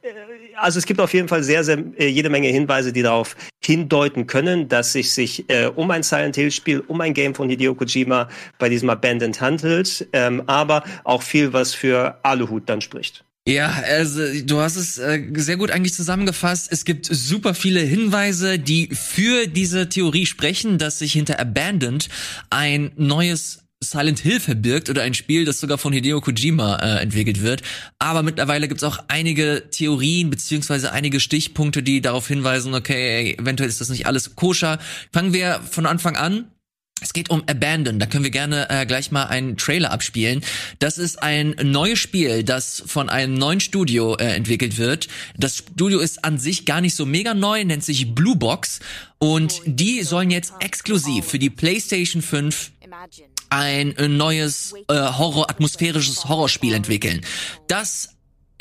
Äh, 0.01 0.09
Also 0.57 0.79
es 0.79 0.85
gibt 0.85 0.99
auf 0.99 1.13
jeden 1.13 1.27
Fall 1.27 1.43
sehr, 1.43 1.63
sehr 1.63 1.77
äh, 1.97 2.07
jede 2.07 2.29
Menge 2.29 2.49
Hinweise, 2.49 2.91
die 2.91 3.01
darauf 3.01 3.35
hindeuten 3.63 4.27
können, 4.27 4.67
dass 4.67 4.95
es 4.95 5.15
sich 5.15 5.49
äh, 5.49 5.71
um 5.75 5.89
ein 5.91 6.03
Silent 6.03 6.35
Hill 6.35 6.51
Spiel, 6.51 6.83
um 6.87 7.01
ein 7.01 7.13
Game 7.13 7.33
von 7.33 7.49
Hideo 7.49 7.73
Kojima 7.73 8.27
bei 8.59 8.69
diesem 8.69 8.89
Abandoned 8.89 9.39
handelt, 9.39 10.07
ähm, 10.13 10.43
aber 10.47 10.83
auch 11.03 11.23
viel, 11.23 11.53
was 11.53 11.73
für 11.73 12.19
Aluhut 12.23 12.67
dann 12.67 12.81
spricht. 12.81 13.23
Ja, 13.47 13.71
also 13.71 14.21
du 14.43 14.59
hast 14.59 14.75
es 14.75 14.99
äh, 14.99 15.23
sehr 15.35 15.57
gut 15.57 15.71
eigentlich 15.71 15.95
zusammengefasst. 15.95 16.67
Es 16.71 16.85
gibt 16.85 17.07
super 17.07 17.55
viele 17.55 17.79
Hinweise, 17.79 18.59
die 18.59 18.89
für 18.93 19.47
diese 19.47 19.89
Theorie 19.89 20.27
sprechen, 20.27 20.77
dass 20.77 20.99
sich 20.99 21.13
hinter 21.13 21.39
Abandoned 21.39 22.07
ein 22.51 22.91
neues 22.97 23.63
Silent 23.83 24.19
Hill 24.19 24.39
verbirgt 24.39 24.91
oder 24.91 25.01
ein 25.01 25.15
Spiel, 25.15 25.43
das 25.43 25.59
sogar 25.59 25.79
von 25.79 25.91
Hideo 25.91 26.21
Kojima 26.21 26.75
äh, 26.75 27.01
entwickelt 27.01 27.41
wird. 27.41 27.63
Aber 27.97 28.21
mittlerweile 28.21 28.67
gibt 28.67 28.81
es 28.81 28.87
auch 28.87 28.99
einige 29.07 29.69
Theorien 29.71 30.29
beziehungsweise 30.29 30.91
einige 30.91 31.19
Stichpunkte, 31.19 31.81
die 31.81 31.99
darauf 31.99 32.27
hinweisen, 32.27 32.75
okay, 32.75 33.35
eventuell 33.39 33.69
ist 33.69 33.81
das 33.81 33.89
nicht 33.89 34.05
alles 34.05 34.35
koscher. 34.35 34.77
Fangen 35.11 35.33
wir 35.33 35.61
von 35.67 35.87
Anfang 35.87 36.15
an. 36.15 36.45
Es 37.03 37.13
geht 37.13 37.31
um 37.31 37.43
Abandon. 37.47 37.97
Da 37.97 38.05
können 38.05 38.23
wir 38.23 38.31
gerne 38.31 38.69
äh, 38.69 38.85
gleich 38.85 39.09
mal 39.11 39.25
einen 39.25 39.57
Trailer 39.57 39.91
abspielen. 39.91 40.43
Das 40.77 40.99
ist 40.99 41.21
ein 41.21 41.55
neues 41.63 41.97
Spiel, 41.97 42.43
das 42.43 42.83
von 42.85 43.09
einem 43.09 43.33
neuen 43.33 43.59
Studio 43.59 44.15
äh, 44.15 44.35
entwickelt 44.35 44.77
wird. 44.77 45.07
Das 45.35 45.57
Studio 45.57 45.99
ist 45.99 46.23
an 46.23 46.37
sich 46.37 46.65
gar 46.65 46.79
nicht 46.79 46.95
so 46.95 47.07
mega 47.07 47.33
neu, 47.33 47.63
nennt 47.65 47.83
sich 47.83 48.13
Blue 48.13 48.35
Box. 48.35 48.81
Und 49.17 49.61
die 49.65 50.03
sollen 50.03 50.29
jetzt 50.29 50.53
exklusiv 50.59 51.25
für 51.25 51.39
die 51.39 51.49
PlayStation 51.49 52.21
5 52.21 52.71
ein 53.49 53.95
neues 54.17 54.73
äh, 54.87 54.93
Horror 54.93 55.49
atmosphärisches 55.49 56.25
Horrorspiel 56.25 56.73
entwickeln. 56.73 57.21
Das 57.67 58.09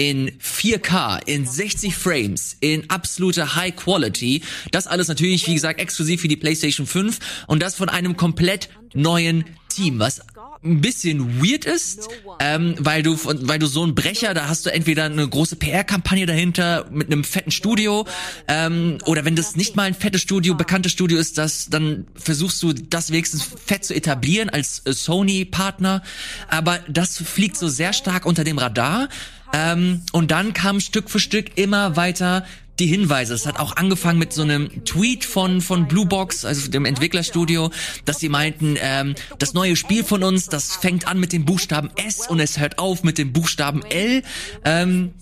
in 0.00 0.30
4K, 0.40 1.20
in 1.26 1.46
60 1.46 1.94
Frames, 1.94 2.56
in 2.60 2.88
absoluter 2.88 3.54
High 3.54 3.76
Quality. 3.76 4.40
Das 4.70 4.86
alles 4.86 5.08
natürlich, 5.08 5.46
wie 5.46 5.52
gesagt, 5.52 5.78
exklusiv 5.78 6.22
für 6.22 6.28
die 6.28 6.38
PlayStation 6.38 6.86
5 6.86 7.18
und 7.48 7.60
das 7.60 7.74
von 7.74 7.90
einem 7.90 8.16
komplett 8.16 8.70
neuen 8.94 9.44
Team, 9.68 9.98
was 9.98 10.22
ein 10.62 10.80
bisschen 10.80 11.42
weird 11.42 11.66
ist, 11.66 12.08
ähm, 12.38 12.76
weil 12.78 13.02
du 13.02 13.18
weil 13.24 13.58
du 13.58 13.66
so 13.66 13.84
ein 13.84 13.94
Brecher, 13.94 14.32
da 14.32 14.48
hast 14.48 14.64
du 14.66 14.72
entweder 14.72 15.04
eine 15.04 15.26
große 15.26 15.56
PR-Kampagne 15.56 16.26
dahinter 16.26 16.86
mit 16.90 17.06
einem 17.06 17.24
fetten 17.24 17.50
Studio, 17.50 18.06
ähm, 18.48 18.98
oder 19.04 19.24
wenn 19.26 19.36
das 19.36 19.56
nicht 19.56 19.76
mal 19.76 19.84
ein 19.84 19.94
fettes 19.94 20.22
Studio, 20.22 20.54
bekanntes 20.54 20.92
Studio 20.92 21.18
ist, 21.18 21.36
das 21.36 21.68
dann 21.68 22.06
versuchst 22.14 22.62
du 22.62 22.72
das 22.72 23.10
wenigstens 23.10 23.42
fett 23.64 23.84
zu 23.84 23.94
etablieren 23.94 24.48
als 24.48 24.80
äh, 24.86 24.92
Sony-Partner, 24.92 26.02
aber 26.48 26.80
das 26.88 27.16
fliegt 27.18 27.56
so 27.56 27.68
sehr 27.68 27.92
stark 27.92 28.26
unter 28.26 28.44
dem 28.44 28.58
Radar. 28.58 29.08
Ähm, 29.52 30.02
und 30.12 30.30
dann 30.30 30.52
kam 30.52 30.80
Stück 30.80 31.10
für 31.10 31.20
Stück 31.20 31.56
immer 31.58 31.96
weiter 31.96 32.44
die 32.80 32.86
Hinweise. 32.86 33.34
Es 33.34 33.46
hat 33.46 33.60
auch 33.60 33.76
angefangen 33.76 34.18
mit 34.18 34.32
so 34.32 34.42
einem 34.42 34.84
Tweet 34.84 35.24
von 35.24 35.60
von 35.60 35.86
Blue 35.86 36.06
Box, 36.06 36.44
also 36.44 36.70
dem 36.70 36.86
Entwicklerstudio, 36.86 37.70
dass 38.06 38.18
sie 38.18 38.28
meinten, 38.28 38.76
ähm, 38.80 39.14
das 39.38 39.52
neue 39.52 39.76
Spiel 39.76 40.02
von 40.02 40.24
uns, 40.24 40.46
das 40.46 40.76
fängt 40.76 41.06
an 41.06 41.20
mit 41.20 41.32
dem 41.32 41.44
Buchstaben 41.44 41.90
S 41.96 42.26
und 42.26 42.40
es 42.40 42.58
hört 42.58 42.78
auf 42.78 43.04
mit 43.04 43.18
dem 43.18 43.32
Buchstaben 43.32 43.82
L. 43.84 44.22
Ähm, 44.64 45.14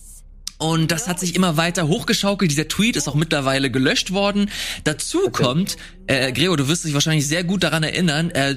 und 0.59 0.91
das 0.91 1.07
hat 1.09 1.21
sich 1.21 1.35
immer 1.37 1.57
weiter 1.57 1.87
hochgeschaukelt. 1.89 2.51
Dieser 2.51 2.69
Tweet 2.69 2.97
ist 2.97 3.09
auch 3.09 3.15
mittlerweile 3.15 3.71
gelöscht 3.71 4.13
worden. 4.13 4.51
Dazu 4.85 5.31
kommt, 5.31 5.77
äh, 6.09 6.33
Gregor, 6.33 6.57
du 6.57 6.69
wirst 6.69 6.85
dich 6.85 6.95
wahrscheinlich 6.95 7.27
sehr 7.29 7.45
gut 7.45 7.63
daran 7.63 7.83
erinnern, 7.85 8.31
äh, 8.31 8.55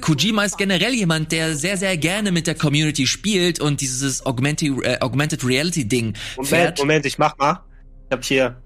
Kojima 0.00 0.44
ist 0.44 0.58
generell 0.58 0.94
jemand, 0.94 1.32
der 1.32 1.56
sehr, 1.56 1.76
sehr 1.76 1.96
gerne 1.96 2.30
mit 2.32 2.46
der 2.46 2.54
Community 2.54 3.06
spielt 3.06 3.60
und 3.60 3.80
dieses 3.80 4.24
Augmented, 4.26 4.84
äh, 4.84 4.98
Augmented 5.00 5.44
Reality 5.44 5.86
Ding 5.86 6.14
Moment, 6.36 6.48
fährt. 6.48 6.78
Moment, 6.78 7.06
ich 7.06 7.18
mach 7.18 7.36
mal. 7.38 7.60
Ich 8.08 8.12
hab 8.12 8.24
hier 8.24 8.56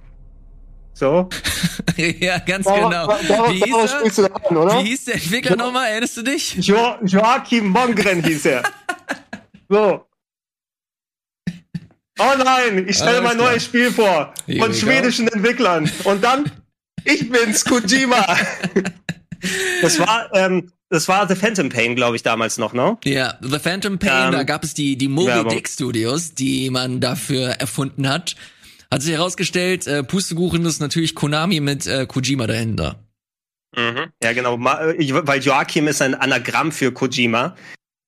so. 0.95 1.29
ja, 1.97 2.39
ganz 2.39 2.67
Darauf- 2.67 2.91
genau. 2.91 3.07
darauf- 3.29 3.53
Wie 3.53 3.63
hieß, 3.63 3.91
spielst 4.01 4.19
du 4.19 4.25
an, 4.35 4.57
oder? 4.57 4.73
er? 4.75 4.85
Wie 4.85 4.89
hieß 4.89 5.05
der 5.05 5.15
Entwickler 5.15 5.55
nochmal? 5.57 5.91
Erinnerst 5.91 6.17
du 6.17 6.23
dich? 6.23 6.55
Jo 6.57 6.97
Joachim 7.05 7.69
Mongren 7.69 8.25
hieß 8.25 8.47
er. 8.47 8.63
So. 9.71 10.08
Oh 12.19 12.35
nein, 12.37 12.87
ich 12.89 12.97
stelle 12.97 13.23
mein 13.23 13.37
neues 13.37 13.65
Spiel 13.65 13.91
vor. 13.91 14.35
Here 14.47 14.59
Von 14.61 14.75
schwedischen 14.75 15.29
Entwicklern. 15.29 15.91
Und 16.05 16.23
dann, 16.25 16.51
ich 17.05 17.29
bin's, 17.31 17.65
Kojima. 17.65 18.27
Das 19.83 20.01
war, 20.01 20.29
ähm, 20.35 20.73
das 20.91 21.07
war 21.07 21.29
The 21.29 21.37
Phantom 21.37 21.69
Pain, 21.69 21.95
glaube 21.95 22.17
ich, 22.17 22.25
damals 22.25 22.59
noch, 22.59 22.73
ne? 22.73 22.99
Ja, 23.05 23.39
The 23.41 23.61
Phantom 23.61 23.97
Pain, 24.01 24.27
Ähm, 24.27 24.33
da 24.33 24.43
gab 24.43 24.65
es 24.65 24.75
die, 24.75 24.97
die 24.97 25.07
Moby 25.07 25.29
Werbung. 25.29 25.53
Dick 25.55 25.69
Studios, 25.69 26.35
die 26.35 26.71
man 26.71 27.01
dafür 27.01 27.51
erfunden 27.51 28.09
hat. 28.09 28.35
Hat 28.91 29.03
sich 29.03 29.13
herausgestellt, 29.13 29.87
äh, 29.87 30.03
Pustekuchen 30.03 30.65
ist 30.67 30.81
natürlich 30.81 31.15
Konami 31.15 31.61
mit 31.61 31.87
äh, 31.87 32.07
Kojima 32.07 32.49
dahinter. 32.49 32.99
Mhm. 33.77 34.07
Ja, 34.23 34.33
genau. 34.33 34.57
Äh, 34.57 35.15
Weil 35.25 35.41
Joachim 35.41 35.87
ist 35.87 36.03
ein 36.03 36.17
Anagramm 36.17 36.73
für 36.73 36.91
Kojima. 36.91 37.55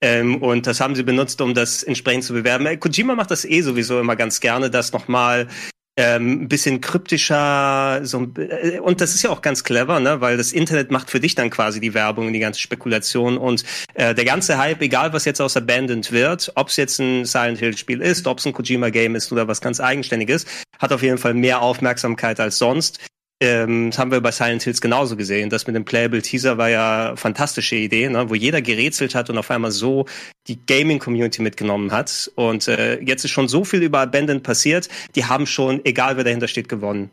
Ähm, 0.03 0.43
und 0.43 0.67
das 0.67 0.81
haben 0.81 0.95
sie 0.95 1.03
benutzt, 1.03 1.41
um 1.41 1.55
das 1.55 1.83
entsprechend 1.83 2.25
zu 2.25 2.33
bewerben. 2.33 2.67
Äh, 2.67 2.77
Kojima 2.79 3.15
macht 3.15 3.31
das 3.31 3.45
eh 3.45 3.61
sowieso 3.61 4.01
immer 4.01 4.17
ganz 4.17 4.41
gerne, 4.41 4.71
das 4.71 4.93
nochmal 4.93 5.49
ähm, 5.97 6.43
ein 6.43 6.49
bisschen 6.49 6.81
kryptischer, 6.81 8.01
so, 8.05 8.27
äh, 8.39 8.79
und 8.79 9.03
das 9.03 9.15
ist 9.15 9.23
ja 9.23 9.31
auch 9.31 9.43
ganz 9.43 9.65
clever, 9.65 10.01
ne, 10.01 10.21
weil 10.23 10.39
das 10.39 10.53
Internet 10.53 10.91
macht 10.91 11.11
für 11.11 11.21
dich 11.21 11.35
dann 11.35 11.51
quasi 11.51 11.81
die 11.81 11.93
Werbung 11.93 12.29
und 12.29 12.33
die 12.33 12.39
ganze 12.39 12.61
Spekulation 12.61 13.37
und 13.37 13.65
äh, 13.95 14.15
der 14.15 14.25
ganze 14.25 14.57
Hype, 14.57 14.81
egal 14.81 15.13
was 15.13 15.27
jetzt 15.27 15.43
aus 15.43 15.57
Abandoned 15.57 16.11
wird, 16.13 16.53
ob 16.55 16.69
es 16.69 16.77
jetzt 16.77 17.01
ein 17.01 17.27
Silent 17.27 17.59
Hill 17.59 17.77
Spiel 17.77 18.01
ist, 18.01 18.27
ob 18.27 18.39
es 18.39 18.47
ein 18.47 18.55
Kojima 18.55 18.89
Game 18.89 19.15
ist 19.15 19.31
oder 19.33 19.49
was 19.49 19.61
ganz 19.61 19.81
eigenständiges, 19.81 20.47
hat 20.79 20.93
auf 20.93 21.03
jeden 21.03 21.19
Fall 21.19 21.35
mehr 21.35 21.61
Aufmerksamkeit 21.61 22.41
als 22.41 22.57
sonst. 22.57 23.01
Ähm, 23.43 23.91
das 23.91 23.99
haben 23.99 24.11
wir 24.11 24.21
bei 24.21 24.33
Silent 24.33 24.63
Hills 24.63 24.81
genauso 24.81 25.17
gesehen. 25.17 25.49
Das 25.49 25.67
mit 25.67 25.75
dem 25.75 25.85
Playable 25.85 26.21
Teaser 26.21 26.59
war 26.59 26.69
ja 26.69 27.17
fantastische 27.17 27.77
Idee, 27.77 28.09
ne? 28.09 28.29
wo 28.29 28.35
jeder 28.35 28.61
gerätselt 28.61 29.15
hat 29.15 29.31
und 29.31 29.39
auf 29.39 29.51
einmal 29.51 29.71
so 29.71 30.05
die 30.47 30.59
Gaming-Community 30.67 31.41
mitgenommen 31.41 31.91
hat. 31.91 32.31
Und 32.35 32.69
äh, 32.69 33.01
jetzt 33.01 33.25
ist 33.25 33.31
schon 33.31 33.49
so 33.49 33.65
viel 33.65 33.83
über 33.83 34.01
Abandoned 34.01 34.43
passiert, 34.43 34.89
die 35.15 35.25
haben 35.25 35.47
schon, 35.47 35.83
egal 35.85 36.17
wer 36.17 36.25
dahinter 36.25 36.49
steht, 36.49 36.69
gewonnen. 36.69 37.11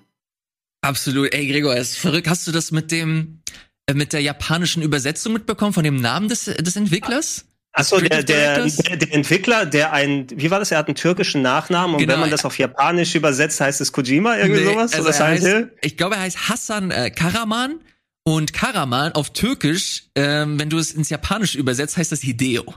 Absolut. 0.82 1.34
Ey, 1.34 1.48
Gregor, 1.48 1.76
ist 1.76 1.98
verrückt. 1.98 2.28
Hast 2.28 2.46
du 2.46 2.52
das 2.52 2.72
mit 2.72 2.92
dem, 2.92 3.42
äh, 3.88 3.94
mit 3.94 4.12
der 4.12 4.22
japanischen 4.22 4.84
Übersetzung 4.84 5.34
mitbekommen 5.34 5.74
von 5.74 5.84
dem 5.84 5.96
Namen 5.96 6.28
des, 6.28 6.46
des 6.46 6.76
Entwicklers? 6.76 7.46
Achso, 7.78 8.00
der, 8.00 8.24
der, 8.24 8.66
der, 8.66 8.98
der 8.98 9.14
Entwickler, 9.14 9.66
der 9.66 9.94
ein, 9.94 10.28
wie 10.32 10.50
war 10.50 10.60
das? 10.60 10.72
Er 10.72 10.80
hat 10.80 10.88
einen 10.88 10.96
türkischen 10.96 11.44
Nachnamen 11.44 11.96
und 11.96 12.02
genau. 12.02 12.14
wenn 12.14 12.22
man 12.22 12.32
das 12.32 12.44
auf 12.44 12.58
Japanisch 12.58 13.14
übersetzt, 13.14 13.62
heißt 13.62 13.82
es 13.82 13.92
Kojima, 13.92 14.38
irgendwie 14.38 14.62
nee, 14.62 14.74
sowas? 14.74 14.94
Also 14.94 15.10
oder 15.10 15.20
heißt? 15.20 15.48
Ich 15.82 15.96
glaube, 15.96 16.16
er 16.16 16.22
heißt 16.22 16.50
Hassan 16.50 16.90
äh, 16.90 17.12
Karaman 17.12 17.80
und 18.24 18.52
Karaman 18.52 19.12
auf 19.12 19.32
Türkisch, 19.32 20.06
ähm, 20.16 20.60
wenn 20.60 20.70
du 20.70 20.78
es 20.80 20.92
ins 20.92 21.10
Japanische 21.10 21.58
übersetzt, 21.60 21.98
heißt 21.98 22.12
das 22.12 22.22
Hideo. 22.22 22.74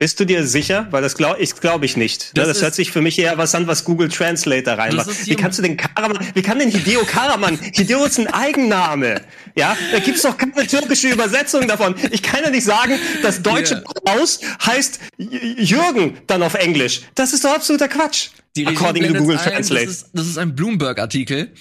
Bist 0.00 0.18
du 0.18 0.24
dir 0.24 0.44
sicher? 0.44 0.88
Weil 0.90 1.02
das 1.02 1.14
glaube 1.14 1.40
ich, 1.40 1.54
glaube 1.54 1.86
ich 1.86 1.96
nicht. 1.96 2.36
Das, 2.36 2.48
das 2.48 2.62
hört 2.62 2.74
sich 2.74 2.90
für 2.90 3.00
mich 3.00 3.16
eher 3.16 3.38
was 3.38 3.54
an, 3.54 3.68
was 3.68 3.84
Google 3.84 4.08
Translate 4.08 4.64
da 4.64 4.74
reinmacht. 4.74 5.26
Wie 5.26 5.36
kannst 5.36 5.58
du 5.58 5.62
den 5.62 5.76
Karaman, 5.76 6.18
wie 6.34 6.42
kann 6.42 6.58
denn 6.58 6.70
Hideo 6.70 7.04
Karaman? 7.04 7.58
Hideo 7.72 8.04
ist 8.04 8.18
ein 8.18 8.26
Eigenname. 8.26 9.20
Ja, 9.54 9.76
da 9.92 10.00
gibt's 10.00 10.22
doch 10.22 10.36
keine 10.36 10.66
türkische 10.66 11.08
Übersetzung 11.08 11.68
davon. 11.68 11.94
Ich 12.10 12.22
kann 12.22 12.42
ja 12.42 12.50
nicht 12.50 12.64
sagen, 12.64 12.98
das 13.22 13.40
deutsche 13.40 13.74
yeah. 13.74 13.84
Klaus 14.04 14.40
heißt 14.66 14.98
Jürgen 15.16 16.18
dann 16.26 16.42
auf 16.42 16.54
Englisch. 16.54 17.02
Das 17.14 17.32
ist 17.32 17.44
doch 17.44 17.54
absoluter 17.54 17.86
Quatsch. 17.86 18.30
Die 18.56 18.66
according 18.66 19.12
to 19.12 19.18
Google 19.18 19.38
ein, 19.38 19.52
Translate. 19.52 19.86
Das 19.86 19.94
ist, 19.94 20.10
das 20.12 20.26
ist 20.26 20.38
ein 20.38 20.56
Bloomberg-Artikel 20.56 21.52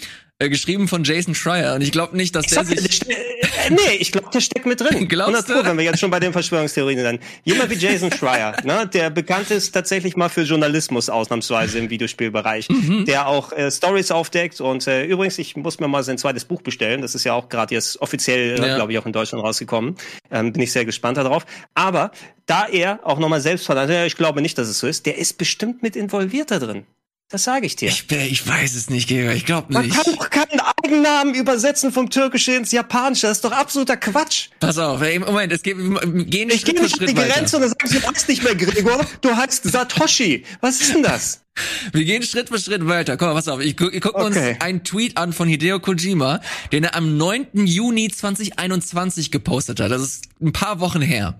äh, 0.43 0.49
geschrieben 0.49 0.87
von 0.87 1.03
Jason 1.03 1.35
Schreier. 1.35 1.75
Und 1.75 1.81
ich 1.81 1.91
glaube 1.91 2.15
nicht, 2.17 2.35
dass 2.35 2.45
ich 2.45 2.51
der 2.51 2.65
sich. 2.65 3.09
Äh, 3.09 3.69
nee, 3.69 3.95
ich 3.99 4.11
glaube, 4.11 4.29
der 4.33 4.41
steckt 4.41 4.65
mit 4.65 4.79
drin. 4.79 5.07
Glaubst 5.09 5.49
du? 5.49 5.65
wenn 5.65 5.77
wir 5.77 5.85
jetzt 5.85 5.99
schon 5.99 6.11
bei 6.11 6.19
den 6.19 6.33
Verschwörungstheorien 6.33 6.99
sind. 6.99 7.21
Jemand 7.43 7.69
wie 7.69 7.75
Jason 7.75 8.11
Schreier, 8.17 8.55
ne, 8.63 8.89
der 8.91 9.09
bekannt 9.09 9.51
ist 9.51 9.71
tatsächlich 9.71 10.15
mal 10.15 10.29
für 10.29 10.41
Journalismus 10.41 11.09
ausnahmsweise 11.09 11.79
im 11.79 11.89
Videospielbereich, 11.89 12.69
mhm. 12.69 13.05
der 13.05 13.27
auch 13.27 13.51
äh, 13.51 13.71
Stories 13.71 14.11
aufdeckt. 14.11 14.61
Und 14.61 14.87
äh, 14.87 15.05
übrigens, 15.05 15.37
ich 15.39 15.55
muss 15.55 15.79
mir 15.79 15.87
mal 15.87 16.03
sein 16.03 16.17
zweites 16.17 16.45
Buch 16.45 16.61
bestellen. 16.61 17.01
Das 17.01 17.15
ist 17.15 17.23
ja 17.23 17.33
auch 17.33 17.49
gerade 17.49 17.73
jetzt 17.73 18.01
offiziell, 18.01 18.59
ja. 18.59 18.75
glaube 18.75 18.91
ich, 18.91 18.97
auch 18.99 19.05
in 19.05 19.13
Deutschland 19.13 19.43
rausgekommen. 19.43 19.95
Ähm, 20.31 20.53
bin 20.53 20.61
ich 20.61 20.71
sehr 20.71 20.85
gespannt 20.85 21.17
darauf. 21.17 21.45
Aber 21.73 22.11
da 22.45 22.67
er 22.67 22.99
auch 23.03 23.19
nochmal 23.19 23.41
selbst 23.41 23.65
verlangt, 23.65 23.91
ich 24.05 24.15
glaube 24.15 24.41
nicht, 24.41 24.57
dass 24.57 24.67
es 24.67 24.79
so 24.79 24.87
ist, 24.87 25.05
der 25.05 25.17
ist 25.17 25.37
bestimmt 25.37 25.83
mit 25.83 25.95
involviert 25.95 26.51
da 26.51 26.59
drin. 26.59 26.85
Das 27.33 27.45
sage 27.45 27.65
ich 27.65 27.75
dir. 27.75 27.89
Ich, 27.89 28.05
ich 28.11 28.47
weiß 28.47 28.75
es 28.75 28.91
nicht, 28.91 29.07
Georg. 29.09 29.35
Ich 29.35 29.43
glaube 29.43 29.73
nicht. 29.73 29.95
Man 29.95 30.03
kann 30.03 30.15
doch 30.15 30.29
keinen 30.29 30.59
Eigennamen 30.59 31.33
übersetzen 31.33 31.91
vom 31.91 32.11
Türkischen 32.11 32.57
ins 32.57 32.71
Japanische. 32.71 33.25
Das 33.25 33.37
ist 33.37 33.43
doch 33.43 33.51
absoluter 33.51 33.97
Quatsch. 33.97 34.49
Pass 34.59 34.77
auf, 34.77 35.01
ey, 35.01 35.17
Moment, 35.17 35.51
es 35.51 35.63
geht, 35.63 35.75
wir 35.75 35.99
gehen 36.25 36.51
Ich 36.51 36.63
gehe 36.63 36.79
nicht 36.79 37.01
an 37.01 37.07
die 37.07 37.13
Grenze 37.15 37.55
und 37.55 37.63
dann 37.63 37.71
sagst 37.71 37.91
du, 37.91 37.99
du 37.99 38.07
heißt 38.07 38.29
nicht 38.29 38.43
mehr 38.43 38.53
Gregor, 38.53 39.03
du 39.21 39.35
heißt 39.35 39.63
Satoshi. 39.63 40.43
Was 40.61 40.79
ist 40.79 40.93
denn 40.93 41.01
das? 41.01 41.39
Wir 41.93 42.03
gehen 42.03 42.23
Schritt 42.23 42.49
für 42.49 42.57
Schritt 42.57 42.87
weiter. 42.87 43.17
Komm 43.17 43.29
mal, 43.29 43.35
pass 43.35 43.47
auf. 43.47 43.59
Ich, 43.61 43.77
gu 43.77 43.87
ich 43.89 44.03
okay. 44.03 44.23
uns 44.25 44.37
einen 44.61 44.83
Tweet 44.83 45.17
an 45.17 45.33
von 45.33 45.47
Hideo 45.47 45.79
Kojima, 45.79 46.41
den 46.71 46.83
er 46.83 46.95
am 46.95 47.17
9. 47.17 47.47
Juni 47.53 48.09
2021 48.09 49.31
gepostet 49.31 49.79
hat. 49.79 49.91
Das 49.91 50.01
ist 50.01 50.25
ein 50.41 50.51
paar 50.51 50.79
Wochen 50.79 51.01
her. 51.01 51.39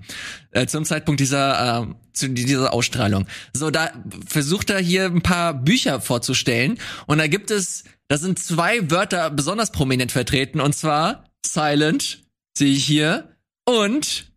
Äh, 0.54 0.68
zum 0.68 0.86
Zeitpunkt 0.86 1.20
dieser, 1.20 1.82
äh, 1.82 1.94
zu 2.14 2.30
dieser 2.30 2.74
Ausstrahlung. 2.74 3.28
So, 3.54 3.72
da 3.72 3.92
versucht 4.28 4.70
er 4.70 4.80
hier 4.80 5.06
ein 5.06 5.22
paar 5.22 5.54
Bücher 5.54 6.00
vorzustellen. 6.00 6.80
Und 7.08 7.18
da 7.18 7.28
gibt 7.28 7.52
es, 7.52 7.84
da 8.08 8.18
sind 8.18 8.40
zwei 8.40 8.90
Wörter 8.92 9.32
besonders 9.32 9.72
prominent 9.72 10.12
vertreten. 10.12 10.62
Und 10.62 10.74
zwar 10.74 11.26
Silent, 11.46 12.24
sehe 12.56 12.72
ich 12.74 12.86
hier, 12.86 13.36
und 13.66 14.32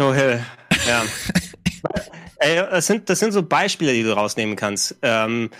Oh, 0.00 0.14
hell. 0.14 0.42
Ja. 0.86 1.04
Ey, 2.38 2.56
das 2.56 2.86
sind, 2.86 3.10
das 3.10 3.18
sind 3.18 3.32
so 3.32 3.42
Beispiele, 3.42 3.92
die 3.92 4.02
du 4.02 4.16
rausnehmen 4.16 4.56
kannst. 4.56 4.96
Ähm, 5.02 5.50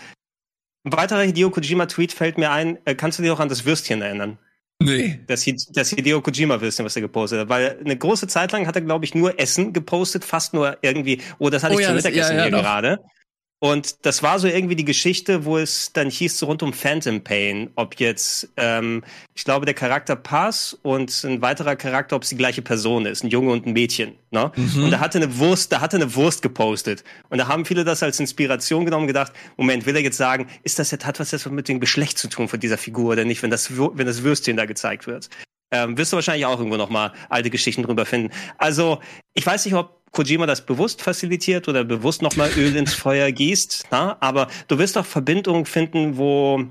ein 0.83 0.93
weiterer 0.93 1.21
Hideo 1.21 1.51
Kojima-Tweet 1.51 2.11
fällt 2.11 2.39
mir 2.39 2.49
ein. 2.49 2.79
Äh, 2.85 2.95
kannst 2.95 3.19
du 3.19 3.23
dich 3.23 3.31
auch 3.31 3.39
an 3.39 3.49
das 3.49 3.65
Würstchen 3.65 4.01
erinnern? 4.01 4.39
Nee. 4.83 5.19
Das, 5.27 5.45
das 5.69 5.89
Hideo 5.89 6.21
Kojima-Würstchen, 6.21 6.85
was 6.85 6.95
er 6.95 7.01
gepostet 7.01 7.39
hat. 7.41 7.49
Weil 7.49 7.77
eine 7.83 7.97
große 7.97 8.27
Zeit 8.27 8.51
lang 8.51 8.67
hat 8.67 8.75
er, 8.75 8.81
glaube 8.81 9.05
ich, 9.05 9.15
nur 9.15 9.39
Essen 9.39 9.73
gepostet, 9.73 10.25
fast 10.25 10.53
nur 10.53 10.77
irgendwie, 10.81 11.21
oh, 11.39 11.49
das 11.49 11.63
hatte 11.63 11.75
oh, 11.75 11.79
ich 11.79 11.83
ja, 11.83 11.89
zum 11.89 11.97
Mittagessen 11.97 12.37
ja, 12.37 12.45
ja, 12.45 12.49
hier 12.49 12.61
gerade. 12.61 12.99
Und 13.63 14.07
das 14.07 14.23
war 14.23 14.39
so 14.39 14.47
irgendwie 14.47 14.75
die 14.75 14.85
Geschichte, 14.85 15.45
wo 15.45 15.55
es 15.55 15.93
dann 15.93 16.09
hieß 16.09 16.39
so 16.39 16.47
rund 16.47 16.63
um 16.63 16.73
Phantom 16.73 17.23
Pain, 17.23 17.69
ob 17.75 17.99
jetzt, 17.99 18.49
ähm, 18.57 19.03
ich 19.35 19.43
glaube, 19.43 19.67
der 19.67 19.75
Charakter 19.75 20.15
Pass 20.15 20.75
und 20.81 21.23
ein 21.23 21.43
weiterer 21.43 21.75
Charakter, 21.75 22.15
ob 22.15 22.23
es 22.23 22.29
die 22.29 22.37
gleiche 22.37 22.63
Person 22.63 23.05
ist, 23.05 23.23
ein 23.23 23.29
Junge 23.29 23.51
und 23.51 23.67
ein 23.67 23.73
Mädchen. 23.73 24.15
Ne? 24.31 24.51
Mhm. 24.55 24.85
Und 24.85 24.91
da 24.91 24.99
hatte 24.99 25.19
eine 25.19 25.37
Wurst, 25.37 25.71
da 25.71 25.79
hatte 25.79 25.97
eine 25.97 26.15
Wurst 26.15 26.41
gepostet. 26.41 27.03
Und 27.29 27.37
da 27.37 27.47
haben 27.47 27.63
viele 27.65 27.83
das 27.83 28.01
als 28.01 28.19
Inspiration 28.19 28.83
genommen 28.83 29.03
und 29.03 29.09
gedacht, 29.09 29.31
Moment, 29.57 29.85
will 29.85 29.95
er 29.95 30.01
jetzt 30.01 30.17
sagen, 30.17 30.47
ist 30.63 30.79
das 30.79 30.89
jetzt, 30.89 31.05
hat 31.05 31.19
was 31.19 31.29
jetzt 31.29 31.45
mit 31.51 31.67
dem 31.67 31.79
Geschlecht 31.79 32.17
zu 32.17 32.29
tun 32.29 32.47
von 32.47 32.59
dieser 32.59 32.79
Figur 32.79 33.11
oder 33.11 33.25
nicht, 33.25 33.43
wenn 33.43 33.51
das, 33.51 33.77
wenn 33.77 34.07
das 34.07 34.23
Würstchen 34.23 34.57
da 34.57 34.65
gezeigt 34.65 35.05
wird? 35.05 35.29
Ähm, 35.69 35.99
wirst 35.99 36.11
du 36.11 36.15
wahrscheinlich 36.15 36.47
auch 36.47 36.57
irgendwo 36.57 36.77
noch 36.77 36.89
mal 36.89 37.13
alte 37.29 37.51
Geschichten 37.51 37.83
drüber 37.83 38.07
finden. 38.07 38.33
Also, 38.57 39.01
ich 39.35 39.45
weiß 39.45 39.65
nicht, 39.65 39.75
ob 39.75 40.00
Kojima 40.11 40.45
das 40.45 40.65
bewusst 40.65 41.01
facilitiert 41.01 41.67
oder 41.67 41.83
bewusst 41.83 42.21
nochmal 42.21 42.49
Öl 42.57 42.75
ins 42.75 42.93
Feuer 42.93 43.31
gießt, 43.31 43.85
na? 43.91 44.17
aber 44.19 44.47
du 44.67 44.77
wirst 44.77 44.95
doch 44.95 45.05
Verbindungen 45.05 45.65
finden, 45.65 46.17
wo 46.17 46.65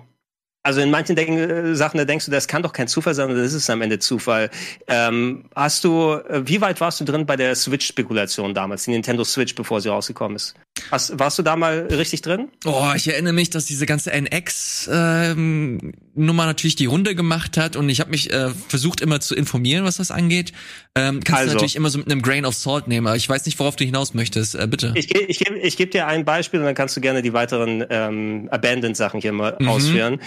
also 0.63 0.83
in 0.83 0.91
manchen 0.91 1.17
Denken, 1.17 1.39
äh, 1.39 1.75
Sachen, 1.75 1.97
da 1.97 2.05
denkst 2.05 2.27
du, 2.27 2.31
das 2.31 2.47
kann 2.47 2.63
doch 2.63 2.73
kein 2.73 2.87
Zufall 2.87 3.15
sein, 3.15 3.35
das 3.35 3.55
ist 3.55 3.71
am 3.71 3.81
Ende 3.81 3.99
Zufall. 3.99 4.51
Ähm, 4.87 5.45
hast 5.55 5.85
du, 5.85 6.13
äh, 6.13 6.47
wie 6.47 6.61
weit 6.61 6.81
warst 6.81 7.01
du 7.01 7.05
drin 7.05 7.25
bei 7.25 7.37
der 7.37 7.55
Switch-Spekulation 7.55 8.53
damals, 8.53 8.85
die 8.85 8.91
Nintendo 8.91 9.25
Switch, 9.25 9.55
bevor 9.55 9.81
sie 9.81 9.89
rausgekommen 9.89 10.37
ist? 10.37 10.55
Hast, 10.91 11.19
warst 11.19 11.39
du 11.39 11.43
da 11.43 11.57
mal 11.57 11.87
richtig 11.91 12.23
drin? 12.23 12.49
Oh, 12.65 12.91
ich 12.97 13.07
erinnere 13.09 13.33
mich, 13.33 13.51
dass 13.51 13.65
diese 13.67 13.87
ganze 13.87 14.13
NX-Nummer 14.13 15.33
ähm, 15.37 16.37
natürlich 16.37 16.77
die 16.77 16.87
Runde 16.87 17.15
gemacht 17.15 17.57
hat 17.57 17.77
und 17.77 17.89
ich 17.89 18.01
habe 18.01 18.11
mich 18.11 18.33
äh, 18.33 18.51
versucht 18.69 19.01
immer 19.01 19.21
zu 19.21 19.35
informieren, 19.35 19.85
was 19.85 19.99
das 19.99 20.11
angeht. 20.11 20.53
Ähm, 20.97 21.23
kannst 21.23 21.43
also. 21.43 21.51
du 21.51 21.55
natürlich 21.57 21.77
immer 21.77 21.91
so 21.91 21.99
mit 21.99 22.11
einem 22.11 22.23
Grain 22.23 22.45
of 22.45 22.55
Salt 22.55 22.89
nehmen, 22.89 23.07
aber 23.07 23.17
ich 23.17 23.29
weiß 23.29 23.47
nicht, 23.47 23.59
worauf 23.59 23.77
du 23.77 23.85
hinaus 23.85 24.15
möchtest. 24.15 24.55
Äh, 24.55 24.67
bitte. 24.67 24.93
Ich, 24.97 25.15
ich, 25.15 25.41
ich, 25.41 25.49
ich 25.49 25.77
gebe 25.77 25.91
dir 25.91 26.07
ein 26.07 26.25
Beispiel 26.25 26.61
und 26.61 26.67
dann 26.67 26.75
kannst 26.75 26.97
du 26.97 27.01
gerne 27.01 27.23
die 27.23 27.33
weiteren 27.33 27.85
ähm, 27.89 28.49
Abandoned-Sachen 28.51 29.21
hier 29.21 29.33
mal 29.33 29.57
mhm. 29.61 29.69
ausführen. 29.69 30.21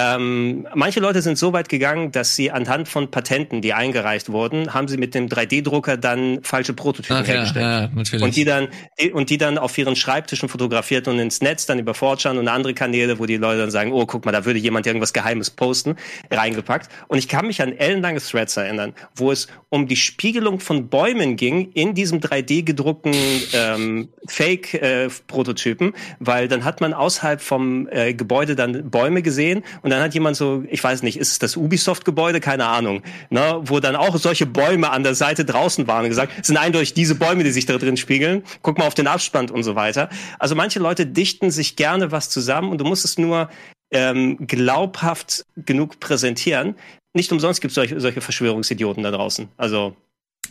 Ähm, 0.00 0.68
manche 0.76 1.00
Leute 1.00 1.22
sind 1.22 1.38
so 1.38 1.52
weit 1.52 1.68
gegangen, 1.68 2.12
dass 2.12 2.36
sie 2.36 2.52
anhand 2.52 2.88
von 2.88 3.10
Patenten, 3.10 3.62
die 3.62 3.72
eingereicht 3.72 4.30
wurden, 4.30 4.72
haben 4.72 4.86
sie 4.86 4.96
mit 4.96 5.12
dem 5.12 5.26
3D-Drucker 5.28 5.96
dann 5.96 6.38
falsche 6.44 6.72
Prototypen 6.72 7.22
Ach, 7.24 7.26
hergestellt. 7.26 7.64
Ja, 7.64 7.80
ja, 7.80 7.90
natürlich. 7.92 8.24
Und 8.24 8.36
die 8.36 8.44
dann 8.44 8.68
die, 9.00 9.10
und 9.10 9.28
die 9.30 9.38
dann 9.38 9.58
auf 9.58 9.76
ihren 9.76 9.96
Schreibtischen 9.96 10.48
fotografiert 10.48 11.08
und 11.08 11.18
ins 11.18 11.40
Netz 11.40 11.66
dann 11.66 11.80
über 11.80 11.94
4 11.94 12.30
und 12.30 12.46
andere 12.46 12.74
Kanäle, 12.74 13.18
wo 13.18 13.26
die 13.26 13.38
Leute 13.38 13.62
dann 13.62 13.72
sagen, 13.72 13.92
oh, 13.92 14.06
guck 14.06 14.24
mal, 14.24 14.30
da 14.30 14.44
würde 14.44 14.60
jemand 14.60 14.86
irgendwas 14.86 15.12
Geheimes 15.12 15.50
posten, 15.50 15.96
reingepackt. 16.30 16.88
Und 17.08 17.18
ich 17.18 17.26
kann 17.26 17.46
mich 17.46 17.60
an 17.60 17.72
ellenlange 17.72 18.20
Threads 18.20 18.56
erinnern, 18.56 18.94
wo 19.16 19.32
es 19.32 19.48
um 19.68 19.88
die 19.88 19.96
Spiegelung 19.96 20.60
von 20.60 20.88
Bäumen 20.88 21.36
ging 21.36 21.72
in 21.72 21.94
diesem 21.94 22.20
3D 22.20 22.64
gedruckten 22.64 23.14
ähm, 23.52 24.10
Fake-Prototypen, 24.26 25.94
äh, 25.94 25.96
weil 26.20 26.48
dann 26.48 26.64
hat 26.64 26.80
man 26.80 26.94
außerhalb 26.94 27.40
vom 27.40 27.88
äh, 27.90 28.14
Gebäude 28.14 28.54
dann 28.54 28.90
Bäume 28.90 29.22
gesehen 29.22 29.64
und 29.82 29.87
dann 29.90 30.02
hat 30.02 30.14
jemand 30.14 30.36
so, 30.36 30.64
ich 30.70 30.82
weiß 30.82 31.02
nicht, 31.02 31.18
ist 31.18 31.32
es 31.32 31.38
das 31.38 31.56
Ubisoft-Gebäude? 31.56 32.40
Keine 32.40 32.66
Ahnung. 32.66 33.02
Ne? 33.30 33.60
Wo 33.62 33.80
dann 33.80 33.96
auch 33.96 34.16
solche 34.16 34.46
Bäume 34.46 34.90
an 34.90 35.02
der 35.02 35.14
Seite 35.14 35.44
draußen 35.44 35.86
waren 35.86 36.04
und 36.04 36.10
gesagt, 36.10 36.32
es 36.40 36.46
sind 36.46 36.56
eindeutig 36.56 36.94
diese 36.94 37.14
Bäume, 37.14 37.44
die 37.44 37.50
sich 37.50 37.66
da 37.66 37.76
drin 37.78 37.96
spiegeln. 37.96 38.42
Guck 38.62 38.78
mal 38.78 38.86
auf 38.86 38.94
den 38.94 39.06
Abspann 39.06 39.50
und 39.50 39.62
so 39.62 39.74
weiter. 39.74 40.08
Also 40.38 40.54
manche 40.54 40.78
Leute 40.78 41.06
dichten 41.06 41.50
sich 41.50 41.76
gerne 41.76 42.12
was 42.12 42.28
zusammen 42.30 42.70
und 42.70 42.78
du 42.78 42.84
musst 42.84 43.04
es 43.04 43.18
nur 43.18 43.48
ähm, 43.90 44.36
glaubhaft 44.46 45.44
genug 45.56 46.00
präsentieren. 46.00 46.74
Nicht 47.14 47.32
umsonst 47.32 47.60
gibt 47.60 47.70
es 47.70 47.74
solche, 47.76 48.00
solche 48.00 48.20
Verschwörungsidioten 48.20 49.02
da 49.02 49.10
draußen. 49.10 49.48
Also. 49.56 49.96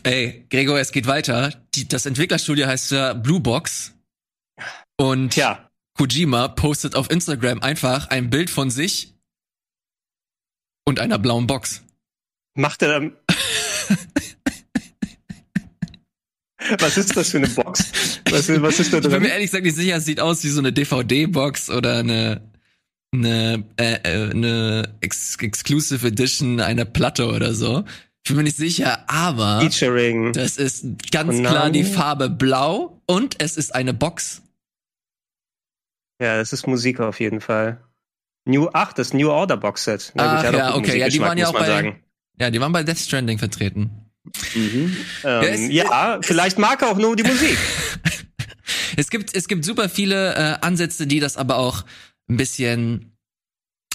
Ey, 0.02 0.46
Gregor, 0.50 0.78
es 0.78 0.92
geht 0.92 1.06
weiter. 1.06 1.52
Die, 1.74 1.88
das 1.88 2.06
Entwicklerstudio 2.06 2.66
heißt 2.66 2.92
ja 2.92 3.14
Blue 3.14 3.40
Box. 3.40 3.94
Und 4.96 5.36
ja. 5.36 5.68
Kojima 5.96 6.48
postet 6.48 6.94
auf 6.94 7.10
Instagram 7.10 7.60
einfach 7.60 8.08
ein 8.08 8.30
Bild 8.30 8.50
von 8.50 8.70
sich 8.70 9.14
und 10.88 10.98
einer 11.00 11.18
blauen 11.18 11.46
Box. 11.46 11.82
Macht 12.54 12.82
er 12.82 12.88
dann. 12.88 13.12
Was 16.80 16.98
ist 16.98 17.16
das 17.16 17.30
für 17.30 17.38
eine 17.38 17.48
Box? 17.48 17.90
Was, 18.30 18.48
was 18.60 18.78
ist 18.80 18.92
da 18.92 18.98
Ich 18.98 19.02
bin 19.04 19.12
drin? 19.12 19.22
mir 19.22 19.30
ehrlich 19.30 19.46
gesagt 19.46 19.64
nicht 19.64 19.76
sicher, 19.76 19.96
es 19.96 20.04
sieht 20.04 20.20
aus 20.20 20.44
wie 20.44 20.48
so 20.48 20.58
eine 20.60 20.70
DVD-Box 20.72 21.70
oder 21.70 21.98
eine 21.98 22.42
eine, 23.14 23.64
äh, 23.78 23.94
äh, 24.02 24.30
eine 24.32 24.94
Ex 25.00 25.36
Exclusive 25.40 26.06
Edition 26.06 26.60
einer 26.60 26.84
Platte 26.84 27.28
oder 27.28 27.54
so. 27.54 27.84
Ich 28.22 28.28
bin 28.28 28.36
mir 28.36 28.42
nicht 28.42 28.58
sicher, 28.58 29.08
aber 29.08 29.60
Featuring. 29.62 30.34
das 30.34 30.58
ist 30.58 30.84
ganz 31.10 31.36
Konami? 31.36 31.48
klar 31.48 31.70
die 31.70 31.84
Farbe 31.84 32.28
blau 32.28 33.00
und 33.06 33.40
es 33.42 33.56
ist 33.56 33.74
eine 33.74 33.94
Box. 33.94 34.42
Ja, 36.20 36.36
das 36.36 36.52
ist 36.52 36.66
Musik 36.66 37.00
auf 37.00 37.18
jeden 37.20 37.40
Fall. 37.40 37.80
New, 38.48 38.68
ach, 38.72 38.92
das 38.92 39.12
New 39.14 39.30
Order 39.30 39.56
Box 39.56 39.84
Set. 39.84 40.12
Hat 40.16 40.46
auch 40.48 40.52
ja, 40.52 40.74
okay, 40.74 40.98
ja, 40.98 41.08
die 41.08 41.20
waren 41.20 41.38
ja 41.38 41.46
auch 41.48 41.52
bei- 41.52 41.66
sagen. 41.66 42.02
Ja, 42.40 42.50
die 42.50 42.60
waren 42.60 42.72
bei 42.72 42.82
Death 42.82 42.98
Stranding 42.98 43.38
vertreten. 43.38 43.90
Ähm, 44.54 44.96
es- 45.24 45.68
ja, 45.72 46.18
vielleicht 46.22 46.58
mag 46.58 46.82
er 46.82 46.88
auch 46.90 46.98
nur 46.98 47.14
die 47.16 47.22
Musik. 47.24 47.56
Es 48.96 49.10
gibt, 49.10 49.34
es 49.36 49.46
gibt 49.46 49.64
super 49.64 49.88
viele 49.88 50.34
äh, 50.34 50.56
Ansätze, 50.60 51.06
die 51.06 51.20
das 51.20 51.36
aber 51.36 51.56
auch 51.56 51.84
ein 52.28 52.36
bisschen 52.36 53.16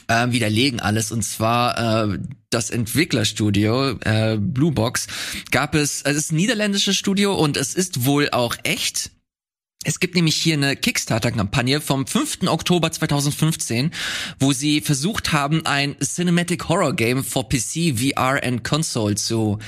äh, 0.08 0.32
widerlegen 0.32 0.80
alles. 0.80 1.12
Und 1.12 1.24
zwar 1.24 2.08
äh, 2.14 2.20
das 2.50 2.70
Entwicklerstudio 2.70 3.98
äh, 4.00 4.38
Blue 4.40 4.72
Box 4.72 5.08
gab 5.52 5.76
es, 5.76 6.06
also 6.06 6.18
es 6.18 6.26
ist 6.26 6.32
ein 6.32 6.38
niederländisches 6.38 6.96
Studio 6.96 7.36
und 7.36 7.58
es 7.58 7.76
ist 7.76 8.06
wohl 8.06 8.30
auch 8.32 8.56
echt. 8.64 9.12
Es 9.84 10.00
gibt 10.00 10.16
nämlich 10.16 10.36
hier 10.36 10.56
eine 10.56 10.76
Kickstarter-Kampagne 10.76 11.82
vom 11.82 12.08
5. 12.08 12.48
Oktober 12.48 12.92
2015, 12.92 13.92
wo 14.40 14.54
sie 14.54 14.82
versucht 14.82 15.34
haben, 15.34 15.66
ein 15.66 15.96
Cinematic 16.00 16.70
Horror 16.70 16.96
Game 16.96 17.24
for 17.24 17.48
PC, 17.50 17.98
VR 17.98 18.42
and 18.44 18.64
Console 18.64 19.16
zu 19.16 19.60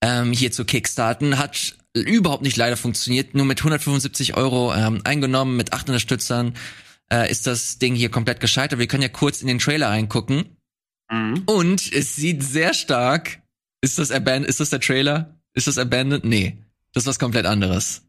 ähm, 0.00 0.32
hier 0.32 0.52
zu 0.52 0.64
kickstarten. 0.64 1.38
Hat 1.38 1.76
überhaupt 1.94 2.42
nicht 2.42 2.56
leider 2.56 2.76
funktioniert. 2.76 3.34
Nur 3.34 3.44
mit 3.44 3.58
175 3.58 4.36
Euro 4.36 4.74
ähm, 4.74 5.02
eingenommen, 5.04 5.56
mit 5.56 5.72
acht 5.72 5.88
Unterstützern 5.88 6.54
äh, 7.12 7.30
ist 7.30 7.46
das 7.46 7.78
Ding 7.78 7.94
hier 7.94 8.10
komplett 8.10 8.40
gescheitert. 8.40 8.78
Wir 8.78 8.86
können 8.86 9.02
ja 9.02 9.08
kurz 9.08 9.42
in 9.42 9.48
den 9.48 9.58
Trailer 9.58 9.88
reingucken. 9.88 10.56
Und 11.46 11.92
es 11.92 12.16
sieht 12.16 12.42
sehr 12.42 12.74
stark. 12.74 13.40
Ist 13.80 13.98
das 13.98 14.10
Abandoned? 14.10 14.48
Ist 14.48 14.60
das 14.60 14.70
der 14.70 14.80
Trailer? 14.80 15.38
Ist 15.54 15.66
das 15.66 15.78
Abandoned? 15.78 16.24
Nee. 16.24 16.58
Das 16.92 17.04
ist 17.04 17.08
was 17.08 17.18
komplett 17.18 17.46
anderes. 17.46 18.07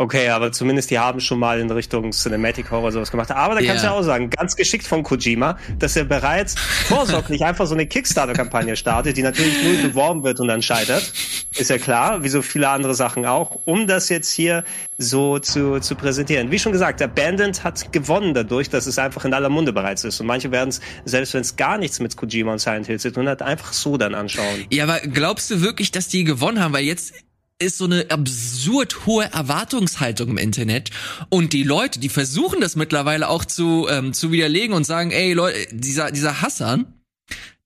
Okay, 0.00 0.28
aber 0.28 0.52
zumindest 0.52 0.92
die 0.92 0.98
haben 1.00 1.18
schon 1.18 1.40
mal 1.40 1.58
in 1.58 1.68
Richtung 1.72 2.12
Cinematic 2.12 2.70
Horror 2.70 2.92
sowas 2.92 3.10
gemacht. 3.10 3.32
Aber 3.32 3.56
da 3.56 3.60
kannst 3.62 3.82
du 3.82 3.88
Ja. 3.88 3.92
ja 3.94 3.98
auch 3.98 4.02
sagen, 4.04 4.30
ganz 4.30 4.54
geschickt 4.54 4.86
von 4.86 5.02
Kojima, 5.02 5.58
dass 5.80 5.96
er 5.96 6.04
bereits 6.04 6.54
vorsorglich 6.86 7.44
einfach 7.44 7.66
so 7.66 7.74
eine 7.74 7.84
Kickstarter-Kampagne 7.84 8.76
startet, 8.76 9.16
die 9.16 9.22
natürlich 9.22 9.60
null 9.64 9.88
beworben 9.88 10.22
wird 10.22 10.38
und 10.38 10.46
dann 10.46 10.62
scheitert. 10.62 11.12
Ist 11.56 11.68
ja 11.68 11.78
klar, 11.78 12.22
wie 12.22 12.28
so 12.28 12.42
viele 12.42 12.68
andere 12.68 12.94
Sachen 12.94 13.26
auch, 13.26 13.58
um 13.64 13.88
das 13.88 14.08
jetzt 14.08 14.30
hier 14.32 14.62
so 14.98 15.40
zu, 15.40 15.80
zu 15.80 15.96
präsentieren. 15.96 16.52
Wie 16.52 16.60
schon 16.60 16.70
gesagt, 16.70 17.02
Abandoned 17.02 17.64
hat 17.64 17.92
gewonnen 17.92 18.34
dadurch, 18.34 18.70
dass 18.70 18.86
es 18.86 19.00
einfach 19.00 19.24
in 19.24 19.34
aller 19.34 19.48
Munde 19.48 19.72
bereits 19.72 20.04
ist. 20.04 20.20
Und 20.20 20.28
manche 20.28 20.52
werden 20.52 20.68
es, 20.68 20.80
selbst 21.06 21.34
wenn 21.34 21.40
es 21.40 21.56
gar 21.56 21.76
nichts 21.76 21.98
mit 21.98 22.16
Kojima 22.16 22.52
und 22.52 22.60
Silent 22.60 22.86
Hill 22.86 23.00
zu 23.00 23.10
tun 23.10 23.28
hat, 23.28 23.42
einfach 23.42 23.72
so 23.72 23.96
dann 23.96 24.14
anschauen. 24.14 24.64
Ja, 24.70 24.84
aber 24.84 25.00
glaubst 25.00 25.50
du 25.50 25.60
wirklich, 25.60 25.90
dass 25.90 26.06
die 26.06 26.22
gewonnen 26.22 26.60
haben? 26.62 26.72
Weil 26.72 26.84
jetzt 26.84 27.14
ist 27.58 27.78
so 27.78 27.84
eine 27.84 28.10
absurd 28.10 29.06
hohe 29.06 29.24
Erwartungshaltung 29.32 30.30
im 30.30 30.38
Internet 30.38 30.90
und 31.28 31.52
die 31.52 31.64
Leute, 31.64 31.98
die 31.98 32.08
versuchen 32.08 32.60
das 32.60 32.76
mittlerweile 32.76 33.28
auch 33.28 33.44
zu 33.44 33.88
ähm, 33.90 34.12
zu 34.12 34.30
widerlegen 34.30 34.74
und 34.74 34.84
sagen, 34.84 35.10
ey 35.10 35.32
Leute, 35.32 35.66
dieser 35.72 36.10
dieser 36.12 36.40
Hassan, 36.40 36.86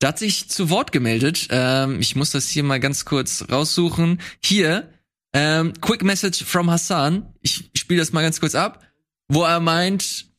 der 0.01 0.09
hat 0.09 0.19
sich 0.19 0.49
zu 0.49 0.71
Wort 0.71 0.93
gemeldet. 0.93 1.49
Ähm, 1.51 2.01
ich 2.01 2.17
muss 2.17 2.31
das 2.31 2.49
hier 2.49 2.65
mal 2.65 2.81
ganz 2.81 3.05
kurz 3.05 3.45
raussuchen. 3.51 4.21
Hier, 4.43 4.89
ähm, 5.33 5.75
Quick 5.81 6.03
Message 6.03 6.45
from 6.45 6.71
Hassan. 6.71 7.33
Ich 7.41 7.71
spiele 7.75 8.01
das 8.01 8.13
mal 8.13 8.23
ganz 8.23 8.41
kurz 8.41 8.55
ab, 8.55 8.83
wo 9.29 9.45
er 9.45 9.61
meint, 9.61 10.32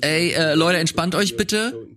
ey 0.00 0.32
äh, 0.32 0.54
Leute, 0.54 0.78
entspannt 0.78 1.14
euch 1.14 1.36
bitte. 1.36 1.88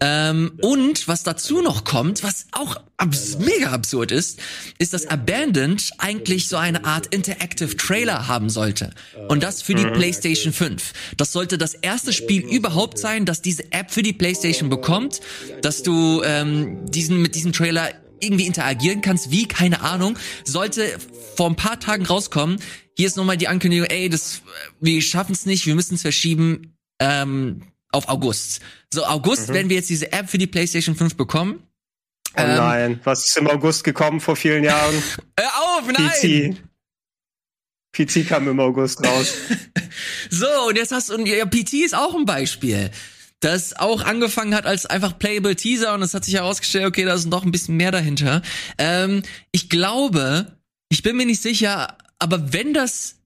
Ähm, 0.00 0.58
und 0.60 1.08
was 1.08 1.22
dazu 1.22 1.62
noch 1.62 1.84
kommt, 1.84 2.22
was 2.22 2.46
auch 2.52 2.76
abs 2.96 3.38
mega 3.38 3.70
absurd 3.70 4.12
ist, 4.12 4.38
ist, 4.78 4.92
dass 4.92 5.06
Abandoned 5.06 5.90
eigentlich 5.98 6.48
so 6.48 6.56
eine 6.56 6.84
Art 6.84 7.06
Interactive 7.14 7.76
Trailer 7.76 8.28
haben 8.28 8.50
sollte. 8.50 8.90
Und 9.28 9.42
das 9.42 9.62
für 9.62 9.74
die 9.74 9.86
PlayStation 9.86 10.52
5. 10.52 10.92
Das 11.16 11.32
sollte 11.32 11.58
das 11.58 11.74
erste 11.74 12.12
Spiel 12.12 12.42
überhaupt 12.42 12.98
sein, 12.98 13.24
das 13.24 13.42
diese 13.42 13.72
App 13.72 13.90
für 13.90 14.02
die 14.02 14.12
PlayStation 14.12 14.68
bekommt, 14.68 15.20
dass 15.62 15.82
du 15.82 16.22
ähm, 16.24 16.90
diesen 16.90 17.20
mit 17.22 17.34
diesem 17.34 17.52
Trailer 17.52 17.90
irgendwie 18.20 18.46
interagieren 18.46 19.00
kannst, 19.00 19.30
wie, 19.30 19.48
keine 19.48 19.80
Ahnung, 19.80 20.16
sollte 20.44 20.86
vor 21.36 21.48
ein 21.48 21.56
paar 21.56 21.80
Tagen 21.80 22.06
rauskommen. 22.06 22.60
Hier 22.96 23.06
ist 23.06 23.16
nochmal 23.16 23.36
die 23.36 23.48
Ankündigung, 23.48 23.86
ey, 23.86 24.08
das, 24.08 24.42
wir 24.80 25.00
schaffen 25.02 25.32
es 25.32 25.46
nicht, 25.46 25.66
wir 25.66 25.74
müssen 25.74 25.96
es 25.96 26.02
verschieben 26.02 26.76
ähm, 27.02 27.62
auf 27.90 28.08
August. 28.08 28.60
So, 28.92 29.04
August 29.04 29.48
werden 29.48 29.68
wir 29.68 29.76
jetzt 29.76 29.90
diese 29.90 30.12
App 30.12 30.28
für 30.30 30.38
die 30.38 30.46
PlayStation 30.46 30.94
5 30.94 31.16
bekommen. 31.16 31.62
Oh 32.34 32.40
Ähm, 32.40 32.56
nein, 32.56 33.00
was 33.04 33.26
ist 33.28 33.36
im 33.36 33.48
August 33.48 33.84
gekommen 33.84 34.20
vor 34.20 34.36
vielen 34.36 34.64
Jahren? 34.64 34.94
Hör 35.38 35.50
auf, 35.78 35.86
nein! 35.86 36.54
PC. 36.54 36.62
PC 37.94 38.26
kam 38.26 38.48
im 38.48 38.58
August 38.60 39.04
raus. 39.04 39.34
So, 40.30 40.46
und 40.68 40.76
jetzt 40.76 40.92
hast 40.92 41.10
du, 41.10 41.14
und 41.14 41.26
ja, 41.26 41.44
PT 41.44 41.74
ist 41.74 41.94
auch 41.94 42.14
ein 42.14 42.24
Beispiel. 42.24 42.90
Das 43.40 43.76
auch 43.76 44.02
angefangen 44.04 44.54
hat 44.54 44.64
als 44.64 44.86
einfach 44.86 45.18
Playable 45.18 45.54
Teaser 45.54 45.92
und 45.92 46.00
es 46.00 46.14
hat 46.14 46.24
sich 46.24 46.34
herausgestellt, 46.34 46.86
okay, 46.86 47.04
da 47.04 47.12
ist 47.12 47.26
noch 47.26 47.44
ein 47.44 47.52
bisschen 47.52 47.76
mehr 47.76 47.90
dahinter. 47.90 48.40
Ähm, 48.78 49.22
ich 49.50 49.68
glaube, 49.68 50.56
ich 50.88 51.02
bin 51.02 51.16
mir 51.16 51.26
nicht 51.26 51.42
sicher, 51.42 51.98
aber 52.18 52.54
wenn 52.54 52.72
das 52.72 53.16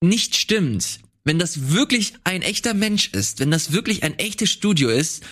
nicht 0.00 0.36
stimmt, 0.36 1.00
wenn 1.28 1.38
das 1.38 1.70
wirklich 1.70 2.14
ein 2.24 2.42
echter 2.42 2.74
Mensch 2.74 3.10
ist, 3.10 3.38
wenn 3.38 3.50
das 3.50 3.72
wirklich 3.72 4.02
ein 4.02 4.18
echtes 4.18 4.50
Studio 4.50 4.88
ist, 4.88 5.22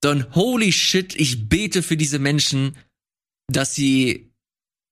dann 0.00 0.34
holy 0.34 0.72
shit, 0.72 1.14
ich 1.14 1.48
bete 1.48 1.82
für 1.82 1.96
diese 1.96 2.18
Menschen, 2.18 2.76
dass 3.48 3.74
sie 3.74 4.30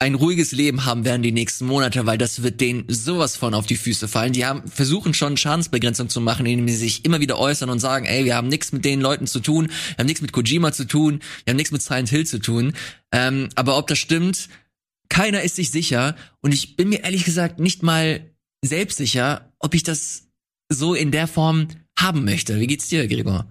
ein 0.01 0.15
ruhiges 0.15 0.53
Leben 0.53 0.85
haben 0.85 1.05
werden 1.05 1.23
die 1.23 1.33
nächsten 1.33 1.67
Monate, 1.67 2.07
weil 2.07 2.19
das 2.19 2.43
wird 2.43 2.61
denen 2.61 2.85
sowas 2.89 3.37
von 3.37 3.55
auf 3.55 3.67
die 3.67 3.77
Füße 3.77 4.07
fallen. 4.07 4.33
Die 4.33 4.47
haben 4.47 4.69
versuchen 4.69 5.13
schon 5.13 5.37
Schadensbegrenzung 5.37 6.09
zu 6.09 6.21
machen, 6.21 6.47
indem 6.47 6.69
sie 6.69 6.77
sich 6.77 7.05
immer 7.05 7.21
wieder 7.21 7.39
äußern 7.39 7.69
und 7.69 7.81
sagen, 7.81 8.07
ey, 8.07 8.25
wir 8.25 8.37
haben 8.37 8.49
nichts 8.49 8.71
mit 8.71 8.85
den 8.85 9.01
Leuten 9.01 9.27
zu 9.27 9.41
tun, 9.41 9.69
wir 9.69 9.99
haben 9.99 10.07
nichts 10.07 10.23
mit 10.23 10.33
Kojima 10.33 10.73
zu 10.73 10.87
tun, 10.87 11.21
wir 11.45 11.53
haben 11.53 11.57
nichts 11.57 11.73
mit 11.73 11.83
Silent 11.83 12.11
Hill 12.11 12.27
zu 12.27 12.39
tun. 12.39 12.75
Ähm, 13.13 13.49
aber 13.57 13.77
ob 13.77 13.89
das 13.89 13.99
stimmt, 13.99 14.49
keiner 15.09 15.43
ist 15.43 15.57
sich 15.57 15.71
sicher 15.71 16.15
und 16.43 16.53
ich 16.53 16.77
bin 16.77 16.91
mir 16.91 17.03
ehrlich 17.03 17.25
gesagt 17.25 17.59
nicht 17.59 17.83
mal 17.83 18.31
selbst 18.65 18.99
sicher, 18.99 19.53
ob 19.59 19.75
ich 19.75 19.83
das 19.83 20.28
so 20.69 20.95
in 20.95 21.11
der 21.11 21.27
Form 21.27 21.69
haben 21.99 22.25
möchte. 22.25 22.61
Wie 22.61 22.67
geht's 22.67 22.89
dir, 22.89 23.07
Gregor? 23.07 23.47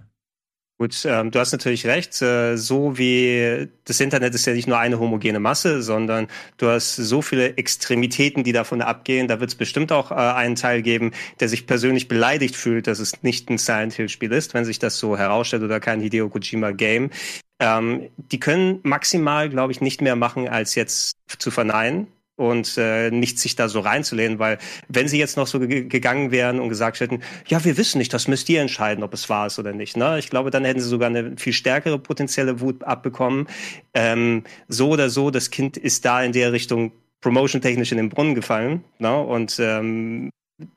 Gut, 0.80 1.04
ähm, 1.06 1.32
du 1.32 1.40
hast 1.40 1.50
natürlich 1.50 1.86
recht. 1.86 2.22
Äh, 2.22 2.56
so 2.56 2.96
wie 2.96 3.68
das 3.84 3.98
Internet 3.98 4.32
ist 4.36 4.46
ja 4.46 4.52
nicht 4.52 4.68
nur 4.68 4.78
eine 4.78 5.00
homogene 5.00 5.40
Masse, 5.40 5.82
sondern 5.82 6.28
du 6.56 6.68
hast 6.68 6.94
so 6.94 7.20
viele 7.20 7.56
Extremitäten, 7.56 8.44
die 8.44 8.52
davon 8.52 8.80
abgehen. 8.80 9.26
Da 9.26 9.40
wird 9.40 9.50
es 9.50 9.56
bestimmt 9.56 9.90
auch 9.90 10.12
äh, 10.12 10.14
einen 10.14 10.54
Teil 10.54 10.82
geben, 10.82 11.10
der 11.40 11.48
sich 11.48 11.66
persönlich 11.66 12.06
beleidigt 12.06 12.54
fühlt, 12.54 12.86
dass 12.86 13.00
es 13.00 13.24
nicht 13.24 13.50
ein 13.50 13.58
Silent 13.58 13.94
Hill 13.94 14.08
Spiel 14.08 14.30
ist, 14.30 14.54
wenn 14.54 14.64
sich 14.64 14.78
das 14.78 15.00
so 15.00 15.18
herausstellt 15.18 15.64
oder 15.64 15.80
kein 15.80 16.00
Hideo 16.00 16.28
Kojima 16.28 16.70
Game. 16.70 17.10
Ähm, 17.58 18.08
die 18.16 18.38
können 18.38 18.78
maximal, 18.84 19.48
glaube 19.48 19.72
ich, 19.72 19.80
nicht 19.80 20.00
mehr 20.00 20.14
machen, 20.14 20.48
als 20.48 20.76
jetzt 20.76 21.16
zu 21.38 21.50
verneinen 21.50 22.06
und 22.38 22.78
äh, 22.78 23.10
nicht 23.10 23.38
sich 23.38 23.56
da 23.56 23.68
so 23.68 23.80
reinzulehnen, 23.80 24.38
weil 24.38 24.58
wenn 24.88 25.08
sie 25.08 25.18
jetzt 25.18 25.36
noch 25.36 25.48
so 25.48 25.58
ge 25.58 25.88
gegangen 25.88 26.30
wären 26.30 26.60
und 26.60 26.68
gesagt 26.68 27.00
hätten, 27.00 27.20
ja, 27.48 27.64
wir 27.64 27.76
wissen 27.76 27.98
nicht, 27.98 28.14
das 28.14 28.28
müsst 28.28 28.48
ihr 28.48 28.60
entscheiden, 28.60 29.02
ob 29.02 29.12
es 29.12 29.28
wahr 29.28 29.48
ist 29.48 29.58
oder 29.58 29.72
nicht. 29.72 29.96
Ne? 29.96 30.18
Ich 30.18 30.30
glaube, 30.30 30.50
dann 30.50 30.64
hätten 30.64 30.80
sie 30.80 30.88
sogar 30.88 31.08
eine 31.08 31.36
viel 31.36 31.52
stärkere 31.52 31.98
potenzielle 31.98 32.60
Wut 32.60 32.84
abbekommen. 32.84 33.48
Ähm, 33.92 34.44
so 34.68 34.90
oder 34.90 35.10
so, 35.10 35.30
das 35.30 35.50
Kind 35.50 35.76
ist 35.76 36.04
da 36.04 36.22
in 36.22 36.32
der 36.32 36.52
Richtung 36.52 36.92
promotion-technisch 37.20 37.90
in 37.90 37.98
den 37.98 38.08
Brunnen 38.08 38.36
gefallen. 38.36 38.84
Ne? 38.98 39.18
Und 39.18 39.58
ähm, 39.60 40.30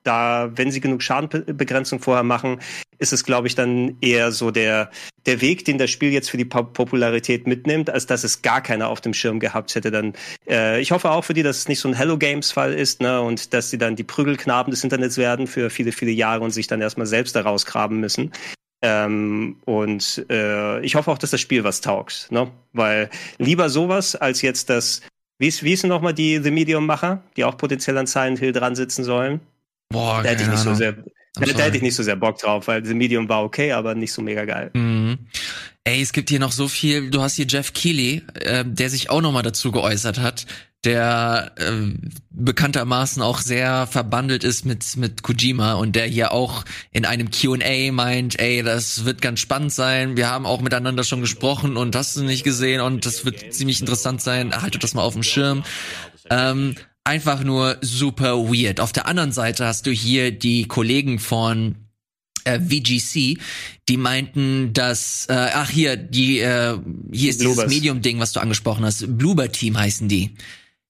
da, 0.04 0.52
wenn 0.56 0.72
sie 0.72 0.82
genug 0.82 1.02
Schadenbegrenzung 1.02 2.00
vorher 2.00 2.24
machen, 2.24 2.60
ist 3.00 3.14
es, 3.14 3.24
glaube 3.24 3.48
ich, 3.48 3.56
dann 3.56 3.98
eher 4.02 4.32
so 4.32 4.52
der, 4.52 4.92
der 5.26 5.42
Weg, 5.42 5.66
den 5.66 5.78
das 5.78 5.90
Spiel 5.90 6.12
jetzt 6.12 6.30
für 6.30 6.38
die 6.38 6.46
Pop 6.46 6.74
Popularität 6.74 7.48
mitnimmt, 7.48 7.90
als 7.90 8.06
dass 8.06 8.24
es 8.24 8.42
gar 8.44 8.62
keiner 8.62 8.90
auf 8.90 9.02
dem 9.02 9.14
Schirm 9.14 9.40
gehabt 9.40 9.74
hätte. 9.74 9.90
Dann, 9.90 10.14
äh, 10.48 10.80
ich 10.80 10.92
hoffe 10.92 11.10
auch 11.10 11.24
für 11.24 11.34
die, 11.34 11.44
dass 11.44 11.58
es 11.58 11.68
nicht 11.68 11.80
so 11.80 11.88
ein 11.88 11.96
Hello 11.96 12.18
Games 12.18 12.52
Fall 12.52 12.74
ist, 12.74 13.02
ne, 13.02 13.22
und 13.22 13.54
dass 13.54 13.72
sie 13.72 13.78
dann 13.78 13.96
die 13.96 14.04
Prügelknaben 14.04 14.72
des 14.72 14.84
Internets 14.84 15.18
werden 15.18 15.48
für 15.48 15.70
viele, 15.70 15.92
viele 15.92 16.12
Jahre 16.12 16.44
und 16.44 16.52
sich 16.52 16.68
dann 16.68 16.82
erstmal 16.82 17.08
selbst 17.08 17.36
da 17.36 17.42
rausgraben 17.42 18.00
müssen. 18.00 18.32
Ähm, 18.84 19.58
und 19.66 20.26
äh, 20.30 20.82
ich 20.82 20.96
hoffe 20.96 21.12
auch, 21.12 21.18
dass 21.18 21.32
das 21.32 21.42
Spiel 21.42 21.64
was 21.64 21.82
taugt, 21.82 22.28
ne? 22.32 22.52
Weil 22.74 23.10
lieber 23.38 23.70
sowas 23.70 24.16
als 24.16 24.42
jetzt 24.42 24.70
das, 24.70 25.02
wie 25.38 25.48
ist, 25.48 25.64
wie 25.64 25.74
ist 25.74 25.84
denn 25.84 25.90
nochmal 25.90 26.14
die 26.14 26.40
The 26.42 26.52
Medium-Macher, 26.52 27.24
die 27.38 27.44
auch 27.44 27.58
potenziell 27.58 27.98
an 27.98 28.08
Silent 28.08 28.40
Hill 28.40 28.54
dran 28.54 28.76
sitzen 28.76 29.04
sollen? 29.04 29.40
Boah, 29.92 30.24
Da 30.24 30.30
hätte 30.30 30.44
ich 30.44 30.50
nicht 30.50 30.58
so 30.60 30.70
Ahnung. 30.70 30.76
sehr, 30.76 30.94
Da 31.36 31.64
hätte 31.64 31.78
ich 31.78 31.84
nicht 31.84 31.96
so 31.96 32.04
sehr 32.04 32.16
Bock 32.16 32.38
drauf, 32.40 32.68
weil 32.68 32.84
The 32.86 32.94
Medium 32.94 33.28
war 33.30 33.44
okay, 33.44 33.72
aber 33.72 33.96
nicht 33.96 34.12
so 34.14 34.22
mega 34.22 34.46
geil. 34.46 34.72
Mhm. 34.74 35.20
Ey, 35.84 36.02
es 36.02 36.14
gibt 36.14 36.30
hier 36.30 36.40
noch 36.40 36.52
so 36.52 36.68
viel. 36.68 37.10
Du 37.10 37.22
hast 37.22 37.36
hier 37.36 37.48
Jeff 37.48 37.74
Keighley, 37.74 38.22
äh, 38.36 38.64
der 38.66 38.90
sich 38.90 39.10
auch 39.10 39.22
noch 39.22 39.32
mal 39.32 39.42
dazu 39.42 39.72
geäußert 39.72 40.20
hat, 40.20 40.46
der 40.84 41.54
äh, 41.58 41.94
bekanntermaßen 42.32 43.22
auch 43.22 43.40
sehr 43.40 43.88
verbandelt 43.88 44.44
ist 44.44 44.66
mit 44.66 44.98
mit 44.98 45.22
Kojima 45.24 45.74
und 45.74 45.96
der 45.96 46.06
hier 46.06 46.32
auch 46.34 46.66
in 46.92 47.06
einem 47.06 47.30
Q&A 47.32 47.92
meint, 47.92 48.40
ey, 48.40 48.62
das 48.64 49.06
wird 49.06 49.22
ganz 49.22 49.40
spannend 49.40 49.72
sein. 49.74 50.18
Wir 50.18 50.30
haben 50.30 50.46
auch 50.46 50.62
miteinander 50.62 51.04
schon 51.04 51.22
gesprochen 51.22 51.78
und 51.78 51.96
hast 51.96 52.16
du 52.16 52.24
nicht 52.24 52.44
gesehen 52.44 52.82
und 52.82 53.06
das 53.06 53.26
wird 53.26 53.54
ziemlich 53.54 53.80
interessant 53.80 54.22
sein. 54.22 54.60
Haltet 54.62 54.84
das 54.84 54.94
mal 54.94 55.04
auf 55.04 55.14
dem 55.14 55.24
Schirm. 55.24 55.64
Ähm, 56.30 56.76
einfach 57.04 57.44
nur 57.44 57.78
super 57.82 58.38
weird. 58.38 58.80
Auf 58.80 58.92
der 58.92 59.08
anderen 59.08 59.32
Seite 59.32 59.66
hast 59.66 59.86
du 59.86 59.92
hier 59.92 60.32
die 60.32 60.68
Kollegen 60.68 61.20
von 61.20 61.76
äh, 62.44 62.60
VGC, 62.60 63.38
die 63.90 63.98
meinten, 63.98 64.74
dass 64.74 65.26
äh, 65.28 65.50
ach 65.54 65.70
hier 65.70 65.96
die 65.96 66.40
äh, 66.40 66.78
hier 67.12 67.30
ist 67.30 67.42
dieses 67.42 67.68
Medium-Ding, 67.68 68.20
was 68.20 68.34
du 68.34 68.40
angesprochen 68.40 68.86
hast. 68.86 69.18
Bloober 69.18 69.52
Team 69.52 69.78
heißen 69.78 70.08
die. 70.08 70.32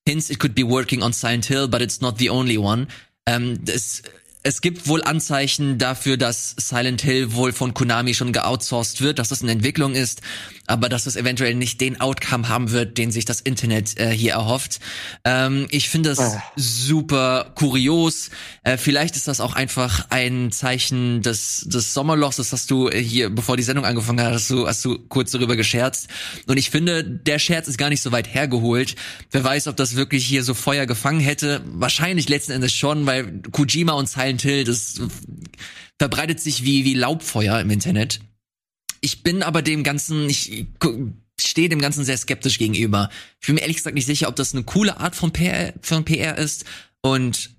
Hints 0.08 0.30
it 0.30 0.40
could 0.40 0.56
be 0.56 0.68
working 0.68 1.04
on 1.04 1.14
Silent 1.14 1.46
Hill, 1.46 1.68
but 1.68 1.82
it's 1.82 2.02
not 2.02 2.18
the 2.18 2.30
only 2.30 2.58
one. 2.58 2.88
Ähm, 3.26 3.64
das, 3.64 4.02
es 4.44 4.62
gibt 4.62 4.88
wohl 4.88 5.04
Anzeichen 5.04 5.78
dafür, 5.78 6.18
dass 6.18 6.56
Silent 6.58 7.02
Hill 7.02 7.34
wohl 7.34 7.54
von 7.54 7.74
Konami 7.74 8.16
schon 8.16 8.32
geoutsourced 8.32 9.02
wird, 9.02 9.20
dass 9.20 9.30
das 9.30 9.42
in 9.42 9.50
Entwicklung 9.50 9.94
ist 9.94 10.22
aber 10.72 10.90
dass 10.90 11.06
es 11.06 11.16
eventuell 11.16 11.54
nicht 11.54 11.82
den 11.82 12.00
Outcome 12.00 12.48
haben 12.48 12.72
wird, 12.72 12.98
den 12.98 13.12
sich 13.12 13.26
das 13.26 13.42
Internet 13.42 14.00
äh, 14.00 14.10
hier 14.10 14.34
erhofft. 14.34 14.80
Ähm, 15.26 15.68
ich 15.70 15.90
finde 15.90 16.12
es 16.12 16.20
oh. 16.20 16.42
super 16.56 17.52
kurios. 17.56 18.30
Äh, 18.64 18.78
vielleicht 18.78 19.16
ist 19.16 19.28
das 19.28 19.42
auch 19.42 19.54
einfach 19.54 20.08
ein 20.10 20.52
Zeichen 20.52 21.22
des, 21.22 21.66
des 21.68 21.94
Sommerlochs. 21.94 22.38
Das 22.38 22.54
hast 22.54 22.72
du 22.72 22.90
hier, 22.90 23.30
bevor 23.30 23.58
die 23.58 23.64
Sendung 23.64 23.86
angefangen 23.86 24.22
hat, 24.22 24.34
hast 24.34 24.50
du, 24.50 24.68
hast 24.68 24.84
du 24.86 24.98
kurz 25.10 25.32
darüber 25.32 25.56
gescherzt. 25.56 26.08
Und 26.48 26.58
ich 26.58 26.70
finde, 26.70 27.04
der 27.04 27.38
Scherz 27.38 27.68
ist 27.68 27.78
gar 27.78 27.90
nicht 27.90 28.02
so 28.02 28.12
weit 28.12 28.34
hergeholt. 28.34 28.96
Wer 29.30 29.44
weiß, 29.44 29.68
ob 29.68 29.76
das 29.76 29.96
wirklich 29.96 30.26
hier 30.26 30.44
so 30.44 30.54
Feuer 30.54 30.86
gefangen 30.86 31.20
hätte. 31.20 31.62
Wahrscheinlich 31.66 32.30
letzten 32.30 32.54
Endes 32.54 32.74
schon, 32.74 33.06
weil 33.06 33.42
Kojima 33.52 33.94
und 33.94 34.10
Silent 34.10 34.42
Hill, 34.42 34.64
das 34.64 35.02
verbreitet 36.00 36.40
sich 36.40 36.64
wie, 36.64 36.86
wie 36.86 36.94
Laubfeuer 36.94 37.60
im 37.60 37.70
Internet. 37.70 38.22
Ich 39.02 39.24
bin 39.24 39.44
aber 39.44 39.62
dem 39.62 39.84
Ganzen, 39.84 40.30
ich 40.30 40.66
stehe 41.40 41.70
dem 41.70 41.82
Ganzen 41.82 42.06
sehr 42.06 42.18
skeptisch 42.18 42.60
gegenüber. 42.60 43.10
Ich 43.40 43.48
bin 43.48 43.56
mir 43.56 43.62
ehrlich 43.62 43.78
gesagt 43.78 43.96
nicht 43.96 44.06
sicher, 44.06 44.28
ob 44.28 44.36
das 44.36 44.54
eine 44.54 44.64
coole 44.64 45.00
Art 45.00 45.16
von 45.16 45.32
PR, 45.34 45.74
von 45.82 46.06
PR 46.06 46.38
ist 46.38 46.66
und 47.02 47.50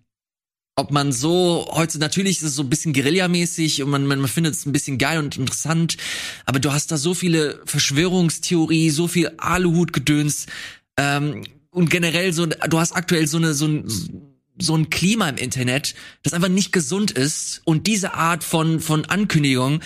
ob 0.75 0.91
man 0.91 1.13
so 1.13 1.69
heute 1.73 1.99
natürlich 1.99 2.39
ist 2.39 2.45
es 2.45 2.55
so 2.55 2.63
ein 2.63 2.71
bisschen 2.71 2.95
Guerilla-mäßig 2.95 3.83
und 3.83 3.91
man, 3.91 4.07
man, 4.07 4.27
findet 4.27 4.55
es 4.55 4.65
ein 4.65 4.73
bisschen 4.73 4.97
geil 4.97 5.19
und 5.19 5.37
interessant, 5.37 5.99
aber 6.47 6.61
du 6.61 6.73
hast 6.73 6.91
da 6.91 6.97
so 6.97 7.13
viele 7.13 7.61
Verschwörungstheorie, 7.67 8.89
so 8.91 9.07
viel 9.07 9.33
Aluhut-Gedöns 9.37 10.47
ähm, 10.97 11.45
und 11.71 11.91
generell 11.91 12.33
so, 12.33 12.47
du 12.47 12.79
hast 12.79 12.93
aktuell 12.93 13.27
so 13.27 13.37
eine 13.37 13.53
so 13.53 13.67
ein 13.67 13.85
so 14.59 14.77
ein 14.77 14.91
Klima 14.91 15.29
im 15.29 15.37
Internet, 15.37 15.95
das 16.23 16.35
einfach 16.35 16.49
nicht 16.49 16.73
gesund 16.73 17.11
ist 17.11 17.63
und 17.65 17.87
diese 17.87 18.15
Art 18.15 18.45
von 18.45 18.81
von 18.81 19.05
Ankündigung 19.05 19.81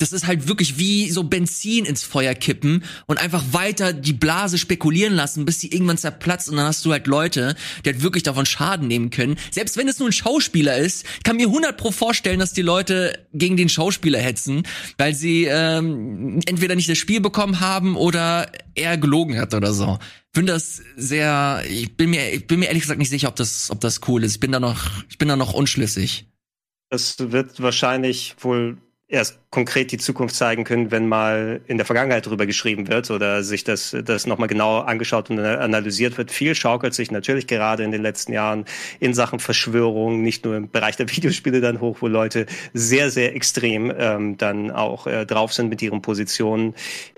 das 0.00 0.12
ist 0.12 0.26
halt 0.26 0.48
wirklich 0.48 0.78
wie 0.78 1.10
so 1.10 1.24
Benzin 1.24 1.84
ins 1.84 2.02
Feuer 2.02 2.34
kippen 2.34 2.84
und 3.06 3.18
einfach 3.18 3.44
weiter 3.52 3.92
die 3.92 4.12
Blase 4.12 4.58
spekulieren 4.58 5.14
lassen, 5.14 5.44
bis 5.44 5.60
sie 5.60 5.68
irgendwann 5.70 5.98
zerplatzt 5.98 6.48
und 6.48 6.56
dann 6.56 6.66
hast 6.66 6.84
du 6.84 6.92
halt 6.92 7.06
Leute, 7.06 7.54
die 7.84 7.90
halt 7.90 8.02
wirklich 8.02 8.22
davon 8.22 8.46
Schaden 8.46 8.88
nehmen 8.88 9.10
können. 9.10 9.36
Selbst 9.50 9.76
wenn 9.76 9.88
es 9.88 9.98
nur 9.98 10.08
ein 10.08 10.12
Schauspieler 10.12 10.76
ist, 10.76 11.04
kann 11.22 11.36
mir 11.36 11.48
100 11.48 11.76
pro 11.76 11.92
vorstellen, 11.92 12.38
dass 12.38 12.52
die 12.52 12.62
Leute 12.62 13.18
gegen 13.32 13.56
den 13.56 13.68
Schauspieler 13.68 14.18
hetzen, 14.18 14.62
weil 14.96 15.14
sie 15.14 15.44
ähm, 15.44 16.40
entweder 16.46 16.74
nicht 16.74 16.88
das 16.88 16.98
Spiel 16.98 17.20
bekommen 17.20 17.60
haben 17.60 17.96
oder 17.96 18.50
er 18.74 18.96
gelogen 18.96 19.38
hat 19.38 19.54
oder 19.54 19.72
so. 19.72 19.98
Ich 20.32 20.38
finde 20.38 20.52
das 20.52 20.80
sehr, 20.96 21.62
ich 21.68 21.96
bin 21.96 22.10
mir, 22.10 22.32
ich 22.32 22.46
bin 22.46 22.60
mir 22.60 22.66
ehrlich 22.66 22.82
gesagt 22.82 22.98
nicht 22.98 23.10
sicher, 23.10 23.28
ob 23.28 23.36
das, 23.36 23.70
ob 23.70 23.80
das 23.80 24.00
cool 24.08 24.24
ist. 24.24 24.34
Ich 24.34 24.40
bin 24.40 24.52
da 24.52 24.60
noch, 24.60 25.04
ich 25.10 25.18
bin 25.18 25.28
da 25.28 25.36
noch 25.36 25.52
unschlüssig. 25.52 26.26
Das 26.88 27.16
wird 27.18 27.60
wahrscheinlich 27.60 28.36
wohl 28.40 28.78
erst 29.10 29.40
konkret 29.50 29.90
die 29.90 29.98
Zukunft 29.98 30.36
zeigen 30.36 30.62
können, 30.62 30.92
wenn 30.92 31.08
mal 31.08 31.60
in 31.66 31.76
der 31.76 31.84
Vergangenheit 31.84 32.26
drüber 32.26 32.46
geschrieben 32.46 32.86
wird 32.86 33.10
oder 33.10 33.42
sich 33.42 33.64
das, 33.64 33.96
das 34.04 34.26
nochmal 34.26 34.46
genau 34.46 34.78
angeschaut 34.78 35.30
und 35.30 35.40
analysiert 35.40 36.16
wird. 36.16 36.30
Viel 36.30 36.54
schaukelt 36.54 36.94
sich 36.94 37.10
natürlich 37.10 37.48
gerade 37.48 37.82
in 37.82 37.90
den 37.90 38.02
letzten 38.02 38.32
Jahren 38.32 38.64
in 39.00 39.12
Sachen 39.12 39.40
Verschwörung, 39.40 40.22
nicht 40.22 40.44
nur 40.44 40.56
im 40.56 40.70
Bereich 40.70 40.96
der 40.96 41.10
Videospiele 41.10 41.60
dann 41.60 41.80
hoch, 41.80 41.98
wo 42.00 42.06
Leute 42.06 42.46
sehr, 42.72 43.10
sehr 43.10 43.34
extrem 43.34 43.92
ähm, 43.98 44.38
dann 44.38 44.70
auch 44.70 45.08
äh, 45.08 45.26
drauf 45.26 45.52
sind 45.52 45.68
mit 45.68 45.82
ihren 45.82 46.02
Positionen 46.02 46.74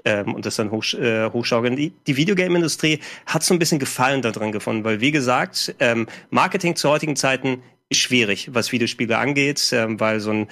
ähm, 0.07 0.34
und 0.34 0.47
das 0.47 0.57
dann 0.57 0.70
hoch, 0.70 0.84
äh, 0.95 1.30
hochschaukeln. 1.30 1.76
Die, 1.76 1.93
die 2.07 2.16
Videogame-Industrie 2.16 3.01
hat 3.26 3.43
so 3.43 3.53
ein 3.53 3.59
bisschen 3.59 3.78
Gefallen 3.78 4.22
daran 4.22 4.51
gefunden, 4.51 4.84
weil 4.84 5.03
wie 5.03 5.11
gesagt, 5.11 5.74
ähm, 5.78 6.07
Marketing 6.30 6.74
zu 6.74 6.88
heutigen 6.88 7.16
Zeiten 7.16 7.62
ist 7.90 7.99
schwierig, 7.99 8.49
was 8.53 8.72
Videospiele 8.72 9.18
angeht, 9.18 9.70
ähm, 9.72 10.01
weil 10.01 10.20
so 10.20 10.30
ein 10.30 10.49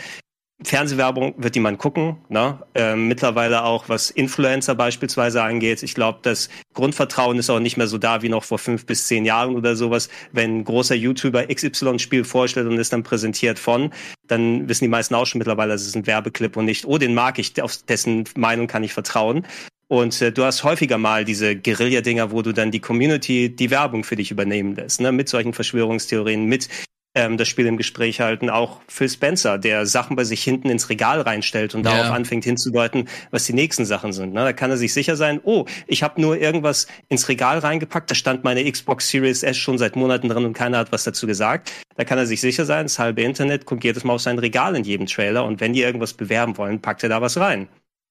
Fernsehwerbung 0.63 1.35
wird 1.39 1.55
die 1.55 1.61
man 1.61 1.79
gucken. 1.79 2.17
Ne? 2.29 2.59
Ähm, 2.75 3.09
mittlerweile 3.09 3.65
auch, 3.65 3.89
was 3.89 4.11
Influencer 4.11 4.75
beispielsweise 4.75 5.43
angeht. 5.43 5.83
Ich 5.83 5.95
glaube, 5.95 6.19
das 6.23 6.51
Grundvertrauen 6.75 7.39
ist 7.39 7.49
auch 7.51 7.61
nicht 7.61 7.77
mehr 7.77 7.87
so 7.87 7.99
da 7.99 8.23
wie 8.23 8.29
noch 8.29 8.45
vor 8.45 8.59
fünf 8.59 8.85
bis 8.87 9.07
zehn 9.07 9.25
Jahren 9.25 9.57
oder 9.57 9.75
sowas. 9.75 10.09
Wenn 10.33 10.59
ein 10.59 10.65
großer 10.65 10.95
YouTuber 10.95 11.47
XY-Spiel 11.47 12.25
vorstellt 12.25 12.67
und 12.67 12.79
ist 12.79 12.93
dann 12.93 13.03
präsentiert 13.03 13.59
von, 13.59 13.91
dann 14.27 14.69
wissen 14.69 14.85
die 14.85 14.89
meisten 14.89 15.15
auch 15.15 15.27
schon 15.27 15.39
mittlerweile, 15.39 15.73
dass 15.73 15.87
es 15.87 15.97
ein 15.97 16.07
Werbeclip 16.07 16.57
und 16.57 16.67
nicht, 16.67 16.85
oh, 16.85 16.99
den 16.99 17.15
mag 17.15 17.39
ich, 17.39 17.61
auf 17.63 17.79
dessen 17.89 18.25
Meinung 18.37 18.67
kann 18.67 18.85
ich 18.85 18.93
vertrauen. 18.93 19.47
Und 19.89 20.23
äh, 20.23 20.31
du 20.31 20.45
hast 20.45 20.63
häufiger 20.63 20.99
mal 20.99 21.25
diese 21.25 21.57
Guerilla-Dinger, 21.57 22.31
wo 22.31 22.43
du 22.43 22.53
dann 22.53 22.71
die 22.71 22.79
Community 22.79 23.55
die 23.55 23.71
Werbung 23.71 24.05
für 24.05 24.15
dich 24.15 24.31
übernehmen 24.31 24.77
lässt, 24.77 25.01
ne? 25.01 25.11
mit 25.11 25.29
solchen 25.29 25.53
Verschwörungstheorien, 25.53 26.45
mit 26.45 26.69
ähm, 27.15 27.37
das 27.37 27.49
Spiel 27.49 27.67
im 27.67 27.77
Gespräch 27.77 28.21
halten. 28.21 28.51
Auch 28.51 28.81
Phil 28.89 29.09
Spencer, 29.09 29.59
der 29.59 29.87
Sachen 29.87 30.17
bei 30.17 30.25
sich 30.25 30.43
hinten 30.43 30.71
ins 30.71 30.89
Regal 30.89 31.21
reinstellt 31.21 31.75
und 31.75 31.85
ja. 31.85 31.93
darauf 31.93 32.13
anfängt 32.13 32.45
hinzudeuten, 32.45 33.09
was 33.31 33.45
die 33.45 33.53
nächsten 33.53 33.85
Sachen 33.85 34.13
sind. 34.13 34.33
Ne? 34.33 34.41
Da 34.41 34.53
kann 34.53 34.71
er 34.71 34.77
sich 34.77 34.93
sicher 34.93 35.17
sein, 35.17 35.41
oh, 35.43 35.65
ich 35.87 36.03
habe 36.03 36.21
nur 36.21 36.37
irgendwas 36.39 36.87
ins 37.09 37.29
Regal 37.29 37.59
reingepackt, 37.59 38.11
da 38.11 38.15
stand 38.15 38.45
meine 38.45 38.71
Xbox 38.71 39.09
Series 39.09 39.43
S 39.43 39.57
schon 39.57 39.79
seit 39.79 39.97
Monaten 39.97 40.29
drin 40.29 40.45
und 40.45 40.53
keiner 40.53 40.79
hat 40.79 40.93
was 40.93 41.05
dazu 41.05 41.27
gesagt. 41.27 41.73
Da 41.97 42.05
kann 42.05 42.19
er 42.19 42.27
sich 42.27 42.41
sicher 42.41 42.65
sein, 42.65 42.85
das 42.85 42.99
halbe 42.99 43.23
Internet 43.23 43.67
guckt 43.67 43.85
jedes 43.85 44.05
Mal 44.05 44.15
auf 44.15 44.23
sein 44.23 44.39
Regal 44.39 44.77
in 44.77 44.85
jedem 44.85 45.07
Trailer 45.07 45.45
und 45.45 45.61
wenn 45.61 45.73
die 45.73 45.83
irgendwas 45.83 46.15
bewerben 46.15 46.57
wollen, 46.59 46.81
packt 46.81 47.03
er 47.03 47.09
da 47.09 47.21
was 47.21 47.37
rein. 47.39 47.69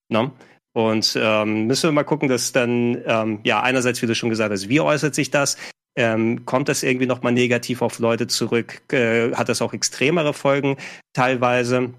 Ne? 0.08 0.30
Und 0.72 1.18
ähm, 1.20 1.66
müssen 1.66 1.88
wir 1.88 1.92
mal 1.92 2.04
gucken, 2.04 2.28
dass 2.28 2.52
dann, 2.52 2.98
ähm, 3.04 3.40
ja, 3.44 3.60
einerseits, 3.60 4.00
wie 4.02 4.06
du 4.06 4.14
schon 4.14 4.30
gesagt 4.30 4.52
hast, 4.52 4.68
wie 4.68 4.80
äußert 4.80 5.14
sich 5.14 5.30
das? 5.30 5.56
Ähm, 5.96 6.46
kommt 6.46 6.68
das 6.68 6.82
irgendwie 6.82 7.06
nochmal 7.06 7.32
negativ 7.32 7.82
auf 7.82 7.98
Leute 7.98 8.26
zurück? 8.26 8.80
Äh, 8.92 9.34
hat 9.34 9.48
das 9.48 9.60
auch 9.60 9.72
extremere 9.72 10.32
Folgen 10.32 10.76
teilweise? 11.12 11.92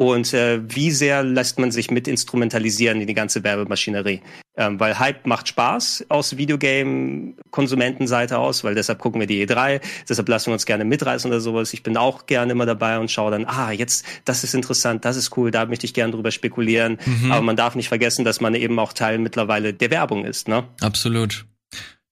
Und 0.00 0.32
äh, 0.32 0.60
wie 0.64 0.92
sehr 0.92 1.24
lässt 1.24 1.58
man 1.58 1.72
sich 1.72 1.90
mit 1.90 2.06
instrumentalisieren 2.06 3.00
in 3.00 3.08
die 3.08 3.14
ganze 3.14 3.42
Werbemaschinerie? 3.42 4.20
Ähm, 4.56 4.78
weil 4.78 5.00
Hype 5.00 5.26
macht 5.26 5.48
Spaß 5.48 6.06
aus 6.08 6.36
Videogame-Konsumentenseite 6.36 8.38
aus, 8.38 8.62
weil 8.62 8.76
deshalb 8.76 9.00
gucken 9.00 9.20
wir 9.20 9.26
die 9.26 9.44
E3, 9.44 9.80
deshalb 10.08 10.28
lassen 10.28 10.46
wir 10.46 10.52
uns 10.52 10.66
gerne 10.66 10.84
mitreißen 10.84 11.28
oder 11.28 11.40
sowas. 11.40 11.74
Ich 11.74 11.82
bin 11.82 11.96
auch 11.96 12.26
gerne 12.26 12.52
immer 12.52 12.64
dabei 12.64 13.00
und 13.00 13.10
schaue 13.10 13.32
dann, 13.32 13.44
ah, 13.44 13.72
jetzt, 13.72 14.04
das 14.24 14.44
ist 14.44 14.54
interessant, 14.54 15.04
das 15.04 15.16
ist 15.16 15.36
cool, 15.36 15.50
da 15.50 15.66
möchte 15.66 15.84
ich 15.84 15.94
gerne 15.94 16.12
drüber 16.12 16.30
spekulieren. 16.30 16.98
Mhm. 17.04 17.32
Aber 17.32 17.42
man 17.42 17.56
darf 17.56 17.74
nicht 17.74 17.88
vergessen, 17.88 18.24
dass 18.24 18.40
man 18.40 18.54
eben 18.54 18.78
auch 18.78 18.92
Teil 18.92 19.18
mittlerweile 19.18 19.74
der 19.74 19.90
Werbung 19.90 20.24
ist, 20.24 20.46
ne? 20.46 20.62
Absolut 20.80 21.44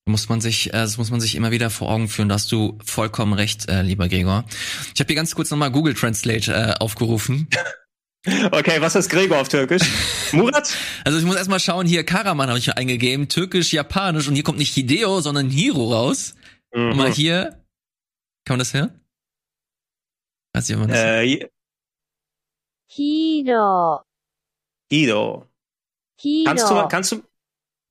muss 0.06 0.28
man 0.28 0.40
sich, 0.40 0.68
äh, 0.68 0.72
das 0.72 0.98
muss 0.98 1.10
man 1.10 1.20
sich 1.20 1.34
immer 1.34 1.50
wieder 1.50 1.68
vor 1.68 1.90
Augen 1.90 2.08
führen. 2.08 2.28
Da 2.28 2.36
hast 2.36 2.50
du 2.50 2.78
vollkommen 2.84 3.32
recht, 3.32 3.68
äh, 3.68 3.82
lieber 3.82 4.08
Gregor. 4.08 4.44
Ich 4.94 5.00
habe 5.00 5.08
hier 5.08 5.16
ganz 5.16 5.34
kurz 5.34 5.50
nochmal 5.50 5.70
Google 5.70 5.94
Translate 5.94 6.52
äh, 6.52 6.74
aufgerufen. 6.82 7.48
Okay, 8.50 8.80
was 8.80 8.96
ist 8.96 9.08
Gregor 9.08 9.40
auf 9.40 9.48
Türkisch? 9.48 9.82
Murat? 10.32 10.74
Also 11.04 11.16
ich 11.16 11.24
muss 11.24 11.36
erstmal 11.36 11.60
schauen, 11.60 11.86
hier 11.86 12.02
Karaman 12.02 12.48
habe 12.48 12.58
ich 12.58 12.64
hier 12.64 12.76
eingegeben, 12.76 13.28
Türkisch, 13.28 13.72
Japanisch 13.72 14.26
und 14.26 14.34
hier 14.34 14.42
kommt 14.42 14.58
nicht 14.58 14.74
Hideo, 14.74 15.20
sondern 15.20 15.48
Hiro 15.48 15.92
raus. 15.92 16.34
Mhm. 16.74 16.90
Und 16.90 16.96
mal 16.96 17.12
hier, 17.12 17.64
kann 18.44 18.54
man 18.54 18.58
das 18.58 18.74
hören? 18.74 19.00
Weiß 20.52 20.68
ich, 20.68 20.74
ob 20.74 20.80
man 20.80 20.88
das 20.90 20.98
äh, 20.98 21.48
Hiro. 22.88 24.02
Hiro. 24.90 25.46
Hiro. 26.20 26.46
Kannst 26.46 26.68
du, 26.68 26.88
kannst 26.88 27.12
du, 27.12 27.22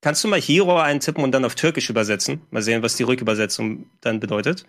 Kannst 0.05 0.23
du 0.23 0.27
mal 0.27 0.39
Hero 0.39 0.77
eintippen 0.79 1.23
und 1.23 1.31
dann 1.31 1.43
auf 1.45 1.55
Türkisch 1.55 1.89
übersetzen? 1.89 2.39
Mal 2.51 2.61
sehen, 2.61 2.83
was 2.83 2.95
die 2.95 3.01
Rückübersetzung 3.01 3.87
dann 4.01 4.19
bedeutet. 4.19 4.63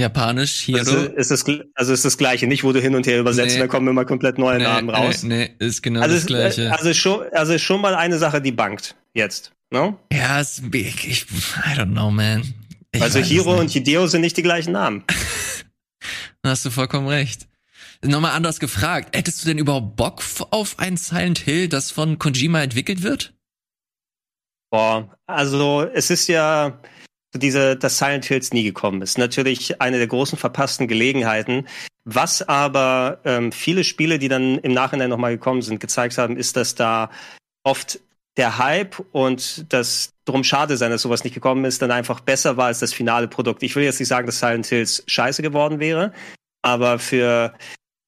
Japanisch, 0.00 0.66
Hero. 0.66 0.78
Also 0.78 0.96
ist 0.96 1.30
das, 1.30 1.44
also 1.74 1.92
ist 1.92 2.06
das 2.06 2.16
Gleiche, 2.16 2.46
nicht 2.46 2.64
wo 2.64 2.72
du 2.72 2.80
hin 2.80 2.94
und 2.94 3.06
her 3.06 3.20
übersetzt, 3.20 3.56
nee. 3.56 3.60
da 3.60 3.66
kommen 3.66 3.88
immer 3.88 4.06
komplett 4.06 4.38
neue 4.38 4.56
nee, 4.56 4.64
Namen 4.64 4.88
raus. 4.88 5.22
Nee, 5.22 5.50
nee, 5.58 5.66
ist 5.66 5.82
genau 5.82 6.00
also 6.00 6.14
das 6.14 6.24
Gleiche. 6.24 6.72
Also 6.72 6.94
schon, 6.94 7.26
also 7.32 7.58
schon 7.58 7.82
mal 7.82 7.94
eine 7.94 8.16
Sache, 8.16 8.40
die 8.40 8.52
bankt 8.52 8.96
jetzt, 9.12 9.52
no? 9.70 10.00
Ja, 10.10 10.40
ist, 10.40 10.62
ich, 10.72 11.06
ich, 11.06 11.26
I 11.66 11.78
don't 11.78 11.92
know, 11.92 12.10
man. 12.10 12.54
Ich 12.92 13.02
also 13.02 13.18
Hiro 13.18 13.60
und 13.60 13.68
Hideo 13.68 14.06
sind 14.06 14.22
nicht 14.22 14.38
die 14.38 14.42
gleichen 14.42 14.72
Namen. 14.72 15.04
Hast 16.42 16.64
du 16.64 16.70
vollkommen 16.70 17.08
recht. 17.08 17.48
Nochmal 18.04 18.32
anders 18.32 18.60
gefragt, 18.60 19.16
hättest 19.16 19.42
du 19.42 19.48
denn 19.48 19.58
überhaupt 19.58 19.96
Bock 19.96 20.22
auf 20.50 20.78
ein 20.78 20.96
Silent 20.96 21.38
Hill, 21.38 21.68
das 21.68 21.90
von 21.90 22.18
Kojima 22.18 22.62
entwickelt 22.62 23.02
wird? 23.02 23.34
Boah, 24.70 25.16
also 25.26 25.82
es 25.82 26.10
ist 26.10 26.28
ja 26.28 26.80
diese, 27.34 27.76
dass 27.76 27.98
Silent 27.98 28.24
Hills 28.24 28.52
nie 28.52 28.62
gekommen 28.62 29.02
ist. 29.02 29.18
Natürlich 29.18 29.80
eine 29.80 29.98
der 29.98 30.06
großen 30.06 30.38
verpassten 30.38 30.86
Gelegenheiten. 30.86 31.66
Was 32.04 32.42
aber 32.48 33.20
ähm, 33.24 33.52
viele 33.52 33.84
Spiele, 33.84 34.18
die 34.18 34.28
dann 34.28 34.58
im 34.58 34.72
Nachhinein 34.72 35.10
nochmal 35.10 35.32
gekommen 35.32 35.62
sind, 35.62 35.80
gezeigt 35.80 36.16
haben, 36.18 36.36
ist, 36.36 36.56
dass 36.56 36.74
da 36.74 37.10
oft 37.64 38.00
der 38.36 38.58
Hype 38.58 39.04
und 39.12 39.66
das 39.72 40.14
drum 40.24 40.44
schade 40.44 40.76
sein, 40.76 40.90
dass 40.90 41.02
sowas 41.02 41.24
nicht 41.24 41.34
gekommen 41.34 41.64
ist, 41.64 41.82
dann 41.82 41.90
einfach 41.90 42.20
besser 42.20 42.56
war 42.56 42.66
als 42.66 42.78
das 42.78 42.92
finale 42.92 43.26
Produkt. 43.26 43.62
Ich 43.62 43.74
will 43.74 43.82
jetzt 43.82 43.98
nicht 43.98 44.08
sagen, 44.08 44.26
dass 44.26 44.38
Silent 44.38 44.66
Hills 44.66 45.02
scheiße 45.06 45.42
geworden 45.42 45.80
wäre, 45.80 46.12
aber 46.62 46.98
für 46.98 47.54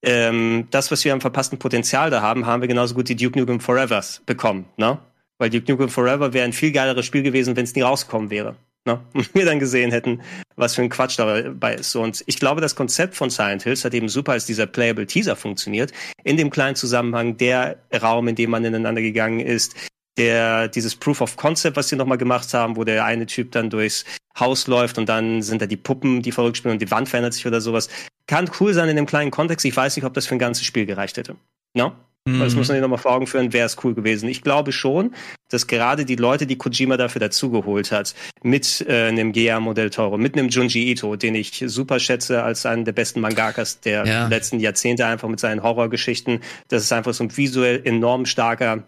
ähm, 0.03 0.67
das, 0.71 0.91
was 0.91 1.05
wir 1.05 1.13
am 1.13 1.21
verpassten 1.21 1.59
Potenzial 1.59 2.11
da 2.11 2.23
haben, 2.23 2.47
haben 2.47 2.63
wir 2.63 2.69
genauso 2.69 2.95
gut 2.95 3.09
die 3.09 3.17
Duke 3.17 3.39
Nukem 3.39 3.61
Forevers 3.61 4.23
bekommen, 4.27 4.67
ne? 4.77 4.99
Weil 5.39 5.51
Duke 5.51 5.71
Nukem 5.71 5.89
Forever 5.89 6.33
wäre 6.33 6.45
ein 6.45 6.53
viel 6.53 6.73
geileres 6.73 7.07
Spiel 7.07 7.23
gewesen, 7.23 7.57
wenn 7.57 7.65
es 7.65 7.75
nie 7.75 7.83
rausgekommen 7.83 8.31
wäre. 8.31 8.57
Ne? 8.87 9.01
Und 9.15 9.35
wir 9.35 9.45
dann 9.45 9.59
gesehen 9.59 9.91
hätten, 9.91 10.21
was 10.57 10.75
für 10.75 10.83
ein 10.83 10.89
Quatsch 10.89 11.19
dabei 11.19 11.75
ist. 11.75 11.95
Und 11.97 12.23
ich 12.27 12.39
glaube, 12.39 12.61
das 12.61 12.75
Konzept 12.75 13.15
von 13.15 13.31
Silent 13.31 13.63
Hills 13.63 13.85
hat 13.85 13.95
eben 13.95 14.09
super 14.09 14.33
als 14.33 14.47
dieser 14.47 14.67
Playable 14.67 15.07
Teaser 15.07 15.37
funktioniert. 15.37 15.93
In 16.25 16.37
dem 16.37 16.51
kleinen 16.51 16.77
Zusammenhang, 16.77 17.37
der 17.37 17.79
Raum, 18.03 18.29
in 18.29 18.37
dem 18.37 18.51
man 18.51 18.65
ineinander 18.65 19.03
gegangen 19.03 19.41
ist, 19.41 19.75
der, 20.17 20.69
dieses 20.69 20.97
Proof 20.97 21.21
of 21.21 21.37
Concept, 21.37 21.77
was 21.77 21.89
sie 21.89 21.97
nochmal 21.97 22.19
gemacht 22.19 22.53
haben, 22.53 22.77
wo 22.77 22.85
der 22.85 23.05
eine 23.05 23.27
Typ 23.27 23.53
dann 23.53 23.71
durchs 23.71 24.05
Haus 24.39 24.67
läuft 24.67 24.99
und 24.99 25.09
dann 25.09 25.43
sind 25.43 25.63
da 25.63 25.67
die 25.67 25.77
Puppen, 25.77 26.23
die 26.23 26.33
verrückt 26.33 26.59
spielen 26.59 26.73
und 26.73 26.83
die 26.83 26.91
Wand 26.91 27.09
verändert 27.09 27.35
sich 27.35 27.47
oder 27.47 27.61
sowas. 27.61 27.89
Kann 28.27 28.51
cool 28.61 28.75
sein 28.75 28.89
in 28.89 28.97
dem 28.97 29.07
kleinen 29.07 29.31
Kontext. 29.31 29.65
Ich 29.65 29.77
weiß 29.77 29.97
nicht, 29.97 30.05
ob 30.05 30.15
das 30.15 30.27
für 30.27 30.35
ein 30.35 30.39
ganzes 30.39 30.65
Spiel 30.65 30.87
gereicht 30.87 31.17
hätte. 31.17 31.37
No? 31.75 31.93
Mhm. 32.27 32.41
Das 32.41 32.55
muss 32.55 32.69
man 32.69 32.77
sich 32.77 32.83
nochmal 32.83 32.99
vor 32.99 33.13
Augen 33.13 33.27
führen, 33.27 33.53
wäre 33.53 33.67
es 33.67 33.77
cool 33.83 33.95
gewesen. 33.95 34.29
Ich 34.29 34.43
glaube 34.43 34.73
schon, 34.73 35.15
dass 35.49 35.67
gerade 35.67 36.05
die 36.05 36.17
Leute, 36.17 36.47
die 36.47 36.57
Kojima 36.57 36.97
dafür 36.97 37.21
dazugeholt 37.21 37.93
hat, 37.93 38.15
mit 38.43 38.85
äh, 38.87 39.09
einem 39.09 39.33
Guillermo 39.33 39.73
del 39.73 39.91
Toro, 39.91 40.19
mit 40.19 40.37
einem 40.37 40.49
Junji 40.49 40.91
Ito, 40.91 41.17
den 41.17 41.35
ich 41.35 41.65
super 41.67 41.99
schätze 41.99 42.43
als 42.43 42.67
einen 42.67 42.85
der 42.85 42.93
besten 42.93 43.21
Mangakas 43.21 43.81
der 43.81 44.05
ja. 44.05 44.29
letzten 44.29 44.61
Jahrzehnte, 44.61 45.07
einfach 45.07 45.29
mit 45.29 45.41
seinen 45.41 45.63
Horrorgeschichten. 45.63 46.41
Das 46.69 46.83
ist 46.83 46.93
einfach 46.93 47.15
so 47.15 47.25
ein 47.25 47.37
visuell 47.37 47.81
enorm 47.85 48.27
starker 48.27 48.85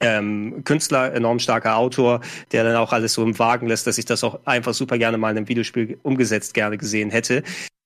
ähm, 0.00 0.62
Künstler, 0.64 1.14
enorm 1.14 1.38
starker 1.38 1.76
Autor, 1.76 2.20
der 2.52 2.64
dann 2.64 2.76
auch 2.76 2.92
alles 2.92 3.14
so 3.14 3.22
im 3.22 3.38
Wagen 3.38 3.66
lässt, 3.66 3.86
dass 3.86 3.98
ich 3.98 4.04
das 4.04 4.24
auch 4.24 4.40
einfach 4.44 4.74
super 4.74 4.98
gerne 4.98 5.18
mal 5.18 5.30
in 5.30 5.38
einem 5.38 5.48
Videospiel 5.48 5.98
umgesetzt 6.02 6.54
gerne 6.54 6.76
gesehen 6.78 7.10
hätte. 7.10 7.42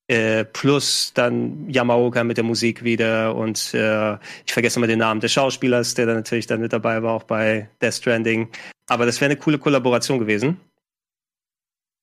Äh, 0.09 0.45
plus 0.45 1.13
dann 1.15 1.71
Yamaoka 1.71 2.25
mit 2.25 2.37
der 2.37 2.43
Musik 2.43 2.83
wieder 2.83 3.37
und 3.37 3.73
äh, 3.75 4.15
ich 4.45 4.53
vergesse 4.53 4.81
mal 4.81 4.89
den 4.89 4.99
Namen 4.99 5.21
des 5.21 5.33
Schauspielers, 5.33 5.95
der 5.95 6.07
dann 6.07 6.17
natürlich 6.17 6.49
dann 6.49 6.61
mit 6.61 6.73
dabei 6.73 7.01
war, 7.05 7.13
auch 7.13 7.23
bei 7.23 7.69
Death 7.81 7.95
Stranding. 7.95 8.49
Aber 8.89 9.07
das 9.07 9.21
wäre 9.21 9.31
eine 9.31 9.39
coole 9.39 9.59
Kollaboration 9.59 10.19
gewesen. 10.19 10.57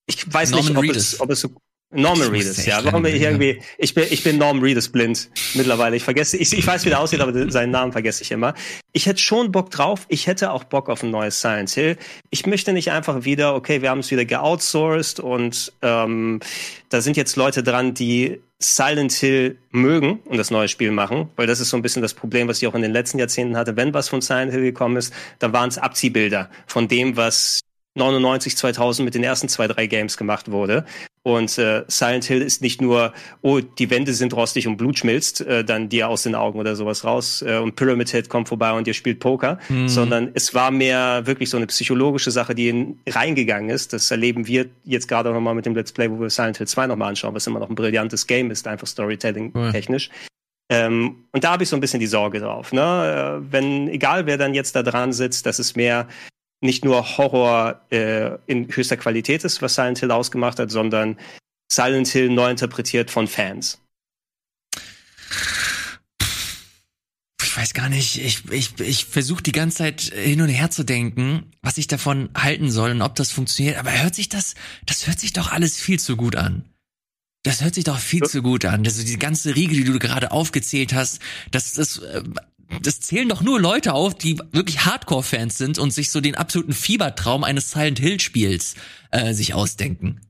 Ich 0.06 0.34
weiß 0.34 0.52
Norman 0.52 0.84
nicht, 0.84 0.92
ob 0.92 0.96
es, 0.96 1.20
ob 1.20 1.30
es 1.32 1.42
so 1.42 1.50
Norman 1.90 2.30
Reedus, 2.30 2.66
ja. 2.66 2.84
Warum 2.84 3.04
bin 3.04 3.16
ich 3.16 3.22
irgendwie, 3.22 3.62
ich 3.78 3.94
bin, 3.94 4.06
ich 4.10 4.22
bin 4.22 4.38
Norman 4.38 4.62
Reedus 4.62 4.90
blind 4.90 5.30
mittlerweile. 5.54 5.96
Ich 5.96 6.04
vergesse, 6.04 6.36
ich, 6.36 6.52
ich 6.52 6.68
weiß, 6.68 6.84
wie 6.84 6.90
der 6.90 7.00
aussieht, 7.00 7.22
aber 7.22 7.50
seinen 7.50 7.72
Namen 7.72 7.94
vergesse 7.94 8.24
ich 8.24 8.32
immer. 8.32 8.54
Ich 8.92 9.06
hätte 9.06 9.22
schon 9.22 9.54
Bock 9.54 9.72
drauf. 9.72 10.06
Ich 10.10 10.28
hätte 10.28 10.52
auch 10.52 10.66
Bock 10.66 10.90
auf 10.90 11.02
ein 11.02 11.12
neues 11.12 11.40
Silent 11.40 11.70
Hill. 11.70 11.98
Ich 12.30 12.46
möchte 12.46 12.74
nicht 12.74 12.92
einfach 12.92 13.24
wieder, 13.24 13.56
okay, 13.56 13.82
wir 13.82 13.90
haben 13.90 14.00
es 14.00 14.12
wieder 14.12 14.26
geoutsourced 14.26 15.22
und 15.22 15.72
ähm, 15.82 16.42
da 16.90 17.00
sind 17.00 17.16
jetzt 17.16 17.38
Leute 17.38 17.64
dran, 17.64 17.94
die 17.94 18.42
Silent 18.60 19.14
Hill 19.14 19.58
mögen 19.72 20.20
und 20.26 20.38
das 20.38 20.52
neue 20.52 20.68
Spiel 20.68 20.92
machen, 20.92 21.30
weil 21.38 21.48
das 21.48 21.62
ist 21.62 21.70
so 21.70 21.78
ein 21.78 21.84
bisschen 21.84 22.02
das 22.02 22.14
Problem, 22.14 22.50
was 22.50 22.62
ich 22.62 22.68
auch 22.68 22.76
in 22.76 22.82
den 22.82 22.92
letzten 22.92 23.20
Jahrzehnten 23.20 23.56
hatte. 23.56 23.78
Wenn 23.78 23.94
was 23.94 24.10
von 24.10 24.20
Silent 24.20 24.52
Hill 24.52 24.64
gekommen 24.64 24.98
ist, 24.98 25.14
dann 25.40 25.54
waren 25.54 25.70
es 25.70 25.78
Abziehbilder 25.78 26.50
von 26.66 26.88
dem, 26.88 27.16
was 27.16 27.62
99, 27.98 28.56
2000 28.56 29.06
mit 29.06 29.16
den 29.16 29.24
ersten 29.24 29.50
zwei, 29.50 29.68
drei 29.68 29.88
Games 29.88 30.18
gemacht 30.18 30.52
wurde. 30.52 30.86
Und 31.24 31.58
äh, 31.58 31.84
Silent 31.90 32.24
Hill 32.24 32.42
ist 32.42 32.62
nicht 32.62 32.82
nur, 32.82 33.12
oh, 33.42 33.60
die 33.60 33.90
Wände 33.90 34.14
sind 34.14 34.34
rostig 34.34 34.66
und 34.66 34.78
Blut 34.78 35.00
schmilzt 35.00 35.42
äh, 35.42 35.66
dann 35.66 35.90
dir 35.90 36.08
aus 36.08 36.24
den 36.24 36.36
Augen 36.36 36.58
oder 36.58 36.78
sowas 36.78 37.04
raus 37.04 37.42
äh, 37.46 37.58
und 37.58 37.76
Pyramid 37.76 38.10
Head 38.12 38.30
kommt 38.30 38.48
vorbei 38.48 38.72
und 38.72 38.88
ihr 38.88 38.94
spielt 38.94 39.20
Poker, 39.20 39.60
mhm. 39.68 39.90
sondern 39.90 40.32
es 40.36 40.54
war 40.54 40.72
mehr 40.72 41.26
wirklich 41.26 41.50
so 41.50 41.58
eine 41.58 41.68
psychologische 41.68 42.32
Sache, 42.32 42.56
die 42.56 42.70
in, 42.70 43.00
reingegangen 43.10 43.70
ist. 43.70 43.92
Das 43.92 44.10
erleben 44.10 44.48
wir 44.48 44.68
jetzt 44.86 45.10
gerade 45.10 45.34
nochmal 45.34 45.54
mit 45.54 45.66
dem 45.66 45.76
Let's 45.76 45.92
Play, 45.92 46.10
wo 46.10 46.18
wir 46.18 46.30
Silent 46.30 46.60
Hill 46.60 46.68
2 46.68 46.88
nochmal 46.88 47.10
anschauen, 47.10 47.36
was 47.36 47.46
immer 47.46 47.60
noch 47.60 47.70
ein 47.70 47.76
brillantes 47.76 48.26
Game 48.26 48.50
ist, 48.50 48.66
einfach 48.66 48.88
Storytelling-technisch. 48.88 50.08
Mhm. 50.08 50.14
Ähm, 50.70 51.16
und 51.32 51.44
da 51.44 51.52
habe 51.52 51.64
ich 51.64 51.70
so 51.70 51.76
ein 51.76 51.82
bisschen 51.82 52.00
die 52.00 52.08
Sorge 52.08 52.40
drauf. 52.40 52.74
Ne? 52.74 53.42
Äh, 53.42 53.52
wenn, 53.52 53.88
egal 53.90 54.26
wer 54.26 54.38
dann 54.38 54.54
jetzt 54.54 54.76
da 54.76 54.84
dran 54.84 55.14
sitzt, 55.14 55.46
dass 55.46 55.60
es 55.60 55.76
mehr 55.76 56.08
nicht 56.62 56.84
nur 56.84 57.18
Horror 57.18 57.82
äh, 57.92 58.38
in 58.48 58.68
höchster 58.68 58.98
Qualität 58.98 59.44
ist, 59.44 59.62
was 59.62 59.76
Silent 59.76 60.00
Hill 60.00 60.12
ausgemacht 60.12 60.60
hat, 60.60 60.72
sondern 60.72 61.18
Silent 61.72 62.08
Hill 62.08 62.30
neu 62.30 62.50
interpretiert 62.50 63.12
von 63.12 63.28
Fans. 63.28 63.80
Ich 67.44 67.56
weiß 67.56 67.74
gar 67.74 67.90
nicht, 67.90 68.24
ich, 68.24 68.50
ich, 68.52 68.80
ich 68.80 69.06
versuche 69.06 69.42
die 69.42 69.52
ganze 69.52 69.78
Zeit 69.78 70.02
hin 70.02 70.42
und 70.42 70.50
her 70.50 70.70
zu 70.70 70.84
denken, 70.84 71.52
was 71.62 71.78
ich 71.78 71.88
davon 71.88 72.30
halten 72.36 72.72
soll 72.72 72.92
und 72.92 73.02
ob 73.02 73.16
das 73.16 73.32
funktioniert, 73.32 73.78
aber 73.78 73.92
hört 74.00 74.16
sich 74.16 74.30
das, 74.30 74.54
das 74.86 75.08
hört 75.08 75.20
sich 75.20 75.34
doch 75.34 75.52
alles 75.52 75.78
viel 75.78 76.00
zu 76.00 76.16
gut 76.16 76.36
an. 76.36 76.66
Das 77.44 77.62
hört 77.62 77.76
sich 77.76 77.86
doch 77.86 77.98
viel 77.98 78.22
ja. 78.22 78.28
zu 78.28 78.42
gut 78.42 78.66
an. 78.66 78.86
Also 78.86 79.04
die 79.04 79.18
ganze 79.18 79.56
Riege, 79.56 79.74
die 79.74 79.86
du 79.86 79.98
gerade 80.00 80.32
aufgezählt 80.32 80.94
hast, 80.94 81.20
das, 81.50 81.74
das 81.74 82.00
äh, 82.00 82.22
das 82.82 83.00
zählen 83.00 83.30
doch 83.30 83.42
nur 83.42 83.60
Leute 83.60 83.94
auf, 83.94 84.16
die 84.16 84.40
wirklich 84.52 84.86
Hardcore-Fans 84.86 85.58
sind 85.58 85.80
und 85.80 85.92
sich 85.92 86.12
so 86.12 86.22
den 86.22 86.36
absoluten 86.36 86.74
Fiebertraum 86.74 87.44
eines 87.44 87.72
Silent 87.72 88.00
Hill-Spiels 88.00 88.76
äh, 89.12 89.34
sich 89.34 89.54
ausdenken. 89.54 90.22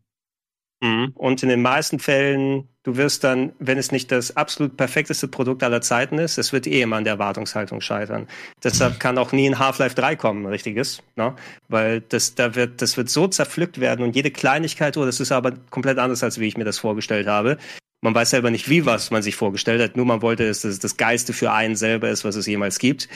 Mhm. 0.82 1.14
Und 1.16 1.42
in 1.42 1.50
den 1.50 1.62
meisten 1.62 1.98
Fällen, 1.98 2.68
du 2.84 2.98
wirst 2.98 3.24
dann, 3.24 3.54
wenn 3.58 3.80
es 3.80 3.92
nicht 3.92 4.12
das 4.12 4.38
absolut 4.38 4.78
perfekteste 4.78 5.28
Produkt 5.28 5.64
aller 5.64 5.82
Zeiten 5.82 6.20
ist, 6.20 6.38
es 6.38 6.54
wird 6.54 6.68
eh 6.68 6.82
immer 6.82 6.98
an 6.98 7.04
der 7.04 7.14
Erwartungshaltung 7.14 7.82
scheitern. 7.82 8.28
Deshalb 8.64 9.00
kann 9.00 9.18
auch 9.18 9.32
nie 9.32 9.50
ein 9.50 9.58
Half-Life 9.58 9.96
3 9.96 10.16
kommen, 10.16 10.46
richtiges, 10.46 11.02
ne? 11.16 11.36
Weil 11.68 12.02
das, 12.02 12.36
da 12.36 12.54
wird, 12.54 12.82
das 12.84 12.96
wird 12.96 13.10
so 13.10 13.28
zerpflückt 13.28 13.80
werden 13.80 14.06
und 14.06 14.16
jede 14.16 14.30
Kleinigkeit, 14.30 14.98
oh, 14.98 15.06
das 15.06 15.20
ist 15.20 15.32
aber 15.32 15.54
komplett 15.72 15.98
anders, 15.98 16.24
als 16.24 16.40
wie 16.40 16.48
ich 16.48 16.58
mir 16.58 16.66
das 16.66 16.78
vorgestellt 16.78 17.28
habe. 17.28 17.58
Man 18.02 18.14
weiß 18.14 18.30
selber 18.30 18.52
nicht, 18.52 18.70
wie 18.70 18.86
was 18.86 19.12
man 19.12 19.24
sich 19.24 19.36
vorgestellt 19.36 19.82
hat. 19.82 19.98
Nur 19.98 20.06
man 20.06 20.22
wollte, 20.22 20.48
dass 20.48 20.64
es 20.64 20.80
das 20.80 20.98
Geiste 20.98 21.34
für 21.34 21.52
einen 21.52 21.76
selber 21.76 22.10
ist, 22.10 22.24
was 22.24 22.36
es 22.36 22.46
jemals 22.46 22.80
gibt. 22.80 23.10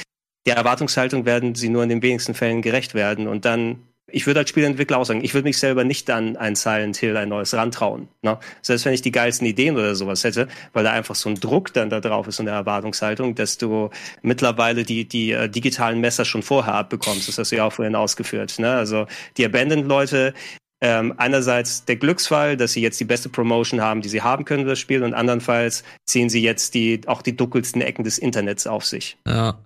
Der 0.48 0.56
Erwartungshaltung 0.56 1.26
werden 1.26 1.54
sie 1.54 1.70
nur 1.70 1.84
in 1.84 1.90
den 1.90 2.02
wenigsten 2.02 2.34
Fällen 2.34 2.64
gerecht 2.64 2.96
werden. 2.96 3.28
Und 3.28 3.46
dann, 3.46 3.84
ich 4.08 4.26
würde 4.26 4.40
als 4.40 4.50
Spielentwickler 4.50 4.98
auch 4.98 5.06
sagen, 5.06 5.24
ich 5.24 5.36
würde 5.36 5.44
mich 5.44 5.60
selber 5.60 5.84
nicht 5.84 6.10
an 6.10 6.36
ein 6.36 6.56
Silent 6.56 6.98
Hill, 6.98 7.16
ein 7.16 7.30
neues 7.30 7.54
rantrauen. 7.54 8.08
Ne? 8.24 8.40
Selbst 8.64 8.86
wenn 8.86 8.94
ich 8.94 9.04
die 9.04 9.12
geilsten 9.12 9.46
Ideen 9.46 9.76
oder 9.76 9.94
sowas 9.94 10.24
hätte, 10.24 10.48
weil 10.74 10.84
da 10.84 10.94
einfach 10.94 11.14
so 11.14 11.30
ein 11.30 11.36
Druck 11.36 11.74
dann 11.74 11.92
da 11.92 12.00
drauf 12.00 12.28
ist 12.28 12.40
und 12.40 12.48
eine 12.48 12.58
Erwartungshaltung, 12.58 13.36
dass 13.36 13.60
du 13.60 13.92
mittlerweile 14.24 14.84
die, 14.84 15.08
die 15.08 15.32
äh, 15.32 15.48
digitalen 15.48 16.02
Messer 16.02 16.26
schon 16.26 16.42
vorher 16.42 16.74
abbekommst. 16.74 17.28
Das 17.28 17.38
hast 17.38 17.52
du 17.52 17.58
ja 17.58 17.66
auch 17.66 17.74
vorhin 17.74 17.94
ausgeführt. 17.94 18.58
Ne? 18.58 18.74
Also 18.74 19.06
die 19.38 19.46
Abandoned-Leute, 19.46 20.34
ähm, 20.82 21.14
einerseits 21.18 21.86
der 21.86 21.96
Glücksfall, 21.96 22.58
dass 22.58 22.74
sie 22.74 22.82
jetzt 22.82 23.00
die 23.00 23.06
beste 23.06 23.30
Promotion 23.30 23.82
haben, 23.82 24.02
die 24.02 24.10
sie 24.10 24.22
haben 24.22 24.46
können, 24.46 24.66
das 24.66 24.80
Spiel, 24.80 25.04
und 25.04 25.14
andernfalls 25.14 25.84
ziehen 26.06 26.30
sie 26.30 26.42
jetzt 26.42 26.74
die, 26.74 27.02
auch 27.08 27.22
die 27.22 27.38
dunkelsten 27.38 27.82
Ecken 27.82 28.04
des 28.04 28.18
Internets 28.18 28.68
auf 28.68 28.86
sich. 28.86 29.18
Ja. 29.28 29.60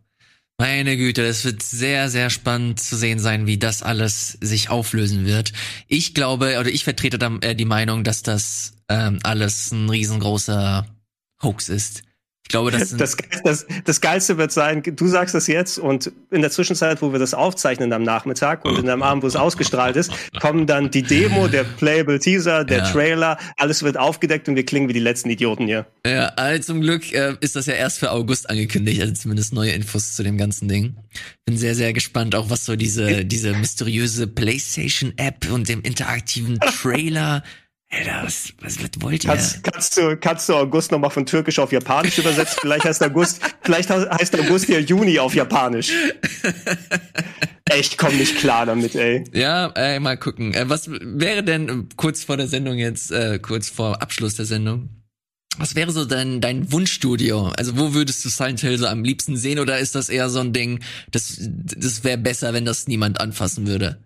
Meine 0.57 0.95
Güte, 0.95 1.28
das 1.28 1.43
wird 1.43 1.61
sehr, 1.61 2.09
sehr 2.09 2.30
spannend 2.30 2.80
zu 2.80 2.95
sehen 2.95 3.20
sein, 3.20 3.45
wie 3.45 3.57
das 3.57 3.84
alles 3.84 4.38
sich 4.39 4.70
auflösen 4.70 5.26
wird. 5.26 5.51
Ich 5.89 6.13
glaube, 6.13 6.57
oder 6.59 6.70
ich 6.70 6.86
vertrete 6.86 7.18
da 7.18 7.38
äh, 7.41 7.55
die 7.55 7.66
Meinung, 7.66 8.05
dass 8.05 8.24
das 8.24 8.74
ähm, 8.88 9.20
alles 9.24 9.72
ein 9.72 9.89
riesengroßer 9.89 10.86
Hoax 11.43 11.68
ist. 11.68 12.03
Ich 12.46 12.50
glaube, 12.50 12.70
das, 12.70 12.96
das, 12.96 13.18
das, 13.43 13.66
das 13.86 14.02
Geilste 14.02 14.38
wird 14.38 14.52
sein, 14.52 14.84
du 14.84 15.08
sagst 15.08 15.34
das 15.34 15.48
jetzt 15.48 15.80
und 15.80 16.12
in 16.30 16.41
der 16.41 16.52
Zwischenzeit, 16.52 17.02
wo 17.02 17.12
wir 17.12 17.18
das 17.18 17.34
aufzeichnen 17.34 17.91
am 17.91 18.04
Nachmittag 18.04 18.66
und 18.66 18.78
in 18.78 18.86
dem 18.86 19.02
Abend, 19.02 19.24
wo 19.24 19.28
es 19.28 19.36
ausgestrahlt 19.36 19.96
ist, 19.96 20.12
kommen 20.39 20.68
dann 20.68 20.91
die 20.91 21.02
Demo, 21.02 21.48
der 21.48 21.64
Playable 21.64 22.20
Teaser, 22.20 22.64
der 22.64 22.78
ja. 22.78 22.91
Trailer, 22.91 23.39
alles 23.58 23.82
wird 23.82 23.98
aufgedeckt 23.98 24.48
und 24.48 24.56
wir 24.56 24.64
klingen 24.64 24.88
wie 24.88 24.93
die 24.93 25.00
letzten 25.00 25.32
Idioten 25.32 25.66
hier. 25.66 25.88
Ja, 26.06 26.28
also 26.36 26.74
zum 26.74 26.82
Glück 26.82 27.11
äh, 27.14 27.36
ist 27.41 27.56
das 27.56 27.65
ja 27.65 27.74
erst 27.74 27.98
für 27.98 28.11
August 28.11 28.48
angekündigt, 28.48 29.02
also 29.02 29.14
zumindest 29.15 29.52
neue 29.52 29.72
Infos 29.72 30.14
zu 30.14 30.22
dem 30.22 30.38
ganzen 30.38 30.68
Ding. 30.68 30.98
Bin 31.45 31.57
sehr, 31.57 31.74
sehr 31.74 31.94
gespannt, 31.94 32.36
auch 32.36 32.52
was 32.52 32.64
so 32.64 32.76
diese, 32.76 33.26
diese 33.26 33.53
mysteriöse 33.53 34.28
PlayStation-App 34.28 35.52
und 35.52 35.68
dem 35.68 35.82
interaktiven 35.82 36.60
Trailer 36.60 37.41
Alter, 37.91 38.22
was, 38.24 38.53
was, 38.62 38.80
was 38.82 38.90
wollt 38.99 39.24
ihr? 39.24 39.30
Kannst, 39.30 39.64
kannst, 39.64 39.98
du, 39.98 40.18
kannst 40.18 40.49
du 40.49 40.56
August 40.56 40.91
nochmal 40.91 41.12
von 41.12 41.26
Türkisch 41.26 41.60
auf 41.60 41.72
Japanisch 41.72 42.18
übersetzen? 42.18 42.57
vielleicht 42.62 42.86
heißt 42.86 43.03
August, 43.03 43.41
vielleicht 43.62 43.90
heißt 43.90 44.40
August 44.40 44.68
ja 44.70 44.80
Juni 44.80 45.20
auf 45.20 45.36
Japanisch. 45.36 45.91
Echt, 47.70 47.98
komm 47.98 48.18
nicht 48.18 48.38
klar 48.38 48.66
damit, 48.66 48.95
ey. 48.95 49.24
Ja, 49.34 49.68
ey, 49.70 49.99
mal 49.99 50.18
gucken. 50.18 50.53
Äh, 50.53 50.70
was 50.70 50.90
wäre 50.90 51.44
denn 51.44 51.90
kurz 51.95 52.24
vor 52.24 52.38
der 52.38 52.48
Sendung 52.48 52.78
jetzt, 52.78 53.12
äh, 53.12 53.40
kurz 53.40 53.70
vor 53.70 54.02
Abschluss 54.02 54.36
der 54.36 54.45
Sendung, 54.45 54.90
was 55.57 55.76
wäre 55.76 55.91
so 55.91 56.06
dein, 56.06 56.41
dein 56.41 56.72
Wunschstudio? 56.72 57.48
Also 57.57 57.78
wo 57.78 57.94
würdest 57.94 58.26
du 58.26 58.30
Silent 58.30 58.60
Hill 58.60 58.78
so 58.78 58.88
am 58.88 59.03
liebsten 59.03 59.38
sehen 59.38 59.60
oder 59.60 59.80
ist 59.80 59.95
das 59.95 60.10
eher 60.10 60.30
so 60.30 60.40
ein 60.40 60.53
Ding, 60.53 60.82
das, 61.12 61.38
das 61.40 62.03
wäre 62.03 62.18
besser, 62.18 62.53
wenn 62.53 62.66
das 62.66 62.88
niemand 62.88 63.22
anfassen 63.22 63.66
würde? 63.66 64.05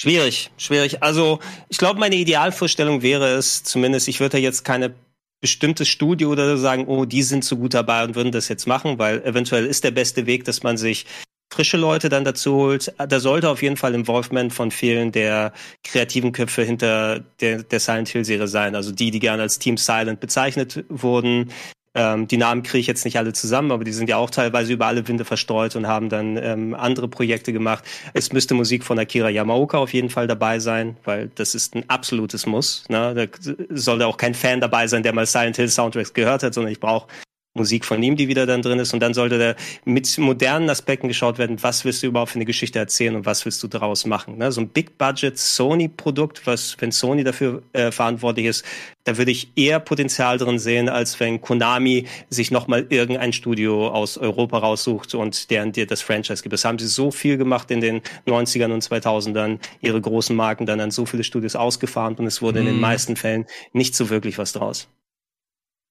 Schwierig, 0.00 0.50
schwierig. 0.56 1.02
Also 1.02 1.40
ich 1.68 1.76
glaube, 1.76 2.00
meine 2.00 2.16
Idealvorstellung 2.16 3.02
wäre 3.02 3.34
es, 3.34 3.64
zumindest, 3.64 4.08
ich 4.08 4.18
würde 4.18 4.38
jetzt 4.38 4.64
keine 4.64 4.94
bestimmtes 5.42 5.88
Studio 5.88 6.30
oder 6.30 6.56
so 6.56 6.62
sagen, 6.62 6.86
oh, 6.86 7.04
die 7.04 7.22
sind 7.22 7.44
so 7.44 7.58
gut 7.58 7.74
dabei 7.74 8.04
und 8.04 8.14
würden 8.14 8.32
das 8.32 8.48
jetzt 8.48 8.66
machen, 8.66 8.98
weil 8.98 9.22
eventuell 9.24 9.66
ist 9.66 9.84
der 9.84 9.90
beste 9.90 10.24
Weg, 10.24 10.46
dass 10.46 10.62
man 10.62 10.78
sich 10.78 11.04
frische 11.52 11.76
Leute 11.76 12.08
dann 12.08 12.24
dazu 12.24 12.54
holt. 12.54 12.94
Da 12.96 13.20
sollte 13.20 13.50
auf 13.50 13.60
jeden 13.60 13.76
Fall 13.76 13.94
Involvement 13.94 14.54
von 14.54 14.70
vielen 14.70 15.12
der 15.12 15.52
kreativen 15.84 16.32
Köpfe 16.32 16.62
hinter 16.62 17.20
der, 17.40 17.62
der 17.62 17.80
Silent 17.80 18.08
Hill 18.08 18.24
Serie 18.24 18.48
sein. 18.48 18.74
Also 18.74 18.92
die, 18.92 19.10
die 19.10 19.20
gerne 19.20 19.42
als 19.42 19.58
Team 19.58 19.76
Silent 19.76 20.20
bezeichnet 20.20 20.82
wurden, 20.88 21.50
ähm, 21.94 22.28
die 22.28 22.36
Namen 22.36 22.62
kriege 22.62 22.80
ich 22.80 22.86
jetzt 22.86 23.04
nicht 23.04 23.18
alle 23.18 23.32
zusammen, 23.32 23.72
aber 23.72 23.82
die 23.82 23.92
sind 23.92 24.08
ja 24.08 24.16
auch 24.16 24.30
teilweise 24.30 24.72
über 24.72 24.86
alle 24.86 25.06
Winde 25.08 25.24
verstreut 25.24 25.74
und 25.74 25.88
haben 25.88 26.08
dann 26.08 26.36
ähm, 26.36 26.74
andere 26.74 27.08
Projekte 27.08 27.52
gemacht. 27.52 27.84
Es 28.14 28.32
müsste 28.32 28.54
Musik 28.54 28.84
von 28.84 28.98
Akira 28.98 29.28
Yamaoka 29.28 29.78
auf 29.78 29.92
jeden 29.92 30.10
Fall 30.10 30.28
dabei 30.28 30.60
sein, 30.60 30.96
weil 31.04 31.30
das 31.34 31.54
ist 31.54 31.74
ein 31.74 31.84
absolutes 31.88 32.46
Muss. 32.46 32.84
Ne? 32.88 33.14
Da 33.14 33.56
sollte 33.70 34.06
auch 34.06 34.16
kein 34.16 34.34
Fan 34.34 34.60
dabei 34.60 34.86
sein, 34.86 35.02
der 35.02 35.12
mal 35.12 35.26
Silent 35.26 35.56
Hill 35.56 35.68
Soundtracks 35.68 36.14
gehört 36.14 36.42
hat, 36.44 36.54
sondern 36.54 36.72
ich 36.72 36.80
brauche 36.80 37.08
Musik 37.54 37.84
von 37.84 38.00
ihm, 38.00 38.16
die 38.16 38.28
wieder 38.28 38.46
dann 38.46 38.62
drin 38.62 38.78
ist. 38.78 38.94
Und 38.94 39.00
dann 39.00 39.12
sollte 39.12 39.38
da 39.38 39.54
mit 39.84 40.16
modernen 40.18 40.70
Aspekten 40.70 41.08
geschaut 41.08 41.38
werden, 41.38 41.60
was 41.62 41.84
willst 41.84 42.02
du 42.02 42.06
überhaupt 42.06 42.30
für 42.30 42.36
eine 42.36 42.44
Geschichte 42.44 42.78
erzählen 42.78 43.16
und 43.16 43.26
was 43.26 43.44
willst 43.44 43.60
du 43.62 43.68
daraus 43.68 44.06
machen. 44.06 44.38
Ne? 44.38 44.52
So 44.52 44.60
ein 44.60 44.68
Big-Budget 44.68 45.36
Sony-Produkt, 45.36 46.46
was, 46.46 46.76
wenn 46.78 46.92
Sony 46.92 47.24
dafür 47.24 47.62
äh, 47.72 47.90
verantwortlich 47.90 48.46
ist, 48.46 48.64
da 49.02 49.18
würde 49.18 49.32
ich 49.32 49.50
eher 49.56 49.80
Potenzial 49.80 50.38
drin 50.38 50.60
sehen, 50.60 50.88
als 50.88 51.18
wenn 51.18 51.40
Konami 51.40 52.06
sich 52.28 52.52
nochmal 52.52 52.86
irgendein 52.88 53.32
Studio 53.32 53.88
aus 53.88 54.16
Europa 54.16 54.58
raussucht 54.58 55.14
und 55.16 55.50
deren 55.50 55.72
dir 55.72 55.86
das 55.86 56.02
Franchise 56.02 56.42
gibt. 56.42 56.52
Das 56.52 56.64
haben 56.64 56.78
sie 56.78 56.86
so 56.86 57.10
viel 57.10 57.36
gemacht 57.36 57.70
in 57.72 57.80
den 57.80 58.02
90ern 58.26 58.72
und 58.72 58.84
2000ern, 58.84 59.58
ihre 59.80 60.00
großen 60.00 60.36
Marken 60.36 60.66
dann 60.66 60.80
an 60.80 60.92
so 60.92 61.04
viele 61.04 61.24
Studios 61.24 61.56
ausgefahren 61.56 62.14
und 62.14 62.26
es 62.26 62.42
wurde 62.42 62.60
mm. 62.60 62.62
in 62.62 62.66
den 62.66 62.74
mhm. 62.76 62.80
meisten 62.82 63.16
Fällen 63.16 63.46
nicht 63.72 63.96
so 63.96 64.08
wirklich 64.08 64.38
was 64.38 64.52
draus. 64.52 64.88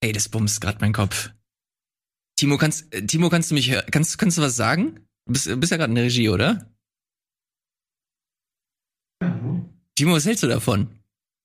Ey, 0.01 0.13
das 0.13 0.29
bumst 0.29 0.61
gerade 0.61 0.77
mein 0.79 0.93
Kopf. 0.93 1.31
Timo, 2.39 2.57
kannst, 2.57 2.93
äh, 2.95 3.05
Timo, 3.05 3.27
kannst 3.29 3.51
du 3.51 3.55
mich, 3.55 3.69
kannst, 3.91 4.17
kannst 4.17 4.37
du 4.37 4.41
was 4.41 4.55
sagen? 4.55 5.05
Du 5.25 5.33
bist, 5.33 5.59
bist 5.59 5.71
ja 5.71 5.77
gerade 5.77 5.91
in 5.91 5.95
der 5.95 6.05
Regie, 6.05 6.29
oder? 6.29 6.73
Ja. 9.21 9.61
Timo, 9.95 10.13
was 10.13 10.25
hältst 10.25 10.43
du 10.43 10.47
davon? 10.47 10.87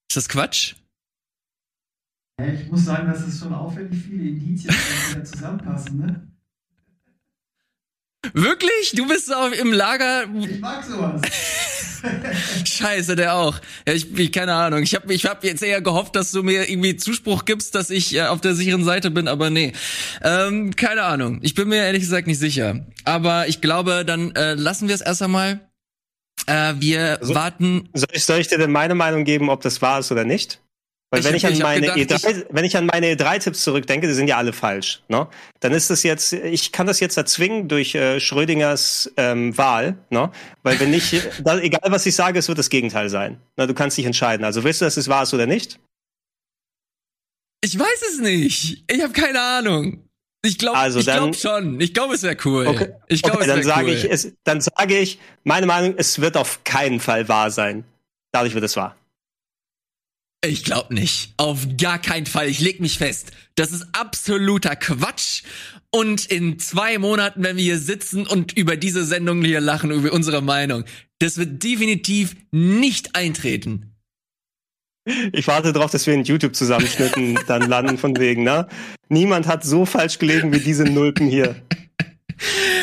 Ist 0.09 0.17
das 0.17 0.29
Quatsch? 0.29 0.77
Ich 2.41 2.71
muss 2.71 2.85
sagen, 2.85 3.09
dass 3.09 3.27
es 3.27 3.41
schon 3.41 3.53
auffällig 3.53 4.05
viele 4.05 4.29
Indizien 4.29 4.73
wieder 5.11 5.25
zusammenpassen, 5.25 5.99
ne? 5.99 6.29
Wirklich? 8.33 8.93
Du 8.95 9.09
bist 9.09 9.27
so 9.27 9.49
im 9.49 9.73
Lager. 9.73 10.33
Ich 10.33 10.61
mag 10.61 10.85
sowas. 10.85 11.23
Scheiße, 12.65 13.17
der 13.17 13.35
auch. 13.35 13.61
Ja, 13.87 13.95
ich, 13.95 14.17
ich 14.17 14.33
keine 14.33 14.55
Ahnung. 14.55 14.83
Ich 14.83 14.95
habe 14.95 15.13
ich 15.13 15.25
hab 15.27 15.45
jetzt 15.45 15.63
eher 15.63 15.81
gehofft, 15.81 16.17
dass 16.17 16.33
du 16.33 16.43
mir 16.43 16.69
irgendwie 16.69 16.97
Zuspruch 16.97 17.45
gibst, 17.45 17.75
dass 17.75 17.91
ich 17.91 18.15
äh, 18.15 18.23
auf 18.23 18.41
der 18.41 18.55
sicheren 18.55 18.85
Seite 18.85 19.11
bin, 19.11 19.29
aber 19.29 19.51
nee. 19.51 19.73
Ähm, 20.23 20.75
keine 20.77 21.03
Ahnung. 21.03 21.39
Ich 21.43 21.55
bin 21.55 21.69
mir 21.69 21.85
ehrlich 21.85 22.03
gesagt 22.03 22.27
nicht 22.27 22.39
sicher. 22.39 22.87
Aber 23.05 23.49
ich 23.49 23.61
glaube, 23.61 24.05
dann 24.05 24.35
äh, 24.35 24.55
lassen 24.55 24.89
wir 24.89 24.95
es 24.95 25.01
erst 25.01 25.23
einmal. 25.23 25.61
Äh, 26.47 26.75
wir 26.79 27.19
so, 27.23 27.35
warten. 27.35 27.89
Soll 27.95 28.09
ich, 28.13 28.25
soll 28.25 28.41
ich 28.41 28.49
dir 28.49 28.59
denn 28.59 28.73
meine 28.73 28.95
Meinung 28.95 29.25
geben, 29.25 29.49
ob 29.49 29.63
das 29.63 29.81
wahr 29.81 30.01
ist 30.01 30.13
oder 30.13 30.25
nicht? 30.25 30.61
Weil 31.15 31.21
ich 31.21 31.27
wenn, 31.27 31.35
ich 31.35 31.47
an 31.47 31.59
meine 31.59 31.95
gedacht, 31.95 32.25
E3, 32.25 32.47
wenn 32.51 32.65
ich 32.65 32.77
an 32.77 32.87
meine 32.87 33.15
E3-Tipps 33.15 33.63
zurückdenke, 33.63 34.07
die 34.07 34.15
sind 34.15 34.29
ja 34.29 34.37
alle 34.37 34.53
falsch. 34.53 35.03
Ne? 35.09 35.29
Dann 35.61 35.73
ist 35.73 35.91
es 35.91 36.03
jetzt, 36.03 36.33
ich 36.33 36.73
kann 36.73 36.87
das 36.87 37.01
jetzt 37.01 37.17
erzwingen 37.17 37.69
durch 37.69 37.95
äh, 37.95 38.21
Schrödingers 38.21 39.13
ähm, 39.17 39.57
Wahl. 39.57 39.97
Ne? 40.11 40.31
Weil 40.63 40.81
wenn 40.81 40.91
nicht, 40.91 41.15
da, 41.45 41.59
egal 41.59 41.91
was 41.93 42.05
ich 42.07 42.15
sage, 42.15 42.39
es 42.39 42.49
wird 42.49 42.59
das 42.59 42.71
Gegenteil 42.71 43.09
sein. 43.09 43.41
Na, 43.57 43.67
du 43.67 43.75
kannst 43.75 43.97
dich 43.97 44.07
entscheiden. 44.07 44.45
Also 44.45 44.65
willst 44.65 44.81
du, 44.81 44.85
dass 44.85 44.97
es 44.97 45.09
wahr 45.09 45.23
ist 45.23 45.33
oder 45.35 45.47
nicht? 45.47 45.79
Ich 47.63 47.79
weiß 47.79 48.03
es 48.11 48.21
nicht. 48.21 48.85
Ich 48.91 49.03
habe 49.03 49.13
keine 49.13 49.41
Ahnung. 49.41 50.05
Ich 50.45 50.59
glaube 50.59 50.77
also 50.77 50.99
ich 50.99 51.07
glaub 51.07 51.35
schon. 51.35 51.81
Ich 51.81 51.95
glaube, 51.95 52.15
es 52.15 52.23
wäre 52.23 52.37
cool. 52.45 52.67
Okay, 52.67 52.91
ich 53.09 53.23
glaube, 53.23 53.39
okay, 53.39 53.47
dann 53.47 53.63
sage 53.63 53.87
cool. 53.87 53.95
ich, 53.95 54.05
es, 54.05 54.33
dann 54.45 54.61
sage 54.61 54.99
ich, 54.99 55.19
meine 55.43 55.67
Meinung, 55.67 55.95
es 55.97 56.21
wird 56.21 56.37
auf 56.37 56.65
keinen 56.65 57.01
Fall 57.01 57.29
wahr 57.29 57.51
sein. 57.51 57.85
Dadurch 58.31 58.53
wird 58.53 58.65
es 58.65 58.77
wahr. 58.77 58.97
Ich 60.47 60.63
glaube 60.63 60.93
nicht. 60.93 61.33
Auf 61.39 61.67
gar 61.81 61.99
keinen 61.99 62.27
Fall. 62.27 62.49
Ich 62.49 62.61
leg 62.61 62.79
mich 62.81 62.99
fest. 62.99 63.33
Das 63.55 63.73
ist 63.73 63.87
absoluter 63.93 64.77
Quatsch. 64.77 65.43
Und 65.91 66.27
in 66.27 66.59
zwei 66.59 66.99
Monaten, 66.99 67.43
wenn 67.43 67.57
wir 67.57 67.65
hier 67.65 67.79
sitzen 67.79 68.27
und 68.27 68.53
über 68.53 68.77
diese 68.77 69.05
Sendung 69.05 69.43
hier 69.43 69.61
lachen, 69.61 69.91
über 69.91 70.13
unsere 70.13 70.43
Meinung, 70.43 70.85
das 71.19 71.39
wird 71.39 71.63
definitiv 71.63 72.37
nicht 72.51 73.17
eintreten. 73.17 73.95
Ich 75.33 75.47
warte 75.47 75.73
darauf, 75.73 75.91
dass 75.91 76.07
wir 76.07 76.15
in 76.15 76.25
YouTube-Zusammenschnitten 76.25 77.39
dann 77.47 77.69
landen 77.69 77.97
von 77.97 78.17
wegen, 78.19 78.43
ne? 78.43 78.69
Niemand 79.09 79.47
hat 79.47 79.65
so 79.65 79.87
falsch 79.87 80.19
gelegen 80.19 80.53
wie 80.53 80.61
diese 80.61 80.85
Nulpen 80.85 81.29
hier. 81.29 81.57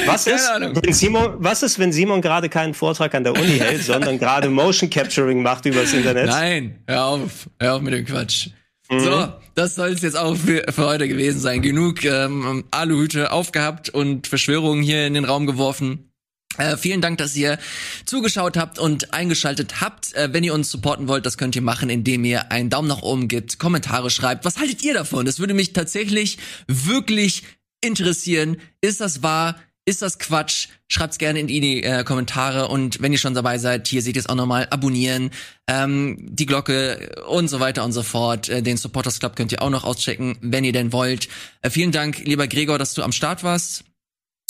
Was 0.05 0.27
ist, 0.27 0.49
wenn 0.59 0.93
Simon, 0.93 1.35
was 1.37 1.63
ist, 1.63 1.79
wenn 1.79 1.91
Simon 1.91 2.21
gerade 2.21 2.49
keinen 2.49 2.73
Vortrag 2.73 3.13
an 3.15 3.23
der 3.23 3.33
Uni 3.33 3.57
hält, 3.59 3.83
sondern 3.85 4.17
gerade 4.17 4.49
Motion 4.49 4.89
Capturing 4.89 5.41
macht 5.41 5.65
übers 5.65 5.93
Internet? 5.93 6.27
Nein, 6.27 6.79
hör 6.87 7.05
auf, 7.05 7.49
hör 7.59 7.75
auf 7.75 7.81
mit 7.81 7.93
dem 7.93 8.05
Quatsch. 8.05 8.49
Mhm. 8.89 8.99
So, 8.99 9.33
das 9.55 9.75
soll 9.75 9.89
es 9.89 10.01
jetzt 10.01 10.17
auch 10.17 10.35
für, 10.35 10.65
für 10.71 10.85
heute 10.85 11.07
gewesen 11.07 11.39
sein. 11.39 11.61
Genug 11.61 12.03
ähm, 12.03 12.65
Aluhüte 12.71 13.31
aufgehabt 13.31 13.89
und 13.89 14.27
Verschwörungen 14.27 14.83
hier 14.83 15.07
in 15.07 15.13
den 15.13 15.25
Raum 15.25 15.45
geworfen. 15.45 16.11
Äh, 16.57 16.75
vielen 16.75 16.99
Dank, 16.99 17.17
dass 17.17 17.35
ihr 17.35 17.57
zugeschaut 18.05 18.57
habt 18.57 18.77
und 18.77 19.13
eingeschaltet 19.13 19.79
habt. 19.79 20.13
Äh, 20.13 20.33
wenn 20.33 20.43
ihr 20.43 20.53
uns 20.53 20.69
supporten 20.69 21.07
wollt, 21.07 21.25
das 21.25 21.37
könnt 21.37 21.55
ihr 21.55 21.61
machen, 21.61 21.89
indem 21.89 22.25
ihr 22.25 22.51
einen 22.51 22.69
Daumen 22.69 22.89
nach 22.89 23.01
oben 23.01 23.29
gibt, 23.29 23.57
Kommentare 23.57 24.09
schreibt. 24.09 24.43
Was 24.43 24.57
haltet 24.57 24.83
ihr 24.83 24.93
davon? 24.93 25.25
Das 25.25 25.39
würde 25.39 25.53
mich 25.53 25.71
tatsächlich 25.71 26.37
wirklich 26.67 27.43
interessieren. 27.81 28.57
Ist 28.81 29.01
das 29.01 29.23
wahr? 29.23 29.55
Ist 29.85 30.03
das 30.03 30.19
Quatsch? 30.19 30.67
Schreibt's 30.87 31.17
gerne 31.17 31.39
in 31.39 31.47
die 31.47 31.83
äh, 31.83 32.03
Kommentare 32.03 32.67
und 32.67 33.01
wenn 33.01 33.11
ihr 33.11 33.17
schon 33.17 33.33
dabei 33.33 33.57
seid, 33.57 33.87
hier 33.87 34.03
seht 34.03 34.15
ihr 34.15 34.19
es 34.19 34.29
auch 34.29 34.35
nochmal, 34.35 34.67
abonnieren, 34.69 35.31
ähm, 35.67 36.17
die 36.19 36.45
Glocke 36.45 37.23
und 37.27 37.47
so 37.47 37.59
weiter 37.59 37.83
und 37.83 37.91
so 37.91 38.03
fort. 38.03 38.47
Äh, 38.47 38.61
den 38.61 38.77
Supporters 38.77 39.19
Club 39.19 39.35
könnt 39.35 39.51
ihr 39.51 39.61
auch 39.63 39.71
noch 39.71 39.83
auschecken, 39.83 40.37
wenn 40.41 40.63
ihr 40.63 40.73
denn 40.73 40.93
wollt. 40.93 41.29
Äh, 41.61 41.71
vielen 41.71 41.91
Dank, 41.91 42.19
lieber 42.19 42.47
Gregor, 42.47 42.77
dass 42.77 42.93
du 42.93 43.01
am 43.01 43.11
Start 43.11 43.43
warst. 43.43 43.83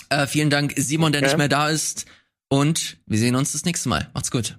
Äh, 0.10 0.28
vielen 0.28 0.50
Dank, 0.50 0.74
Simon, 0.76 1.14
der 1.14 1.22
okay. 1.22 1.30
nicht 1.30 1.38
mehr 1.38 1.48
da 1.48 1.70
ist. 1.70 2.06
Und 2.50 2.98
wir 3.06 3.18
sehen 3.18 3.36
uns 3.38 3.54
das 3.54 3.64
nächste 3.64 3.88
Mal. 3.88 4.10
Macht's 4.14 4.32
gut. 4.32 4.58